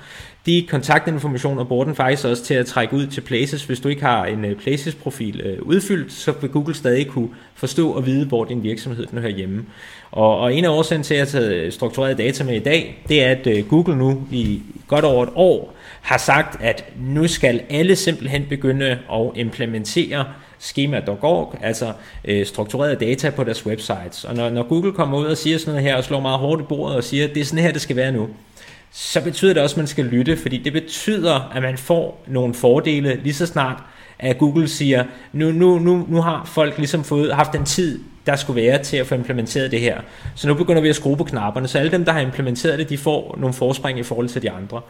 De 0.49 0.67
kontaktinformationer 0.69 1.63
bruger 1.63 1.85
den 1.85 1.95
faktisk 1.95 2.25
også 2.25 2.43
til 2.43 2.53
at 2.53 2.65
trække 2.65 2.95
ud 2.95 3.07
til 3.07 3.21
Places. 3.21 3.63
Hvis 3.63 3.79
du 3.79 3.89
ikke 3.89 4.01
har 4.01 4.25
en 4.25 4.45
øh, 4.45 4.55
Places-profil 4.55 5.41
øh, 5.41 5.61
udfyldt, 5.61 6.13
så 6.13 6.33
vil 6.41 6.49
Google 6.49 6.75
stadig 6.75 7.07
kunne 7.07 7.29
forstå 7.53 7.91
og 7.91 8.05
vide, 8.05 8.25
hvor 8.25 8.45
din 8.45 8.63
virksomhed 8.63 9.05
den 9.05 9.19
hører 9.19 9.31
hjemme. 9.31 9.65
Og, 10.11 10.39
og 10.39 10.53
en 10.53 10.65
af 10.65 10.69
årsagen 10.69 11.03
til, 11.03 11.13
at 11.13 11.17
jeg 11.17 11.25
har 11.25 11.31
taget 11.31 11.53
øh, 11.53 11.71
struktureret 11.71 12.17
data 12.17 12.43
med 12.43 12.55
i 12.55 12.59
dag, 12.59 13.03
det 13.09 13.23
er, 13.23 13.31
at 13.31 13.67
Google 13.67 13.97
nu 13.97 14.23
i 14.31 14.61
godt 14.87 15.05
over 15.05 15.23
et 15.23 15.29
år 15.35 15.73
har 16.01 16.17
sagt, 16.17 16.61
at 16.61 16.85
nu 16.99 17.27
skal 17.27 17.61
alle 17.69 17.95
simpelthen 17.95 18.45
begynde 18.49 18.85
at 19.13 19.31
implementere 19.35 20.25
schema.org, 20.59 21.55
altså 21.61 21.93
øh, 22.25 22.45
struktureret 22.45 22.99
data 22.99 23.29
på 23.29 23.43
deres 23.43 23.65
websites. 23.65 24.23
Og 24.23 24.35
når, 24.35 24.49
når 24.49 24.63
Google 24.63 24.93
kommer 24.93 25.17
ud 25.17 25.25
og 25.25 25.37
siger 25.37 25.57
sådan 25.57 25.73
noget 25.73 25.87
her, 25.87 25.95
og 25.95 26.03
slår 26.03 26.19
meget 26.19 26.39
hårdt 26.39 26.61
i 26.61 26.65
bordet 26.69 26.97
og 26.97 27.03
siger, 27.03 27.27
at 27.27 27.33
det 27.33 27.41
er 27.41 27.45
sådan 27.45 27.63
her, 27.63 27.71
det 27.71 27.81
skal 27.81 27.95
være 27.95 28.11
nu, 28.11 28.27
så 28.91 29.23
betyder 29.23 29.53
det 29.53 29.63
også, 29.63 29.73
at 29.73 29.77
man 29.77 29.87
skal 29.87 30.05
lytte, 30.05 30.37
fordi 30.37 30.57
det 30.57 30.73
betyder, 30.73 31.51
at 31.55 31.61
man 31.61 31.77
får 31.77 32.23
nogle 32.27 32.53
fordele 32.53 33.19
lige 33.23 33.33
så 33.33 33.45
snart, 33.45 33.83
at 34.19 34.37
Google 34.37 34.67
siger, 34.67 35.03
nu, 35.33 35.51
nu, 35.51 35.79
nu, 35.79 36.05
nu 36.09 36.21
har 36.21 36.45
folk 36.45 36.77
ligesom 36.77 37.03
fået, 37.03 37.35
haft 37.35 37.53
den 37.53 37.65
tid, 37.65 37.99
der 38.25 38.35
skulle 38.35 38.61
være 38.61 38.83
til 38.83 38.97
at 38.97 39.07
få 39.07 39.15
implementeret 39.15 39.71
det 39.71 39.79
her. 39.79 40.01
Så 40.35 40.47
nu 40.47 40.53
begynder 40.53 40.81
vi 40.81 40.89
at 40.89 40.95
skrue 40.95 41.17
på 41.17 41.23
knapperne, 41.23 41.67
så 41.67 41.79
alle 41.79 41.91
dem, 41.91 42.05
der 42.05 42.11
har 42.11 42.19
implementeret 42.19 42.79
det, 42.79 42.89
de 42.89 42.97
får 42.97 43.35
nogle 43.39 43.53
forspring 43.53 43.99
i 43.99 44.03
forhold 44.03 44.29
til 44.29 44.41
de 44.41 44.51
andre. 44.51 44.81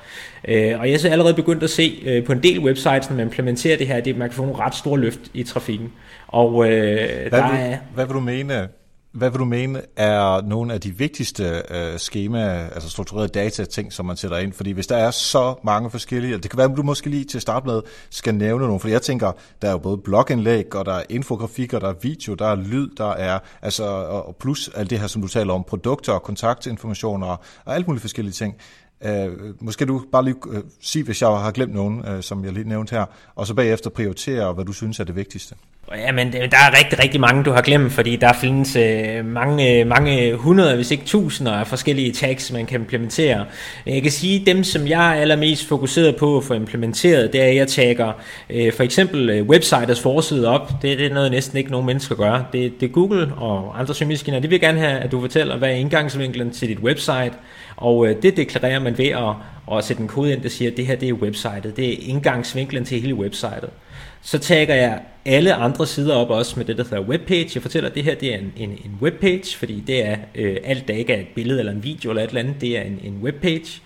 Øh, 0.47 0.79
og 0.79 0.91
jeg 0.91 1.05
er 1.05 1.11
allerede 1.11 1.33
begyndt 1.33 1.63
at 1.63 1.69
se 1.69 2.03
øh, 2.05 2.23
på 2.23 2.31
en 2.31 2.43
del 2.43 2.59
websites, 2.59 3.09
når 3.09 3.17
man 3.17 3.25
implementerer 3.25 3.77
det 3.77 3.87
her, 3.87 3.95
at 3.95 4.17
man 4.17 4.29
kan 4.29 4.35
få 4.35 4.41
nogle 4.41 4.59
ret 4.59 4.75
store 4.75 4.99
løft 4.99 5.19
i 5.33 5.43
trafikken. 5.43 5.91
Og 6.27 6.71
øh, 6.71 7.29
hvad, 7.29 7.41
der 7.41 7.51
vil, 7.51 7.59
er, 7.59 7.77
hvad 7.93 8.05
vil 8.05 8.13
du 8.13 8.19
mene, 8.19 8.67
hvad 9.11 9.29
vil 9.29 9.39
du 9.39 9.45
mene 9.45 9.81
er 9.95 10.41
nogle 10.41 10.73
af 10.73 10.81
de 10.81 10.97
vigtigste 10.97 11.63
øh, 11.69 11.97
schema, 11.97 12.69
altså 12.73 12.89
strukturerede 12.89 13.27
data 13.27 13.65
ting, 13.65 13.93
som 13.93 14.05
man 14.05 14.17
sætter 14.17 14.37
ind? 14.37 14.53
Fordi 14.53 14.71
hvis 14.71 14.87
der 14.87 14.97
er 14.97 15.11
så 15.11 15.55
mange 15.63 15.89
forskellige, 15.91 16.37
det 16.37 16.49
kan 16.49 16.57
være, 16.57 16.71
at 16.71 16.77
du 16.77 16.83
måske 16.83 17.09
lige 17.09 17.23
til 17.23 17.37
at 17.37 17.41
starte 17.41 17.67
med 17.67 17.81
skal 18.09 18.35
nævne 18.35 18.65
nogle, 18.65 18.79
for 18.79 18.87
jeg 18.87 19.01
tænker, 19.01 19.31
der 19.61 19.67
er 19.67 19.71
jo 19.71 19.77
både 19.77 19.97
blogindlæg, 19.97 20.75
og 20.75 20.85
der 20.85 20.93
er 20.93 21.03
infografik, 21.09 21.73
og 21.73 21.81
der 21.81 21.89
er 21.89 21.93
video, 22.01 22.33
der 22.33 22.47
er 22.47 22.55
lyd, 22.55 22.89
der 22.97 23.11
er, 23.11 23.39
altså, 23.61 23.83
og 23.85 24.35
plus 24.39 24.69
alt 24.75 24.89
det 24.89 24.99
her, 24.99 25.07
som 25.07 25.21
du 25.21 25.27
taler 25.27 25.53
om, 25.53 25.63
produkter 25.63 26.13
og 26.13 26.23
kontaktinformationer 26.23 27.27
og 27.65 27.75
alt 27.75 27.87
muligt 27.87 28.01
forskellige 28.01 28.33
ting. 28.33 28.55
Øh, 29.05 29.27
måske 29.59 29.85
du 29.85 30.01
bare 30.11 30.25
lige 30.25 30.35
øh, 30.51 30.61
sige, 30.81 31.05
hvis 31.05 31.21
jeg 31.21 31.29
har 31.29 31.51
glemt 31.51 31.73
nogen, 31.73 32.03
øh, 32.07 32.23
som 32.23 32.45
jeg 32.45 32.53
lige 32.53 32.69
nævnte 32.69 32.95
her, 32.95 33.05
og 33.35 33.47
så 33.47 33.53
bagefter 33.53 33.89
prioritere, 33.89 34.53
hvad 34.53 34.65
du 34.65 34.73
synes 34.73 34.99
er 34.99 35.03
det 35.03 35.15
vigtigste. 35.15 35.55
Jamen, 35.95 36.31
der 36.31 36.39
er 36.39 36.77
rigtig, 36.77 36.99
rigtig 37.03 37.21
mange, 37.21 37.43
du 37.43 37.51
har 37.51 37.61
glemt, 37.61 37.91
fordi 37.91 38.15
der 38.15 38.33
findes 38.33 38.75
øh, 38.75 39.25
mange, 39.25 39.85
mange 39.85 40.35
hundrede, 40.35 40.75
hvis 40.75 40.91
ikke 40.91 41.05
tusinder 41.05 41.51
af 41.51 41.67
forskellige 41.67 42.11
tags, 42.11 42.51
man 42.51 42.65
kan 42.65 42.81
implementere. 42.81 43.45
Jeg 43.85 44.01
kan 44.01 44.11
sige, 44.11 44.39
at 44.39 44.45
dem, 44.45 44.63
som 44.63 44.87
jeg 44.87 45.17
er 45.17 45.21
allermest 45.21 45.67
fokuseret 45.67 46.15
på 46.15 46.37
at 46.37 46.43
få 46.43 46.53
implementeret, 46.53 47.33
det 47.33 47.41
er, 47.41 47.47
at 47.47 47.55
jeg 47.55 47.67
tagger 47.67 48.11
øh, 48.49 48.73
for 48.73 48.83
eksempel 48.83 49.29
øh, 49.29 49.45
websiters 49.45 50.01
forside 50.01 50.47
op. 50.47 50.71
Det, 50.81 50.97
det 50.97 51.05
er 51.05 51.13
noget, 51.13 51.31
næsten 51.31 51.57
ikke 51.57 51.71
nogen 51.71 51.85
mennesker 51.85 52.15
gør. 52.15 52.49
Det, 52.53 52.73
det 52.79 52.89
er 52.89 52.93
Google 52.93 53.33
og 53.37 53.79
andre 53.79 53.95
søgemaskiner. 53.95 54.39
Det 54.39 54.49
vil 54.49 54.59
gerne 54.59 54.79
have, 54.79 54.99
at 54.99 55.11
du 55.11 55.21
fortæller, 55.21 55.57
hvad 55.57 55.69
er 55.69 55.73
indgangsvinklen 55.73 56.51
til 56.51 56.67
dit 56.67 56.79
website, 56.79 57.33
og 57.79 58.07
øh, 58.07 58.21
det 58.21 58.37
deklarerer 58.37 58.79
man 58.79 58.97
ved 58.97 59.07
at, 59.07 59.33
at 59.77 59.83
sætte 59.83 60.01
en 60.01 60.07
kode 60.07 60.33
ind, 60.33 60.41
der 60.41 60.49
siger, 60.49 60.71
at 60.71 60.77
det 60.77 60.85
her 60.85 60.95
det 60.95 61.09
er 61.09 61.13
websitet. 61.13 61.77
Det 61.77 61.93
er 61.93 61.97
indgangsvinklen 62.01 62.85
til 62.85 63.01
hele 63.01 63.15
websitet. 63.15 63.69
Så 64.21 64.39
tagger 64.39 64.75
jeg 64.75 65.01
alle 65.25 65.53
andre 65.53 65.87
sider 65.87 66.15
op 66.15 66.29
også 66.29 66.53
med 66.57 66.65
det, 66.65 66.77
der 66.77 66.83
hedder 66.83 67.01
webpage. 67.01 67.49
Jeg 67.55 67.61
fortæller, 67.61 67.89
at 67.89 67.95
det 67.95 68.03
her 68.03 68.15
det 68.15 68.33
er 68.33 68.37
en, 68.37 68.53
en, 68.57 68.69
en 68.69 68.97
webpage, 69.01 69.57
fordi 69.57 69.83
det 69.87 70.05
er 70.05 70.17
øh, 70.35 70.57
alt, 70.63 70.87
der 70.87 70.93
ikke 70.93 71.13
er 71.13 71.19
et 71.19 71.27
billede 71.35 71.59
eller 71.59 71.71
en 71.71 71.83
video 71.83 72.09
eller 72.09 72.23
et 72.23 72.27
eller 72.27 72.41
andet, 72.41 72.61
det 72.61 72.77
er 72.77 72.81
en, 72.81 72.99
en 73.03 73.19
webpage. 73.21 73.81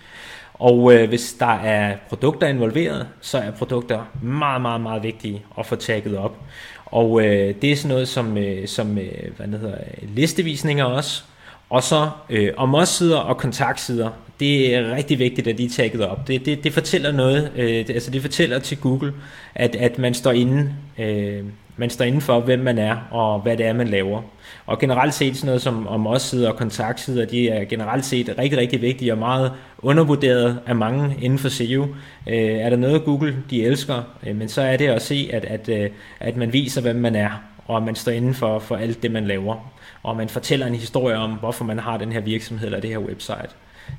Og 0.54 0.94
øh, 0.94 1.08
hvis 1.08 1.32
der 1.32 1.54
er 1.54 1.96
produkter 2.08 2.46
involveret, 2.46 3.06
så 3.20 3.38
er 3.38 3.50
produkter 3.50 4.04
meget, 4.22 4.62
meget, 4.62 4.80
meget 4.80 5.02
vigtige 5.02 5.42
at 5.58 5.66
få 5.66 5.76
tagget 5.76 6.16
op. 6.16 6.38
Og 6.86 7.24
øh, 7.24 7.54
det 7.62 7.72
er 7.72 7.76
sådan 7.76 7.88
noget 7.88 8.08
som, 8.08 8.38
øh, 8.38 8.68
som 8.68 8.98
øh, 8.98 9.36
hvad 9.36 9.46
det 9.46 9.60
hedder, 9.60 9.78
listevisninger 10.02 10.84
også, 10.84 11.24
og 11.70 11.82
så 11.82 12.10
øh, 12.30 12.52
om 12.56 12.74
os 12.74 12.88
sider 12.88 13.18
og 13.18 13.36
kontaktsider, 13.36 14.10
det 14.40 14.74
er 14.74 14.94
rigtig 14.94 15.18
vigtigt, 15.18 15.46
at 15.48 15.58
de 15.58 15.64
er 15.64 15.70
tagget 15.70 16.06
op. 16.08 16.28
Det, 16.28 16.46
det, 16.46 16.64
det 16.64 16.72
fortæller 16.72 17.12
noget, 17.12 17.52
øh, 17.56 17.68
det, 17.68 17.90
altså 17.90 18.10
det 18.10 18.22
fortæller 18.22 18.58
til 18.58 18.80
Google, 18.80 19.12
at, 19.54 19.76
at 19.76 19.98
man 19.98 20.14
står 20.14 20.32
inde, 20.32 20.74
øh, 20.98 21.44
man 21.76 21.90
står 21.90 22.04
inden 22.04 22.20
for, 22.20 22.40
hvem 22.40 22.58
man 22.58 22.78
er 22.78 22.96
og 23.10 23.40
hvad 23.40 23.56
det 23.56 23.66
er, 23.66 23.72
man 23.72 23.88
laver. 23.88 24.22
Og 24.66 24.78
generelt 24.78 25.14
set 25.14 25.36
sådan 25.36 25.46
noget 25.46 25.62
som 25.62 25.86
om 25.86 26.06
os 26.06 26.22
sider 26.22 26.50
og 26.50 26.56
kontaktsider, 26.56 27.24
de 27.26 27.48
er 27.48 27.64
generelt 27.64 28.04
set 28.04 28.34
rigtig, 28.38 28.58
rigtig 28.58 28.82
vigtige 28.82 29.12
og 29.12 29.18
meget 29.18 29.52
undervurderet 29.78 30.58
af 30.66 30.76
mange 30.76 31.16
inden 31.20 31.38
for 31.38 31.48
SEO. 31.48 31.82
Øh, 32.26 32.36
er 32.36 32.70
der 32.70 32.76
noget 32.76 33.04
Google, 33.04 33.36
de 33.50 33.64
elsker, 33.64 34.02
øh, 34.26 34.36
men 34.36 34.48
så 34.48 34.62
er 34.62 34.76
det 34.76 34.86
at 34.86 35.02
se, 35.02 35.30
at, 35.32 35.44
at, 35.44 35.68
øh, 35.68 35.90
at 36.20 36.36
man 36.36 36.52
viser, 36.52 36.80
hvem 36.80 36.96
man 36.96 37.16
er, 37.16 37.30
og 37.66 37.76
at 37.76 37.82
man 37.82 37.94
står 37.94 38.12
inden 38.12 38.34
for, 38.34 38.58
for 38.58 38.76
alt 38.76 39.02
det, 39.02 39.10
man 39.10 39.26
laver 39.26 39.73
og 40.04 40.16
man 40.16 40.28
fortæller 40.28 40.66
en 40.66 40.74
historie 40.74 41.16
om, 41.16 41.30
hvorfor 41.32 41.64
man 41.64 41.78
har 41.78 41.96
den 41.96 42.12
her 42.12 42.20
virksomhed 42.20 42.66
eller 42.66 42.80
det 42.80 42.90
her 42.90 42.98
website. 42.98 43.48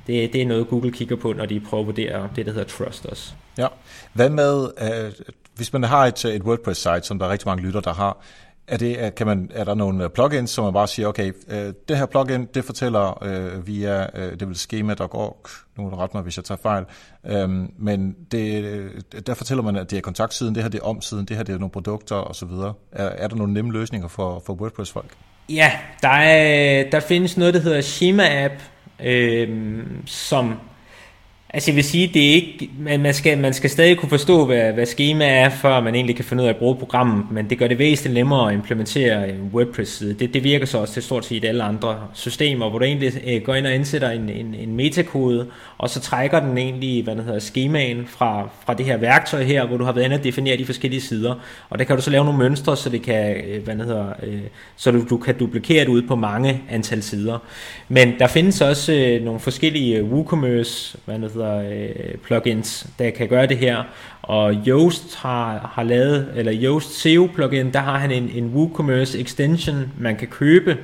Det, 0.08 0.34
det 0.34 0.42
er 0.42 0.46
noget, 0.46 0.68
Google 0.68 0.92
kigger 0.92 1.16
på, 1.16 1.34
når 1.34 1.46
de 1.46 1.60
prøver 1.60 1.82
at 1.82 1.88
vurdere 1.88 2.30
det, 2.36 2.46
der 2.46 2.52
hedder 2.52 2.68
Trust 2.68 3.06
Us. 3.12 3.36
Ja. 3.58 3.68
Hvad 4.14 4.30
med, 4.30 4.64
uh, 4.64 5.26
hvis 5.56 5.74
man 5.74 5.84
har 5.84 6.06
et, 6.06 6.26
et 6.26 6.44
WordPress-site, 6.44 7.02
som 7.02 7.20
der 7.20 7.26
er 7.26 7.30
rigtig 7.32 7.48
mange 7.48 7.64
lytter, 7.64 7.80
der 7.80 7.94
har, 7.94 8.18
er, 8.68 8.78
det, 8.78 9.16
kan 9.16 9.28
man, 9.28 9.52
er 9.54 9.64
der 9.64 9.74
nogle 9.74 10.04
øh, 10.04 10.10
plugins, 10.10 10.50
som 10.50 10.64
man 10.64 10.74
bare 10.74 10.88
siger, 10.88 11.08
okay, 11.08 11.34
øh, 11.48 11.74
det 11.88 11.98
her 11.98 12.06
plugin, 12.06 12.46
det 12.46 12.66
fortæller 12.66 13.24
øh, 13.24 13.68
via, 13.68 14.08
øh, 14.20 14.40
det 14.40 14.48
vil 14.48 14.56
schema.org, 14.56 15.48
nu 15.78 15.86
er 15.86 15.90
det 15.90 16.00
ret 16.00 16.14
mig, 16.14 16.24
hvis 16.24 16.38
jeg 16.38 16.46
tager 16.46 16.58
fejl, 16.62 16.86
øh, 17.26 17.50
men 17.78 18.16
det, 18.32 18.64
øh, 18.64 18.92
der 19.28 19.34
fortæller 19.34 19.64
man, 19.64 19.76
at 19.76 19.92
det 19.92 19.98
er 19.98 20.02
kontaktsiden, 20.02 20.56
det 20.56 20.64
her 20.64 20.70
det 20.70 20.80
er 20.80 20.86
omsiden, 20.86 21.26
det 21.26 21.36
her 21.38 21.44
det 21.44 21.56
er 21.56 21.60
nogle 21.60 21.72
produkter 21.72 22.16
osv. 22.16 22.50
Er, 22.50 22.74
er 22.92 23.28
der 23.28 23.36
nogle 23.36 23.54
nemme 23.54 23.72
løsninger 23.72 24.08
for, 24.08 24.44
for 24.46 24.54
WordPress-folk? 24.54 25.12
Ja, 25.50 25.72
der, 26.02 26.10
er, 26.10 26.90
der 26.90 27.00
findes 27.00 27.38
noget, 27.38 27.54
der 27.54 27.60
hedder 27.60 27.82
Shima 27.82 28.46
App, 28.46 28.54
øh, 29.00 29.50
som 30.06 30.60
Altså 31.50 31.72
jeg 31.72 31.76
vil 31.76 31.84
sige, 31.84 32.08
det 32.14 32.30
er 32.30 32.34
ikke, 32.34 32.70
man, 32.80 33.00
man, 33.00 33.14
skal, 33.14 33.38
man 33.38 33.54
skal 33.54 33.70
stadig 33.70 33.98
kunne 33.98 34.10
forstå, 34.10 34.46
hvad, 34.46 34.74
hvad 34.74 34.86
schema 34.86 35.26
er, 35.28 35.50
før 35.50 35.80
man 35.80 35.96
egentlig 35.96 36.16
kan 36.16 36.26
finde 36.26 36.44
ud 36.44 36.48
af 36.48 36.54
at 36.54 36.58
bruge 36.58 36.76
programmet, 36.76 37.26
men 37.32 37.50
det 37.50 37.58
gør 37.58 37.68
det 37.68 37.80
væsentligt 37.80 38.14
nemmere 38.14 38.50
at 38.50 38.54
implementere 38.54 39.30
en 39.30 39.50
WordPress-side. 39.54 40.14
Det, 40.14 40.34
det 40.34 40.44
virker 40.44 40.66
så 40.66 40.78
også 40.78 40.94
til 40.94 41.04
stort 41.04 41.26
set 41.26 41.46
alle 41.46 41.64
andre 41.64 42.00
systemer, 42.14 42.70
hvor 42.70 42.80
du 42.80 42.86
egentlig 42.86 43.14
øh, 43.28 43.42
går 43.42 43.56
ind 43.56 43.66
og 43.66 43.76
indsætter 43.76 44.10
en, 44.10 44.30
en, 44.30 44.56
en 44.56 44.76
metakode, 44.76 45.48
og 45.78 45.90
så 45.90 46.00
trækker 46.00 46.40
den 46.40 46.58
egentlig, 46.58 47.04
hvad 47.04 47.16
hedder, 47.16 47.40
schemaen 47.40 48.08
fra, 48.08 48.50
fra 48.66 48.74
det 48.74 48.86
her 48.86 48.98
værktøj 48.98 49.44
her, 49.44 49.68
hvor 49.68 49.78
du 49.78 49.84
har 49.84 49.92
været 49.92 50.06
inde 50.06 50.16
og 50.16 50.24
definere 50.24 50.58
de 50.58 50.66
forskellige 50.66 51.02
sider, 51.02 51.36
og 51.70 51.80
der 51.80 51.86
kan 51.86 51.96
du 51.96 52.02
så 52.02 52.10
lave 52.10 52.26
nogle 52.26 52.40
mønstre, 52.40 52.78
så 52.78 52.90
det 52.90 53.02
kan, 53.02 53.36
øh, 53.36 53.64
hvad 53.64 53.76
hedder, 53.76 54.08
øh, 54.24 54.40
så 54.76 54.92
du, 54.92 55.06
du 55.10 55.18
kan 55.18 55.38
duplikere 55.38 55.86
det 55.86 55.90
ud 55.90 56.02
på 56.02 56.16
mange 56.16 56.62
antal 56.70 57.04
sider. 57.04 57.40
Men 57.90 58.14
der 58.20 58.28
findes 58.28 58.62
også 58.62 58.94
øh, 58.94 59.24
nogle 59.24 59.40
forskellige 59.40 59.98
øh, 59.98 60.12
WooCommerce, 60.12 60.98
hvad 61.06 61.16
hedder, 61.16 61.35
hedder 61.36 61.70
øh, 61.72 62.18
plugins, 62.24 62.88
der 63.00 63.10
kan 63.10 63.28
gøre 63.28 63.48
det 63.48 63.58
her. 63.58 63.84
Og 64.22 64.54
Yoast 64.68 65.16
har, 65.16 65.72
har 65.74 65.84
lavet, 65.84 66.28
eller 66.36 66.54
Yoast 66.56 67.02
SEO 67.02 67.30
plugin, 67.36 67.74
der 67.74 67.80
har 67.80 67.98
han 67.98 68.12
en, 68.12 68.30
en 68.36 68.52
WooCommerce 68.56 69.20
extension, 69.20 69.92
man 70.00 70.16
kan 70.16 70.28
købe. 70.28 70.78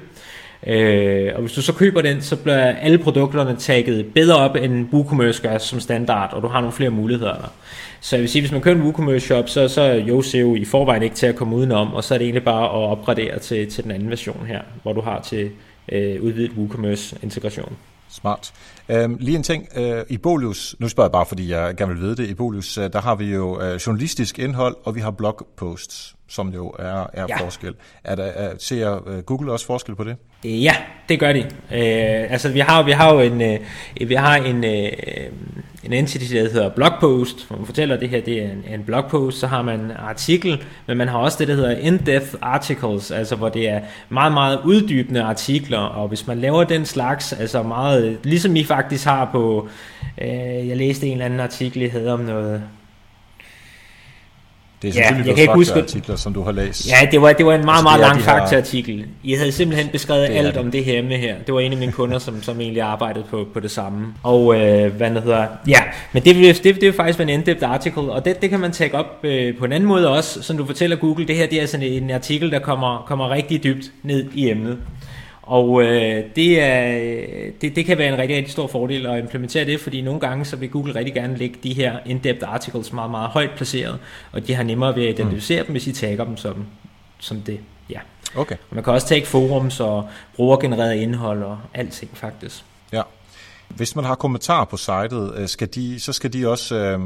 Øh, 0.67 1.31
og 1.35 1.41
hvis 1.41 1.53
du 1.53 1.61
så 1.61 1.73
køber 1.73 2.01
den, 2.01 2.21
så 2.21 2.35
bliver 2.35 2.57
alle 2.57 2.97
produkterne 2.97 3.55
tagget 3.55 4.13
bedre 4.13 4.35
op, 4.35 4.55
end 4.55 4.87
WooCommerce 4.93 5.41
gør 5.41 5.57
som 5.57 5.79
standard, 5.79 6.33
og 6.33 6.41
du 6.41 6.47
har 6.47 6.59
nogle 6.59 6.73
flere 6.73 6.89
muligheder 6.89 7.33
der. 7.33 7.53
Så 8.01 8.15
jeg 8.15 8.21
vil 8.21 8.29
sige, 8.29 8.41
hvis 8.41 8.51
man 8.51 8.61
kører 8.61 8.75
en 8.75 8.81
WooCommerce 8.81 9.25
shop, 9.25 9.49
så, 9.49 9.67
så 9.67 9.81
er 9.81 10.07
Yoast 10.07 10.29
SEO 10.29 10.55
i 10.55 10.65
forvejen 10.65 11.03
ikke 11.03 11.15
til 11.15 11.25
at 11.25 11.35
komme 11.35 11.55
udenom, 11.55 11.93
og 11.93 12.03
så 12.03 12.13
er 12.13 12.17
det 12.17 12.25
egentlig 12.25 12.43
bare 12.43 12.63
at 12.63 12.89
opgradere 12.91 13.39
til, 13.39 13.71
til 13.71 13.83
den 13.83 13.91
anden 13.91 14.09
version 14.09 14.45
her, 14.47 14.61
hvor 14.83 14.93
du 14.93 15.01
har 15.01 15.21
til 15.21 15.49
øh, 15.91 16.21
udvidet 16.21 16.51
WooCommerce 16.57 17.15
integration. 17.23 17.77
Smart. 18.11 18.53
Øhm, 18.89 19.17
lige 19.19 19.37
en 19.37 19.43
ting. 19.43 19.67
Øh, 19.75 20.05
I 20.09 20.17
Bolius, 20.17 20.75
nu 20.79 20.89
spørger 20.89 21.07
jeg 21.07 21.11
bare, 21.11 21.25
fordi 21.25 21.51
jeg 21.51 21.75
gerne 21.75 21.93
vil 21.93 22.01
vide 22.01 22.15
det. 22.15 22.29
I 22.29 22.33
Bolius, 22.33 22.77
øh, 22.77 22.93
der 22.93 23.01
har 23.01 23.15
vi 23.15 23.25
jo 23.25 23.61
øh, 23.61 23.75
journalistisk 23.75 24.39
indhold, 24.39 24.75
og 24.83 24.95
vi 24.95 24.99
har 24.99 25.11
blogposts, 25.11 26.15
som 26.31 26.49
jo 26.49 26.69
er, 26.79 27.09
er 27.13 27.25
ja. 27.29 27.45
forskel. 27.45 27.73
Er 28.03 28.15
der, 28.15 28.23
er, 28.23 28.53
ser 28.59 29.09
øh, 29.09 29.19
Google 29.19 29.51
også 29.51 29.65
forskel 29.65 29.95
på 29.95 30.03
det? 30.03 30.15
Ja, 30.43 30.75
det 31.09 31.19
gør 31.19 31.33
de. 31.33 31.39
Øh, 31.39 32.31
altså, 32.31 32.49
vi 32.49 32.59
har, 32.59 32.83
vi 32.83 32.91
har 32.91 33.13
jo 33.13 33.19
en, 33.19 33.41
øh, 33.41 33.59
vi 34.07 34.13
har 34.13 34.35
en, 34.35 34.63
øh, 34.63 34.91
en 35.83 35.93
entity, 35.93 36.33
der 36.33 36.41
hedder 36.41 36.69
blogpost, 36.69 37.47
hvor 37.47 37.57
man 37.57 37.65
fortæller, 37.65 37.95
at 37.95 38.01
det 38.01 38.09
her 38.09 38.21
det 38.21 38.43
er 38.43 38.51
en, 38.51 38.63
en 38.73 38.83
blogpost, 38.83 39.39
så 39.39 39.47
har 39.47 39.61
man 39.61 39.79
en 39.79 39.91
artikel, 39.91 40.63
men 40.87 40.97
man 40.97 41.07
har 41.07 41.17
også 41.17 41.37
det, 41.39 41.47
der 41.47 41.55
hedder 41.55 41.77
in-depth 41.77 42.35
articles, 42.41 43.11
altså 43.11 43.35
hvor 43.35 43.49
det 43.49 43.69
er 43.69 43.81
meget, 44.09 44.33
meget 44.33 44.59
uddybende 44.65 45.23
artikler, 45.23 45.79
og 45.79 46.07
hvis 46.07 46.27
man 46.27 46.39
laver 46.39 46.63
den 46.63 46.85
slags, 46.85 47.33
altså 47.33 47.63
meget, 47.63 48.19
ligesom 48.23 48.55
I 48.55 48.63
faktisk 48.63 49.05
har 49.05 49.29
på, 49.31 49.67
øh, 50.21 50.67
jeg 50.67 50.77
læste 50.77 51.07
en 51.07 51.11
eller 51.11 51.25
anden 51.25 51.39
artikel, 51.39 51.81
der 51.81 51.89
hedder 51.89 52.13
om 52.13 52.19
noget, 52.19 52.63
Det 54.81 54.97
er 54.97 55.01
ja, 55.01 55.23
jeg 55.25 55.35
kan 55.35 55.49
huske 55.53 55.79
artikler, 55.79 56.15
som 56.15 56.33
du 56.33 56.43
har 56.43 56.51
læst. 56.51 56.89
Ja, 56.89 57.07
det 57.11 57.21
var, 57.21 57.33
det 57.33 57.45
var 57.45 57.55
en 57.55 57.65
meget, 57.65 57.77
altså, 57.77 57.83
meget 57.83 57.99
lang 58.01 58.21
faktaartikel. 58.21 59.05
I 59.23 59.33
havde 59.33 59.51
simpelthen 59.51 59.89
beskrevet 59.91 60.29
det 60.29 60.35
alt 60.35 60.47
det. 60.47 60.57
om 60.57 60.71
det 60.71 60.85
her 60.85 60.99
emne 60.99 61.15
her. 61.15 61.35
Det 61.47 61.53
var 61.53 61.59
en 61.59 61.71
af 61.71 61.77
mine 61.77 61.91
kunder, 61.91 62.19
som, 62.19 62.43
som 62.43 62.61
egentlig 62.61 62.81
arbejdede 62.81 63.25
på, 63.29 63.47
på 63.53 63.59
det 63.59 63.71
samme. 63.71 64.07
Og 64.23 64.55
øh, 64.55 64.93
hvad 64.93 65.11
det 65.11 65.23
hedder, 65.23 65.47
ja, 65.67 65.79
men 66.11 66.23
det, 66.23 66.35
det, 66.35 66.63
det, 66.63 66.75
det 66.75 66.83
er 66.83 66.93
faktisk 66.93 67.19
en 67.19 67.29
in-depth 67.29 67.65
article, 67.65 68.01
og 68.01 68.25
det, 68.25 68.41
det 68.41 68.49
kan 68.49 68.59
man 68.59 68.71
tage 68.71 68.95
op 68.95 69.19
øh, 69.23 69.57
på 69.57 69.65
en 69.65 69.71
anden 69.71 69.87
måde 69.87 70.09
også, 70.09 70.41
som 70.43 70.57
du 70.57 70.65
fortæller 70.65 70.95
Google. 70.95 71.27
Det 71.27 71.35
her 71.35 71.47
det 71.47 71.61
er 71.61 71.65
sådan 71.65 71.85
en 71.85 72.11
artikel, 72.11 72.51
der 72.51 72.59
kommer, 72.59 73.03
kommer 73.07 73.29
rigtig 73.29 73.63
dybt 73.63 73.91
ned 74.03 74.25
i 74.33 74.49
emnet. 74.49 74.77
Og 75.51 75.83
øh, 75.83 76.23
det, 76.35 76.61
er, 76.61 77.51
det, 77.61 77.75
det 77.75 77.85
kan 77.85 77.97
være 77.97 78.13
en 78.13 78.17
rigtig, 78.17 78.37
rigtig 78.37 78.51
stor 78.51 78.67
fordel 78.67 79.05
at 79.05 79.19
implementere 79.19 79.65
det, 79.65 79.79
fordi 79.79 80.01
nogle 80.01 80.19
gange 80.19 80.45
så 80.45 80.55
vil 80.55 80.69
Google 80.69 80.95
rigtig 80.95 81.13
gerne 81.13 81.37
lægge 81.37 81.55
de 81.63 81.73
her 81.73 81.99
in-depth 82.05 82.53
articles 82.53 82.93
meget, 82.93 83.11
meget 83.11 83.29
højt 83.29 83.49
placeret, 83.55 83.99
og 84.31 84.47
de 84.47 84.53
har 84.53 84.63
nemmere 84.63 84.95
ved 84.95 85.03
at 85.03 85.19
identificere 85.19 85.61
mm. 85.61 85.65
dem, 85.65 85.73
hvis 85.73 85.87
I 85.87 85.91
tagger 85.91 86.25
dem 86.25 86.37
som, 86.37 86.65
som 87.19 87.41
det. 87.41 87.59
Ja. 87.89 87.99
Okay. 88.35 88.55
Og 88.55 88.75
man 88.75 88.83
kan 88.83 88.93
også 88.93 89.07
tage 89.07 89.25
forums 89.25 89.79
og 89.79 90.09
brugergenereret 90.35 90.95
indhold 90.95 91.43
og 91.43 91.57
alting 91.73 92.11
faktisk. 92.13 92.63
Ja. 92.93 93.01
Hvis 93.67 93.95
man 93.95 94.05
har 94.05 94.15
kommentarer 94.15 94.65
på 94.65 94.77
sitet, 94.77 95.33
øh, 95.37 95.47
skal 95.47 95.67
de, 95.75 95.99
så 95.99 96.13
skal 96.13 96.33
de 96.33 96.49
også 96.49 96.75
øh, 96.75 96.99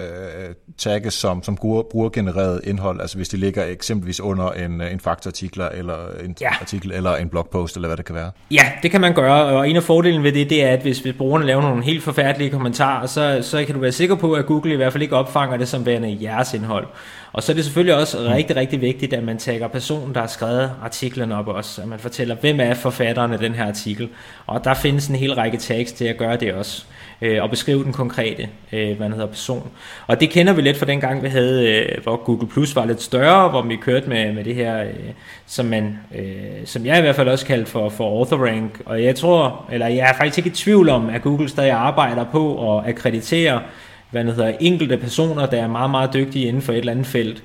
øh, 0.00 0.54
tagges 0.78 1.14
som, 1.14 1.42
som 1.42 1.56
brugergenereret 1.90 2.60
indhold, 2.64 3.00
altså 3.00 3.16
hvis 3.16 3.28
de 3.28 3.36
ligger 3.36 3.64
eksempelvis 3.64 4.20
under 4.20 4.50
en, 4.50 4.80
en 4.80 5.00
faktaartikler, 5.00 5.68
eller 5.68 5.96
en 6.24 6.36
ja. 6.40 6.50
artikel, 6.60 6.92
eller 6.92 7.16
en 7.16 7.28
blogpost, 7.28 7.76
eller 7.76 7.88
hvad 7.88 7.96
det 7.96 8.04
kan 8.04 8.14
være. 8.14 8.30
Ja, 8.50 8.72
det 8.82 8.90
kan 8.90 9.00
man 9.00 9.14
gøre, 9.14 9.44
og 9.44 9.70
en 9.70 9.76
af 9.76 9.82
fordelen 9.82 10.22
ved 10.22 10.32
det, 10.32 10.50
det 10.50 10.64
er, 10.64 10.68
at 10.68 10.80
hvis, 10.80 10.98
hvis 10.98 11.14
brugerne 11.18 11.46
laver 11.46 11.62
nogle 11.62 11.84
helt 11.84 12.02
forfærdelige 12.02 12.50
kommentarer, 12.50 13.06
så, 13.06 13.38
så 13.42 13.64
kan 13.64 13.74
du 13.74 13.80
være 13.80 13.92
sikker 13.92 14.14
på, 14.14 14.32
at 14.32 14.46
Google 14.46 14.72
i 14.72 14.76
hvert 14.76 14.92
fald 14.92 15.02
ikke 15.02 15.16
opfanger 15.16 15.56
det 15.56 15.68
som 15.68 15.86
værende 15.86 16.18
jeres 16.22 16.54
indhold. 16.54 16.86
Og 17.32 17.42
så 17.42 17.52
er 17.52 17.54
det 17.56 17.64
selvfølgelig 17.64 17.96
også 17.96 18.18
mm. 18.18 18.26
rigtig, 18.26 18.56
rigtig 18.56 18.80
vigtigt, 18.80 19.12
at 19.12 19.24
man 19.24 19.38
tager 19.38 19.68
personen, 19.68 20.14
der 20.14 20.20
har 20.20 20.26
skrevet 20.26 20.72
artiklen 20.82 21.32
op 21.32 21.48
også, 21.48 21.82
at 21.82 21.88
man 21.88 21.98
fortæller, 21.98 22.34
hvem 22.34 22.60
er 22.60 22.74
forfatteren 22.74 23.32
af 23.32 23.38
den 23.38 23.54
her 23.54 23.66
artikel. 23.66 24.08
Og 24.46 24.64
der 24.64 24.74
findes 24.74 25.06
en 25.06 25.14
hel 25.14 25.34
række 25.34 25.58
tags 25.58 25.92
til 25.92 26.04
at 26.04 26.16
gøre 26.16 26.36
det 26.36 26.54
også 26.54 26.84
øh, 27.22 27.42
og 27.42 27.50
beskrive 27.50 27.84
den 27.84 27.92
konkrete 27.92 28.48
øh, 28.72 28.96
hvad 28.96 29.08
hedder, 29.08 29.26
person. 29.26 29.70
Og 30.06 30.20
det 30.20 30.30
kender 30.30 30.52
vi 30.52 30.62
lidt 30.62 30.76
fra 30.76 30.86
den 30.86 31.00
gang, 31.00 31.22
vi 31.22 31.28
havde, 31.28 31.68
øh, 31.68 32.02
hvor 32.02 32.16
Google 32.16 32.48
Plus 32.48 32.76
var 32.76 32.84
lidt 32.84 33.02
større, 33.02 33.48
hvor 33.48 33.62
vi 33.62 33.76
kørte 33.76 34.08
med, 34.08 34.32
med 34.32 34.44
det 34.44 34.54
her, 34.54 34.82
øh, 34.82 34.94
som, 35.46 35.66
man, 35.66 35.98
øh, 36.14 36.24
som 36.64 36.86
jeg 36.86 36.98
i 36.98 37.00
hvert 37.00 37.16
fald 37.16 37.28
også 37.28 37.46
kaldte 37.46 37.70
for, 37.70 37.88
for 37.88 38.18
author 38.18 38.46
rank. 38.46 38.82
Og 38.86 39.02
jeg 39.02 39.16
tror, 39.16 39.64
eller 39.72 39.86
jeg 39.86 40.10
er 40.10 40.16
faktisk 40.16 40.38
ikke 40.38 40.50
i 40.50 40.52
tvivl 40.52 40.88
om, 40.88 41.08
at 41.08 41.22
Google 41.22 41.48
stadig 41.48 41.72
arbejder 41.72 42.24
på 42.32 42.76
at 42.76 42.88
akkreditere 42.88 43.60
hvad 44.10 44.24
hedder, 44.24 44.52
enkelte 44.60 44.96
personer, 44.96 45.46
der 45.46 45.62
er 45.62 45.68
meget, 45.68 45.90
meget 45.90 46.14
dygtige 46.14 46.46
inden 46.46 46.62
for 46.62 46.72
et 46.72 46.78
eller 46.78 46.92
andet 46.92 47.06
felt. 47.06 47.42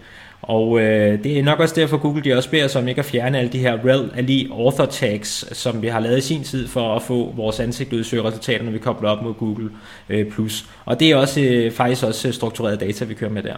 Og 0.47 0.79
øh, 0.79 1.23
det 1.23 1.39
er 1.39 1.43
nok 1.43 1.59
også 1.59 1.75
derfor, 1.75 1.97
Google 1.97 2.23
de 2.23 2.33
også 2.33 2.49
beder 2.49 2.67
sig 2.67 2.81
om 2.81 2.87
ikke 2.87 2.99
at 2.99 3.05
fjerne 3.05 3.37
alle 3.37 3.51
de 3.51 3.59
her 3.59 3.85
rel 3.85 4.11
ali 4.15 4.49
author 4.51 4.85
tags, 4.85 5.57
som 5.57 5.81
vi 5.81 5.87
har 5.87 5.99
lavet 5.99 6.17
i 6.17 6.21
sin 6.21 6.43
tid 6.43 6.67
for 6.67 6.95
at 6.95 7.01
få 7.01 7.33
vores 7.35 7.59
ansigt 7.59 7.93
ud 7.93 7.99
i 7.99 8.03
søgeresultater, 8.03 8.63
når 8.63 8.71
vi 8.71 8.77
kobler 8.77 9.09
op 9.09 9.23
mod 9.23 9.33
Google 9.33 9.69
øh, 10.09 10.31
Plus. 10.31 10.65
Og 10.85 10.99
det 10.99 11.11
er 11.11 11.15
også 11.15 11.41
øh, 11.41 11.71
faktisk 11.71 12.03
også 12.03 12.31
struktureret 12.31 12.79
data, 12.79 13.05
vi 13.05 13.13
kører 13.13 13.31
med 13.31 13.43
der. 13.43 13.55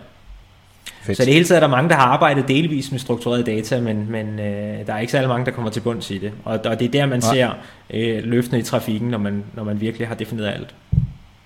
Fedt. 1.01 1.17
Så 1.17 1.25
det 1.25 1.33
hele 1.33 1.45
taget 1.45 1.57
er 1.57 1.67
der 1.67 1.75
mange, 1.75 1.89
der 1.89 1.95
har 1.95 2.05
arbejdet 2.05 2.47
delvis 2.47 2.91
med 2.91 2.99
struktureret 2.99 3.45
data, 3.45 3.81
men, 3.81 4.11
men 4.11 4.39
øh, 4.39 4.88
der 4.88 4.93
er 4.93 4.99
ikke 4.99 5.11
særlig 5.11 5.29
mange, 5.29 5.45
der 5.45 5.51
kommer 5.51 5.71
til 5.71 5.81
bunds 5.81 6.11
i 6.11 6.17
det. 6.17 6.31
Og, 6.43 6.59
og 6.65 6.79
det 6.79 6.85
er 6.85 6.91
der, 6.91 7.05
man 7.05 7.21
ja. 7.21 7.33
ser 7.33 7.49
øh, 7.89 8.23
løftene 8.23 8.59
i 8.59 8.63
trafikken, 8.63 9.09
når 9.09 9.17
man, 9.17 9.43
når 9.53 9.63
man 9.63 9.81
virkelig 9.81 10.07
har 10.07 10.15
defineret 10.15 10.47
alt. 10.47 10.75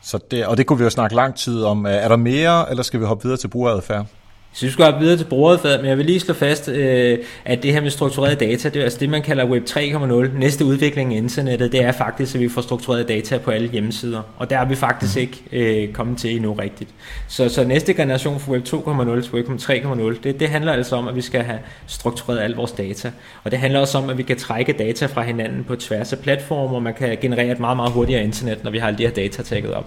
Så 0.02 0.20
det, 0.32 0.46
og 0.46 0.58
det 0.58 0.66
kunne 0.66 0.78
vi 0.78 0.84
jo 0.84 0.90
snakke 0.90 1.16
lang 1.16 1.36
tid 1.36 1.64
om. 1.64 1.86
Er 1.86 2.08
der 2.08 2.16
mere, 2.16 2.70
eller 2.70 2.84
skal 2.84 3.00
vi 3.00 3.06
hoppe 3.06 3.24
videre 3.24 3.38
til 3.38 3.48
brugeradfærd? 3.48 4.06
Så 4.54 4.66
vi 4.66 4.72
skal 4.72 4.92
gå 4.94 5.00
videre 5.00 5.18
til 5.18 5.26
brugeradfærd, 5.26 5.80
men 5.80 5.90
jeg 5.90 5.98
vil 5.98 6.06
lige 6.06 6.20
slå 6.20 6.34
fast, 6.34 6.70
øh, 6.70 7.20
at 7.46 7.64
det 7.64 7.74
her 7.74 7.82
med 7.82 7.90
struktureret 7.90 8.40
data, 8.40 8.70
det 8.70 8.80
er 8.80 8.84
altså 8.84 9.00
det, 9.00 9.10
man 9.10 9.22
kalder 9.22 9.46
Web 9.46 9.64
3.0. 9.70 10.40
Næste 10.40 10.66
udvikling 10.66 11.14
i 11.14 11.18
internettet, 11.18 11.72
det 11.72 11.84
er 11.84 11.92
faktisk, 11.92 12.36
at 12.36 12.42
vi 12.42 12.50
får 12.50 12.62
struktureret 12.62 13.08
data 13.08 13.38
på 13.38 13.52
alle 13.52 13.70
hjemmesider. 13.70 14.22
Og 14.38 14.50
der 14.50 14.60
er 14.60 14.66
vi 14.66 14.76
faktisk 14.76 15.16
mm. 15.16 15.22
ikke 15.22 15.44
øh, 15.52 15.94
kommet 15.94 16.18
til 16.18 16.36
endnu 16.36 16.54
rigtigt. 16.54 16.90
Så, 17.28 17.50
så 17.50 17.64
næste 17.64 17.94
generation 17.94 18.40
fra 18.40 18.52
Web 18.52 18.68
2.0 18.68 19.22
til 19.22 19.34
Web 19.34 19.48
3.0, 19.50 20.20
det, 20.24 20.40
det 20.40 20.50
handler 20.50 20.74
altså 20.74 20.96
om, 20.96 21.08
at 21.08 21.16
vi 21.16 21.22
skal 21.22 21.42
have 21.42 21.60
struktureret 21.88 22.40
al 22.40 22.52
vores 22.52 22.72
data. 22.72 23.12
Og 23.44 23.52
det 23.52 23.60
handler 23.60 23.80
også 23.80 23.98
om, 23.98 24.10
at 24.10 24.18
vi 24.18 24.24
kan 24.24 24.38
trække 24.38 24.74
data 24.74 25.06
fra 25.06 25.22
hinanden 25.22 25.64
på 25.64 25.76
tværs 25.76 26.14
af 26.14 26.20
platformer, 26.20 26.76
og 26.76 26.84
man 26.84 26.94
kan 26.94 27.18
generere 27.22 27.52
et 27.52 27.60
meget, 27.60 27.76
meget 27.76 27.92
hurtigere 27.92 28.24
internet, 28.24 28.64
når 28.64 28.72
vi 28.72 28.78
har 28.78 28.88
alle 28.88 28.98
de 28.98 29.04
her 29.04 29.14
data 29.14 29.44
tagget 29.44 29.74
op. 29.74 29.86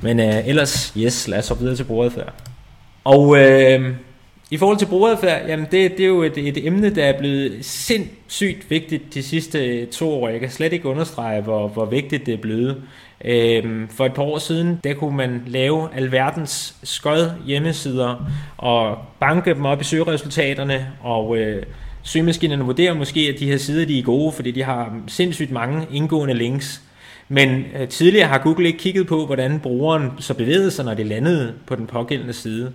Men 0.00 0.20
øh, 0.20 0.48
ellers, 0.48 0.92
yes, 0.96 1.28
lad 1.28 1.38
os 1.38 1.48
hoppe 1.48 1.62
videre 1.62 1.76
til 1.76 1.84
brugeradfærd. 1.84 2.55
Og 3.06 3.38
øh, 3.38 3.94
i 4.50 4.56
forhold 4.56 4.78
til 4.78 4.86
brugeradfærd, 4.86 5.48
jamen 5.48 5.66
det, 5.70 5.90
det 5.90 6.00
er 6.00 6.06
jo 6.08 6.22
et, 6.22 6.38
et 6.38 6.66
emne, 6.66 6.94
der 6.94 7.04
er 7.04 7.18
blevet 7.18 7.64
sindssygt 7.64 8.70
vigtigt 8.70 9.14
de 9.14 9.22
sidste 9.22 9.66
øh, 9.66 9.86
to 9.88 10.12
år. 10.12 10.28
Jeg 10.28 10.40
kan 10.40 10.50
slet 10.50 10.72
ikke 10.72 10.88
understrege, 10.88 11.42
hvor, 11.42 11.68
hvor 11.68 11.84
vigtigt 11.84 12.26
det 12.26 12.34
er 12.34 12.38
blevet. 12.38 12.82
Øh, 13.24 13.64
for 13.90 14.06
et 14.06 14.14
par 14.14 14.22
år 14.22 14.38
siden, 14.38 14.80
der 14.84 14.94
kunne 14.94 15.16
man 15.16 15.42
lave 15.46 15.88
alverdens 15.94 16.76
skød 16.82 17.30
hjemmesider 17.46 18.30
og 18.56 18.98
banke 19.20 19.54
dem 19.54 19.64
op 19.64 19.80
i 19.80 19.84
søgeresultaterne, 19.84 20.86
og 21.00 21.36
øh, 21.36 21.62
søgemaskinerne 22.02 22.64
vurderer 22.64 22.94
måske, 22.94 23.20
at 23.34 23.40
de 23.40 23.46
her 23.46 23.56
sider 23.56 23.86
de 23.86 23.98
er 23.98 24.02
gode, 24.02 24.32
fordi 24.32 24.50
de 24.50 24.62
har 24.62 25.00
sindssygt 25.06 25.50
mange 25.50 25.86
indgående 25.92 26.34
links. 26.34 26.82
Men 27.28 27.64
øh, 27.80 27.88
tidligere 27.88 28.28
har 28.28 28.38
Google 28.38 28.66
ikke 28.66 28.78
kigget 28.78 29.06
på, 29.06 29.26
hvordan 29.26 29.60
brugeren 29.60 30.10
så 30.18 30.34
bevægede 30.34 30.70
sig, 30.70 30.84
når 30.84 30.94
det 30.94 31.06
landede 31.06 31.54
på 31.66 31.76
den 31.76 31.86
pågældende 31.86 32.32
side. 32.32 32.72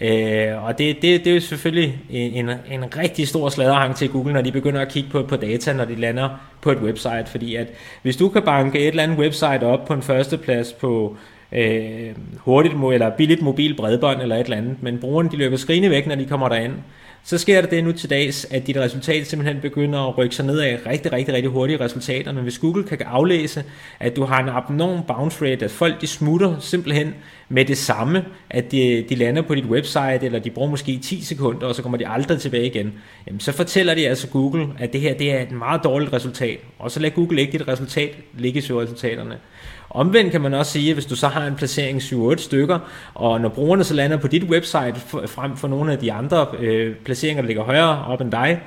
Øh, 0.00 0.64
og 0.64 0.78
det, 0.78 0.96
det, 1.02 1.24
det 1.24 1.26
er 1.26 1.34
jo 1.34 1.40
selvfølgelig 1.40 1.98
en, 2.10 2.50
en 2.70 2.96
rigtig 2.96 3.28
stor 3.28 3.48
sladderhang 3.48 3.96
til 3.96 4.08
Google, 4.10 4.32
når 4.32 4.42
de 4.42 4.52
begynder 4.52 4.80
at 4.80 4.88
kigge 4.88 5.10
på, 5.10 5.22
på 5.22 5.36
data, 5.36 5.72
når 5.72 5.84
de 5.84 5.94
lander 5.94 6.28
på 6.60 6.70
et 6.70 6.78
website. 6.78 7.24
Fordi 7.26 7.54
at 7.54 7.66
hvis 8.02 8.16
du 8.16 8.28
kan 8.28 8.42
banke 8.42 8.78
et 8.78 8.88
eller 8.88 9.02
andet 9.02 9.18
website 9.18 9.62
op 9.62 9.84
på 9.84 9.92
en 9.92 10.02
førsteplads 10.02 10.72
på 10.72 11.16
øh, 11.54 12.10
hurtigt 12.36 12.74
eller 12.92 13.10
billigt 13.10 13.42
mobil 13.42 13.76
bredbånd 13.76 14.22
eller 14.22 14.36
et 14.36 14.44
eller 14.44 14.56
andet, 14.56 14.76
men 14.80 14.98
brugerne 14.98 15.30
de 15.30 15.36
løber 15.36 15.56
skrigende 15.56 15.90
væk, 15.90 16.06
når 16.06 16.14
de 16.14 16.26
kommer 16.26 16.48
derind, 16.48 16.72
så 17.26 17.38
sker 17.38 17.60
der 17.60 17.68
det 17.68 17.84
nu 17.84 17.92
til 17.92 18.10
dags, 18.10 18.46
at 18.50 18.66
dit 18.66 18.76
resultat 18.76 19.26
simpelthen 19.26 19.60
begynder 19.60 20.08
at 20.08 20.18
rykke 20.18 20.34
sig 20.34 20.46
ned 20.46 20.58
af 20.58 20.78
rigtig, 20.86 21.12
rigtig, 21.12 21.34
rigtig 21.34 21.50
hurtige 21.50 21.80
resultater. 21.80 22.32
Men 22.32 22.42
hvis 22.42 22.58
Google 22.58 22.84
kan 22.84 22.98
aflæse, 23.06 23.64
at 24.00 24.16
du 24.16 24.24
har 24.24 24.42
en 24.42 24.48
abnorm 24.48 25.02
bounce 25.06 25.44
rate, 25.44 25.64
at 25.64 25.70
folk 25.70 26.00
de 26.00 26.06
smutter 26.06 26.58
simpelthen 26.60 27.14
med 27.48 27.64
det 27.64 27.78
samme, 27.78 28.24
at 28.50 28.72
de, 28.72 29.04
de 29.08 29.14
lander 29.14 29.42
på 29.42 29.54
dit 29.54 29.64
website, 29.64 30.20
eller 30.22 30.38
de 30.38 30.50
bruger 30.50 30.70
måske 30.70 30.98
10 30.98 31.22
sekunder, 31.22 31.66
og 31.66 31.74
så 31.74 31.82
kommer 31.82 31.98
de 31.98 32.08
aldrig 32.08 32.40
tilbage 32.40 32.66
igen, 32.66 32.92
jamen 33.26 33.40
så 33.40 33.52
fortæller 33.52 33.94
de 33.94 34.08
altså 34.08 34.28
Google, 34.28 34.68
at 34.78 34.92
det 34.92 35.00
her 35.00 35.14
det 35.14 35.32
er 35.32 35.42
et 35.42 35.52
meget 35.52 35.84
dårligt 35.84 36.12
resultat. 36.12 36.58
Og 36.78 36.90
så 36.90 37.00
lader 37.00 37.14
Google 37.14 37.40
ikke 37.40 37.58
dit 37.58 37.68
resultat 37.68 38.10
ligge 38.38 38.58
i 38.58 38.62
søgeresultaterne. 38.62 39.38
Omvendt 39.94 40.32
kan 40.32 40.40
man 40.40 40.54
også 40.54 40.72
sige, 40.72 40.88
at 40.88 40.94
hvis 40.94 41.06
du 41.06 41.16
så 41.16 41.28
har 41.28 41.46
en 41.46 41.54
placering 41.54 42.02
7-8 42.02 42.36
stykker, 42.36 42.78
og 43.14 43.40
når 43.40 43.48
brugerne 43.48 43.84
så 43.84 43.94
lander 43.94 44.16
på 44.16 44.28
dit 44.28 44.44
website 44.44 44.94
frem 45.26 45.56
for 45.56 45.68
nogle 45.68 45.92
af 45.92 45.98
de 45.98 46.12
andre 46.12 46.46
øh, 46.58 46.96
placeringer, 46.96 47.42
der 47.42 47.46
ligger 47.46 47.62
højere 47.62 48.04
op 48.04 48.20
end 48.20 48.32
dig, 48.32 48.62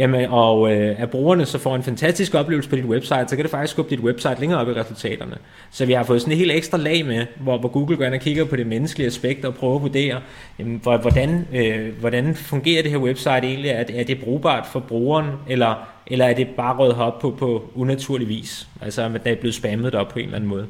Jamen, 0.00 0.26
og 0.30 0.72
øh, 0.72 1.02
at 1.02 1.10
brugerne 1.10 1.46
så 1.46 1.58
får 1.58 1.76
en 1.76 1.82
fantastisk 1.82 2.34
oplevelse 2.34 2.70
på 2.70 2.76
dit 2.76 2.84
website, 2.84 3.24
så 3.28 3.36
kan 3.36 3.42
det 3.42 3.50
faktisk 3.50 3.72
skubbe 3.72 3.90
dit 3.90 4.00
website 4.00 4.40
længere 4.40 4.60
op 4.60 4.68
i 4.68 4.72
resultaterne. 4.72 5.36
Så 5.70 5.86
vi 5.86 5.92
har 5.92 6.04
fået 6.04 6.20
sådan 6.20 6.32
et 6.32 6.38
helt 6.38 6.52
ekstra 6.52 6.78
lag 6.78 7.06
med, 7.06 7.26
hvor, 7.40 7.58
hvor 7.58 7.68
Google 7.68 7.96
går 7.96 8.04
ind 8.04 8.14
og 8.14 8.20
kigger 8.20 8.44
på 8.44 8.56
det 8.56 8.66
menneskelige 8.66 9.06
aspekt 9.06 9.44
og 9.44 9.54
prøver 9.54 9.76
at 9.76 9.82
vurdere, 9.82 10.20
jamen, 10.58 10.80
hvordan, 10.82 11.46
øh, 11.54 11.98
hvordan 12.00 12.34
fungerer 12.34 12.82
det 12.82 12.90
her 12.90 12.98
website 12.98 13.42
egentlig? 13.42 13.70
Er 13.70 13.84
er 13.94 14.04
det 14.04 14.20
brugbart 14.20 14.66
for 14.72 14.80
brugeren, 14.80 15.26
eller, 15.48 15.88
eller 16.06 16.24
er 16.24 16.34
det 16.34 16.48
bare 16.48 16.76
rødt 16.76 16.96
op 16.96 17.18
på, 17.18 17.30
på 17.38 17.70
unaturlig 17.74 18.28
vis? 18.28 18.68
Altså, 18.82 19.02
at 19.02 19.24
det 19.24 19.32
er 19.32 19.36
blevet 19.36 19.54
spammet 19.54 19.94
op 19.94 20.08
på 20.08 20.18
en 20.18 20.24
eller 20.24 20.36
anden 20.36 20.50
måde. 20.50 20.66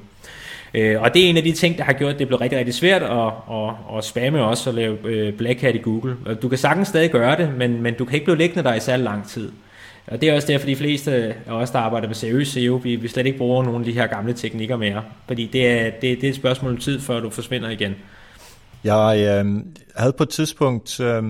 Øh, 0.75 1.03
og 1.03 1.15
det 1.15 1.25
er 1.25 1.29
en 1.31 1.37
af 1.37 1.43
de 1.43 1.53
ting, 1.53 1.79
der 1.79 1.85
har 1.85 1.93
gjort, 1.93 2.13
at 2.13 2.19
det 2.19 2.27
blev 2.27 2.39
rigtig, 2.39 2.59
rigtig 2.59 2.75
svært 2.75 3.03
at, 3.03 3.33
at, 3.51 3.99
at 3.99 4.05
spamme 4.05 4.45
også 4.45 4.71
og 4.71 4.77
lave 4.77 4.99
øh, 5.05 5.33
Black 5.33 5.61
Hat 5.61 5.75
i 5.75 5.79
Google. 5.79 6.17
Og 6.27 6.43
du 6.43 6.49
kan 6.49 6.59
sagtens 6.59 6.89
stadig 6.89 7.11
gøre 7.11 7.37
det, 7.37 7.55
men, 7.59 7.83
men 7.83 7.95
du 7.95 8.05
kan 8.05 8.15
ikke 8.15 8.25
blive 8.25 8.39
liggende 8.39 8.65
der 8.65 8.75
i 8.75 8.81
særlig 8.81 9.05
lang 9.05 9.29
tid. 9.29 9.53
Og 10.07 10.21
det 10.21 10.29
er 10.29 10.35
også 10.35 10.49
derfor, 10.49 10.67
de 10.67 10.77
fleste 10.77 11.13
af 11.47 11.53
os, 11.53 11.71
der 11.71 11.79
arbejder 11.79 12.07
med 12.07 12.15
seriøs 12.15 12.49
SEO, 12.49 12.75
vi, 12.77 12.97
vi 12.97 13.09
slet 13.09 13.27
ikke 13.27 13.39
bruger 13.39 13.63
nogle 13.63 13.79
af 13.79 13.85
de 13.85 13.93
her 13.93 14.07
gamle 14.07 14.33
teknikker 14.33 14.77
mere. 14.77 15.03
Fordi 15.27 15.47
det 15.53 15.69
er, 15.69 15.85
det, 15.91 16.03
det 16.03 16.25
er 16.25 16.29
et 16.29 16.35
spørgsmål 16.35 16.71
om 16.71 16.77
tid, 16.77 17.01
før 17.01 17.21
du 17.21 17.31
forsvinder 17.31 17.71
igen. 17.71 17.95
Jeg 18.85 19.43
øh, 19.45 19.63
havde 19.97 20.13
på 20.13 20.23
et 20.23 20.29
tidspunkt 20.29 21.01
øh, 21.01 21.23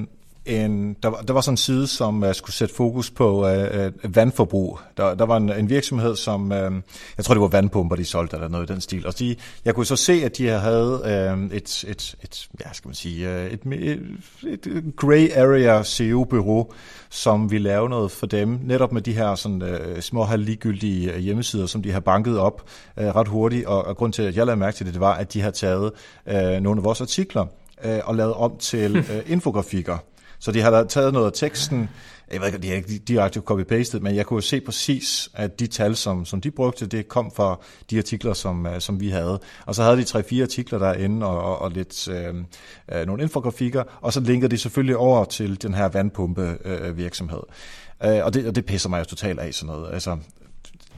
en, 0.47 0.97
der, 1.03 1.11
der 1.11 1.32
var 1.32 1.41
sådan 1.41 1.53
en 1.53 1.57
side, 1.57 1.86
som 1.86 2.22
uh, 2.22 2.32
skulle 2.32 2.55
sætte 2.55 2.74
fokus 2.74 3.11
på 3.11 3.51
uh, 3.51 4.16
vandforbrug. 4.16 4.78
Der, 4.97 5.14
der 5.14 5.26
var 5.26 5.36
en, 5.36 5.53
en 5.53 5.68
virksomhed, 5.68 6.16
som, 6.16 6.43
uh, 6.43 6.74
jeg 7.16 7.24
tror 7.24 7.34
det 7.34 7.41
var 7.41 7.49
vandpumper, 7.49 7.97
de 7.97 8.05
solgte, 8.05 8.36
eller 8.36 8.49
noget 8.49 8.70
i 8.70 8.72
den 8.72 8.80
stil. 8.80 9.07
Og 9.07 9.18
de, 9.18 9.36
jeg 9.64 9.74
kunne 9.74 9.86
så 9.86 9.97
se, 9.97 10.12
at 10.12 10.38
de 10.38 10.47
havde 10.47 11.01
uh, 11.34 11.57
et, 11.57 11.84
et, 11.88 12.14
et, 12.22 12.49
ja, 12.61 12.72
skal 12.72 12.88
man 12.88 12.95
sige, 12.95 13.28
uh, 13.28 13.34
et, 13.34 13.61
et, 13.66 14.66
et 14.66 14.97
gray 14.97 15.30
area 15.36 15.82
SEO-bureau, 15.82 16.72
som 17.11 17.51
ville 17.51 17.68
lave 17.68 17.88
noget 17.88 18.11
for 18.11 18.26
dem, 18.26 18.59
netop 18.62 18.93
med 18.93 19.03
de 19.03 19.12
her 19.12 19.34
sådan, 19.34 19.62
uh, 19.62 20.01
små 20.01 20.26
ligegyldige 20.36 21.18
hjemmesider, 21.18 21.66
som 21.66 21.82
de 21.82 21.93
har 21.93 22.01
banket 22.01 22.38
op 22.38 22.62
uh, 22.97 23.05
ret 23.05 23.28
hurtigt. 23.28 23.66
Og, 23.66 23.84
og 23.84 23.97
grund 23.97 24.12
til, 24.12 24.22
at 24.22 24.36
jeg 24.36 24.47
lavede 24.47 24.61
mærke 24.61 24.76
til 24.76 24.86
det, 24.86 24.95
det 24.95 25.01
var, 25.01 25.14
at 25.14 25.32
de 25.32 25.41
har 25.41 25.51
taget 25.51 25.93
uh, 26.26 26.62
nogle 26.62 26.78
af 26.78 26.84
vores 26.84 27.01
artikler, 27.01 27.47
øh, 27.84 28.01
og 28.05 28.14
lavet 28.14 28.34
om 28.34 28.57
til 28.59 28.97
øh, 29.12 29.22
infografikker. 29.26 29.99
Så 30.41 30.53
de 30.53 30.61
har 30.61 30.84
taget 30.84 31.12
noget 31.12 31.26
af 31.26 31.32
teksten, 31.34 31.88
jeg 32.32 32.41
ved 32.41 32.47
ikke, 32.47 32.59
de 32.59 32.68
har 32.68 32.76
ikke 32.76 32.99
direkte 32.99 33.41
copy-pastet, 33.41 34.03
men 34.03 34.16
jeg 34.16 34.26
kunne 34.26 34.43
se 34.43 34.61
præcis, 34.61 35.30
at 35.34 35.61
de 35.61 35.66
tal, 35.66 35.97
som, 35.97 36.24
som 36.24 36.41
de 36.41 36.51
brugte, 36.51 36.86
det 36.86 37.09
kom 37.09 37.30
fra 37.30 37.61
de 37.91 37.99
artikler, 37.99 38.32
som, 38.32 38.66
øh, 38.66 38.80
som 38.80 39.01
vi 39.01 39.09
havde. 39.09 39.41
Og 39.66 39.74
så 39.74 39.82
havde 39.82 39.97
de 39.97 40.05
tre-fire 40.05 40.43
artikler 40.43 40.78
derinde 40.78 41.26
og, 41.26 41.43
og, 41.43 41.59
og 41.59 41.70
lidt 41.70 42.09
øh, 42.09 42.34
øh 42.93 43.07
nogle 43.07 43.22
infografikker, 43.22 43.82
og 44.01 44.12
så 44.12 44.20
linkede 44.20 44.51
de 44.51 44.59
selvfølgelig 44.59 44.97
over 44.97 45.24
til 45.24 45.62
den 45.62 45.74
her 45.74 45.88
vandpumpe 45.88 46.59
øh, 46.64 46.97
virksomhed. 46.97 47.41
Øh, 48.05 48.24
og, 48.24 48.34
det, 48.34 48.47
og 48.47 48.55
det 48.55 48.64
pisser 48.64 48.88
mig 48.88 48.99
jo 48.99 49.05
totalt 49.05 49.41
af 49.41 49.55
sådan 49.55 49.74
noget. 49.74 49.93
Altså, 49.95 50.16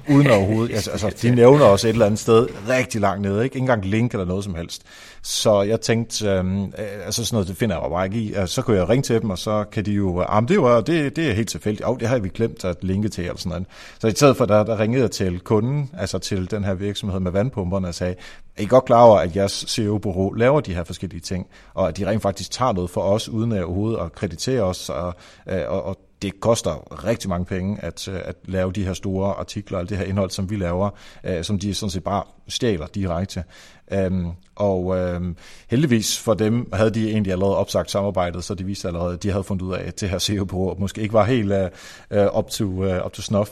uden 0.08 0.30
overhovedet. 0.30 0.74
Altså, 0.74 0.90
altså, 0.90 1.14
de 1.22 1.34
nævner 1.34 1.64
også 1.64 1.88
et 1.88 1.92
eller 1.92 2.06
andet 2.06 2.20
sted 2.20 2.48
rigtig 2.68 3.00
langt 3.00 3.22
nede, 3.22 3.44
ikke? 3.44 3.44
Ikke 3.44 3.58
engang 3.58 3.84
link 3.84 4.12
eller 4.12 4.24
noget 4.24 4.44
som 4.44 4.54
helst. 4.54 4.82
Så 5.22 5.62
jeg 5.62 5.80
tænkte, 5.80 6.28
øhm, 6.28 6.64
øh, 6.64 6.72
altså 6.78 7.24
sådan 7.24 7.34
noget, 7.34 7.48
det 7.48 7.56
finder 7.56 7.80
jeg 7.80 7.90
bare 7.90 8.04
ikke 8.04 8.18
i. 8.18 8.34
Altså, 8.34 8.54
så 8.54 8.62
kunne 8.62 8.76
jeg 8.76 8.88
ringe 8.88 9.02
til 9.02 9.22
dem, 9.22 9.30
og 9.30 9.38
så 9.38 9.64
kan 9.72 9.84
de 9.84 9.92
jo, 9.92 10.24
ah, 10.28 10.48
det, 10.48 10.62
var, 10.62 10.80
det, 10.80 11.16
det 11.16 11.30
er 11.30 11.32
helt 11.32 11.48
tilfældigt. 11.48 11.88
Oh, 11.88 11.98
det 12.00 12.08
har 12.08 12.18
vi 12.18 12.28
glemt 12.28 12.64
at 12.64 12.84
linke 12.84 13.08
til, 13.08 13.24
eller 13.24 13.38
sådan 13.38 13.50
noget. 13.50 13.66
Så 14.00 14.06
i 14.06 14.10
stedet 14.10 14.36
for, 14.36 14.44
der, 14.44 14.64
der 14.64 14.80
ringede 14.80 15.02
jeg 15.02 15.10
til 15.10 15.40
kunden, 15.40 15.90
altså 15.98 16.18
til 16.18 16.50
den 16.50 16.64
her 16.64 16.74
virksomhed 16.74 17.20
med 17.20 17.30
vandpumperne, 17.30 17.88
og 17.88 17.94
sagde, 17.94 18.14
er 18.56 18.62
I 18.62 18.66
godt 18.66 18.84
klar 18.84 19.02
over, 19.02 19.18
at 19.18 19.36
jeres 19.36 19.64
CEO-bureau 19.68 20.32
laver 20.32 20.60
de 20.60 20.74
her 20.74 20.84
forskellige 20.84 21.20
ting, 21.20 21.46
og 21.74 21.88
at 21.88 21.96
de 21.96 22.06
rent 22.06 22.22
faktisk 22.22 22.50
tager 22.50 22.72
noget 22.72 22.90
for 22.90 23.00
os, 23.00 23.28
uden 23.28 23.52
at 23.52 23.64
overhovedet 23.64 23.98
at 23.98 24.12
kreditere 24.12 24.62
os, 24.62 24.88
og, 24.88 25.14
og, 25.46 25.84
og 25.84 25.96
det 26.22 26.40
koster 26.40 27.04
rigtig 27.04 27.30
mange 27.30 27.44
penge 27.44 27.84
at, 27.84 28.08
at 28.08 28.36
lave 28.44 28.72
de 28.72 28.84
her 28.84 28.94
store 28.94 29.34
artikler, 29.34 29.78
og 29.78 29.88
det 29.88 29.98
her 29.98 30.04
indhold, 30.04 30.30
som 30.30 30.50
vi 30.50 30.56
laver, 30.56 30.90
øh, 31.24 31.44
som 31.44 31.58
de 31.58 31.74
sådan 31.74 31.90
set 31.90 32.04
bare 32.04 32.22
stjæler 32.52 32.86
direkte. 32.86 33.44
Øhm, 33.92 34.26
og 34.56 34.98
øhm, 34.98 35.36
heldigvis 35.68 36.18
for 36.18 36.34
dem 36.34 36.72
havde 36.72 36.90
de 36.90 37.10
egentlig 37.10 37.32
allerede 37.32 37.56
opsagt 37.56 37.90
samarbejdet, 37.90 38.44
så 38.44 38.54
de 38.54 38.64
viste 38.64 38.88
allerede, 38.88 39.12
at 39.14 39.22
de 39.22 39.30
havde 39.30 39.44
fundet 39.44 39.62
ud 39.62 39.74
af, 39.74 39.86
at 39.86 40.00
det 40.00 40.08
her 40.08 40.18
CEO-bureau 40.18 40.78
måske 40.78 41.00
ikke 41.00 41.14
var 41.14 41.24
helt 41.24 41.52
uh, 41.52 42.38
up, 42.38 42.50
to, 42.50 42.64
uh, 42.64 43.06
up 43.06 43.12
to 43.12 43.22
snuff. 43.22 43.50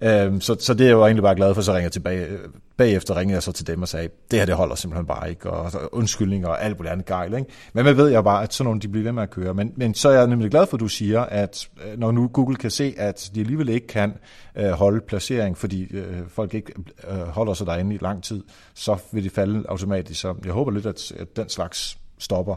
Øhm, 0.00 0.40
så, 0.40 0.56
så 0.60 0.74
det 0.74 0.84
er 0.84 0.88
jeg 0.88 0.94
jo 0.94 1.04
egentlig 1.04 1.22
bare 1.22 1.34
glad 1.34 1.54
for, 1.54 1.62
så 1.62 1.72
ringer 1.72 1.84
jeg 1.84 1.92
tilbage. 1.92 2.28
Bagefter 2.76 3.16
ringede 3.16 3.34
jeg 3.34 3.42
så 3.42 3.52
til 3.52 3.66
dem 3.66 3.82
og 3.82 3.88
sagde, 3.88 4.08
det 4.30 4.38
her 4.38 4.46
det 4.46 4.54
holder 4.54 4.74
simpelthen 4.74 5.06
bare 5.06 5.30
ikke, 5.30 5.50
og 5.50 5.72
undskyldninger 5.92 6.48
og 6.48 6.64
alt 6.64 6.78
muligt 6.78 6.92
andet 6.92 7.06
gejl. 7.06 7.34
Ikke? 7.34 7.50
Men 7.72 7.84
man 7.84 7.96
ved 7.96 8.08
jeg 8.08 8.24
bare, 8.24 8.42
at 8.42 8.54
sådan 8.54 8.64
nogle 8.64 8.80
de 8.80 8.88
bliver 8.88 9.04
ved 9.04 9.12
med 9.12 9.22
at 9.22 9.30
køre. 9.30 9.54
Men, 9.54 9.72
men 9.76 9.94
så 9.94 10.08
er 10.08 10.12
jeg 10.12 10.26
nemlig 10.26 10.50
glad 10.50 10.66
for, 10.66 10.76
at 10.76 10.80
du 10.80 10.88
siger, 10.88 11.20
at 11.20 11.68
når 11.96 12.12
nu 12.12 12.28
Google 12.28 12.56
kan 12.56 12.70
se, 12.70 12.94
at 12.96 13.30
de 13.34 13.40
alligevel 13.40 13.68
ikke 13.68 13.86
kan 13.86 14.12
øh, 14.56 14.70
holde 14.70 15.00
placering, 15.00 15.58
fordi 15.58 15.82
øh, 15.90 16.16
folk 16.28 16.54
ikke 16.54 16.72
øh, 17.10 17.20
holder 17.20 17.54
sig 17.54 17.66
derinde 17.66 17.94
i 17.94 17.98
lang 18.00 18.22
tid, 18.22 18.39
så 18.74 18.96
vil 19.12 19.24
de 19.24 19.30
falde 19.30 19.64
automatisk. 19.68 20.20
Så 20.20 20.34
jeg 20.44 20.52
håber 20.52 20.70
lidt, 20.70 20.86
at, 20.86 21.12
at 21.18 21.36
den 21.36 21.48
slags 21.48 21.98
stopper. 22.18 22.56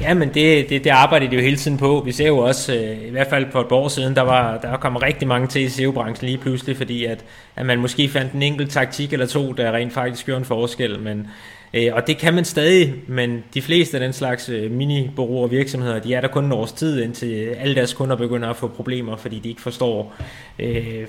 Ja, 0.00 0.14
men 0.14 0.28
det, 0.28 0.68
det, 0.68 0.84
det 0.84 0.90
arbejder 0.90 1.30
de 1.30 1.36
jo 1.36 1.42
hele 1.42 1.56
tiden 1.56 1.76
på. 1.76 2.02
Vi 2.04 2.12
ser 2.12 2.26
jo 2.26 2.38
også, 2.38 2.74
øh, 2.74 3.06
i 3.06 3.10
hvert 3.10 3.26
fald 3.26 3.46
på 3.52 3.60
et 3.60 3.72
år 3.72 3.88
siden, 3.88 4.16
der 4.16 4.22
var 4.22 4.58
der 4.58 4.76
kom 4.76 4.96
rigtig 4.96 5.28
mange 5.28 5.48
til 5.48 5.62
i 5.62 5.68
SEO-branchen 5.68 6.26
lige 6.26 6.38
pludselig, 6.38 6.76
fordi 6.76 7.04
at, 7.04 7.24
at 7.56 7.66
man 7.66 7.78
måske 7.78 8.08
fandt 8.08 8.32
en 8.32 8.42
enkelt 8.42 8.70
taktik 8.70 9.12
eller 9.12 9.26
to, 9.26 9.52
der 9.52 9.72
rent 9.72 9.92
faktisk 9.92 10.26
gjorde 10.26 10.38
en 10.38 10.44
forskel, 10.44 11.00
men 11.00 11.26
øh, 11.74 11.90
og 11.92 12.06
det 12.06 12.18
kan 12.18 12.34
man 12.34 12.44
stadig, 12.44 12.94
men 13.08 13.44
de 13.54 13.62
fleste 13.62 13.96
af 13.96 14.00
den 14.00 14.12
slags 14.12 14.48
øh, 14.48 14.70
mini 14.70 15.10
og 15.16 15.50
virksomheder, 15.50 15.98
de 15.98 16.14
er 16.14 16.20
der 16.20 16.28
kun 16.28 16.44
en 16.44 16.52
års 16.52 16.72
tid, 16.72 17.02
indtil 17.02 17.54
alle 17.58 17.74
deres 17.74 17.94
kunder 17.94 18.16
begynder 18.16 18.50
at 18.50 18.56
få 18.56 18.68
problemer, 18.68 19.16
fordi 19.16 19.38
de 19.38 19.48
ikke 19.48 19.62
forstår 19.62 20.14
øh, 20.58 21.06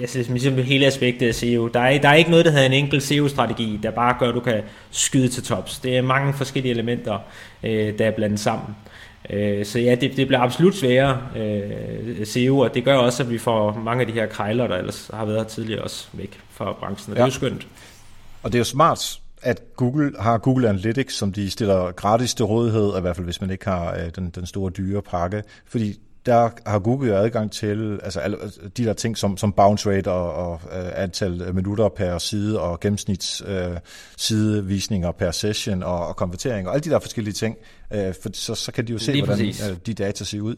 jeg 0.00 0.08
synes, 0.08 0.28
ligesom 0.28 0.54
hele 0.54 0.86
aspektet 0.86 1.28
af 1.28 1.34
SEO. 1.34 1.68
Der 1.68 1.80
er, 1.80 1.98
der 1.98 2.08
er 2.08 2.14
ikke 2.14 2.30
noget, 2.30 2.44
der 2.44 2.50
hedder 2.50 2.66
en 2.66 2.72
enkelt 2.72 3.02
SEO-strategi, 3.02 3.80
der 3.82 3.90
bare 3.90 4.16
gør, 4.18 4.28
at 4.28 4.34
du 4.34 4.40
kan 4.40 4.62
skyde 4.90 5.28
til 5.28 5.42
tops. 5.42 5.78
Det 5.78 5.96
er 5.96 6.02
mange 6.02 6.34
forskellige 6.34 6.72
elementer, 6.72 7.18
øh, 7.62 7.98
der 7.98 8.06
er 8.06 8.10
blandet 8.10 8.40
sammen. 8.40 8.76
Øh, 9.30 9.66
så 9.66 9.78
ja, 9.78 9.94
det, 9.94 10.16
det 10.16 10.26
bliver 10.26 10.40
absolut 10.40 10.74
sværere 10.74 11.20
øh, 11.36 12.26
SEO, 12.26 12.58
og 12.58 12.74
det 12.74 12.84
gør 12.84 12.96
også, 12.96 13.22
at 13.22 13.30
vi 13.30 13.38
får 13.38 13.80
mange 13.84 14.00
af 14.00 14.06
de 14.06 14.12
her 14.12 14.26
krejler, 14.26 14.66
der 14.66 14.76
ellers 14.76 15.10
har 15.14 15.24
været 15.24 15.38
her 15.38 15.44
tidligere 15.44 15.82
også 15.82 16.06
væk 16.12 16.40
fra 16.50 16.72
branchen. 16.72 17.12
Og 17.12 17.18
ja. 17.18 17.24
det 17.24 17.30
er 17.30 17.34
jo 17.34 17.38
skønt. 17.38 17.66
Og 18.42 18.52
det 18.52 18.58
er 18.58 18.60
jo 18.60 18.64
smart, 18.64 19.20
at 19.42 19.62
Google 19.76 20.12
har 20.18 20.38
Google 20.38 20.68
Analytics, 20.68 21.14
som 21.14 21.32
de 21.32 21.50
stiller 21.50 21.92
gratis 21.92 22.34
til 22.34 22.44
rådighed, 22.44 22.98
i 22.98 23.00
hvert 23.00 23.16
fald 23.16 23.24
hvis 23.24 23.40
man 23.40 23.50
ikke 23.50 23.64
har 23.64 23.94
øh, 23.94 24.10
den, 24.16 24.30
den 24.30 24.46
store 24.46 24.70
dyre 24.70 25.02
pakke, 25.02 25.42
fordi 25.66 25.98
der 26.26 26.50
har 26.66 26.78
Google 26.78 27.16
adgang 27.16 27.52
til 27.52 28.00
altså, 28.02 28.20
altså, 28.20 28.60
de 28.76 28.84
der 28.84 28.92
ting 28.92 29.18
som, 29.18 29.36
som 29.36 29.52
bounce 29.52 29.90
rate 29.90 30.10
og, 30.10 30.34
og 30.34 30.60
uh, 30.64 31.02
antal 31.02 31.54
minutter 31.54 31.88
per 31.88 32.18
side 32.18 32.60
og 32.60 32.80
gennemsnits 32.80 33.42
uh, 33.42 33.76
sidevisninger 34.16 35.12
per 35.12 35.30
session 35.30 35.82
og, 35.82 36.06
og 36.06 36.16
konvertering 36.16 36.68
og 36.68 36.74
alle 36.74 36.84
de 36.84 36.90
der 36.90 36.98
forskellige 36.98 37.34
ting, 37.34 37.56
uh, 37.90 37.98
for 38.22 38.30
så, 38.32 38.54
så 38.54 38.72
kan 38.72 38.86
de 38.86 38.92
jo 38.92 38.98
se, 38.98 39.12
Lige 39.12 39.24
hvordan 39.24 39.46
uh, 39.70 39.76
de 39.86 39.94
data 39.94 40.24
ser 40.24 40.40
ud. 40.40 40.56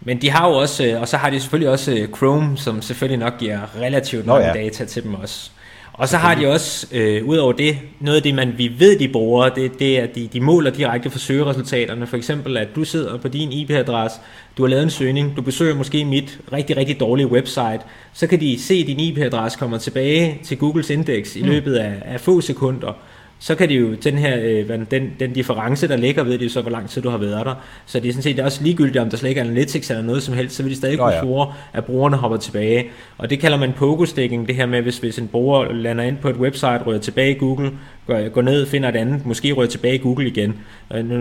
Men 0.00 0.22
de 0.22 0.30
har 0.30 0.48
jo 0.48 0.54
også, 0.54 0.98
og 1.00 1.08
så 1.08 1.16
har 1.16 1.30
de 1.30 1.40
selvfølgelig 1.40 1.70
også 1.70 2.06
Chrome, 2.16 2.56
som 2.56 2.82
selvfølgelig 2.82 3.18
nok 3.18 3.38
giver 3.38 3.76
relativt 3.76 4.26
mange 4.26 4.46
ja. 4.46 4.52
data 4.52 4.84
til 4.84 5.02
dem 5.02 5.14
også. 5.14 5.50
Og 5.98 6.08
så 6.08 6.16
har 6.16 6.34
de 6.34 6.46
også, 6.46 6.86
øh, 6.92 7.24
ud 7.24 7.36
over 7.36 7.52
det, 7.52 7.78
noget 8.00 8.16
af 8.16 8.22
det, 8.22 8.34
man, 8.34 8.54
vi 8.56 8.72
ved, 8.78 8.98
de 8.98 9.08
bruger, 9.08 9.48
det, 9.48 9.78
det 9.78 9.98
er, 9.98 10.02
at 10.02 10.14
de, 10.14 10.28
de 10.32 10.40
måler 10.40 10.70
direkte 10.70 11.10
for 11.10 11.18
søgeresultaterne. 11.18 12.06
For 12.06 12.16
eksempel, 12.16 12.56
at 12.56 12.68
du 12.76 12.84
sidder 12.84 13.18
på 13.18 13.28
din 13.28 13.52
IP-adresse, 13.52 14.20
du 14.56 14.62
har 14.62 14.68
lavet 14.68 14.82
en 14.82 14.90
søgning, 14.90 15.36
du 15.36 15.42
besøger 15.42 15.74
måske 15.74 16.04
mit 16.04 16.40
rigtig, 16.52 16.76
rigtig 16.76 17.00
dårlige 17.00 17.26
website, 17.26 17.80
så 18.12 18.26
kan 18.26 18.40
de 18.40 18.62
se, 18.62 18.74
at 18.74 18.86
din 18.86 19.00
IP-adresse 19.00 19.58
kommer 19.58 19.78
tilbage 19.78 20.40
til 20.44 20.58
Googles 20.58 20.90
indeks 20.90 21.36
i 21.36 21.42
mm. 21.42 21.48
løbet 21.48 21.74
af, 21.74 22.02
af 22.04 22.20
få 22.20 22.40
sekunder 22.40 22.92
så 23.38 23.54
kan 23.54 23.68
de 23.68 23.74
jo, 23.74 23.94
den 23.94 24.18
her, 24.18 24.38
øh, 24.40 24.86
den, 24.90 25.10
den 25.20 25.32
difference, 25.32 25.88
der 25.88 25.96
ligger 25.96 26.22
ved 26.22 26.38
det, 26.38 26.52
så 26.52 26.62
hvor 26.62 26.70
lang 26.70 26.88
tid 26.88 27.02
du 27.02 27.08
har 27.08 27.18
været 27.18 27.46
der. 27.46 27.54
Så 27.86 28.00
det 28.00 28.08
er 28.08 28.12
sådan 28.12 28.22
set 28.22 28.40
også 28.40 28.62
ligegyldigt, 28.62 28.96
om 28.96 29.10
der 29.10 29.16
slet 29.16 29.28
ikke 29.28 29.40
er 29.40 29.44
analytics 29.44 29.90
eller 29.90 30.02
noget 30.02 30.22
som 30.22 30.34
helst, 30.34 30.56
så 30.56 30.62
vil 30.62 30.72
de 30.72 30.76
stadig 30.76 30.98
kunne 30.98 31.12
spore, 31.22 31.52
at 31.72 31.84
brugerne 31.84 32.16
hopper 32.16 32.38
tilbage. 32.38 32.90
Og 33.18 33.30
det 33.30 33.40
kalder 33.40 33.58
man 33.58 33.72
pogo-sticking, 33.72 34.48
det 34.48 34.54
her 34.54 34.66
med, 34.66 34.82
hvis, 34.82 34.98
hvis 34.98 35.18
en 35.18 35.28
bruger 35.28 35.72
lander 35.72 36.04
ind 36.04 36.16
på 36.16 36.28
et 36.28 36.36
website, 36.36 36.86
rører 36.86 36.98
tilbage 36.98 37.30
i 37.30 37.38
Google, 37.38 37.70
går, 38.08 38.42
ned 38.42 38.52
ned, 38.52 38.66
finder 38.66 38.88
et 38.88 38.96
andet, 38.96 39.26
måske 39.26 39.52
rører 39.52 39.68
tilbage 39.68 39.94
i 39.94 39.98
Google 39.98 40.26
igen. 40.26 40.54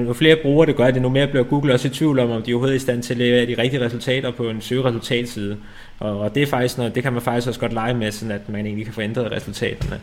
Og 0.07 0.15
flere 0.15 0.35
brugere 0.35 0.67
det 0.67 0.75
gør 0.75 0.91
det, 0.91 1.01
nu 1.01 1.09
mere 1.09 1.27
bliver 1.27 1.43
Google 1.43 1.73
også 1.73 1.87
i 1.87 1.91
tvivl 1.91 2.19
om, 2.19 2.31
om 2.31 2.41
de 2.41 2.53
overhovedet 2.53 2.73
er 2.73 2.77
i 2.77 2.79
stand 2.79 3.03
til 3.03 3.13
at 3.13 3.17
levere 3.17 3.45
de 3.45 3.61
rigtige 3.61 3.85
resultater 3.85 4.31
på 4.31 4.49
en 4.49 4.61
søgeresultatside. 4.61 5.57
Og, 5.99 6.19
og 6.19 6.35
det 6.35 6.43
er 6.43 6.47
faktisk 6.47 6.77
noget, 6.77 6.95
det 6.95 7.03
kan 7.03 7.13
man 7.13 7.21
faktisk 7.21 7.47
også 7.47 7.59
godt 7.59 7.73
lege 7.73 7.93
med, 7.93 8.11
sådan 8.11 8.31
at 8.31 8.49
man 8.49 8.65
egentlig 8.65 8.85
kan 8.85 8.93
få 8.93 9.01
ændret 9.01 9.31
resultaterne. 9.31 9.99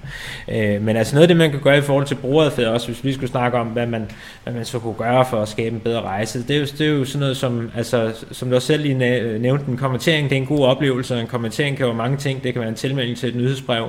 Øh, 0.48 0.82
men 0.82 0.96
altså 0.96 1.14
noget 1.14 1.22
af 1.22 1.28
det, 1.28 1.36
man 1.36 1.50
kan 1.50 1.60
gøre 1.60 1.78
i 1.78 1.80
forhold 1.80 2.06
til 2.06 2.14
brugeradfærd, 2.14 2.66
også 2.66 2.86
hvis 2.86 3.04
vi 3.04 3.12
skulle 3.12 3.30
snakke 3.30 3.58
om, 3.58 3.66
hvad 3.66 3.86
man, 3.86 4.10
hvad 4.44 4.52
man 4.52 4.64
så 4.64 4.78
kunne 4.78 4.94
gøre 4.94 5.26
for 5.30 5.42
at 5.42 5.48
skabe 5.48 5.74
en 5.74 5.80
bedre 5.80 6.00
rejse, 6.00 6.42
det 6.48 6.56
er 6.56 6.60
jo, 6.60 6.64
det 6.64 6.80
er 6.80 6.90
jo 6.90 7.04
sådan 7.04 7.20
noget 7.20 7.36
som, 7.36 7.70
altså, 7.76 8.24
som 8.30 8.48
du 8.48 8.54
også 8.54 8.66
selv 8.66 8.82
lige 8.82 9.38
nævnte, 9.38 9.64
en 9.68 9.76
kommentering, 9.76 10.30
det 10.30 10.36
er 10.36 10.40
en 10.40 10.46
god 10.46 10.66
oplevelse, 10.66 11.14
og 11.14 11.20
en 11.20 11.26
kommentering 11.26 11.76
kan 11.76 11.86
jo 11.86 11.92
mange 11.92 12.16
ting, 12.16 12.44
det 12.44 12.52
kan 12.52 12.60
være 12.60 12.70
en 12.70 12.76
tilmelding 12.76 13.16
til 13.16 13.28
et 13.28 13.34
nyhedsbrev, 13.34 13.88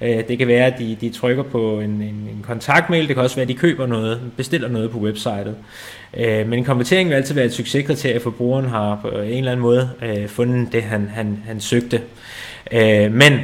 Øh, 0.00 0.28
det 0.28 0.38
kan 0.38 0.48
være, 0.48 0.66
at 0.66 0.74
de, 0.78 0.96
de 1.00 1.10
trykker 1.10 1.42
på 1.42 1.80
en, 1.80 1.90
en, 1.90 2.02
en 2.02 2.40
kontaktmail, 2.42 3.08
det 3.08 3.16
kan 3.16 3.22
også 3.24 3.36
være, 3.36 3.42
at 3.42 3.48
de 3.48 3.54
køber 3.54 3.86
noget, 3.86 4.20
bestiller 4.36 4.68
noget 4.68 4.90
på 4.90 4.98
websitet. 4.98 5.54
Øh, 6.16 6.48
men 6.48 6.58
en 6.58 6.64
konvertering 6.64 7.08
vil 7.08 7.14
altid 7.14 7.34
være 7.34 7.44
et 7.44 7.52
succeskriterie, 7.52 8.20
for 8.20 8.30
brugeren 8.30 8.68
har 8.68 8.98
på 9.02 9.08
en 9.08 9.38
eller 9.38 9.52
anden 9.52 9.62
måde 9.62 9.90
øh, 10.02 10.28
fundet 10.28 10.72
det, 10.72 10.82
han, 10.82 11.10
han, 11.14 11.42
han 11.46 11.60
søgte. 11.60 12.00
Men 13.10 13.40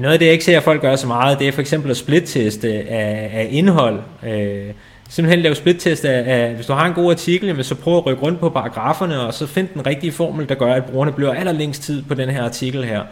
noget 0.00 0.12
af 0.12 0.18
det, 0.18 0.26
jeg 0.26 0.32
ikke 0.32 0.44
ser, 0.44 0.56
at 0.56 0.62
folk 0.62 0.80
gør 0.80 0.96
så 0.96 1.06
meget, 1.06 1.38
det 1.38 1.48
er 1.48 1.52
for 1.52 1.60
eksempel 1.60 1.90
at 1.90 1.96
splitteste 1.96 2.68
af, 2.68 3.30
af 3.34 3.48
indhold. 3.50 4.00
Øh, 4.26 4.72
simpelthen 5.08 5.42
lave 5.42 5.54
splittest 5.54 6.04
af, 6.04 6.44
af, 6.46 6.54
hvis 6.54 6.66
du 6.66 6.72
har 6.72 6.86
en 6.86 6.92
god 6.94 7.10
artikel, 7.10 7.46
jamen, 7.46 7.64
så 7.64 7.74
prøv 7.74 7.96
at 7.96 8.06
rykke 8.06 8.22
rundt 8.22 8.40
på 8.40 8.48
paragraferne, 8.48 9.20
og 9.20 9.34
så 9.34 9.46
find 9.46 9.68
den 9.74 9.86
rigtige 9.86 10.12
formel, 10.12 10.48
der 10.48 10.54
gør, 10.54 10.72
at 10.72 10.84
brugerne 10.84 11.12
bliver 11.12 11.34
allerlængst 11.34 11.82
tid 11.82 12.02
på 12.02 12.14
den 12.14 12.28
her 12.28 12.42
artikel 12.42 12.84
her. 12.84 13.02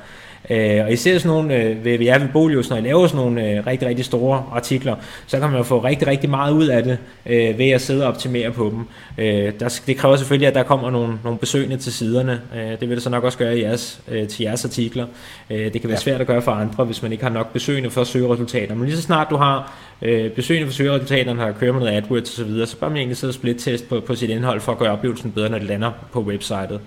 Øh, 0.50 0.84
og 0.84 0.92
især 0.92 1.18
sådan 1.18 1.36
nogle, 1.36 1.56
øh, 1.56 1.84
ved, 1.84 1.98
ved 1.98 2.06
jer 2.06 2.18
ved 2.18 2.28
Bolius, 2.28 2.70
når 2.70 2.76
I 2.76 2.80
laver 2.80 3.06
sådan 3.06 3.24
nogle 3.24 3.50
øh, 3.50 3.66
rigtig, 3.66 3.88
rigtig 3.88 4.04
store 4.04 4.44
artikler, 4.52 4.96
så 5.26 5.38
kan 5.40 5.48
man 5.48 5.58
jo 5.58 5.62
få 5.62 5.78
rigtig, 5.78 6.08
rigtig 6.08 6.30
meget 6.30 6.52
ud 6.52 6.66
af 6.66 6.82
det, 6.82 6.98
øh, 7.26 7.58
ved 7.58 7.70
at 7.70 7.80
sidde 7.80 8.02
og 8.02 8.08
optimere 8.08 8.50
på 8.50 8.70
dem. 8.70 8.84
Øh, 9.18 9.52
der, 9.60 9.80
det 9.86 9.96
kræver 9.96 10.16
selvfølgelig, 10.16 10.48
at 10.48 10.54
der 10.54 10.62
kommer 10.62 10.90
nogle, 10.90 11.18
nogle 11.24 11.38
besøgende 11.38 11.76
til 11.76 11.92
siderne. 11.92 12.40
Øh, 12.56 12.80
det 12.80 12.88
vil 12.88 12.90
det 12.90 13.02
så 13.02 13.10
nok 13.10 13.24
også 13.24 13.38
gøre 13.38 13.58
i 13.58 13.62
jeres, 13.62 14.00
øh, 14.08 14.28
til 14.28 14.42
jeres 14.42 14.64
artikler. 14.64 15.06
Øh, 15.50 15.72
det 15.72 15.80
kan 15.80 15.90
være 15.90 15.98
ja. 15.98 16.02
svært 16.02 16.20
at 16.20 16.26
gøre 16.26 16.42
for 16.42 16.52
andre, 16.52 16.84
hvis 16.84 17.02
man 17.02 17.12
ikke 17.12 17.24
har 17.24 17.30
nok 17.30 17.52
besøgende 17.52 17.90
for 17.90 18.00
at 18.00 18.06
søge 18.06 18.32
resultater. 18.32 18.74
Men 18.74 18.84
lige 18.84 18.96
så 18.96 19.02
snart 19.02 19.26
du 19.30 19.36
har 19.36 19.72
øh, 20.02 20.30
besøgende 20.30 20.66
for 20.66 20.74
søgeresultaterne, 20.74 21.40
har 21.40 21.52
kørt 21.52 21.74
med 21.74 21.82
noget 21.82 21.96
AdWords 21.96 22.30
osv., 22.30 22.36
så, 22.36 22.44
videre, 22.44 22.66
så 22.66 22.76
bør 22.76 22.88
man 22.88 22.96
egentlig 22.96 23.16
sidde 23.16 23.30
og 23.30 23.34
split-test 23.34 23.88
på, 23.88 24.00
på 24.00 24.14
sit 24.14 24.30
indhold 24.30 24.60
for 24.60 24.72
at 24.72 24.78
gøre 24.78 24.92
oplevelsen 24.92 25.32
bedre, 25.32 25.48
når 25.48 25.58
det 25.58 25.66
lander 25.66 25.90
på 26.12 26.20
websitet. 26.20 26.80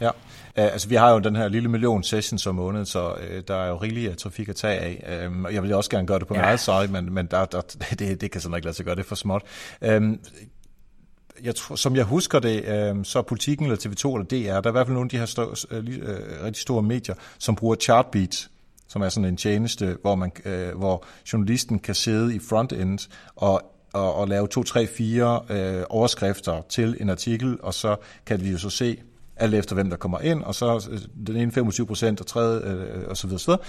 Ja, 0.00 0.10
altså, 0.56 0.88
vi 0.88 0.94
har 0.94 1.10
jo 1.10 1.18
den 1.18 1.36
her 1.36 1.48
lille 1.48 1.68
million 1.68 2.02
sessions 2.02 2.46
om 2.46 2.54
måneden, 2.54 2.86
så 2.86 3.12
uh, 3.12 3.38
der 3.48 3.54
er 3.54 3.68
jo 3.68 3.76
rigelig 3.76 4.10
uh, 4.10 4.14
trafik 4.14 4.48
at 4.48 4.56
tage 4.56 4.80
af. 4.80 5.26
Uh, 5.28 5.54
jeg 5.54 5.62
vil 5.62 5.74
også 5.74 5.90
gerne 5.90 6.06
gøre 6.06 6.18
det 6.18 6.26
på 6.26 6.34
ja. 6.34 6.40
eget 6.40 6.60
site, 6.60 6.88
men, 6.88 7.12
men 7.12 7.26
der, 7.26 7.44
der, 7.44 7.60
det, 7.98 8.20
det 8.20 8.30
kan 8.30 8.40
sådan 8.40 8.56
ikke 8.56 8.66
lade 8.66 8.76
sig 8.76 8.84
gøre, 8.84 8.94
det 8.94 9.02
er 9.02 9.06
for 9.06 9.14
småt. 9.14 9.42
Uh, 9.80 9.88
jeg 11.42 11.54
tror, 11.54 11.76
som 11.76 11.96
jeg 11.96 12.04
husker 12.04 12.38
det, 12.38 12.92
uh, 12.94 13.04
så 13.04 13.18
er 13.18 13.22
politikken 13.22 13.66
eller 13.66 13.76
TV2 13.76 14.14
eller 14.14 14.54
DR, 14.54 14.60
der 14.60 14.66
er 14.66 14.68
i 14.68 14.72
hvert 14.72 14.86
fald 14.86 14.94
nogle 14.94 15.06
af 15.06 15.10
de 15.10 15.18
her 15.18 15.26
stå, 15.26 15.44
uh, 15.44 15.78
uh, 15.78 15.84
rigtig 16.44 16.62
store 16.62 16.82
medier, 16.82 17.14
som 17.38 17.56
bruger 17.56 17.76
Chartbeat, 17.76 18.48
som 18.88 19.02
er 19.02 19.08
sådan 19.08 19.28
en 19.28 19.36
tjeneste, 19.36 19.96
hvor, 20.02 20.14
man, 20.14 20.32
uh, 20.46 20.78
hvor 20.78 21.04
journalisten 21.32 21.78
kan 21.78 21.94
sidde 21.94 22.34
i 22.34 22.38
frontend 22.38 22.98
og 23.36 23.62
at, 23.96 24.22
at 24.22 24.28
lave 24.28 24.48
to, 24.48 24.62
tre, 24.62 24.86
fire 24.86 25.40
øh, 25.50 25.84
overskrifter 25.88 26.62
til 26.68 26.96
en 27.00 27.10
artikel, 27.10 27.58
og 27.62 27.74
så 27.74 27.96
kan 28.26 28.44
vi 28.44 28.50
jo 28.50 28.58
så 28.58 28.70
se, 28.70 28.98
alt 29.36 29.54
efter 29.54 29.74
hvem 29.74 29.90
der 29.90 29.96
kommer 29.96 30.18
ind, 30.18 30.42
og 30.42 30.54
så 30.54 30.88
øh, 30.90 31.00
den 31.26 31.36
ene 31.36 31.52
25 31.52 31.86
procent 31.86 32.20
og 32.20 32.26
tredje, 32.26 32.60
øh, 32.70 33.00
øh, 33.00 33.08
og 33.08 33.16
så 33.16 33.26
videre, 33.26 33.40
så 33.40 33.46
videre. 33.46 33.62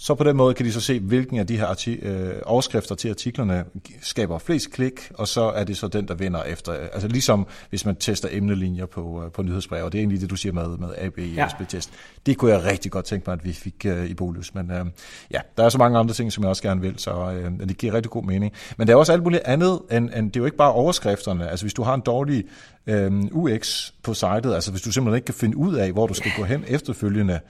Så 0.00 0.14
på 0.14 0.24
den 0.24 0.36
måde 0.36 0.54
kan 0.54 0.66
de 0.66 0.72
så 0.72 0.80
se, 0.80 1.00
hvilken 1.00 1.38
af 1.38 1.46
de 1.46 1.56
her 1.56 1.66
arti- 1.66 2.06
øh, 2.06 2.34
overskrifter 2.44 2.94
til 2.94 3.08
artiklerne 3.08 3.64
skaber 4.00 4.38
flest 4.38 4.70
klik, 4.70 5.10
og 5.14 5.28
så 5.28 5.42
er 5.42 5.64
det 5.64 5.76
så 5.76 5.88
den, 5.88 6.08
der 6.08 6.14
vinder 6.14 6.42
efter. 6.42 6.72
Altså 6.72 7.08
ligesom 7.08 7.46
hvis 7.70 7.84
man 7.86 7.96
tester 7.96 8.28
emnelinjer 8.32 8.86
på, 8.86 9.22
øh, 9.24 9.32
på 9.32 9.42
nyhedsbrev, 9.42 9.84
og 9.84 9.92
det 9.92 9.98
er 9.98 10.02
egentlig 10.02 10.20
det, 10.20 10.30
du 10.30 10.36
siger 10.36 10.52
med, 10.52 10.78
med 10.78 10.88
AB 10.98 11.18
ja. 11.18 11.48
test. 11.68 11.90
Det 12.26 12.36
kunne 12.36 12.50
jeg 12.52 12.64
rigtig 12.64 12.92
godt 12.92 13.04
tænke 13.04 13.24
mig, 13.26 13.32
at 13.32 13.44
vi 13.44 13.52
fik 13.52 13.86
øh, 13.86 14.06
i 14.06 14.14
Bolus. 14.14 14.54
Men 14.54 14.70
øh, 14.70 14.86
ja, 15.30 15.40
der 15.56 15.64
er 15.64 15.68
så 15.68 15.78
mange 15.78 15.98
andre 15.98 16.14
ting, 16.14 16.32
som 16.32 16.42
jeg 16.42 16.50
også 16.50 16.62
gerne 16.62 16.80
vil, 16.80 16.94
så 16.98 17.10
øh, 17.10 17.68
det 17.68 17.78
giver 17.78 17.94
rigtig 17.94 18.10
god 18.10 18.24
mening. 18.24 18.52
Men 18.76 18.86
der 18.86 18.92
er 18.92 18.96
også 18.96 19.12
alt 19.12 19.22
muligt 19.22 19.42
andet, 19.44 19.80
end, 19.90 20.10
end 20.16 20.26
det 20.26 20.36
er 20.36 20.40
jo 20.40 20.44
ikke 20.44 20.56
bare 20.56 20.72
overskrifterne. 20.72 21.48
Altså 21.48 21.64
hvis 21.64 21.74
du 21.74 21.82
har 21.82 21.94
en 21.94 22.00
dårlig 22.00 22.44
øh, 22.86 23.12
UX 23.32 23.90
på 24.02 24.14
sitet, 24.14 24.54
altså 24.54 24.70
hvis 24.70 24.82
du 24.82 24.92
simpelthen 24.92 25.16
ikke 25.16 25.26
kan 25.26 25.34
finde 25.34 25.56
ud 25.56 25.74
af, 25.74 25.92
hvor 25.92 26.06
du 26.06 26.14
skal 26.14 26.30
gå 26.36 26.44
hen 26.44 26.64
efterfølgende, 26.68 27.40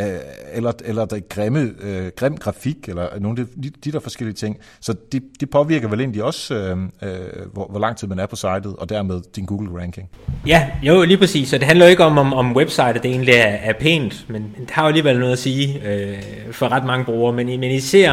øh, 0.00 0.06
eller, 0.52 0.72
eller 0.84 1.04
der 1.04 1.20
grimme, 1.28 1.74
øh, 1.80 2.10
grim 2.16 2.36
grafik, 2.36 2.88
eller 2.88 3.18
nogle 3.18 3.40
af 3.40 3.46
de, 3.62 3.70
de 3.84 3.92
der 3.92 4.00
forskellige 4.00 4.34
ting. 4.34 4.56
Så 4.80 4.94
det, 5.12 5.22
det 5.40 5.50
påvirker 5.50 5.88
vel 5.88 6.00
egentlig 6.00 6.24
også, 6.24 6.54
øh, 6.54 6.78
øh, 7.02 7.52
hvor, 7.52 7.66
hvor 7.70 7.80
lang 7.80 7.96
tid 7.96 8.08
man 8.08 8.18
er 8.18 8.26
på 8.26 8.36
sitet, 8.36 8.66
og 8.66 8.88
dermed 8.88 9.20
din 9.36 9.46
Google-ranking. 9.46 10.08
Ja, 10.46 10.68
jo, 10.82 11.04
lige 11.04 11.18
præcis. 11.18 11.48
Så 11.48 11.58
det 11.58 11.66
handler 11.66 11.86
jo 11.86 11.90
ikke 11.90 12.04
om, 12.04 12.18
om, 12.18 12.34
om 12.34 12.56
websitet 12.56 13.02
det 13.02 13.10
egentlig 13.10 13.34
er, 13.34 13.56
er 13.62 13.72
pænt, 13.72 14.24
men 14.28 14.54
det 14.60 14.70
har 14.70 14.82
jo 14.82 14.88
alligevel 14.88 15.18
noget 15.18 15.32
at 15.32 15.38
sige 15.38 15.88
øh, 15.88 16.18
for 16.52 16.68
ret 16.68 16.84
mange 16.84 17.04
brugere. 17.04 17.32
Men, 17.32 17.46
men 17.46 17.70
især, 17.70 18.12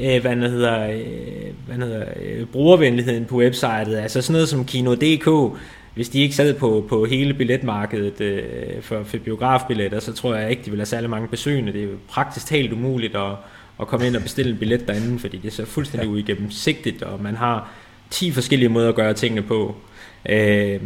øh, 0.00 0.20
hvad 0.20 0.36
det 0.36 0.50
hedder, 0.50 0.90
øh, 0.90 0.96
hvad 1.66 1.76
hedder 1.76 2.04
øh, 2.22 2.46
brugervenligheden 2.46 3.24
på 3.24 3.36
websitet, 3.36 3.96
altså 3.96 4.22
sådan 4.22 4.32
noget 4.32 4.48
som 4.48 4.64
Kino.dk, 4.64 5.58
hvis 5.94 6.08
de 6.08 6.20
ikke 6.20 6.34
sad 6.34 6.54
på, 6.54 6.86
på 6.88 7.04
hele 7.04 7.34
billetmarkedet 7.34 8.20
øh, 8.20 8.82
for, 8.82 9.02
for 9.04 9.18
biografbilletter, 9.18 10.00
så 10.00 10.12
tror 10.12 10.34
jeg 10.34 10.50
ikke, 10.50 10.62
de 10.64 10.70
vil 10.70 10.78
have 10.78 10.86
særlig 10.86 11.10
mange 11.10 11.28
besøgende. 11.28 11.72
Det 11.72 11.80
er 11.80 11.84
jo 11.84 11.96
praktisk 12.08 12.50
helt 12.50 12.72
umuligt 12.72 13.16
at, 13.16 13.32
at 13.80 13.86
komme 13.86 14.06
ind 14.06 14.16
og 14.16 14.22
bestille 14.22 14.52
en 14.52 14.58
billet 14.58 14.88
derinde, 14.88 15.18
fordi 15.18 15.36
det 15.36 15.48
er 15.48 15.52
så 15.52 15.66
fuldstændig 15.66 16.06
ja. 16.06 16.12
uigennemsigtigt, 16.12 17.02
og 17.02 17.22
man 17.22 17.36
har 17.36 17.70
10 18.10 18.30
forskellige 18.30 18.68
måder 18.68 18.88
at 18.88 18.94
gøre 18.94 19.14
tingene 19.14 19.42
på. 19.42 19.76
Øh, 20.28 20.80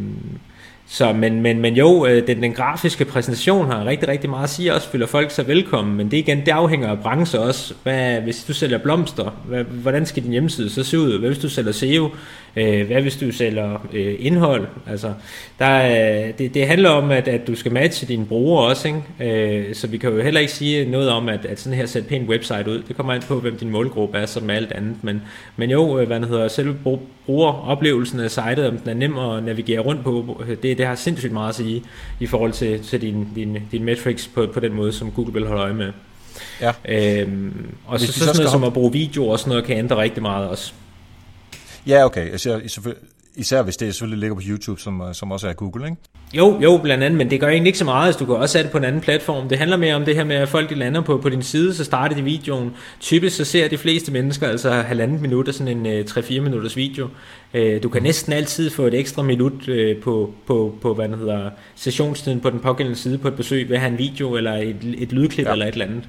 så, 0.88 1.12
men, 1.12 1.42
men, 1.42 1.60
men 1.60 1.76
jo, 1.76 2.06
øh, 2.06 2.26
den, 2.26 2.42
den 2.42 2.52
grafiske 2.52 3.04
præsentation 3.04 3.66
har 3.66 3.84
rigtig, 3.84 4.08
rigtig 4.08 4.30
meget 4.30 4.44
at 4.44 4.50
sige, 4.50 4.74
også 4.74 4.88
føler 4.88 5.06
folk 5.06 5.30
sig 5.30 5.48
velkommen, 5.48 5.96
men 5.96 6.10
det 6.10 6.16
igen, 6.16 6.40
det 6.40 6.48
afhænger 6.48 6.88
af 6.88 7.00
branche 7.00 7.40
også. 7.40 7.74
Hvad, 7.82 8.20
hvis 8.20 8.44
du 8.44 8.52
sælger 8.52 8.78
blomster, 8.78 9.30
hvad, 9.44 9.64
hvordan 9.64 10.06
skal 10.06 10.22
din 10.22 10.32
hjemmeside 10.32 10.70
så 10.70 10.84
se 10.84 10.98
ud? 10.98 11.18
Hvad 11.18 11.28
hvis 11.28 11.38
du 11.38 11.48
sælger 11.48 11.72
SEO? 11.72 12.10
Øh, 12.56 12.86
hvad 12.86 13.02
hvis 13.02 13.16
du 13.16 13.32
sælger 13.32 13.86
øh, 13.92 14.14
indhold? 14.18 14.66
Altså, 14.86 15.12
der, 15.58 16.32
det, 16.32 16.54
det 16.54 16.66
handler 16.66 16.90
om, 16.90 17.10
at, 17.10 17.28
at 17.28 17.46
du 17.46 17.54
skal 17.54 17.72
matche 17.72 18.08
dine 18.08 18.26
brugere 18.26 18.64
også, 18.68 18.88
ikke? 18.88 19.68
Øh, 19.68 19.74
så 19.74 19.86
vi 19.86 19.98
kan 19.98 20.10
jo 20.10 20.20
heller 20.20 20.40
ikke 20.40 20.52
sige 20.52 20.90
noget 20.90 21.10
om, 21.10 21.28
at, 21.28 21.44
at 21.44 21.60
sådan 21.60 21.78
her 21.78 21.86
sætte 21.86 22.08
pænt 22.08 22.28
website 22.28 22.70
ud. 22.70 22.82
Det 22.88 22.96
kommer 22.96 23.12
an 23.12 23.22
på, 23.28 23.40
hvem 23.40 23.56
din 23.56 23.70
målgruppe 23.70 24.18
er, 24.18 24.26
som 24.26 24.50
alt 24.50 24.72
andet. 24.72 24.94
Men, 25.02 25.22
men 25.56 25.70
jo, 25.70 26.04
hvad 26.04 26.20
det 26.20 26.28
hedder, 26.28 26.48
selve 26.48 26.76
brugeroplevelsen 27.26 28.20
af 28.20 28.30
sitet, 28.30 28.68
om 28.68 28.78
den 28.78 28.88
er 28.88 28.94
nem 28.94 29.18
at 29.18 29.44
navigere 29.44 29.80
rundt 29.80 30.04
på, 30.04 30.44
det, 30.62 30.78
det 30.78 30.86
har 30.86 30.94
sindssygt 30.94 31.32
meget 31.32 31.48
at 31.48 31.54
sige 31.54 31.82
i 32.20 32.26
forhold 32.26 32.52
til, 32.52 32.82
til 32.82 33.00
din, 33.00 33.28
din, 33.34 33.58
din 33.72 33.84
metrics 33.84 34.28
på, 34.34 34.46
på 34.54 34.60
den 34.60 34.72
måde, 34.72 34.92
som 34.92 35.10
Google 35.10 35.32
vil 35.32 35.46
holde 35.46 35.62
øje 35.62 35.74
med. 35.74 35.92
Ja. 36.60 36.72
Øhm, 36.88 37.66
og 37.86 38.00
så, 38.00 38.06
så 38.06 38.18
sådan 38.18 38.36
noget 38.36 38.50
som 38.50 38.64
at 38.64 38.72
bruge 38.72 38.92
video 38.92 39.28
og 39.28 39.38
sådan 39.38 39.50
noget 39.50 39.64
kan 39.64 39.78
ændre 39.78 39.96
rigtig 39.96 40.22
meget 40.22 40.48
også. 40.48 40.72
Ja, 41.86 42.04
okay. 42.04 42.34
Især, 42.34 42.60
især 43.34 43.62
hvis 43.62 43.76
det 43.76 43.94
selvfølgelig 43.94 44.20
ligger 44.20 44.34
på 44.34 44.42
YouTube, 44.44 44.80
som, 44.80 45.00
øh, 45.00 45.14
som 45.14 45.32
også 45.32 45.48
er 45.48 45.52
Google, 45.52 45.84
ikke? 45.84 45.96
Jo, 46.34 46.60
jo, 46.62 46.80
blandt 46.82 47.04
andet, 47.04 47.18
men 47.18 47.30
det 47.30 47.40
gør 47.40 47.48
egentlig 47.48 47.68
ikke 47.68 47.78
så 47.78 47.84
meget, 47.84 48.06
hvis 48.06 48.16
du 48.16 48.24
kan 48.24 48.34
også 48.34 48.52
sætte 48.52 48.64
det 48.64 48.72
på 48.72 48.78
en 48.78 48.84
anden 48.84 49.00
platform. 49.00 49.48
Det 49.48 49.58
handler 49.58 49.76
mere 49.76 49.94
om 49.94 50.04
det 50.04 50.16
her 50.16 50.24
med, 50.24 50.36
at 50.36 50.48
folk 50.48 50.70
de 50.70 50.74
lander 50.74 51.00
på, 51.00 51.18
på 51.18 51.28
din 51.28 51.42
side, 51.42 51.74
så 51.74 51.84
starter 51.84 52.16
de 52.16 52.22
videoen. 52.22 52.72
Typisk 53.00 53.36
så 53.36 53.44
ser 53.44 53.68
de 53.68 53.78
fleste 53.78 54.12
mennesker 54.12 54.48
altså 54.48 54.70
halvandet 54.70 55.20
minut 55.20 55.48
af 55.48 55.54
sådan 55.54 55.86
en 55.86 56.04
3-4 56.04 56.40
minutters 56.40 56.76
video. 56.76 57.08
Øh, 57.54 57.82
du 57.82 57.88
kan 57.88 58.02
næsten 58.02 58.32
altid 58.32 58.70
få 58.70 58.82
et 58.82 58.94
ekstra 58.94 59.22
minut 59.22 59.68
øh, 59.68 59.96
på, 59.96 60.34
på, 60.46 60.74
på 60.80 60.94
hvad 60.94 61.08
det 61.08 61.18
hedder, 61.18 61.50
sessionstiden 61.74 62.40
på 62.40 62.50
den 62.50 62.60
pågældende 62.60 62.98
side 62.98 63.18
på 63.18 63.28
et 63.28 63.34
besøg 63.34 63.68
ved 63.68 63.76
at 63.76 63.80
have 63.80 63.92
en 63.92 63.98
video 63.98 64.36
eller 64.36 64.52
et, 64.52 64.94
et 64.98 65.12
lydklip 65.12 65.46
ja. 65.46 65.52
eller 65.52 65.66
et 65.66 65.72
eller 65.72 65.86
andet. 65.86 66.04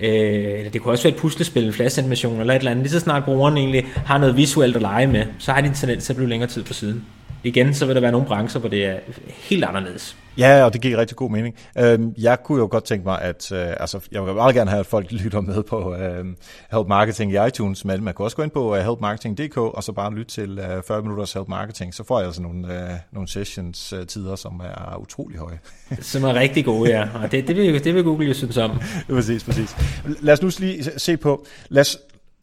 Øh, 0.00 0.72
det 0.72 0.80
kunne 0.80 0.92
også 0.92 1.04
være 1.04 1.14
et 1.14 1.20
puslespil, 1.20 1.66
en 1.66 1.72
flashanimation 1.72 2.40
eller 2.40 2.54
et 2.54 2.58
eller 2.58 2.70
andet. 2.70 2.82
Lige 2.82 2.92
så 2.92 3.00
snart 3.00 3.24
brugeren 3.24 3.56
egentlig 3.56 3.86
har 4.06 4.18
noget 4.18 4.36
visuelt 4.36 4.76
at 4.76 4.82
lege 4.82 5.06
med, 5.06 5.24
så 5.38 5.52
har 5.52 5.60
de 5.60 5.66
en 5.66 5.74
tendens 5.74 6.04
til 6.04 6.12
at 6.12 6.16
blive 6.16 6.28
længere 6.28 6.50
tid 6.50 6.62
på 6.62 6.72
siden. 6.72 7.04
Igen, 7.44 7.74
så 7.74 7.86
vil 7.86 7.94
der 7.94 8.00
være 8.00 8.12
nogle 8.12 8.26
brancher, 8.26 8.60
hvor 8.60 8.68
det 8.68 8.84
er 8.84 8.98
helt 9.28 9.64
anderledes. 9.64 10.16
Ja, 10.38 10.64
og 10.64 10.72
det 10.72 10.80
giver 10.80 10.98
rigtig 10.98 11.16
god 11.16 11.30
mening. 11.30 11.54
Øhm, 11.78 12.14
jeg 12.18 12.42
kunne 12.42 12.58
jo 12.58 12.68
godt 12.70 12.84
tænke 12.84 13.04
mig, 13.04 13.22
at 13.22 13.52
øh, 13.52 13.66
altså, 13.80 14.00
jeg 14.12 14.26
vil 14.26 14.34
meget 14.34 14.54
gerne 14.54 14.70
have, 14.70 14.80
at 14.80 14.86
folk 14.86 15.12
lytter 15.22 15.40
med 15.40 15.62
på 15.62 15.94
øh, 15.94 16.24
Help 16.72 16.88
Marketing 16.88 17.32
i 17.32 17.46
iTunes, 17.46 17.84
men 17.84 18.04
man 18.04 18.14
kan 18.14 18.24
også 18.24 18.36
gå 18.36 18.42
ind 18.42 18.50
på 18.50 18.76
uh, 18.76 18.84
helpmarketing.dk 18.84 19.56
og 19.56 19.84
så 19.84 19.92
bare 19.92 20.14
lytte 20.14 20.32
til 20.32 20.58
uh, 20.58 20.82
40 20.86 21.02
minutters 21.02 21.32
Help 21.32 21.48
Marketing. 21.48 21.94
Så 21.94 22.04
får 22.04 22.18
jeg 22.18 22.26
altså 22.26 22.42
nogle, 22.42 23.00
nogle 23.12 23.28
sessions-tider, 23.28 24.36
som 24.36 24.60
er 24.64 24.96
utrolig 25.00 25.38
høje. 25.38 25.58
som 26.00 26.24
er 26.24 26.34
rigtig 26.34 26.64
gode, 26.64 26.90
ja. 26.90 27.08
Og 27.22 27.32
det, 27.32 27.48
det, 27.48 27.56
vil, 27.56 27.84
det 27.84 27.94
vil 27.94 28.04
Google 28.04 28.26
jo 28.26 28.34
synes 28.34 28.56
om. 28.56 28.70
præcis, 29.08 29.44
præcis. 29.44 29.76
Lad 30.20 30.32
os 30.32 30.42
nu 30.42 30.50
lige 30.58 30.84
se 30.96 31.16
på, 31.16 31.46
lad 31.68 31.80
os 31.80 31.98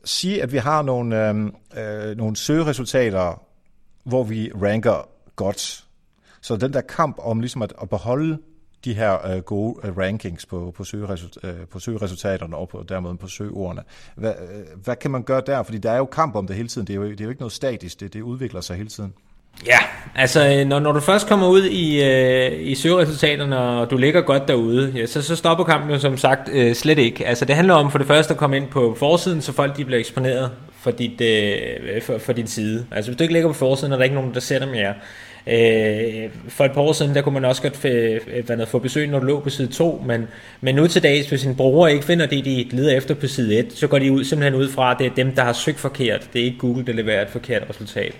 sige, 0.05 0.43
at 0.43 0.51
vi 0.51 0.57
har 0.57 0.81
nogle, 0.81 1.29
øh, 1.29 1.35
øh, 1.77 2.17
nogle 2.17 2.35
søgeresultater, 2.35 3.46
hvor 4.07 4.23
vi 4.23 4.51
ranker 4.61 5.09
godt 5.35 5.83
så 6.41 6.55
den 6.55 6.73
der 6.73 6.81
kamp 6.81 7.17
om 7.19 7.39
ligesom 7.39 7.61
at, 7.61 7.73
at 7.81 7.89
beholde 7.89 8.37
de 8.85 8.93
her 8.93 9.27
øh, 9.27 9.41
gode 9.41 9.79
øh, 9.83 9.97
rankings 9.97 10.45
på, 10.45 10.73
på, 10.77 10.83
søgeresult, 10.83 11.37
øh, 11.43 11.51
på 11.71 11.79
søgeresultaterne 11.79 12.57
og 12.57 12.69
på, 12.69 12.85
dermed 12.89 13.17
på 13.17 13.27
søgeordene. 13.27 13.81
Hvad, 14.15 14.33
øh, 14.41 14.83
hvad 14.83 14.95
kan 14.95 15.11
man 15.11 15.23
gøre 15.23 15.41
der? 15.45 15.63
Fordi 15.63 15.77
der 15.77 15.91
er 15.91 15.97
jo 15.97 16.05
kamp 16.05 16.35
om 16.35 16.47
det 16.47 16.55
hele 16.55 16.67
tiden. 16.67 16.87
Det 16.87 16.93
er 16.93 16.97
jo, 16.97 17.03
det 17.03 17.21
er 17.21 17.23
jo 17.23 17.29
ikke 17.29 17.41
noget 17.41 17.51
statisk. 17.51 17.99
Det, 17.99 18.13
det 18.13 18.21
udvikler 18.21 18.61
sig 18.61 18.75
hele 18.77 18.89
tiden. 18.89 19.13
Ja, 19.65 19.79
altså 20.15 20.55
øh, 20.55 20.67
når, 20.67 20.79
når 20.79 20.91
du 20.91 20.99
først 20.99 21.27
kommer 21.27 21.47
ud 21.47 21.63
i, 21.63 22.03
øh, 22.03 22.67
i 22.67 22.75
søgeresultaterne, 22.75 23.59
og 23.59 23.91
du 23.91 23.97
ligger 23.97 24.21
godt 24.21 24.47
derude, 24.47 24.91
ja, 24.95 25.05
så, 25.05 25.21
så 25.21 25.35
stopper 25.35 25.63
kampen 25.63 25.91
jo 25.91 25.99
som 25.99 26.17
sagt 26.17 26.49
øh, 26.51 26.75
slet 26.75 26.97
ikke. 26.97 27.27
Altså 27.27 27.45
det 27.45 27.55
handler 27.55 27.73
om 27.73 27.91
for 27.91 27.97
det 27.97 28.07
første 28.07 28.33
at 28.33 28.37
komme 28.37 28.57
ind 28.57 28.67
på 28.67 28.95
forsiden, 28.99 29.41
så 29.41 29.53
folk 29.53 29.77
de 29.77 29.85
bliver 29.85 29.99
eksponeret 29.99 30.51
for, 30.87 30.91
dit, 30.97 31.21
øh, 31.21 31.95
øh, 31.95 32.01
for, 32.01 32.17
for 32.17 32.33
din 32.33 32.47
side. 32.47 32.85
Altså 32.91 33.11
hvis 33.11 33.17
du 33.17 33.23
ikke 33.23 33.33
ligger 33.33 33.49
på 33.49 33.53
forsiden, 33.53 33.93
er 33.93 33.97
der 33.97 34.03
ikke 34.03 34.15
nogen, 34.15 34.33
der 34.33 34.39
ser 34.39 34.59
dig 34.59 34.67
mere. 34.67 34.93
Øh, 35.47 36.29
for 36.49 36.65
et 36.65 36.71
par 36.71 36.81
år 36.81 36.93
siden, 36.93 37.15
der 37.15 37.21
kunne 37.21 37.33
man 37.33 37.45
også 37.45 37.61
godt 37.61 37.75
f- 37.85 37.87
øh, 38.61 38.67
få 38.67 38.79
besøg, 38.79 39.07
når 39.07 39.19
du 39.19 39.25
lå 39.25 39.39
på 39.39 39.49
side 39.49 39.67
2, 39.67 40.03
men, 40.05 40.27
men 40.61 40.75
nu 40.75 40.87
til 40.87 41.03
dags, 41.03 41.29
hvis 41.29 41.45
en 41.45 41.55
bruger 41.55 41.87
ikke 41.87 42.05
finder 42.05 42.25
det, 42.25 42.45
de 42.45 42.67
leder 42.71 42.97
efter 42.97 43.13
på 43.15 43.27
side 43.27 43.59
1, 43.59 43.73
så 43.73 43.87
går 43.87 43.99
de 43.99 44.11
ud, 44.11 44.23
simpelthen 44.23 44.61
ud 44.61 44.69
fra, 44.69 44.91
at 44.91 44.97
det 44.99 45.07
er 45.07 45.15
dem, 45.15 45.31
der 45.35 45.43
har 45.43 45.53
søgt 45.53 45.79
forkert. 45.79 46.29
Det 46.33 46.41
er 46.41 46.45
ikke 46.45 46.57
Google, 46.57 46.85
der 46.85 46.93
leverer 46.93 47.21
et 47.21 47.29
forkert 47.29 47.63
resultat. 47.69 48.13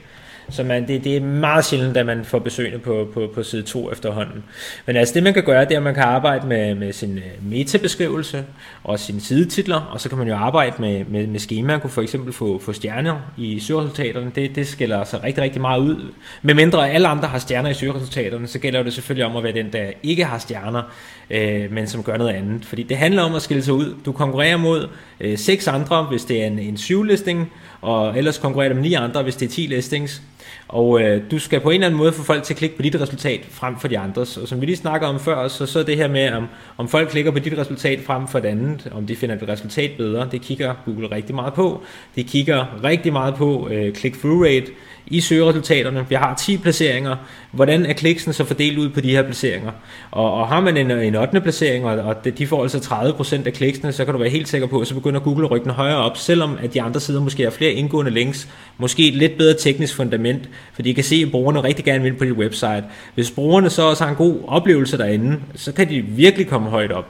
Så 0.49 0.63
man, 0.63 0.87
det, 0.87 1.03
det 1.03 1.17
er 1.17 1.21
meget 1.21 1.65
sjældent, 1.65 1.97
at 1.97 2.05
man 2.05 2.25
får 2.25 2.39
besøgende 2.39 2.79
på, 2.79 3.07
på, 3.13 3.31
på 3.35 3.43
side 3.43 3.63
2 3.63 3.91
efterhånden. 3.91 4.43
Men 4.85 4.95
altså 4.95 5.13
det 5.13 5.23
man 5.23 5.33
kan 5.33 5.43
gøre, 5.43 5.65
det 5.65 5.71
er, 5.71 5.77
at 5.77 5.83
man 5.83 5.93
kan 5.93 6.03
arbejde 6.03 6.47
med, 6.47 6.75
med 6.75 6.93
sin 6.93 7.17
øh, 7.17 7.23
metabeskrivelse 7.41 8.45
og 8.83 8.99
sine 8.99 9.21
sidetitler, 9.21 9.81
og 9.91 10.01
så 10.01 10.09
kan 10.09 10.17
man 10.17 10.27
jo 10.27 10.35
arbejde 10.35 10.75
med, 10.79 11.05
med, 11.05 11.27
med 11.27 11.39
schema. 11.39 11.67
Man 11.67 11.79
kunne 11.79 11.89
for 11.91 12.01
eksempel 12.01 12.33
få, 12.33 12.59
få 12.59 12.73
stjerner 12.73 13.15
i 13.37 13.59
søgeresultaterne. 13.59 14.31
Det, 14.35 14.55
det 14.55 14.67
skiller 14.67 15.03
sig 15.03 15.23
rigtig, 15.23 15.43
rigtig 15.43 15.61
meget 15.61 15.79
ud. 15.79 16.13
Med 16.41 16.53
mindre 16.53 16.89
alle 16.89 17.07
andre 17.07 17.27
har 17.27 17.39
stjerner 17.39 17.69
i 17.69 17.73
søgeresultaterne, 17.73 18.47
så 18.47 18.59
gælder 18.59 18.83
det 18.83 18.93
selvfølgelig 18.93 19.25
om 19.25 19.35
at 19.35 19.43
være 19.43 19.53
den, 19.53 19.73
der 19.73 19.91
ikke 20.03 20.23
har 20.23 20.37
stjerner, 20.37 20.81
øh, 21.29 21.71
men 21.71 21.87
som 21.87 22.03
gør 22.03 22.17
noget 22.17 22.33
andet. 22.33 22.65
Fordi 22.65 22.83
det 22.83 22.97
handler 22.97 23.21
om 23.21 23.35
at 23.35 23.41
skille 23.41 23.63
sig 23.63 23.73
ud. 23.73 23.95
Du 24.05 24.11
konkurrerer 24.11 24.57
mod 24.57 24.87
øh, 25.19 25.37
seks 25.37 25.67
andre, 25.67 26.03
hvis 26.03 26.25
det 26.25 26.43
er 26.43 26.47
en, 26.47 26.59
en 26.59 26.77
syv-listing, 26.77 27.51
og 27.81 28.17
ellers 28.17 28.37
konkurrerer 28.37 28.69
du 28.69 28.75
med 28.75 28.83
ni 28.83 28.93
andre, 28.93 29.23
hvis 29.23 29.35
det 29.35 29.45
er 29.45 29.49
10 29.49 29.61
listings. 29.61 30.21
Og 30.67 31.01
øh, 31.01 31.21
du 31.31 31.39
skal 31.39 31.59
på 31.59 31.69
en 31.69 31.73
eller 31.73 31.87
anden 31.87 31.97
måde 31.97 32.13
få 32.13 32.23
folk 32.23 32.43
til 32.43 32.53
at 32.53 32.57
klikke 32.57 32.75
på 32.75 32.81
dit 32.81 33.01
resultat 33.01 33.41
frem 33.49 33.79
for 33.79 33.87
de 33.87 33.99
andres. 33.99 34.37
Og 34.37 34.47
som 34.47 34.61
vi 34.61 34.65
lige 34.65 34.75
snakker 34.75 35.07
om 35.07 35.19
før, 35.19 35.47
så, 35.47 35.65
så 35.65 35.83
det 35.83 35.97
her 35.97 36.07
med, 36.07 36.31
om, 36.31 36.47
om 36.77 36.87
folk 36.87 37.09
klikker 37.09 37.31
på 37.31 37.39
dit 37.39 37.57
resultat 37.57 37.99
frem 37.99 38.27
for 38.27 38.39
det 38.39 38.47
andet, 38.47 38.89
om 38.91 39.07
de 39.07 39.15
finder 39.15 39.35
et 39.35 39.49
resultat 39.49 39.91
bedre, 39.97 40.27
det 40.31 40.41
kigger 40.41 40.75
Google 40.85 41.11
rigtig 41.11 41.35
meget 41.35 41.53
på. 41.53 41.81
De 42.15 42.23
kigger 42.23 42.83
rigtig 42.83 43.13
meget 43.13 43.35
på 43.35 43.69
øh, 43.71 43.93
click-through 43.95 44.45
rate 44.45 44.71
i 45.07 45.21
søgeresultaterne. 45.21 46.05
Vi 46.09 46.15
har 46.15 46.35
10 46.35 46.57
placeringer. 46.57 47.15
Hvordan 47.51 47.85
er 47.85 47.93
kliksen 47.93 48.33
så 48.33 48.43
fordelt 48.43 48.77
ud 48.77 48.89
på 48.89 49.01
de 49.01 49.11
her 49.11 49.23
placeringer? 49.23 49.71
Og, 50.11 50.33
og 50.33 50.47
har 50.47 50.61
man 50.61 50.77
en, 50.77 50.91
en 50.91 51.15
8. 51.15 51.41
placering, 51.41 51.85
og, 51.85 51.97
og 51.97 52.25
de 52.37 52.47
får 52.47 52.61
altså 52.61 52.77
30% 52.77 53.45
af 53.45 53.53
kliksene, 53.53 53.91
så 53.91 54.05
kan 54.05 54.13
du 54.13 54.19
være 54.19 54.29
helt 54.29 54.47
sikker 54.47 54.67
på, 54.67 54.79
at 54.79 54.87
så 54.87 54.93
begynder 54.93 55.19
Google 55.19 55.45
at 55.45 55.51
rykke 55.51 55.63
den 55.63 55.71
højere 55.71 55.97
op, 55.97 56.17
selvom 56.17 56.57
at 56.63 56.73
de 56.73 56.81
andre 56.81 56.99
sider 56.99 57.21
måske 57.21 57.43
har 57.43 57.49
flere 57.49 57.71
indgående 57.71 58.11
links, 58.11 58.49
måske 58.77 59.07
et 59.07 59.13
lidt 59.13 59.37
bedre 59.37 59.57
teknisk 59.57 59.95
fundament, 59.95 60.49
for 60.73 60.81
de 60.81 60.93
kan 60.93 61.03
se, 61.03 61.15
at 61.25 61.31
brugerne 61.31 61.63
rigtig 61.63 61.85
gerne 61.85 62.03
vil 62.03 62.13
på 62.13 62.25
dit 62.25 62.33
website. 62.33 62.83
Hvis 63.15 63.31
brugerne 63.31 63.69
så 63.69 63.81
også 63.81 64.03
har 64.03 64.11
en 64.11 64.17
god 64.17 64.37
oplevelse 64.47 64.97
derinde, 64.97 65.39
så 65.55 65.71
kan 65.71 65.89
de 65.89 66.01
virkelig 66.01 66.47
komme 66.47 66.69
højt 66.69 66.91
op. 66.91 67.05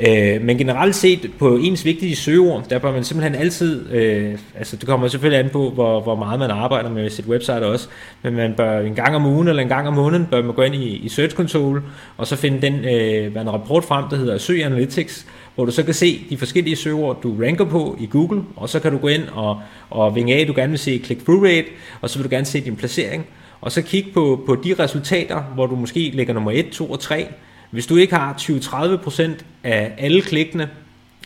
Øh, 0.00 0.42
men 0.42 0.58
generelt 0.58 0.94
set 0.94 1.30
på 1.38 1.56
ens 1.56 1.84
vigtige 1.84 2.16
søgeord, 2.16 2.64
der 2.70 2.78
bør 2.78 2.92
man 2.92 3.04
simpelthen 3.04 3.34
altid, 3.34 3.90
øh, 3.92 4.38
altså 4.54 4.76
det 4.76 4.88
kommer 4.88 5.08
selvfølgelig 5.08 5.44
an 5.44 5.50
på, 5.50 5.70
hvor, 5.70 6.00
hvor 6.00 6.16
meget 6.16 6.38
man 6.38 6.50
arbejder 6.50 6.90
med 6.90 7.10
sit 7.10 7.27
website 7.28 7.66
også, 7.66 7.88
men 8.22 8.34
man 8.34 8.54
bør 8.54 8.80
en 8.80 8.94
gang 8.94 9.16
om 9.16 9.26
ugen 9.26 9.48
eller 9.48 9.62
en 9.62 9.68
gang 9.68 9.88
om 9.88 9.94
måneden, 9.94 10.26
bør 10.30 10.42
man 10.42 10.54
gå 10.54 10.62
ind 10.62 10.74
i, 10.74 10.96
i 10.96 11.08
Search 11.08 11.36
Console, 11.36 11.82
og 12.16 12.26
så 12.26 12.36
finde 12.36 12.62
den 12.62 12.74
øh, 12.84 13.42
en 13.42 13.52
rapport 13.52 13.84
frem, 13.84 14.04
der 14.10 14.16
hedder 14.16 14.38
Søg 14.38 14.64
Analytics, 14.64 15.26
hvor 15.54 15.64
du 15.64 15.70
så 15.70 15.82
kan 15.82 15.94
se 15.94 16.26
de 16.30 16.38
forskellige 16.38 16.76
søgeord, 16.76 17.22
du 17.22 17.36
ranker 17.44 17.64
på 17.64 17.96
i 18.00 18.06
Google, 18.06 18.42
og 18.56 18.68
så 18.68 18.80
kan 18.80 18.92
du 18.92 18.98
gå 18.98 19.08
ind 19.08 19.22
og, 19.32 19.60
og 19.90 20.14
vinge 20.14 20.34
af, 20.34 20.46
du 20.46 20.52
gerne 20.56 20.70
vil 20.70 20.78
se 20.78 21.00
click-through 21.04 21.44
rate, 21.44 21.68
og 22.00 22.10
så 22.10 22.18
vil 22.18 22.24
du 22.24 22.30
gerne 22.30 22.46
se 22.46 22.60
din 22.60 22.76
placering, 22.76 23.26
og 23.60 23.72
så 23.72 23.82
kigge 23.82 24.10
på, 24.14 24.42
på 24.46 24.54
de 24.54 24.74
resultater, 24.78 25.42
hvor 25.42 25.66
du 25.66 25.76
måske 25.76 26.10
ligger 26.14 26.34
nummer 26.34 26.50
1, 26.50 26.70
2 26.70 26.90
og 26.90 27.00
3, 27.00 27.26
hvis 27.70 27.86
du 27.86 27.96
ikke 27.96 28.14
har 28.14 28.34
20-30% 28.34 29.30
af 29.64 29.92
alle 29.98 30.22
klikkene, 30.22 30.68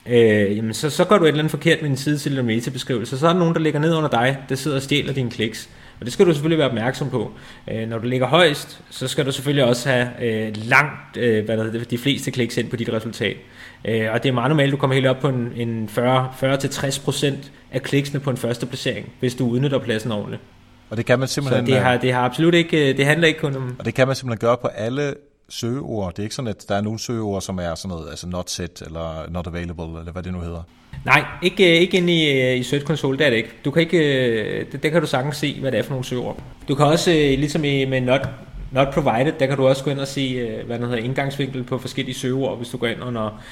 øh, 0.06 0.56
jamen 0.56 0.74
så, 0.74 0.90
så 0.90 1.04
gør 1.04 1.18
du 1.18 1.24
et 1.24 1.28
eller 1.28 1.38
andet 1.38 1.50
forkert 1.50 1.82
med 1.82 1.88
din 1.88 1.96
side 1.96 2.18
til 2.18 2.38
en 2.38 2.46
metabeskrivelse. 2.46 3.18
Så 3.18 3.26
er 3.26 3.32
der 3.32 3.38
nogen, 3.38 3.54
der 3.54 3.60
ligger 3.60 3.80
ned 3.80 3.94
under 3.94 4.08
dig, 4.08 4.38
der 4.48 4.54
sidder 4.54 4.76
og 4.76 4.82
stjæler 4.82 5.12
dine 5.12 5.30
kliks. 5.30 5.68
Og 6.02 6.06
det 6.06 6.12
skal 6.12 6.26
du 6.26 6.32
selvfølgelig 6.32 6.58
være 6.58 6.68
opmærksom 6.68 7.10
på. 7.10 7.32
Øh, 7.70 7.88
når 7.88 7.98
du 7.98 8.06
ligger 8.06 8.26
højst, 8.26 8.80
så 8.90 9.08
skal 9.08 9.26
du 9.26 9.32
selvfølgelig 9.32 9.64
også 9.64 9.88
have 9.88 10.08
øh, 10.22 10.52
langt 10.56 11.16
øh, 11.16 11.44
hvad 11.44 11.56
der 11.56 11.64
hedder, 11.64 11.84
de 11.84 11.98
fleste 11.98 12.30
kliks 12.30 12.56
ind 12.56 12.70
på 12.70 12.76
dit 12.76 12.92
resultat. 12.92 13.36
Øh, 13.84 14.08
og 14.12 14.22
det 14.22 14.28
er 14.28 14.32
meget 14.32 14.50
normalt, 14.50 14.68
at 14.68 14.72
du 14.72 14.76
kommer 14.76 14.94
helt 14.94 15.06
op 15.06 15.20
på 15.20 15.28
en, 15.28 15.52
en 15.56 15.88
40-60% 15.98 17.34
af 17.72 17.82
kliksene 17.82 18.20
på 18.20 18.30
en 18.30 18.36
første 18.36 18.66
placering, 18.66 19.12
hvis 19.20 19.34
du 19.34 19.48
udnytter 19.48 19.78
pladsen 19.78 20.12
ordentligt. 20.12 20.42
Og 20.90 20.96
det 20.96 21.06
kan 21.06 21.18
man 21.18 21.28
simpelthen... 21.28 21.66
Så 21.66 21.72
det 21.72 21.80
har, 21.80 21.96
det 21.96 22.12
har 22.12 22.20
absolut 22.20 22.54
ikke, 22.54 22.90
øh, 22.90 22.96
det 22.96 23.06
handler 23.06 23.28
ikke 23.28 23.40
kun 23.40 23.56
om... 23.56 23.76
Og 23.78 23.84
det 23.84 23.94
kan 23.94 24.06
man 24.06 24.16
simpelthen 24.16 24.48
gøre 24.48 24.56
på 24.56 24.66
alle 24.66 25.14
søgeord. 25.48 26.14
Det 26.14 26.18
er 26.18 26.22
ikke 26.22 26.34
sådan, 26.34 26.48
at 26.48 26.64
der 26.68 26.74
er 26.74 26.80
nogle 26.80 26.98
søgeord, 26.98 27.42
som 27.42 27.58
er 27.58 27.74
sådan 27.74 27.96
noget, 27.96 28.10
altså 28.10 28.28
not 28.28 28.50
set, 28.50 28.82
eller 28.86 29.30
not 29.30 29.46
available, 29.46 29.98
eller 29.98 30.12
hvad 30.12 30.22
det 30.22 30.32
nu 30.32 30.40
hedder. 30.40 30.62
Nej, 31.04 31.24
ikke, 31.42 31.76
øh, 31.76 31.80
ikke 31.80 31.96
inde 31.96 32.12
i, 32.12 32.40
øh, 32.40 32.58
i 32.58 32.62
Search 32.62 32.86
Console, 32.86 33.18
det 33.18 33.26
er 33.26 33.30
det 33.30 33.36
ikke. 33.36 33.50
Du 33.64 33.70
kan 33.70 33.82
ikke, 33.82 33.98
øh, 33.98 34.72
det, 34.72 34.82
der 34.82 34.88
kan 34.88 35.00
du 35.00 35.06
sagtens 35.06 35.36
se, 35.36 35.60
hvad 35.60 35.72
det 35.72 35.78
er 35.78 35.82
for 35.82 35.90
nogle 35.90 36.04
søgeord. 36.04 36.42
Du 36.68 36.74
kan 36.74 36.86
også, 36.86 37.10
ligesom 37.10 37.64
i, 37.64 37.84
med 37.84 38.00
not, 38.00 38.28
not 38.72 38.94
provided, 38.94 39.32
der 39.40 39.46
kan 39.46 39.56
du 39.56 39.68
også 39.68 39.84
gå 39.84 39.90
ind 39.90 40.00
og 40.00 40.08
se, 40.08 40.62
hvad 40.66 40.78
der 40.78 40.86
hedder 40.86 41.02
indgangsvinkel 41.02 41.64
på 41.64 41.78
forskellige 41.78 42.14
søgeord, 42.14 42.56
hvis 42.56 42.68
du 42.68 42.76
går 42.76 42.86
ind 42.86 43.02
under, 43.02 43.42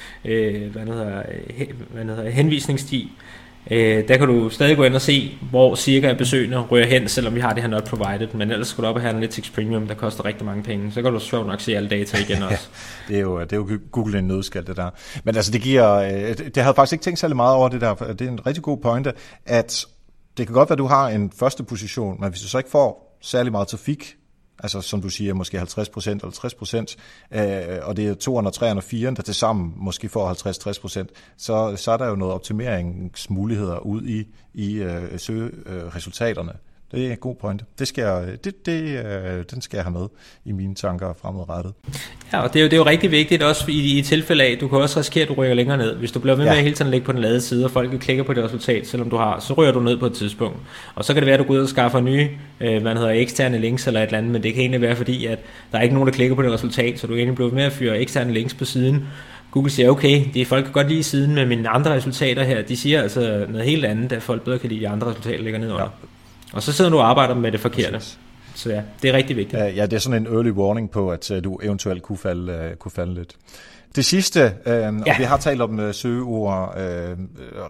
hvad 0.71 0.85
der 0.85 0.93
hedder, 0.93 1.23
hvad 1.89 2.05
der 2.05 2.15
hedder 2.15 2.29
henvisningsstil. 2.29 3.09
Øh, 3.71 4.07
der 4.07 4.17
kan 4.17 4.27
du 4.27 4.49
stadig 4.49 4.77
gå 4.77 4.83
ind 4.83 4.95
og 4.95 5.01
se, 5.01 5.37
hvor 5.49 5.75
cirka 5.75 6.13
besøgende 6.13 6.57
rører 6.57 6.85
hen, 6.85 7.07
selvom 7.07 7.35
vi 7.35 7.39
har 7.39 7.53
det 7.53 7.63
her 7.63 7.69
not 7.69 7.83
provided. 7.83 8.27
Men 8.33 8.51
ellers 8.51 8.67
skal 8.67 8.83
du 8.83 8.89
op 8.89 8.95
og 8.95 9.01
have 9.01 9.09
Analytics 9.09 9.49
Premium, 9.49 9.87
der 9.87 9.95
koster 9.95 10.25
rigtig 10.25 10.45
mange 10.45 10.63
penge. 10.63 10.91
Så 10.91 11.01
kan 11.01 11.13
du 11.13 11.19
sjovt 11.19 11.47
nok 11.47 11.61
se 11.61 11.75
alle 11.75 11.89
data 11.89 12.17
igen 12.17 12.43
også. 12.51 12.67
det, 13.07 13.17
er 13.17 13.21
jo, 13.21 13.39
det 13.39 13.53
er 13.53 13.57
jo 13.57 13.69
Google 13.91 14.19
en 14.19 14.27
nødskal, 14.27 14.67
det 14.67 14.77
der. 14.77 14.89
Men 15.23 15.35
altså, 15.35 15.51
det 15.51 15.61
giver... 15.61 15.93
Øh, 15.93 16.37
det 16.55 16.57
havde 16.57 16.75
faktisk 16.75 16.93
ikke 16.93 17.03
tænkt 17.03 17.19
særlig 17.19 17.35
meget 17.35 17.55
over 17.55 17.69
det 17.69 17.81
der. 17.81 17.93
Det 17.93 18.21
er 18.21 18.31
en 18.31 18.45
rigtig 18.45 18.63
god 18.63 18.77
pointe, 18.77 19.13
at 19.45 19.85
det 20.37 20.47
kan 20.47 20.53
godt 20.53 20.69
være, 20.69 20.75
at 20.75 20.79
du 20.79 20.87
har 20.87 21.07
en 21.07 21.31
første 21.39 21.63
position, 21.63 22.17
men 22.19 22.29
hvis 22.29 22.41
du 22.41 22.47
så 22.47 22.57
ikke 22.57 22.69
får 22.69 23.17
særlig 23.21 23.51
meget 23.51 23.67
trafik 23.67 24.15
altså 24.63 24.81
som 24.81 25.01
du 25.01 25.09
siger, 25.09 25.33
måske 25.33 25.57
50 25.57 25.89
procent 25.89 26.21
eller 26.21 26.33
60 26.33 26.53
procent, 26.53 26.95
øh, 27.31 27.79
og 27.81 27.97
det 27.97 28.07
er 28.07 28.13
200, 28.13 28.55
300, 28.55 28.87
400, 28.87 29.15
der 29.15 29.23
til 29.23 29.35
sammen 29.35 29.73
måske 29.75 30.09
får 30.09 30.73
50-60 30.77 30.81
procent, 30.81 31.09
så, 31.37 31.75
så 31.75 31.91
er 31.91 31.97
der 31.97 32.07
jo 32.07 32.15
noget 32.15 32.33
optimeringsmuligheder 32.33 33.77
ud 33.77 34.03
i, 34.03 34.27
i 34.53 34.75
øh, 34.75 35.19
søgeresultaterne. 35.19 36.53
Det 36.91 37.07
er 37.07 37.11
en 37.11 37.17
god 37.17 37.35
point. 37.35 37.63
Det 37.79 37.87
skal 37.87 38.01
jeg, 38.01 38.43
det, 38.43 38.65
det, 38.65 39.05
øh, 39.05 39.43
den 39.51 39.61
skal 39.61 39.77
jeg 39.77 39.83
have 39.83 39.93
med 39.93 40.07
i 40.45 40.51
mine 40.51 40.75
tanker 40.75 41.13
fremadrettet. 41.21 41.73
Ja, 42.33 42.41
og 42.41 42.53
det 42.53 42.59
er 42.59 42.63
jo, 42.63 42.65
det 42.65 42.73
er 42.73 42.77
jo 42.77 42.85
rigtig 42.85 43.11
vigtigt 43.11 43.43
også 43.43 43.65
i, 43.71 43.99
i 43.99 44.01
tilfælde 44.01 44.43
af, 44.43 44.57
du 44.61 44.67
kan 44.67 44.77
også 44.77 44.99
risikere, 44.99 45.21
at 45.23 45.29
du 45.29 45.33
rykker 45.33 45.55
længere 45.55 45.77
ned. 45.77 45.95
Hvis 45.95 46.11
du 46.11 46.19
bliver 46.19 46.35
ved 46.35 46.45
med 46.45 46.51
ja. 46.51 46.57
at 46.57 46.63
hele 46.63 46.75
tiden 46.75 46.87
at 46.87 46.91
ligge 46.91 47.05
på 47.05 47.11
den 47.11 47.21
lade 47.21 47.41
side, 47.41 47.65
og 47.65 47.71
folk 47.71 47.99
klikker 47.99 48.23
på 48.23 48.33
det 48.33 48.43
resultat, 48.43 48.87
selvom 48.87 49.09
du 49.09 49.15
har, 49.15 49.39
så 49.39 49.53
ryger 49.53 49.71
du 49.71 49.79
ned 49.79 49.97
på 49.97 50.05
et 50.05 50.13
tidspunkt. 50.13 50.57
Og 50.95 51.05
så 51.05 51.13
kan 51.13 51.21
det 51.21 51.25
være, 51.25 51.33
at 51.33 51.39
du 51.39 51.47
går 51.47 51.53
ud 51.53 51.59
og 51.59 51.69
skaffer 51.69 51.99
nye, 51.99 52.29
øh, 52.59 52.81
hvad 52.81 52.95
hedder, 52.95 53.09
eksterne 53.09 53.57
links 53.57 53.87
eller 53.87 53.99
et 53.99 54.05
eller 54.05 54.17
andet, 54.17 54.31
men 54.31 54.43
det 54.43 54.53
kan 54.53 54.61
egentlig 54.61 54.81
være, 54.81 54.95
fordi 54.95 55.25
at 55.25 55.39
der 55.71 55.77
er 55.77 55.81
ikke 55.81 55.95
nogen, 55.95 56.07
der 56.07 56.13
klikker 56.13 56.35
på 56.35 56.41
det 56.41 56.51
resultat, 56.51 56.99
så 56.99 57.07
du 57.07 57.15
egentlig 57.15 57.35
blevet 57.35 57.53
med 57.53 57.63
at 57.63 57.71
fyre 57.71 57.99
eksterne 57.99 58.33
links 58.33 58.53
på 58.53 58.65
siden, 58.65 59.07
Google 59.51 59.71
siger, 59.71 59.89
okay, 59.89 60.23
det 60.33 60.41
er 60.41 60.45
folk 60.45 60.63
kan 60.63 60.73
godt 60.73 60.89
lide 60.89 61.03
siden, 61.03 61.35
men 61.35 61.47
mine 61.47 61.69
andre 61.69 61.95
resultater 61.95 62.43
her, 62.43 62.61
de 62.61 62.77
siger 62.77 63.01
altså 63.01 63.45
noget 63.49 63.65
helt 63.65 63.85
andet, 63.85 64.11
at 64.11 64.21
folk 64.21 64.41
bedre 64.41 64.59
kan 64.59 64.69
lide 64.69 64.79
de 64.79 64.89
andre 64.89 65.07
resultater, 65.07 65.37
der 65.37 65.43
ligger 65.43 65.59
ned 65.59 65.71
under. 65.71 65.83
Ja. 65.83 66.07
Og 66.53 66.63
så 66.63 66.71
sidder 66.73 66.91
du 66.91 66.97
og 66.97 67.09
arbejder 67.09 67.35
med 67.35 67.51
det 67.51 67.59
forkerte. 67.59 67.91
Præcis. 67.91 68.19
Så 68.55 68.69
ja, 68.69 68.81
det 69.01 69.09
er 69.09 69.13
rigtig 69.13 69.35
vigtigt. 69.35 69.61
Ja, 69.61 69.85
det 69.85 69.93
er 69.93 69.99
sådan 69.99 70.27
en 70.27 70.33
early 70.33 70.51
warning 70.51 70.91
på, 70.91 71.11
at 71.11 71.31
uh, 71.31 71.43
du 71.43 71.59
eventuelt 71.63 72.03
kunne 72.03 72.17
falde, 72.17 72.69
uh, 72.71 72.77
kunne 72.77 72.91
falde 72.91 73.13
lidt. 73.13 73.35
Det 73.95 74.05
sidste, 74.05 74.39
øh, 74.65 74.73
ja. 74.73 74.87
og 74.87 75.15
vi 75.17 75.23
har 75.23 75.37
talt 75.37 75.61
om 75.61 75.79
uh, 75.79 75.93
søgeord 75.93 76.77
øh, 76.77 77.17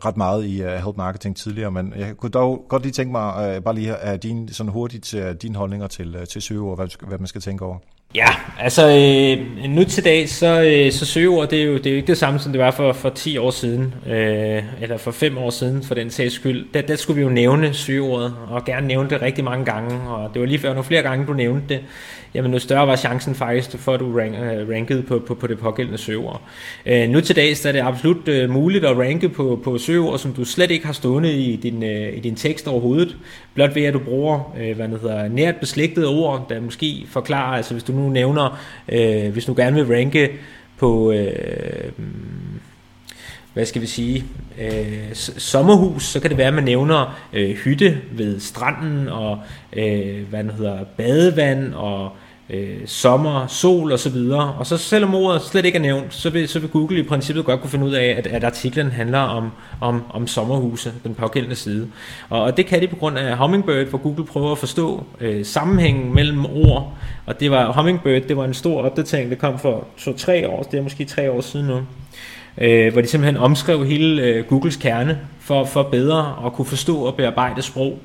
ret 0.05 0.17
meget 0.17 0.45
i 0.45 0.63
uh, 0.63 0.69
Help 0.69 0.97
Marketing 0.97 1.37
tidligere, 1.37 1.71
men 1.71 1.93
jeg 1.97 2.17
kunne 2.17 2.29
dog 2.29 2.65
godt 2.69 2.83
lige 2.83 2.93
tænke 2.93 3.11
mig 3.11 3.55
uh, 3.57 3.63
bare 3.63 3.75
lige 3.75 3.95
at 3.95 4.23
din, 4.23 4.53
sådan 4.53 4.71
hurtigt 4.71 5.13
uh, 5.13 5.21
dine 5.41 5.55
holdninger 5.55 5.87
til, 5.87 6.15
uh, 6.15 6.23
til 6.23 6.41
søgeord, 6.41 6.77
hvad, 6.77 7.07
hvad 7.07 7.17
man 7.17 7.27
skal 7.27 7.41
tænke 7.41 7.65
over. 7.65 7.77
Ja, 8.15 8.27
altså 8.59 8.87
øh, 8.87 9.69
nu 9.69 9.83
til 9.83 10.05
dag, 10.05 10.29
så, 10.29 10.61
øh, 10.61 10.91
så 10.91 11.05
søgeord, 11.05 11.49
det 11.49 11.61
er, 11.61 11.65
jo, 11.65 11.77
det 11.77 11.85
er 11.85 11.91
jo 11.91 11.95
ikke 11.95 12.07
det 12.07 12.17
samme, 12.17 12.39
som 12.39 12.51
det 12.51 12.61
var 12.61 12.71
for, 12.71 12.93
for 12.93 13.09
10 13.09 13.37
år 13.37 13.51
siden, 13.51 13.93
øh, 14.07 14.63
eller 14.81 14.97
for 14.97 15.11
5 15.11 15.37
år 15.37 15.49
siden, 15.49 15.83
for 15.83 15.95
den 15.95 16.09
sags 16.09 16.33
skyld. 16.33 16.65
Der, 16.73 16.81
der 16.81 16.95
skulle 16.95 17.15
vi 17.15 17.21
jo 17.21 17.29
nævne 17.29 17.73
søgeordet, 17.73 18.35
og 18.47 18.65
gerne 18.65 18.87
nævne 18.87 19.09
det 19.09 19.21
rigtig 19.21 19.43
mange 19.43 19.65
gange, 19.65 20.09
og 20.09 20.33
det 20.33 20.39
var 20.39 20.47
lige 20.47 20.59
før, 20.59 20.73
nu 20.73 20.81
flere 20.81 21.01
gange 21.01 21.25
du 21.25 21.33
nævnte 21.33 21.67
det, 21.69 21.79
jamen 22.33 22.51
nu 22.51 22.59
større 22.59 22.87
var 22.87 22.95
chancen 22.95 23.35
faktisk 23.35 23.77
for, 23.77 23.93
at 23.93 23.99
du 23.99 24.17
rank, 24.17 24.33
uh, 24.33 24.69
rankede 24.69 25.01
på, 25.01 25.19
på, 25.27 25.35
på 25.35 25.47
det 25.47 25.59
pågældende 25.59 25.97
søgeord. 25.97 26.41
Øh, 26.85 27.09
nu 27.09 27.21
til 27.21 27.35
dags 27.35 27.65
er 27.65 27.71
det 27.71 27.79
absolut 27.79 28.27
uh, 28.27 28.49
muligt 28.49 28.85
at 28.85 28.97
ranke 28.97 29.29
på, 29.29 29.61
på 29.63 29.77
søgeord, 29.77 30.19
som 30.19 30.33
du 30.33 30.45
slet 30.45 30.71
ikke 30.71 30.85
har 30.85 30.93
stående 30.93 31.33
i 31.33 31.55
din, 31.55 31.83
uh, 31.83 32.17
i 32.17 32.19
din 32.19 32.35
tekst 32.35 32.67
overhovedet, 32.67 33.17
blot 33.53 33.75
ved 33.75 33.83
at 33.83 33.93
du 33.93 33.99
bruger 33.99 34.55
øh, 34.59 34.75
hvad 34.75 34.87
det 34.87 35.01
hedder, 35.01 35.27
nært 35.27 35.55
beslægtede 35.55 36.07
ord, 36.07 36.45
der 36.49 36.61
måske 36.61 37.05
forklarer, 37.07 37.57
altså 37.57 37.73
hvis 37.73 37.83
du 37.83 37.93
nu 37.93 38.09
nævner, 38.09 38.59
øh, 38.89 39.33
hvis 39.33 39.45
du 39.45 39.53
gerne 39.57 39.75
vil 39.75 39.95
ranke 39.95 40.31
på... 40.77 41.11
øh, 41.11 41.91
hvad 43.53 43.65
skal 43.65 43.81
vi 43.81 43.87
sige, 43.87 44.25
øh, 44.61 45.09
sommerhus, 45.37 46.03
så 46.03 46.19
kan 46.19 46.29
det 46.29 46.37
være, 46.37 46.47
at 46.47 46.53
man 46.53 46.63
nævner 46.63 47.19
øh, 47.33 47.55
hytte 47.55 47.97
ved 48.11 48.39
stranden, 48.39 49.07
og 49.07 49.39
øh, 49.73 50.29
hvad 50.29 50.43
det 50.43 50.53
hedder, 50.53 50.83
badevand, 50.97 51.73
og 51.73 52.11
øh, 52.51 52.77
sommer, 52.85 53.47
sol 53.47 53.91
og 53.91 53.99
så 53.99 54.09
videre. 54.09 54.53
Og 54.59 54.67
så 54.67 54.77
selvom 54.77 55.15
ordet 55.15 55.41
slet 55.41 55.65
ikke 55.65 55.77
er 55.77 55.81
nævnt, 55.81 56.13
så 56.13 56.29
vil, 56.29 56.47
så 56.47 56.59
vil 56.59 56.69
Google 56.69 56.99
i 56.99 57.03
princippet 57.03 57.45
godt 57.45 57.61
kunne 57.61 57.69
finde 57.69 57.85
ud 57.85 57.91
af, 57.91 58.15
at, 58.17 58.27
at 58.27 58.43
artiklen 58.43 58.91
handler 58.91 59.19
om, 59.19 59.51
om, 59.81 60.03
om 60.09 60.27
sommerhuse, 60.27 60.93
den 61.03 61.15
pågældende 61.15 61.55
side. 61.55 61.87
Og, 62.29 62.41
og 62.41 62.57
det 62.57 62.65
kan 62.65 62.81
de 62.81 62.87
på 62.87 62.95
grund 62.95 63.17
af 63.17 63.37
Hummingbird, 63.37 63.85
hvor 63.85 63.97
Google 63.97 64.25
prøver 64.25 64.51
at 64.51 64.57
forstå 64.57 65.03
øh, 65.21 65.45
sammenhængen 65.45 66.15
mellem 66.15 66.45
ord. 66.45 66.93
Og 67.25 67.39
det 67.39 67.51
var 67.51 67.71
Hummingbird, 67.71 68.21
det 68.21 68.37
var 68.37 68.45
en 68.45 68.53
stor 68.53 68.81
opdatering, 68.81 69.29
der 69.29 69.37
kom 69.37 69.59
for 69.59 69.87
2-3 69.97 70.47
år, 70.47 70.63
det 70.63 70.77
er 70.77 70.83
måske 70.83 71.05
3 71.05 71.31
år 71.31 71.41
siden 71.41 71.65
nu 71.65 71.81
øh, 72.57 72.91
hvor 72.91 73.01
de 73.01 73.07
simpelthen 73.07 73.37
omskrev 73.37 73.85
hele 73.85 74.21
øh, 74.21 74.45
Googles 74.45 74.75
kerne 74.75 75.19
for, 75.39 75.65
for 75.65 75.83
bedre 75.83 76.35
at 76.45 76.53
kunne 76.53 76.65
forstå 76.65 76.97
og 76.97 77.15
bearbejde 77.15 77.61
sprog. 77.61 77.99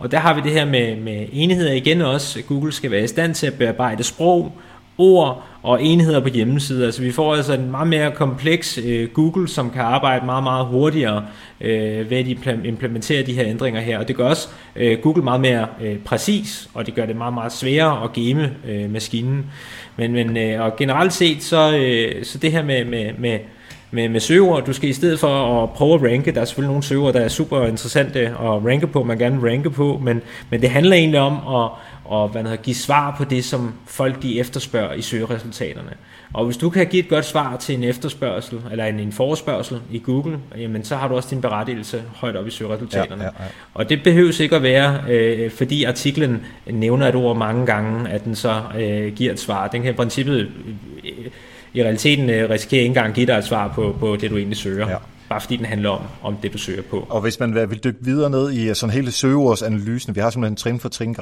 Og 0.00 0.10
der 0.10 0.18
har 0.18 0.34
vi 0.34 0.40
det 0.40 0.52
her 0.52 0.64
med, 0.64 0.96
med 0.96 1.26
enheder 1.32 1.72
igen 1.72 2.00
også. 2.00 2.42
Google 2.42 2.72
skal 2.72 2.90
være 2.90 3.04
i 3.04 3.06
stand 3.06 3.34
til 3.34 3.46
at 3.46 3.54
bearbejde 3.54 4.02
sprog, 4.02 4.52
ord 4.98 5.44
og 5.62 5.82
enheder 5.82 6.20
på 6.20 6.28
hjemmesider. 6.28 6.86
Altså 6.86 7.02
vi 7.02 7.12
får 7.12 7.34
altså 7.34 7.52
en 7.52 7.70
meget 7.70 7.88
mere 7.88 8.10
kompleks 8.10 8.78
øh, 8.84 9.08
Google, 9.08 9.48
som 9.48 9.70
kan 9.70 9.80
arbejde 9.80 10.26
meget, 10.26 10.42
meget 10.42 10.66
hurtigere 10.66 11.26
øh, 11.60 12.10
ved 12.10 12.16
at 12.16 12.26
implementere 12.64 13.22
de 13.22 13.32
her 13.32 13.46
ændringer 13.46 13.80
her. 13.80 13.98
Og 13.98 14.08
det 14.08 14.16
gør 14.16 14.28
også 14.28 14.48
øh, 14.76 14.98
Google 14.98 15.22
meget 15.22 15.40
mere 15.40 15.66
øh, 15.82 15.98
præcis, 15.98 16.70
og 16.74 16.86
det 16.86 16.94
gør 16.94 17.06
det 17.06 17.16
meget, 17.16 17.34
meget 17.34 17.52
sværere 17.52 18.04
at 18.04 18.12
game 18.12 18.50
øh, 18.68 18.92
maskinen. 18.92 19.46
Men, 19.96 20.12
men 20.12 20.36
øh, 20.36 20.60
og 20.60 20.76
generelt 20.76 21.12
set, 21.12 21.42
så, 21.42 21.76
øh, 21.76 22.24
så 22.24 22.38
det 22.38 22.52
her 22.52 22.64
med, 22.64 22.84
med, 22.84 23.10
med 23.18 23.38
med, 23.90 24.08
med 24.08 24.20
søgeord. 24.20 24.64
Du 24.64 24.72
skal 24.72 24.88
i 24.88 24.92
stedet 24.92 25.20
for 25.20 25.62
at 25.62 25.70
prøve 25.70 25.94
at 25.94 26.02
ranke, 26.02 26.32
der 26.32 26.40
er 26.40 26.44
selvfølgelig 26.44 26.70
nogle 26.70 26.82
søgeord, 26.82 27.12
der 27.12 27.20
er 27.20 27.28
super 27.28 27.66
interessante 27.66 28.20
at 28.20 28.36
ranke 28.40 28.86
på, 28.86 29.04
man 29.04 29.18
gerne 29.18 29.40
vil 29.40 29.50
ranke 29.50 29.70
på, 29.70 30.00
men, 30.02 30.22
men 30.50 30.62
det 30.62 30.70
handler 30.70 30.96
egentlig 30.96 31.20
om 31.20 31.62
at, 31.62 31.70
at 32.12 32.30
hvad 32.30 32.42
hedder, 32.42 32.56
give 32.56 32.76
svar 32.76 33.14
på 33.18 33.24
det, 33.24 33.44
som 33.44 33.74
folk 33.86 34.22
de 34.22 34.40
efterspørger 34.40 34.94
i 34.94 35.02
søgeresultaterne. 35.02 35.92
Og 36.32 36.44
hvis 36.44 36.56
du 36.56 36.70
kan 36.70 36.86
give 36.86 37.02
et 37.02 37.08
godt 37.08 37.24
svar 37.24 37.56
til 37.56 37.74
en 37.74 37.84
efterspørgsel, 37.84 38.60
eller 38.70 38.84
en, 38.84 39.00
en 39.00 39.12
forespørgsel 39.12 39.80
i 39.90 39.98
Google, 39.98 40.38
jamen 40.56 40.84
så 40.84 40.96
har 40.96 41.08
du 41.08 41.14
også 41.14 41.28
din 41.30 41.40
berettigelse 41.40 42.02
højt 42.14 42.36
op 42.36 42.46
i 42.46 42.50
søgeresultaterne. 42.50 43.22
Ja, 43.24 43.30
ja, 43.38 43.44
ja. 43.44 43.50
Og 43.74 43.88
det 43.88 44.02
behøves 44.02 44.40
ikke 44.40 44.56
at 44.56 44.62
være, 44.62 45.00
øh, 45.08 45.50
fordi 45.50 45.84
artiklen 45.84 46.46
nævner 46.66 47.08
et 47.08 47.14
ord 47.14 47.36
mange 47.36 47.66
gange, 47.66 48.10
at 48.10 48.24
den 48.24 48.34
så 48.34 48.62
øh, 48.78 49.12
giver 49.12 49.32
et 49.32 49.40
svar. 49.40 49.68
Den 49.68 49.82
kan 49.82 49.90
i 49.90 49.96
princippet 49.96 50.50
øh, 51.04 51.26
i 51.74 51.82
realiteten 51.82 52.30
øh, 52.30 52.50
risikerer 52.50 52.80
ikke 52.80 52.88
engang 52.88 53.08
at 53.08 53.14
give 53.14 53.26
dig 53.26 53.38
et 53.38 53.44
svar 53.44 53.72
på, 53.74 53.96
på 54.00 54.16
det, 54.16 54.30
du 54.30 54.36
egentlig 54.36 54.56
søger. 54.56 54.90
Ja 54.90 54.96
bare 55.30 55.40
fordi 55.40 55.56
den 55.56 55.66
handler 55.66 55.90
om, 55.90 56.02
om 56.22 56.36
det, 56.36 56.52
du 56.52 56.58
søger 56.58 56.82
på. 56.82 57.06
Og 57.08 57.20
hvis 57.20 57.40
man 57.40 57.54
vil 57.54 57.84
dykke 57.84 57.98
videre 58.04 58.30
ned 58.30 58.52
i 58.52 58.74
sådan 58.74 58.94
hele 58.94 59.12
søgeordsanalysen, 59.12 60.14
vi 60.14 60.20
har 60.20 60.30
simpelthen 60.30 60.52
en 60.52 60.56
trin 60.56 60.80
for 60.80 60.88
trin 60.88 61.14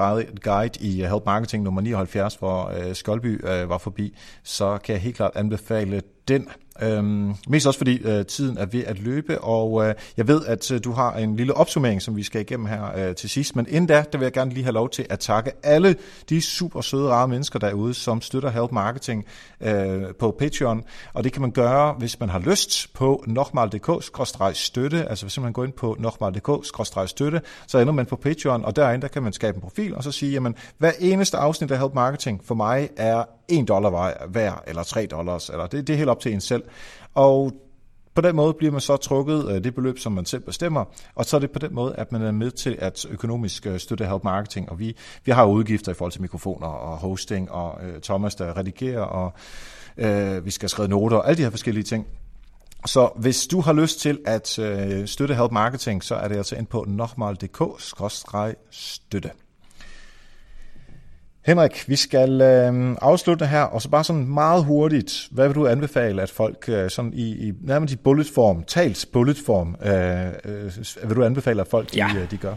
guide 0.42 0.78
i 0.80 1.01
Help 1.01 1.22
Marketing 1.26 1.62
nummer 1.64 1.80
79, 1.80 2.34
hvor 2.34 2.72
Skolby 2.92 3.44
var 3.44 3.78
forbi, 3.78 4.16
så 4.42 4.78
kan 4.84 4.92
jeg 4.92 5.03
helt 5.03 5.16
klart 5.16 5.30
anbefale 5.34 6.03
den. 6.28 6.49
Øhm, 6.83 7.35
mest 7.49 7.66
også 7.66 7.79
fordi 7.79 7.99
øh, 8.03 8.26
tiden 8.26 8.59
er 8.59 8.66
ved 8.66 8.85
at 8.85 8.99
løbe, 8.99 9.41
og 9.41 9.89
øh, 9.89 9.95
jeg 10.16 10.29
ved, 10.29 10.47
at 10.47 10.70
øh, 10.70 10.81
du 10.85 10.93
har 10.93 11.12
en 11.12 11.37
lille 11.37 11.55
opsummering, 11.55 12.03
som 12.03 12.16
vi 12.16 12.22
skal 12.22 12.41
igennem 12.41 12.66
her 12.66 13.09
øh, 13.09 13.14
til 13.14 13.31
sidst. 13.31 13.57
Men 13.57 13.66
inden 13.68 13.87
da, 13.87 14.05
der 14.12 14.18
vil 14.18 14.24
jeg 14.24 14.33
gerne 14.33 14.53
lige 14.53 14.64
have 14.64 14.72
lov 14.72 14.91
til 14.91 15.07
at 15.11 15.18
takke 15.18 15.53
alle 15.62 15.97
de 16.29 16.41
super 16.41 16.81
søde, 16.81 17.09
rare 17.09 17.29
mennesker 17.29 17.59
derude, 17.59 17.95
som 17.95 18.20
støtter 18.20 18.51
Help 18.51 18.72
Marketing 18.72 19.24
øh, 19.61 20.03
på 20.18 20.37
Patreon. 20.39 20.85
Og 21.12 21.24
det 21.24 21.33
kan 21.33 21.43
man 21.43 21.51
gøre, 21.51 21.93
hvis 21.93 22.20
man 22.20 22.29
har 22.29 22.39
lyst 22.39 22.95
på 22.95 23.24
nokmal.dk-støtte. 23.26 25.09
Altså 25.09 25.24
hvis 25.24 25.41
man 25.41 25.53
går 25.53 25.64
ind 25.64 25.72
på 25.72 25.97
nokmal.dk-støtte, 25.99 27.41
så 27.66 27.79
ender 27.79 27.93
man 27.93 28.07
på 28.07 28.16
Patreon, 28.16 28.64
og 28.64 28.76
derinde 28.76 29.03
der 29.03 29.09
kan 29.09 29.22
man 29.22 29.33
skabe 29.33 29.57
en 29.57 29.61
profil, 29.61 29.95
og 29.95 30.05
så 30.05 30.12
sige, 30.12 30.33
jamen, 30.33 30.55
hver 30.79 30.93
eneste 31.01 31.37
afsnit 31.37 31.70
af 31.70 31.79
Help 31.79 31.95
Marketing 31.95 32.41
for 32.45 32.55
mig 32.55 32.89
er 32.97 33.24
1 33.49 33.68
dollar 33.68 34.26
hver, 34.26 34.62
eller 34.66 34.82
3 34.82 35.07
dollars, 35.07 35.51
eller 35.51 35.66
det, 35.66 35.86
det 35.86 35.92
er 35.92 35.96
helt 35.96 36.11
op 36.11 36.20
til 36.20 36.32
en 36.32 36.40
selv. 36.40 36.62
Og 37.14 37.53
på 38.14 38.20
den 38.20 38.36
måde 38.36 38.55
bliver 38.55 38.72
man 38.72 38.80
så 38.80 38.96
trukket 38.96 39.51
øh, 39.51 39.64
det 39.64 39.74
beløb, 39.74 39.99
som 39.99 40.12
man 40.12 40.24
selv 40.24 40.42
bestemmer, 40.42 40.84
og 41.14 41.24
så 41.24 41.36
er 41.36 41.40
det 41.40 41.51
på 41.51 41.59
den 41.59 41.74
måde, 41.74 41.96
at 41.96 42.12
man 42.12 42.22
er 42.22 42.32
med 42.32 42.51
til 42.51 42.76
at 42.78 43.07
økonomisk 43.11 43.66
øh, 43.66 43.78
støtte 43.78 44.07
Help 44.07 44.24
Marketing, 44.24 44.70
og 44.70 44.78
vi, 44.78 44.96
vi 45.24 45.32
har 45.32 45.44
udgifter 45.44 45.92
i 45.92 45.94
forhold 45.94 46.12
til 46.12 46.22
mikrofoner 46.22 46.66
og 46.66 46.96
hosting, 46.96 47.51
og 47.51 47.86
øh, 47.86 48.01
Thomas, 48.01 48.34
der 48.34 48.57
redigerer, 48.57 49.01
og 49.01 49.32
øh, 49.96 50.44
vi 50.44 50.51
skal 50.51 50.68
skrive 50.68 50.88
noter, 50.88 51.16
og 51.16 51.28
alle 51.28 51.36
de 51.36 51.42
her 51.42 51.51
forskellige 51.51 51.84
ting. 51.84 52.07
Så 52.86 53.11
hvis 53.16 53.46
du 53.46 53.61
har 53.61 53.72
lyst 53.72 54.01
til 54.01 54.18
at 54.26 54.59
øh, 54.59 55.07
støtte 55.07 55.34
Help 55.34 55.53
Marketing, 55.53 56.05
så 56.05 56.14
er 56.14 56.28
det 56.28 56.36
altså 56.36 56.57
ind 56.57 56.66
på 56.66 56.84
nokmal.dk-støtte. 56.88 59.30
Henrik, 61.49 61.88
vi 61.88 61.96
skal 61.96 62.40
øh, 62.40 62.96
afslutte 63.03 63.46
her, 63.46 63.62
og 63.62 63.82
så 63.82 63.88
bare 63.88 64.05
sådan 64.05 64.26
meget 64.26 64.64
hurtigt, 64.64 65.28
hvad 65.30 65.49
vil 65.49 65.55
du 65.55 65.66
anbefale, 65.66 66.22
at 66.22 66.30
folk 66.30 66.64
øh, 66.68 66.90
sådan 66.90 67.12
i, 67.14 67.49
i 67.49 67.53
nærmest 67.62 67.94
i 67.94 67.96
bulletform, 67.96 68.64
tals 68.64 69.07
bulletform, 69.07 69.76
øh, 69.84 70.55
øh, 70.55 71.09
vil 71.09 71.16
du 71.16 71.24
anbefale, 71.24 71.61
at 71.61 71.68
folk 71.68 71.92
de, 71.92 71.96
ja. 71.96 72.09
øh, 72.16 72.30
de 72.30 72.36
gør? 72.36 72.55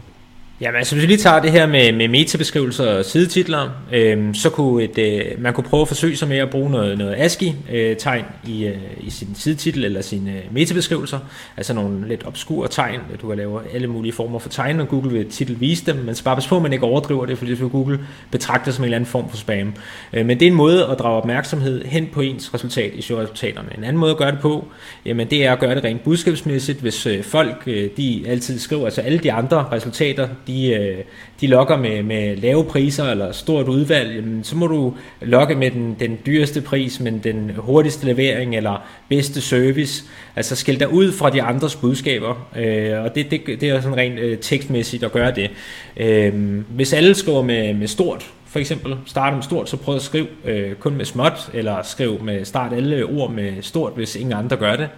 Jamen 0.60 0.78
altså 0.78 0.94
hvis 0.94 1.02
vi 1.02 1.06
lige 1.06 1.18
tager 1.18 1.40
det 1.40 1.52
her 1.52 1.66
med, 1.66 1.92
med 1.92 2.08
metabeskrivelser 2.08 2.86
og 2.86 3.04
sidetitler, 3.04 3.70
øh, 3.92 4.34
så 4.34 4.50
kunne 4.50 4.84
et, 4.84 4.98
øh, 4.98 5.42
man 5.42 5.54
kunne 5.54 5.64
prøve 5.64 5.80
at 5.80 5.88
forsøge 5.88 6.16
sig 6.16 6.28
med 6.28 6.38
at 6.38 6.50
bruge 6.50 6.70
noget, 6.70 6.98
noget 6.98 7.14
ASCII-tegn 7.18 8.24
øh, 8.44 8.50
i, 8.50 8.66
øh, 8.66 8.76
i 9.00 9.10
sin 9.10 9.28
sidetitel 9.34 9.84
eller 9.84 10.02
sine 10.02 10.30
øh, 10.30 10.54
metabeskrivelser, 10.54 11.18
altså 11.56 11.74
nogle 11.74 12.08
lidt 12.08 12.26
obskure 12.26 12.68
tegn, 12.68 13.00
du 13.22 13.28
kan 13.28 13.36
lave 13.36 13.60
alle 13.74 13.86
mulige 13.86 14.12
former 14.12 14.38
for 14.38 14.48
tegn, 14.48 14.80
og 14.80 14.88
Google 14.88 15.10
vil 15.10 15.30
titel 15.30 15.60
vise 15.60 15.86
dem, 15.86 15.96
men 15.96 16.14
så 16.14 16.24
bare 16.24 16.36
pas 16.36 16.46
på, 16.46 16.56
at 16.56 16.62
man 16.62 16.72
ikke 16.72 16.84
overdriver 16.84 17.26
det, 17.26 17.38
fordi 17.38 17.56
så 17.56 17.62
vil 17.62 17.70
Google 17.70 18.00
betragte 18.30 18.72
som 18.72 18.82
en 18.82 18.84
eller 18.84 18.96
anden 18.96 19.10
form 19.10 19.30
for 19.30 19.36
spam. 19.36 19.74
Øh, 20.12 20.26
men 20.26 20.40
det 20.40 20.46
er 20.46 20.50
en 20.50 20.56
måde 20.56 20.86
at 20.86 20.98
drage 20.98 21.16
opmærksomhed 21.16 21.84
hen 21.84 22.08
på 22.12 22.20
ens 22.20 22.54
resultat 22.54 22.92
i 22.94 23.02
søgeresultaterne. 23.02 23.68
En 23.78 23.84
anden 23.84 24.00
måde 24.00 24.10
at 24.10 24.16
gøre 24.16 24.30
det 24.30 24.40
på, 24.40 24.68
jamen 25.04 25.30
det 25.30 25.44
er 25.44 25.52
at 25.52 25.58
gøre 25.58 25.74
det 25.74 25.84
rent 25.84 26.04
budskabsmæssigt, 26.04 26.80
hvis 26.80 27.06
øh, 27.06 27.24
folk 27.24 27.62
øh, 27.66 27.90
de 27.96 28.24
altid 28.26 28.58
skriver, 28.58 28.84
altså 28.84 29.00
alle 29.00 29.18
de 29.18 29.32
andre 29.32 29.68
resultater, 29.72 30.28
de 30.46 30.51
de, 30.52 30.74
øh, 30.74 30.98
de 31.40 31.46
lokker 31.46 31.76
med, 31.76 32.02
med 32.02 32.36
lave 32.36 32.64
priser 32.64 33.04
eller 33.04 33.32
stort 33.32 33.68
udvalg, 33.68 34.16
jamen, 34.16 34.44
så 34.44 34.56
må 34.56 34.66
du 34.66 34.94
lokke 35.20 35.54
med 35.54 35.70
den, 35.70 35.96
den 36.00 36.18
dyreste 36.26 36.60
pris, 36.60 37.00
men 37.00 37.18
den 37.18 37.50
hurtigste 37.56 38.06
levering 38.06 38.56
eller 38.56 38.86
bedste 39.08 39.40
service. 39.40 40.04
Altså 40.36 40.56
skil 40.56 40.80
dig 40.80 40.92
ud 40.92 41.12
fra 41.12 41.30
de 41.30 41.42
andres 41.42 41.76
budskaber, 41.76 42.48
øh, 42.56 43.04
og 43.04 43.14
det, 43.14 43.30
det, 43.30 43.40
det 43.46 43.62
er 43.62 43.80
sådan 43.80 43.96
rent 43.96 44.18
øh, 44.18 44.38
tekstmæssigt 44.38 45.04
at 45.04 45.12
gøre 45.12 45.34
det. 45.34 45.50
Øh, 45.96 46.34
hvis 46.68 46.92
alle 46.92 47.14
skriver 47.14 47.42
med, 47.42 47.74
med 47.74 47.86
stort, 47.86 48.30
for 48.46 48.58
eksempel 48.58 48.96
starte 49.06 49.36
med 49.36 49.42
stort, 49.42 49.68
så 49.68 49.76
prøv 49.76 49.94
at 49.94 50.02
skrive 50.02 50.26
øh, 50.44 50.74
kun 50.74 50.94
med 50.94 51.04
småt, 51.04 51.50
eller 51.54 51.82
skriv 51.82 52.22
med 52.24 52.44
start 52.44 52.72
alle 52.72 53.04
ord 53.04 53.30
med 53.32 53.52
stort, 53.60 53.92
hvis 53.96 54.16
ingen 54.16 54.32
andre 54.32 54.56
gør 54.56 54.76
det. 54.76 54.88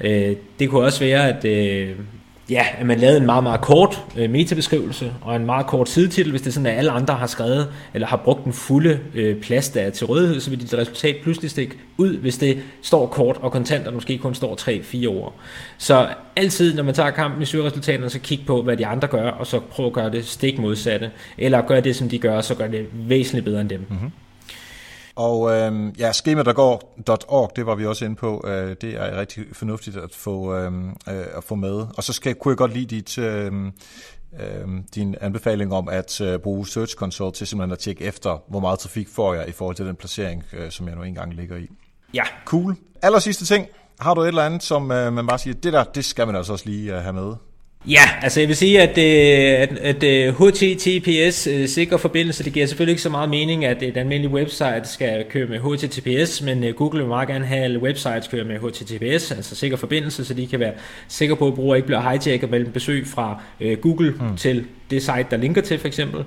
Øh, 0.00 0.36
det 0.58 0.70
kunne 0.70 0.84
også 0.84 1.00
være, 1.00 1.28
at 1.28 1.44
øh, 1.44 1.90
ja, 2.50 2.66
at 2.78 2.86
man 2.86 2.98
lavede 2.98 3.18
en 3.18 3.26
meget, 3.26 3.42
meget 3.42 3.60
kort 3.60 4.04
øh, 4.16 4.30
metabeskrivelse 4.30 5.12
og 5.22 5.36
en 5.36 5.46
meget 5.46 5.66
kort 5.66 5.88
sidetitel. 5.88 6.30
Hvis 6.30 6.42
det 6.42 6.48
er 6.48 6.52
sådan, 6.52 6.66
at 6.66 6.78
alle 6.78 6.90
andre 6.90 7.14
har 7.14 7.26
skrevet 7.26 7.72
eller 7.94 8.06
har 8.06 8.16
brugt 8.16 8.44
den 8.44 8.52
fulde 8.52 9.00
øh, 9.14 9.40
plads, 9.40 9.68
der 9.68 9.80
er 9.80 9.90
til 9.90 10.06
rådighed, 10.06 10.40
så 10.40 10.50
vil 10.50 10.60
dit 10.60 10.74
resultat 10.74 11.16
pludselig 11.22 11.50
stikke 11.50 11.76
ud, 11.96 12.16
hvis 12.16 12.38
det 12.38 12.58
står 12.82 13.06
kort 13.06 13.36
og 13.40 13.52
kontant, 13.52 13.86
og 13.86 13.94
måske 13.94 14.18
kun 14.18 14.34
står 14.34 14.56
3-4 14.60 15.06
ord. 15.08 15.34
Så 15.78 16.08
altid, 16.36 16.74
når 16.74 16.82
man 16.82 16.94
tager 16.94 17.10
kampen 17.10 17.42
i 17.42 17.44
søgeresultaterne, 17.44 18.10
så 18.10 18.18
kig 18.18 18.40
på, 18.46 18.62
hvad 18.62 18.76
de 18.76 18.86
andre 18.86 19.08
gør, 19.08 19.30
og 19.30 19.46
så 19.46 19.60
prøv 19.60 19.86
at 19.86 19.92
gøre 19.92 20.10
det 20.10 20.26
stik 20.26 20.58
modsatte. 20.58 21.10
Eller 21.38 21.62
gør 21.62 21.80
det, 21.80 21.96
som 21.96 22.08
de 22.08 22.18
gør, 22.18 22.40
så 22.40 22.54
gør 22.54 22.66
det 22.66 22.86
væsentligt 22.92 23.44
bedre 23.44 23.60
end 23.60 23.68
dem. 23.68 23.86
Mm-hmm. 23.88 24.10
Og 25.18 25.52
øh, 25.52 25.98
ja, 25.98 26.12
skemadergår.org, 26.12 27.52
det 27.56 27.66
var 27.66 27.74
vi 27.74 27.86
også 27.86 28.04
inde 28.04 28.16
på. 28.16 28.44
Øh, 28.46 28.76
det 28.80 28.94
er 28.94 29.20
rigtig 29.20 29.44
fornuftigt 29.52 29.96
at 29.96 30.14
få, 30.14 30.54
øh, 30.54 30.72
øh, 30.88 31.26
at 31.36 31.44
få 31.44 31.54
med. 31.54 31.86
Og 31.96 32.04
så 32.04 32.12
skal, 32.12 32.34
kunne 32.34 32.52
jeg 32.52 32.56
godt 32.56 32.72
lide 32.72 32.96
dit, 32.96 33.18
øh, 33.18 33.52
øh, 34.40 34.68
din 34.94 35.14
anbefaling 35.20 35.72
om 35.72 35.88
at 35.88 36.20
øh, 36.20 36.38
bruge 36.38 36.66
Search 36.66 36.94
Console 36.94 37.32
til 37.32 37.46
simpelthen 37.46 37.72
at 37.72 37.78
tjekke 37.78 38.04
efter, 38.04 38.42
hvor 38.48 38.60
meget 38.60 38.78
trafik 38.78 39.08
får 39.08 39.34
jeg 39.34 39.48
i 39.48 39.52
forhold 39.52 39.76
til 39.76 39.86
den 39.86 39.96
placering, 39.96 40.44
øh, 40.52 40.70
som 40.70 40.88
jeg 40.88 40.96
nu 40.96 41.02
engang 41.02 41.34
ligger 41.34 41.56
i. 41.56 41.68
Ja. 42.14 42.24
Cool. 42.44 42.76
Aller 43.02 43.18
sidste 43.18 43.44
ting. 43.44 43.66
Har 44.00 44.14
du 44.14 44.20
et 44.20 44.28
eller 44.28 44.42
andet, 44.42 44.62
som 44.62 44.92
øh, 44.92 45.12
man 45.12 45.26
bare 45.26 45.38
siger, 45.38 45.54
det 45.54 45.72
der, 45.72 45.84
det 45.84 46.04
skal 46.04 46.26
man 46.26 46.36
altså 46.36 46.52
også 46.52 46.66
lige 46.66 46.96
øh, 46.96 47.02
have 47.02 47.12
med? 47.12 47.34
Ja, 47.86 48.00
altså 48.22 48.40
jeg 48.40 48.48
vil 48.48 48.56
sige, 48.56 48.82
at, 48.82 48.98
øh, 48.98 49.62
at, 49.62 49.78
at, 49.78 50.04
at 50.04 50.34
HTTPS 50.34 51.46
øh, 51.46 51.68
sikker 51.68 51.96
forbindelse, 51.96 52.44
det 52.44 52.52
giver 52.52 52.66
selvfølgelig 52.66 52.92
ikke 52.92 53.02
så 53.02 53.10
meget 53.10 53.30
mening, 53.30 53.64
at 53.64 53.82
et 53.82 53.96
almindeligt 53.96 54.32
website 54.32 54.82
skal 54.84 55.24
køre 55.30 55.46
med 55.46 55.58
HTTPS, 55.58 56.42
men 56.42 56.64
øh, 56.64 56.74
Google 56.74 57.00
vil 57.00 57.08
meget 57.08 57.28
gerne 57.28 57.46
have 57.46 57.64
alle 57.64 57.78
websites 57.78 58.28
køre 58.28 58.44
med 58.44 58.58
HTTPS, 58.58 59.30
altså 59.32 59.54
sikker 59.54 59.76
forbindelse, 59.76 60.24
så 60.24 60.34
de 60.34 60.46
kan 60.46 60.60
være 60.60 60.72
sikre 61.08 61.36
på, 61.36 61.48
at 61.48 61.54
brugere 61.54 61.78
ikke 61.78 61.86
bliver 61.86 62.10
hijacket 62.10 62.50
mellem 62.50 62.72
besøg 62.72 63.06
fra 63.06 63.42
Google 63.80 64.10
hmm. 64.10 64.36
til 64.36 64.64
det 64.90 65.02
site, 65.02 65.26
der 65.30 65.36
linker 65.36 65.62
til 65.62 65.78
for 65.78 65.86
eksempel. 65.86 66.24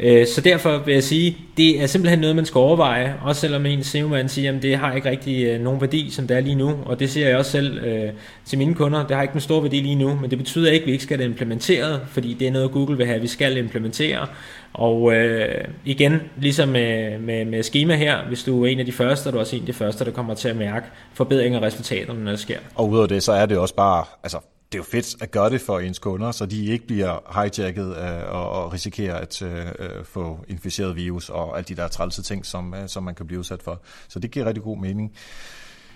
Øh, 0.00 0.26
så 0.26 0.40
derfor 0.40 0.78
vil 0.78 0.94
jeg 0.94 1.02
sige, 1.02 1.36
det 1.56 1.82
er 1.82 1.86
simpelthen 1.86 2.18
noget, 2.18 2.36
man 2.36 2.46
skal 2.46 2.58
overveje, 2.58 3.14
også 3.22 3.40
selvom 3.40 3.66
en 3.66 3.84
SEO-mand 3.84 4.28
siger, 4.28 4.56
at 4.56 4.62
det 4.62 4.76
har 4.76 4.94
ikke 4.94 5.10
rigtig 5.10 5.44
øh, 5.44 5.60
nogen 5.60 5.80
værdi, 5.80 6.10
som 6.10 6.26
det 6.26 6.36
er 6.36 6.40
lige 6.40 6.54
nu, 6.54 6.78
og 6.86 7.00
det 7.00 7.10
siger 7.10 7.28
jeg 7.28 7.38
også 7.38 7.50
selv 7.50 7.78
øh, 7.78 8.10
til 8.44 8.58
mine 8.58 8.74
kunder, 8.74 9.06
det 9.06 9.16
har 9.16 9.22
ikke 9.22 9.34
en 9.34 9.40
stor 9.40 9.60
værdi 9.60 9.80
lige 9.80 9.94
nu, 9.94 10.14
men 10.14 10.30
det 10.30 10.38
betyder 10.38 10.72
ikke, 10.72 10.82
at 10.82 10.86
vi 10.86 10.92
ikke 10.92 11.04
skal 11.04 11.16
have 11.16 11.24
det 11.24 11.30
implementeret, 11.30 12.00
fordi 12.10 12.34
det 12.34 12.48
er 12.48 12.52
noget, 12.52 12.70
Google 12.70 12.96
vil 12.96 13.06
have, 13.06 13.16
at 13.16 13.22
vi 13.22 13.26
skal 13.26 13.56
implementere, 13.56 14.26
og 14.72 15.14
øh, 15.14 15.64
igen, 15.84 16.20
ligesom 16.36 16.68
med, 16.68 17.18
med, 17.18 17.44
med 17.44 17.62
schema 17.62 17.94
her, 17.94 18.26
hvis 18.28 18.42
du 18.42 18.64
er 18.64 18.68
en 18.68 18.80
af 18.80 18.86
de 18.86 18.92
første, 18.92 19.28
er 19.28 19.32
du 19.32 19.38
også 19.38 19.56
en 19.56 19.62
af 19.62 19.66
de 19.66 19.72
første, 19.72 20.04
der 20.04 20.10
kommer 20.10 20.34
til 20.34 20.48
at 20.48 20.56
mærke 20.56 20.86
forbedringer 21.14 21.60
af 21.60 21.66
resultaterne, 21.66 22.24
når 22.24 22.30
det 22.30 22.40
sker. 22.40 22.58
Og 22.74 22.88
udover 22.88 23.06
det, 23.06 23.22
så 23.22 23.32
er 23.32 23.46
det 23.46 23.58
også 23.58 23.74
bare, 23.74 24.04
altså 24.22 24.38
det 24.76 24.82
er 24.82 24.86
jo 24.92 25.02
fedt 25.02 25.22
at 25.22 25.30
gøre 25.30 25.50
det 25.50 25.60
for 25.60 25.78
ens 25.78 25.98
kunder, 25.98 26.32
så 26.32 26.46
de 26.46 26.66
ikke 26.66 26.86
bliver 26.86 27.40
hijacket 27.40 27.96
øh, 27.96 28.34
og, 28.34 28.50
og 28.50 28.72
risikerer 28.72 29.14
at 29.14 29.42
øh, 29.42 29.66
øh, 29.78 30.04
få 30.04 30.38
inficeret 30.48 30.96
virus 30.96 31.28
og 31.28 31.58
alle 31.58 31.64
de 31.68 31.76
der 31.76 31.88
trælse 31.88 32.22
ting, 32.22 32.46
som, 32.46 32.74
øh, 32.74 32.88
som 32.88 33.02
man 33.02 33.14
kan 33.14 33.26
blive 33.26 33.38
udsat 33.38 33.62
for. 33.62 33.80
Så 34.08 34.18
det 34.18 34.30
giver 34.30 34.46
rigtig 34.46 34.62
god 34.62 34.78
mening. 34.78 35.12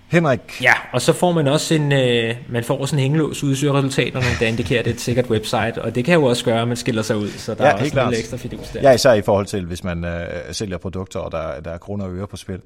Henrik? 0.08 0.40
Ja, 0.62 0.72
og 0.92 1.02
så 1.02 1.12
får 1.12 1.32
man 1.32 1.46
også 1.46 1.74
en, 1.74 1.92
øh, 1.92 2.36
man 2.48 2.64
får 2.64 2.80
også 2.80 2.96
en 2.96 3.00
hængelås 3.00 3.44
ud 3.44 3.56
i 3.56 3.70
resultaterne, 3.70 4.26
der 4.40 4.46
indikerer, 4.46 4.78
at 4.78 4.84
det 4.84 4.90
er 4.90 4.94
et 4.94 5.00
sikkert 5.00 5.30
website, 5.30 5.82
og 5.82 5.94
det 5.94 6.04
kan 6.04 6.14
jo 6.14 6.24
også 6.24 6.44
gøre, 6.44 6.62
at 6.62 6.68
man 6.68 6.76
skiller 6.76 7.02
sig 7.02 7.16
ud, 7.16 7.28
så 7.28 7.54
der 7.54 7.64
ja, 7.64 7.70
er 7.70 7.74
også 7.74 8.00
en 8.00 8.14
ekstra 8.14 8.36
fidus 8.36 8.68
der. 8.68 8.80
Ja, 8.80 8.92
især 8.92 9.12
i 9.12 9.22
forhold 9.22 9.46
til, 9.46 9.64
hvis 9.64 9.84
man 9.84 10.04
øh, 10.04 10.26
sælger 10.52 10.78
produkter, 10.78 11.20
og 11.20 11.32
der, 11.32 11.60
der 11.60 11.70
er 11.70 11.78
kroner 11.78 12.04
og 12.04 12.14
øre 12.14 12.26
på 12.26 12.36
spil. 12.36 12.60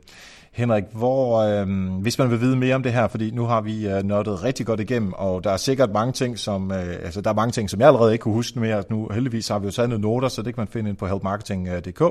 Henrik, 0.54 0.84
hvor, 0.92 1.38
øh, 1.38 2.00
hvis 2.00 2.18
man 2.18 2.30
vil 2.30 2.40
vide 2.40 2.56
mere 2.56 2.74
om 2.74 2.82
det 2.82 2.92
her, 2.92 3.08
fordi 3.08 3.30
nu 3.30 3.44
har 3.44 3.60
vi 3.60 3.88
øh, 3.88 4.02
nørdet 4.02 4.44
rigtig 4.44 4.66
godt 4.66 4.80
igennem, 4.80 5.12
og 5.12 5.44
der 5.44 5.50
er 5.50 5.56
sikkert 5.56 5.90
mange 5.90 6.12
ting, 6.12 6.38
som, 6.38 6.72
øh, 6.72 6.86
altså 7.04 7.20
der 7.20 7.30
er 7.30 7.34
mange 7.34 7.52
ting, 7.52 7.70
som 7.70 7.80
jeg 7.80 7.88
allerede 7.88 8.12
ikke 8.12 8.22
kunne 8.22 8.34
huske 8.34 8.60
mere. 8.60 8.84
Nu 8.90 9.08
heldigvis 9.12 9.48
har 9.48 9.58
vi 9.58 9.64
jo 9.64 9.70
taget 9.70 9.88
nogle 9.88 10.02
noter, 10.02 10.28
så 10.28 10.42
det 10.42 10.54
kan 10.54 10.60
man 10.60 10.68
finde 10.68 10.90
ind 10.90 10.96
på 10.96 11.06
helpmarketing.dk. 11.06 12.02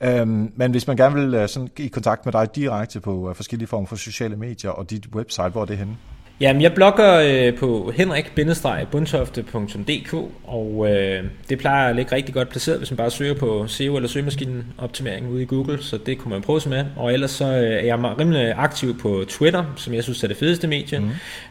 Øh, 0.00 0.28
men 0.56 0.70
hvis 0.70 0.86
man 0.86 0.96
gerne 0.96 1.14
vil 1.14 1.34
øh, 1.34 1.48
sådan, 1.48 1.68
i 1.76 1.88
kontakt 1.88 2.24
med 2.24 2.32
dig 2.32 2.48
direkte 2.54 3.00
på 3.00 3.28
øh, 3.28 3.34
forskellige 3.34 3.68
former 3.68 3.86
for 3.86 3.96
sociale 3.96 4.36
medier 4.36 4.70
og 4.70 4.90
dit 4.90 5.06
website, 5.14 5.48
hvor 5.48 5.60
er 5.62 5.66
det 5.66 5.78
henne? 5.78 5.96
Jamen, 6.40 6.62
jeg 6.62 6.74
blogger 6.74 7.14
øh, 7.14 7.54
på 7.54 7.92
henrik-bundtofte.dk, 7.94 10.14
og 10.44 10.86
øh, 10.90 11.24
det 11.48 11.58
plejer 11.58 11.88
at 11.88 11.96
ligge 11.96 12.14
rigtig 12.14 12.34
godt 12.34 12.48
placeret, 12.48 12.78
hvis 12.78 12.90
man 12.90 12.96
bare 12.96 13.10
søger 13.10 13.34
på 13.34 13.66
SEO 13.66 13.96
eller 13.96 14.08
søgemaskinen 14.08 14.64
optimering 14.78 15.30
ude 15.30 15.42
i 15.42 15.46
Google, 15.46 15.82
så 15.82 15.98
det 16.06 16.18
kunne 16.18 16.32
man 16.32 16.42
prøve 16.42 16.60
sig 16.60 16.70
med. 16.70 16.84
Og 16.96 17.12
ellers 17.12 17.30
så 17.30 17.44
øh, 17.44 17.52
er 17.52 17.84
jeg 17.84 17.98
rimelig 18.20 18.54
aktiv 18.56 18.98
på 18.98 19.24
Twitter, 19.28 19.64
som 19.76 19.94
jeg 19.94 20.02
synes 20.02 20.24
er 20.24 20.28
det 20.28 20.36
fedeste 20.36 20.68
medie. 20.68 20.98
Mm. 20.98 21.10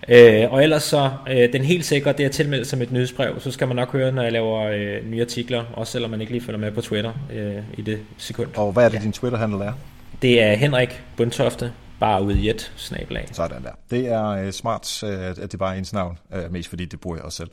Øh, 0.10 0.54
og 0.54 0.64
ellers 0.64 0.84
så, 0.84 1.10
øh, 1.30 1.54
den 1.54 1.62
helt 1.62 1.86
sikre, 1.86 2.12
det 2.12 2.20
er 2.20 2.26
at 2.26 2.32
tilmelde 2.32 2.66
sig 2.66 2.78
med 2.78 2.88
et 2.88 2.94
nyhedsbrev, 2.94 3.40
så 3.40 3.52
skal 3.52 3.68
man 3.68 3.76
nok 3.76 3.92
høre, 3.92 4.12
når 4.12 4.24
jeg 4.24 4.32
laver 4.32 4.68
øh, 4.68 5.12
nye 5.12 5.22
artikler, 5.22 5.64
også 5.74 5.92
selvom 5.92 6.12
man 6.12 6.22
ikke 6.22 6.34
lige 6.34 6.44
følger 6.44 6.60
med 6.60 6.72
på 6.72 6.82
Twitter 6.82 7.12
øh, 7.34 7.56
i 7.78 7.82
det 7.82 8.00
sekund. 8.18 8.48
Og 8.56 8.72
hvad 8.72 8.86
er 8.86 8.90
det, 8.90 8.98
ja. 8.98 9.04
din 9.04 9.14
Twitter-handle 9.14 9.64
er? 9.64 9.74
Det 10.22 10.42
er 10.42 10.54
Henrik 10.54 11.02
Bundtofte 11.18 11.72
bare 12.00 12.24
ud 12.24 12.36
i 12.36 12.50
et 12.50 12.74
snablag. 12.76 13.28
Sådan 13.32 13.64
der. 13.64 13.72
Det 13.90 14.08
er 14.08 14.46
uh, 14.46 14.52
smart, 14.52 15.04
uh, 15.04 15.10
at 15.10 15.52
det 15.52 15.60
bare 15.60 15.74
er 15.74 15.78
ens 15.78 15.94
navn, 15.94 16.18
uh, 16.36 16.52
mest 16.52 16.70
fordi 16.70 16.86
det 16.86 17.00
bruger 17.00 17.18
jeg 17.18 17.26
også 17.26 17.38
selv. 17.38 17.50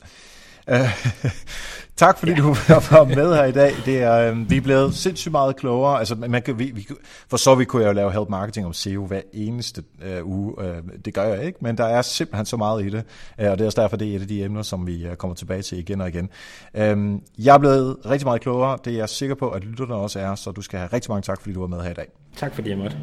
Uh, 0.71 0.75
tak 1.95 2.17
fordi 2.17 2.31
ja. 2.31 2.37
du 2.37 2.43
var 2.43 3.03
med 3.03 3.35
her 3.35 3.43
i 3.43 3.51
dag. 3.51 3.73
Det 3.85 4.01
er, 4.03 4.31
um, 4.31 4.49
vi 4.49 4.57
er 4.57 4.61
blevet 4.61 4.95
sindssygt 4.95 5.31
meget 5.31 5.55
klogere. 5.55 5.99
Altså, 5.99 6.15
man 6.15 6.41
kan, 6.41 6.59
vi, 6.59 6.71
vi, 6.75 6.87
for 7.27 7.37
så 7.37 7.55
vi 7.55 7.65
kunne 7.65 7.81
jeg 7.81 7.87
jo 7.87 7.93
lave 7.93 8.11
help 8.11 8.29
marketing 8.29 8.65
om 8.65 8.73
SEO 8.73 9.05
hver 9.05 9.21
eneste 9.33 9.83
uh, 10.21 10.27
uge. 10.27 10.57
Uh, 10.57 10.65
det 11.05 11.13
gør 11.13 11.23
jeg 11.23 11.43
ikke, 11.43 11.59
men 11.61 11.77
der 11.77 11.85
er 11.85 12.01
simpelthen 12.01 12.45
så 12.45 12.57
meget 12.57 12.85
i 12.85 12.89
det. 12.89 13.03
Uh, 13.41 13.45
og 13.51 13.57
det 13.57 13.61
er 13.61 13.65
også 13.65 13.81
derfor, 13.81 13.97
det 13.97 14.11
er 14.11 14.15
et 14.15 14.21
af 14.21 14.27
de 14.27 14.43
emner, 14.43 14.61
som 14.61 14.87
vi 14.87 15.09
uh, 15.09 15.15
kommer 15.15 15.35
tilbage 15.35 15.61
til 15.61 15.77
igen 15.77 16.01
og 16.01 16.07
igen. 16.07 16.29
Uh, 16.73 17.19
jeg 17.37 17.53
er 17.53 17.59
blevet 17.59 17.97
rigtig 18.05 18.25
meget 18.25 18.41
klogere. 18.41 18.77
Det 18.85 18.93
er 18.93 18.97
jeg 18.97 19.09
sikker 19.09 19.35
på, 19.35 19.49
at 19.49 19.63
lytterne 19.63 19.95
også 19.95 20.19
er. 20.19 20.35
Så 20.35 20.51
du 20.51 20.61
skal 20.61 20.79
have 20.79 20.89
rigtig 20.93 21.11
mange 21.11 21.21
tak, 21.21 21.41
fordi 21.41 21.53
du 21.53 21.59
var 21.59 21.67
med 21.67 21.81
her 21.81 21.91
i 21.91 21.93
dag. 21.93 22.07
Tak 22.37 22.55
fordi 22.55 22.69
jeg 22.69 22.77
måtte. 22.77 22.97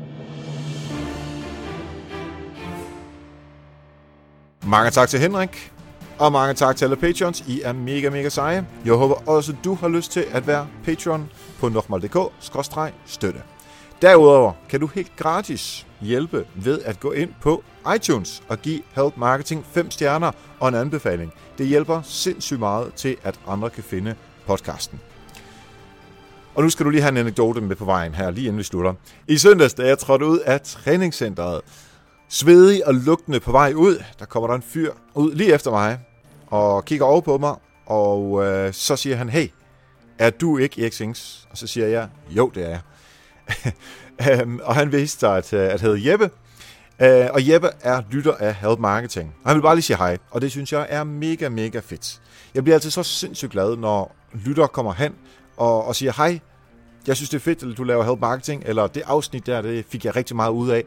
Mange 4.71 4.91
tak 4.91 5.09
til 5.09 5.21
Henrik. 5.21 5.73
Og 6.19 6.33
mange 6.33 6.55
tak 6.55 6.77
til 6.77 6.85
alle 6.85 6.97
patrons. 6.97 7.45
I 7.49 7.61
er 7.65 7.73
mega, 7.73 8.11
mega 8.11 8.29
seje. 8.29 8.67
Jeg 8.85 8.95
håber 8.95 9.29
også, 9.29 9.55
du 9.65 9.75
har 9.75 9.89
lyst 9.89 10.13
til 10.13 10.25
at 10.33 10.47
være 10.47 10.67
patron 10.85 11.31
på 11.59 11.69
nokmal.dk-støtte. 11.69 13.43
Derudover 14.03 14.53
kan 14.69 14.81
du 14.81 14.87
helt 14.87 15.17
gratis 15.17 15.87
hjælpe 16.01 16.47
ved 16.55 16.83
at 16.83 17.01
gå 17.01 17.13
ind 17.13 17.31
på 17.41 17.65
iTunes 17.97 18.43
og 18.49 18.59
give 18.59 18.83
Help 18.95 19.17
Marketing 19.17 19.67
5 19.73 19.91
stjerner 19.91 20.31
og 20.61 20.69
en 20.69 20.75
anbefaling. 20.75 21.33
Det 21.59 21.67
hjælper 21.67 22.03
sindssygt 22.03 22.61
meget 22.61 22.95
til, 22.95 23.17
at 23.23 23.41
andre 23.49 23.71
kan 23.71 23.83
finde 23.83 24.15
podcasten. 24.47 25.01
Og 26.55 26.63
nu 26.63 26.71
skal 26.71 26.87
du 26.87 26.91
lige 26.91 27.03
have 27.03 27.13
en 27.13 27.17
anekdote 27.17 27.61
med 27.61 27.77
på 27.77 27.85
vejen 27.85 28.15
her, 28.15 28.31
lige 28.31 28.47
inden 28.47 28.59
vi 28.59 28.63
slutter. 28.63 28.95
I 29.29 29.39
søndags, 29.39 29.75
da 29.75 29.87
jeg 29.87 29.99
trådte 29.99 30.27
ud 30.27 30.39
af 30.39 30.61
træningscenteret, 30.61 31.61
svedig 32.31 32.87
og 32.87 32.95
lugtende 32.95 33.41
på 33.41 33.53
vej 33.53 33.73
ud, 33.77 34.03
der 34.19 34.25
kommer 34.25 34.47
der 34.47 34.55
en 34.55 34.63
fyr 34.63 34.93
ud 35.15 35.35
lige 35.35 35.55
efter 35.55 35.71
mig, 35.71 35.99
og 36.47 36.85
kigger 36.85 37.07
over 37.07 37.21
på 37.21 37.39
mig, 37.39 37.55
og 37.87 38.47
øh, 38.47 38.73
så 38.73 38.97
siger 38.97 39.17
han, 39.17 39.29
hey, 39.29 39.49
er 40.19 40.31
du 40.31 40.59
ikke 40.59 40.83
Erik 40.83 40.93
Sings? 40.93 41.49
Og 41.51 41.59
så 41.59 41.67
siger 41.67 41.87
jeg, 41.87 42.09
jo, 42.31 42.53
det 42.55 42.65
er 42.65 42.81
jeg. 44.29 44.43
um, 44.43 44.61
og 44.65 44.75
han 44.75 44.93
viste 44.93 45.21
sig 45.21 45.37
at, 45.37 45.53
øh, 45.53 45.75
at 45.75 45.81
hedde 45.81 46.11
Jeppe, 46.11 46.31
uh, 47.01 47.35
og 47.35 47.49
Jeppe 47.49 47.69
er 47.81 48.03
lytter 48.11 48.35
af 48.35 48.55
Help 48.55 48.79
Marketing. 48.79 49.35
Og 49.45 49.51
han 49.51 49.57
vil 49.57 49.63
bare 49.63 49.75
lige 49.75 49.83
sige 49.83 49.97
hej, 49.97 50.19
og 50.31 50.41
det 50.41 50.51
synes 50.51 50.73
jeg 50.73 50.87
er 50.91 51.05
mega, 51.05 51.49
mega 51.49 51.79
fedt. 51.79 52.21
Jeg 52.55 52.65
bliver 52.65 52.77
altid 52.77 52.91
så 52.91 53.03
sindssygt 53.03 53.53
glad, 53.53 53.77
når 53.77 54.17
lytter 54.35 54.67
kommer 54.67 54.93
hen 54.93 55.15
og, 55.57 55.87
og 55.87 55.97
siger, 55.97 56.13
hej, 56.17 56.41
jeg 57.07 57.17
synes 57.17 57.31
det 57.31 57.37
er 57.37 57.41
fedt, 57.41 57.63
at 57.63 57.79
du 57.79 57.85
laver 57.85 58.05
Help 58.05 58.21
Marketing, 58.21 58.63
eller 58.67 58.87
det 58.87 59.03
afsnit 59.07 59.47
der, 59.47 59.63
det 59.63 59.85
fik 59.89 60.05
jeg 60.05 60.17
rigtig 60.17 60.37
meget 60.37 60.51
ud 60.51 60.71
af. 60.71 60.85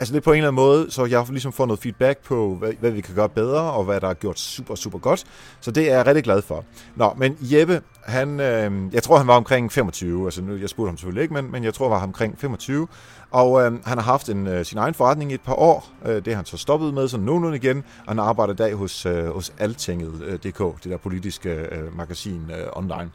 Altså 0.00 0.12
det 0.12 0.20
er 0.20 0.24
på 0.24 0.32
en 0.32 0.36
eller 0.36 0.48
anden 0.48 0.62
måde, 0.62 0.90
så 0.90 1.04
jeg 1.04 1.26
ligesom 1.30 1.52
får 1.52 1.66
noget 1.66 1.80
feedback 1.80 2.18
på, 2.24 2.54
hvad, 2.54 2.72
hvad 2.80 2.90
vi 2.90 3.00
kan 3.00 3.14
gøre 3.14 3.28
bedre, 3.28 3.60
og 3.60 3.84
hvad 3.84 4.00
der 4.00 4.08
er 4.08 4.14
gjort 4.14 4.38
super, 4.38 4.74
super 4.74 4.98
godt. 4.98 5.24
Så 5.60 5.70
det 5.70 5.90
er 5.90 5.96
jeg 5.96 6.06
rigtig 6.06 6.24
glad 6.24 6.42
for. 6.42 6.64
Nå, 6.96 7.14
men 7.16 7.36
Jeppe, 7.40 7.82
han, 8.04 8.40
øh, 8.40 8.94
jeg 8.94 9.02
tror 9.02 9.18
han 9.18 9.26
var 9.26 9.36
omkring 9.36 9.72
25, 9.72 10.24
altså 10.24 10.42
nu, 10.42 10.56
jeg 10.56 10.68
spurgte 10.68 10.88
ham 10.88 10.96
selvfølgelig 10.96 11.22
ikke, 11.22 11.34
men, 11.34 11.52
men 11.52 11.64
jeg 11.64 11.74
tror 11.74 11.86
han 11.88 11.90
var 11.90 12.02
omkring 12.02 12.38
25. 12.38 12.88
Og 13.30 13.60
øh, 13.60 13.72
han 13.84 13.98
har 13.98 14.04
haft 14.04 14.28
en, 14.28 14.46
øh, 14.46 14.64
sin 14.64 14.78
egen 14.78 14.94
forretning 14.94 15.30
i 15.30 15.34
et 15.34 15.40
par 15.40 15.54
år. 15.54 15.88
Øh, 16.06 16.14
det 16.14 16.26
har 16.26 16.34
han 16.34 16.44
så 16.44 16.56
stoppet 16.56 16.94
med 16.94 17.08
så 17.08 17.18
nogenlunde 17.18 17.56
igen, 17.56 17.78
og 17.78 18.08
han 18.08 18.18
arbejder 18.18 18.52
i 18.52 18.56
dag 18.56 18.74
hos, 18.74 19.06
øh, 19.06 19.26
hos 19.26 19.52
Altinget.dk, 19.58 20.60
øh, 20.60 20.66
det 20.84 20.90
der 20.90 20.96
politiske 20.96 21.50
øh, 21.50 21.96
magasin 21.96 22.50
øh, 22.50 22.66
online. 22.72 23.10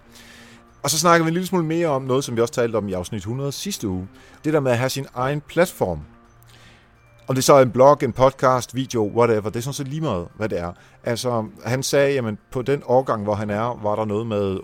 Og 0.83 0.89
så 0.89 0.99
snakker 0.99 1.25
vi 1.25 1.29
en 1.29 1.33
lille 1.33 1.47
smule 1.47 1.65
mere 1.65 1.87
om 1.87 2.01
noget, 2.01 2.23
som 2.23 2.35
vi 2.35 2.41
også 2.41 2.53
talte 2.53 2.75
om 2.75 2.87
i 2.87 2.93
afsnit 2.93 3.19
100 3.19 3.51
sidste 3.51 3.87
uge. 3.87 4.07
Det 4.45 4.53
der 4.53 4.59
med 4.59 4.71
at 4.71 4.77
have 4.77 4.89
sin 4.89 5.05
egen 5.13 5.41
platform. 5.41 5.99
Om 7.27 7.35
det 7.35 7.43
så 7.43 7.53
er 7.53 7.61
en 7.61 7.71
blog, 7.71 7.97
en 8.03 8.13
podcast, 8.13 8.75
video, 8.75 9.11
whatever, 9.15 9.49
det 9.49 9.55
er 9.55 9.61
sådan 9.61 9.73
set 9.73 9.87
lige 9.87 10.01
meget, 10.01 10.27
hvad 10.35 10.49
det 10.49 10.59
er. 10.59 10.71
Altså, 11.03 11.45
han 11.65 11.83
sagde, 11.83 12.13
jamen 12.13 12.37
på 12.51 12.61
den 12.61 12.83
årgang, 12.85 13.23
hvor 13.23 13.35
han 13.35 13.49
er, 13.49 13.79
var 13.83 13.95
der 13.95 14.05
noget 14.05 14.27
med 14.27 14.57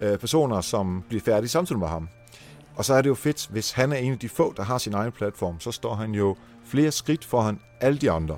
38-40 0.00 0.06
øh, 0.06 0.18
personer, 0.18 0.60
som 0.60 1.04
bliver 1.08 1.20
færdige 1.20 1.48
samtidig 1.48 1.78
med 1.78 1.88
ham. 1.88 2.08
Og 2.76 2.84
så 2.84 2.94
er 2.94 3.02
det 3.02 3.08
jo 3.08 3.14
fedt, 3.14 3.48
hvis 3.50 3.72
han 3.72 3.92
er 3.92 3.96
en 3.96 4.12
af 4.12 4.18
de 4.18 4.28
få, 4.28 4.54
der 4.56 4.62
har 4.62 4.78
sin 4.78 4.94
egen 4.94 5.12
platform, 5.12 5.60
så 5.60 5.72
står 5.72 5.94
han 5.94 6.12
jo 6.12 6.36
flere 6.64 6.90
skridt 6.90 7.24
foran 7.24 7.60
alle 7.80 7.98
de 7.98 8.10
andre. 8.10 8.36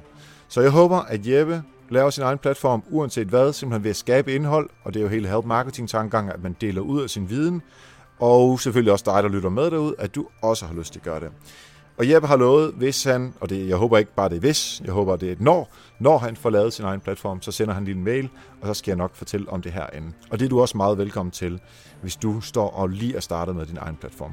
Så 0.48 0.60
jeg 0.60 0.70
håber, 0.70 0.96
at 0.96 1.26
Jeppe 1.26 1.62
laver 1.88 2.10
sin 2.10 2.24
egen 2.24 2.38
platform, 2.38 2.82
uanset 2.90 3.26
hvad, 3.26 3.52
simpelthen 3.52 3.84
ved 3.84 3.90
at 3.90 3.96
skabe 3.96 4.34
indhold, 4.34 4.70
og 4.84 4.94
det 4.94 5.00
er 5.00 5.04
jo 5.04 5.08
hele 5.08 5.28
help 5.28 5.44
marketing 5.44 5.88
tankegang, 5.88 6.30
at 6.32 6.42
man 6.42 6.56
deler 6.60 6.80
ud 6.80 7.02
af 7.02 7.10
sin 7.10 7.30
viden, 7.30 7.62
og 8.18 8.60
selvfølgelig 8.60 8.92
også 8.92 9.04
dig, 9.08 9.22
der 9.22 9.28
lytter 9.28 9.50
med 9.50 9.70
derud, 9.70 9.94
at 9.98 10.14
du 10.14 10.26
også 10.42 10.66
har 10.66 10.74
lyst 10.74 10.92
til 10.92 11.00
at 11.00 11.04
gøre 11.04 11.20
det. 11.20 11.30
Og 12.00 12.10
Jeppe 12.10 12.28
har 12.28 12.36
lovet, 12.36 12.72
hvis 12.76 13.04
han, 13.04 13.34
og 13.40 13.50
det, 13.50 13.68
jeg 13.68 13.76
håber 13.76 13.98
ikke 13.98 14.14
bare 14.14 14.28
det 14.28 14.36
er 14.36 14.40
hvis, 14.40 14.82
jeg 14.84 14.92
håber 14.92 15.16
det 15.16 15.28
er 15.28 15.32
et 15.32 15.40
når, 15.40 15.72
når 15.98 16.18
han 16.18 16.36
får 16.36 16.50
lavet 16.50 16.72
sin 16.72 16.84
egen 16.84 17.00
platform, 17.00 17.42
så 17.42 17.52
sender 17.52 17.74
han 17.74 17.84
din 17.84 18.04
mail, 18.04 18.28
og 18.60 18.66
så 18.66 18.74
skal 18.74 18.90
jeg 18.90 18.96
nok 18.96 19.14
fortælle 19.14 19.48
om 19.48 19.62
det 19.62 19.72
herinde. 19.72 20.12
Og 20.30 20.38
det 20.38 20.44
er 20.44 20.48
du 20.48 20.60
også 20.60 20.76
meget 20.76 20.98
velkommen 20.98 21.30
til, 21.30 21.60
hvis 22.02 22.16
du 22.16 22.40
står 22.40 22.70
og 22.70 22.88
lige 22.88 23.16
er 23.16 23.20
startet 23.20 23.56
med 23.56 23.66
din 23.66 23.76
egen 23.76 23.96
platform. 23.96 24.32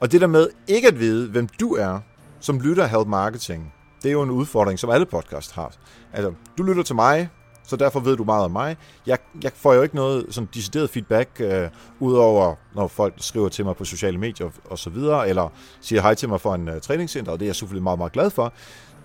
Og 0.00 0.12
det 0.12 0.20
der 0.20 0.26
med 0.26 0.48
ikke 0.68 0.88
at 0.88 0.98
vide, 0.98 1.30
hvem 1.30 1.48
du 1.48 1.74
er, 1.74 2.00
som 2.40 2.60
lytter 2.60 2.82
af 2.82 2.90
Help 2.90 3.06
Marketing, 3.06 3.72
det 4.02 4.08
er 4.08 4.12
jo 4.12 4.22
en 4.22 4.30
udfordring, 4.30 4.78
som 4.78 4.90
alle 4.90 5.06
podcast 5.06 5.52
har. 5.52 5.72
Altså, 6.12 6.32
du 6.58 6.62
lytter 6.62 6.82
til 6.82 6.94
mig, 6.94 7.28
så 7.66 7.76
derfor 7.76 8.00
ved 8.00 8.16
du 8.16 8.24
meget 8.24 8.44
om 8.44 8.50
mig. 8.50 8.76
Jeg, 9.06 9.18
jeg 9.42 9.52
får 9.54 9.74
jo 9.74 9.82
ikke 9.82 9.96
noget 9.96 10.26
sådan 10.30 10.48
decideret 10.54 10.90
feedback, 10.90 11.30
øh, 11.40 11.68
udover 12.00 12.54
når 12.74 12.88
folk 12.88 13.14
skriver 13.16 13.48
til 13.48 13.64
mig 13.64 13.76
på 13.76 13.84
sociale 13.84 14.18
medier 14.18 14.50
og 14.64 14.78
så 14.78 14.90
videre, 14.90 15.28
eller 15.28 15.48
siger 15.80 16.02
hej 16.02 16.14
til 16.14 16.28
mig 16.28 16.40
for 16.40 16.54
en 16.54 16.68
øh, 16.68 16.80
træningscenter, 16.80 17.32
og 17.32 17.40
det 17.40 17.46
er 17.46 17.48
jeg 17.48 17.56
selvfølgelig 17.56 17.82
meget, 17.82 17.98
meget 17.98 18.12
glad 18.12 18.30
for. 18.30 18.52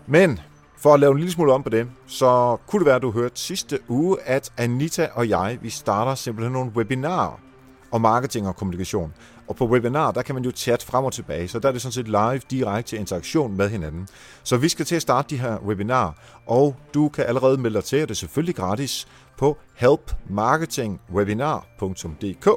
Men 0.08 0.40
for 0.78 0.94
at 0.94 1.00
lave 1.00 1.12
en 1.12 1.18
lille 1.18 1.32
smule 1.32 1.54
om 1.54 1.64
på 1.64 1.70
det, 1.70 1.88
så 2.08 2.58
kunne 2.68 2.80
det 2.80 2.86
være, 2.86 2.96
at 2.96 3.02
du 3.02 3.12
hørte 3.12 3.40
sidste 3.40 3.80
uge, 3.88 4.18
at 4.22 4.52
Anita 4.58 5.10
og 5.14 5.30
jeg, 5.30 5.58
vi 5.62 5.70
starter 5.70 6.16
simpelthen 6.16 6.54
nogle 6.54 6.72
webinarer 6.76 7.40
om 7.92 8.02
marketing 8.02 8.48
og 8.48 8.56
kommunikation. 8.56 9.14
Og 9.52 9.58
på 9.58 9.66
webinar, 9.66 10.12
der 10.12 10.22
kan 10.22 10.36
man 10.36 10.44
jo 10.44 10.52
chatte 10.56 10.86
frem 10.86 11.06
og 11.06 11.14
tilbage, 11.14 11.48
så 11.48 11.60
der 11.60 11.68
er 11.68 11.72
det 11.72 11.82
sådan 11.82 11.92
set 11.92 12.08
live, 12.08 12.42
direkte 12.52 12.98
interaktion 12.98 13.58
med 13.58 13.70
hinanden. 13.70 14.08
Så 14.44 14.58
vi 14.58 14.70
skal 14.70 14.86
til 14.86 14.96
at 14.96 15.02
starte 15.02 15.30
de 15.30 15.38
her 15.38 15.58
webinar, 15.58 16.16
og 16.48 16.76
du 16.94 17.10
kan 17.10 17.26
allerede 17.26 17.58
melde 17.58 17.76
dig 17.76 17.84
til, 17.84 18.02
og 18.02 18.08
det 18.08 18.14
er 18.14 18.16
selvfølgelig 18.16 18.56
gratis, 18.56 19.08
på 19.38 19.58
helpmarketingwebinar.dk. 19.76 22.50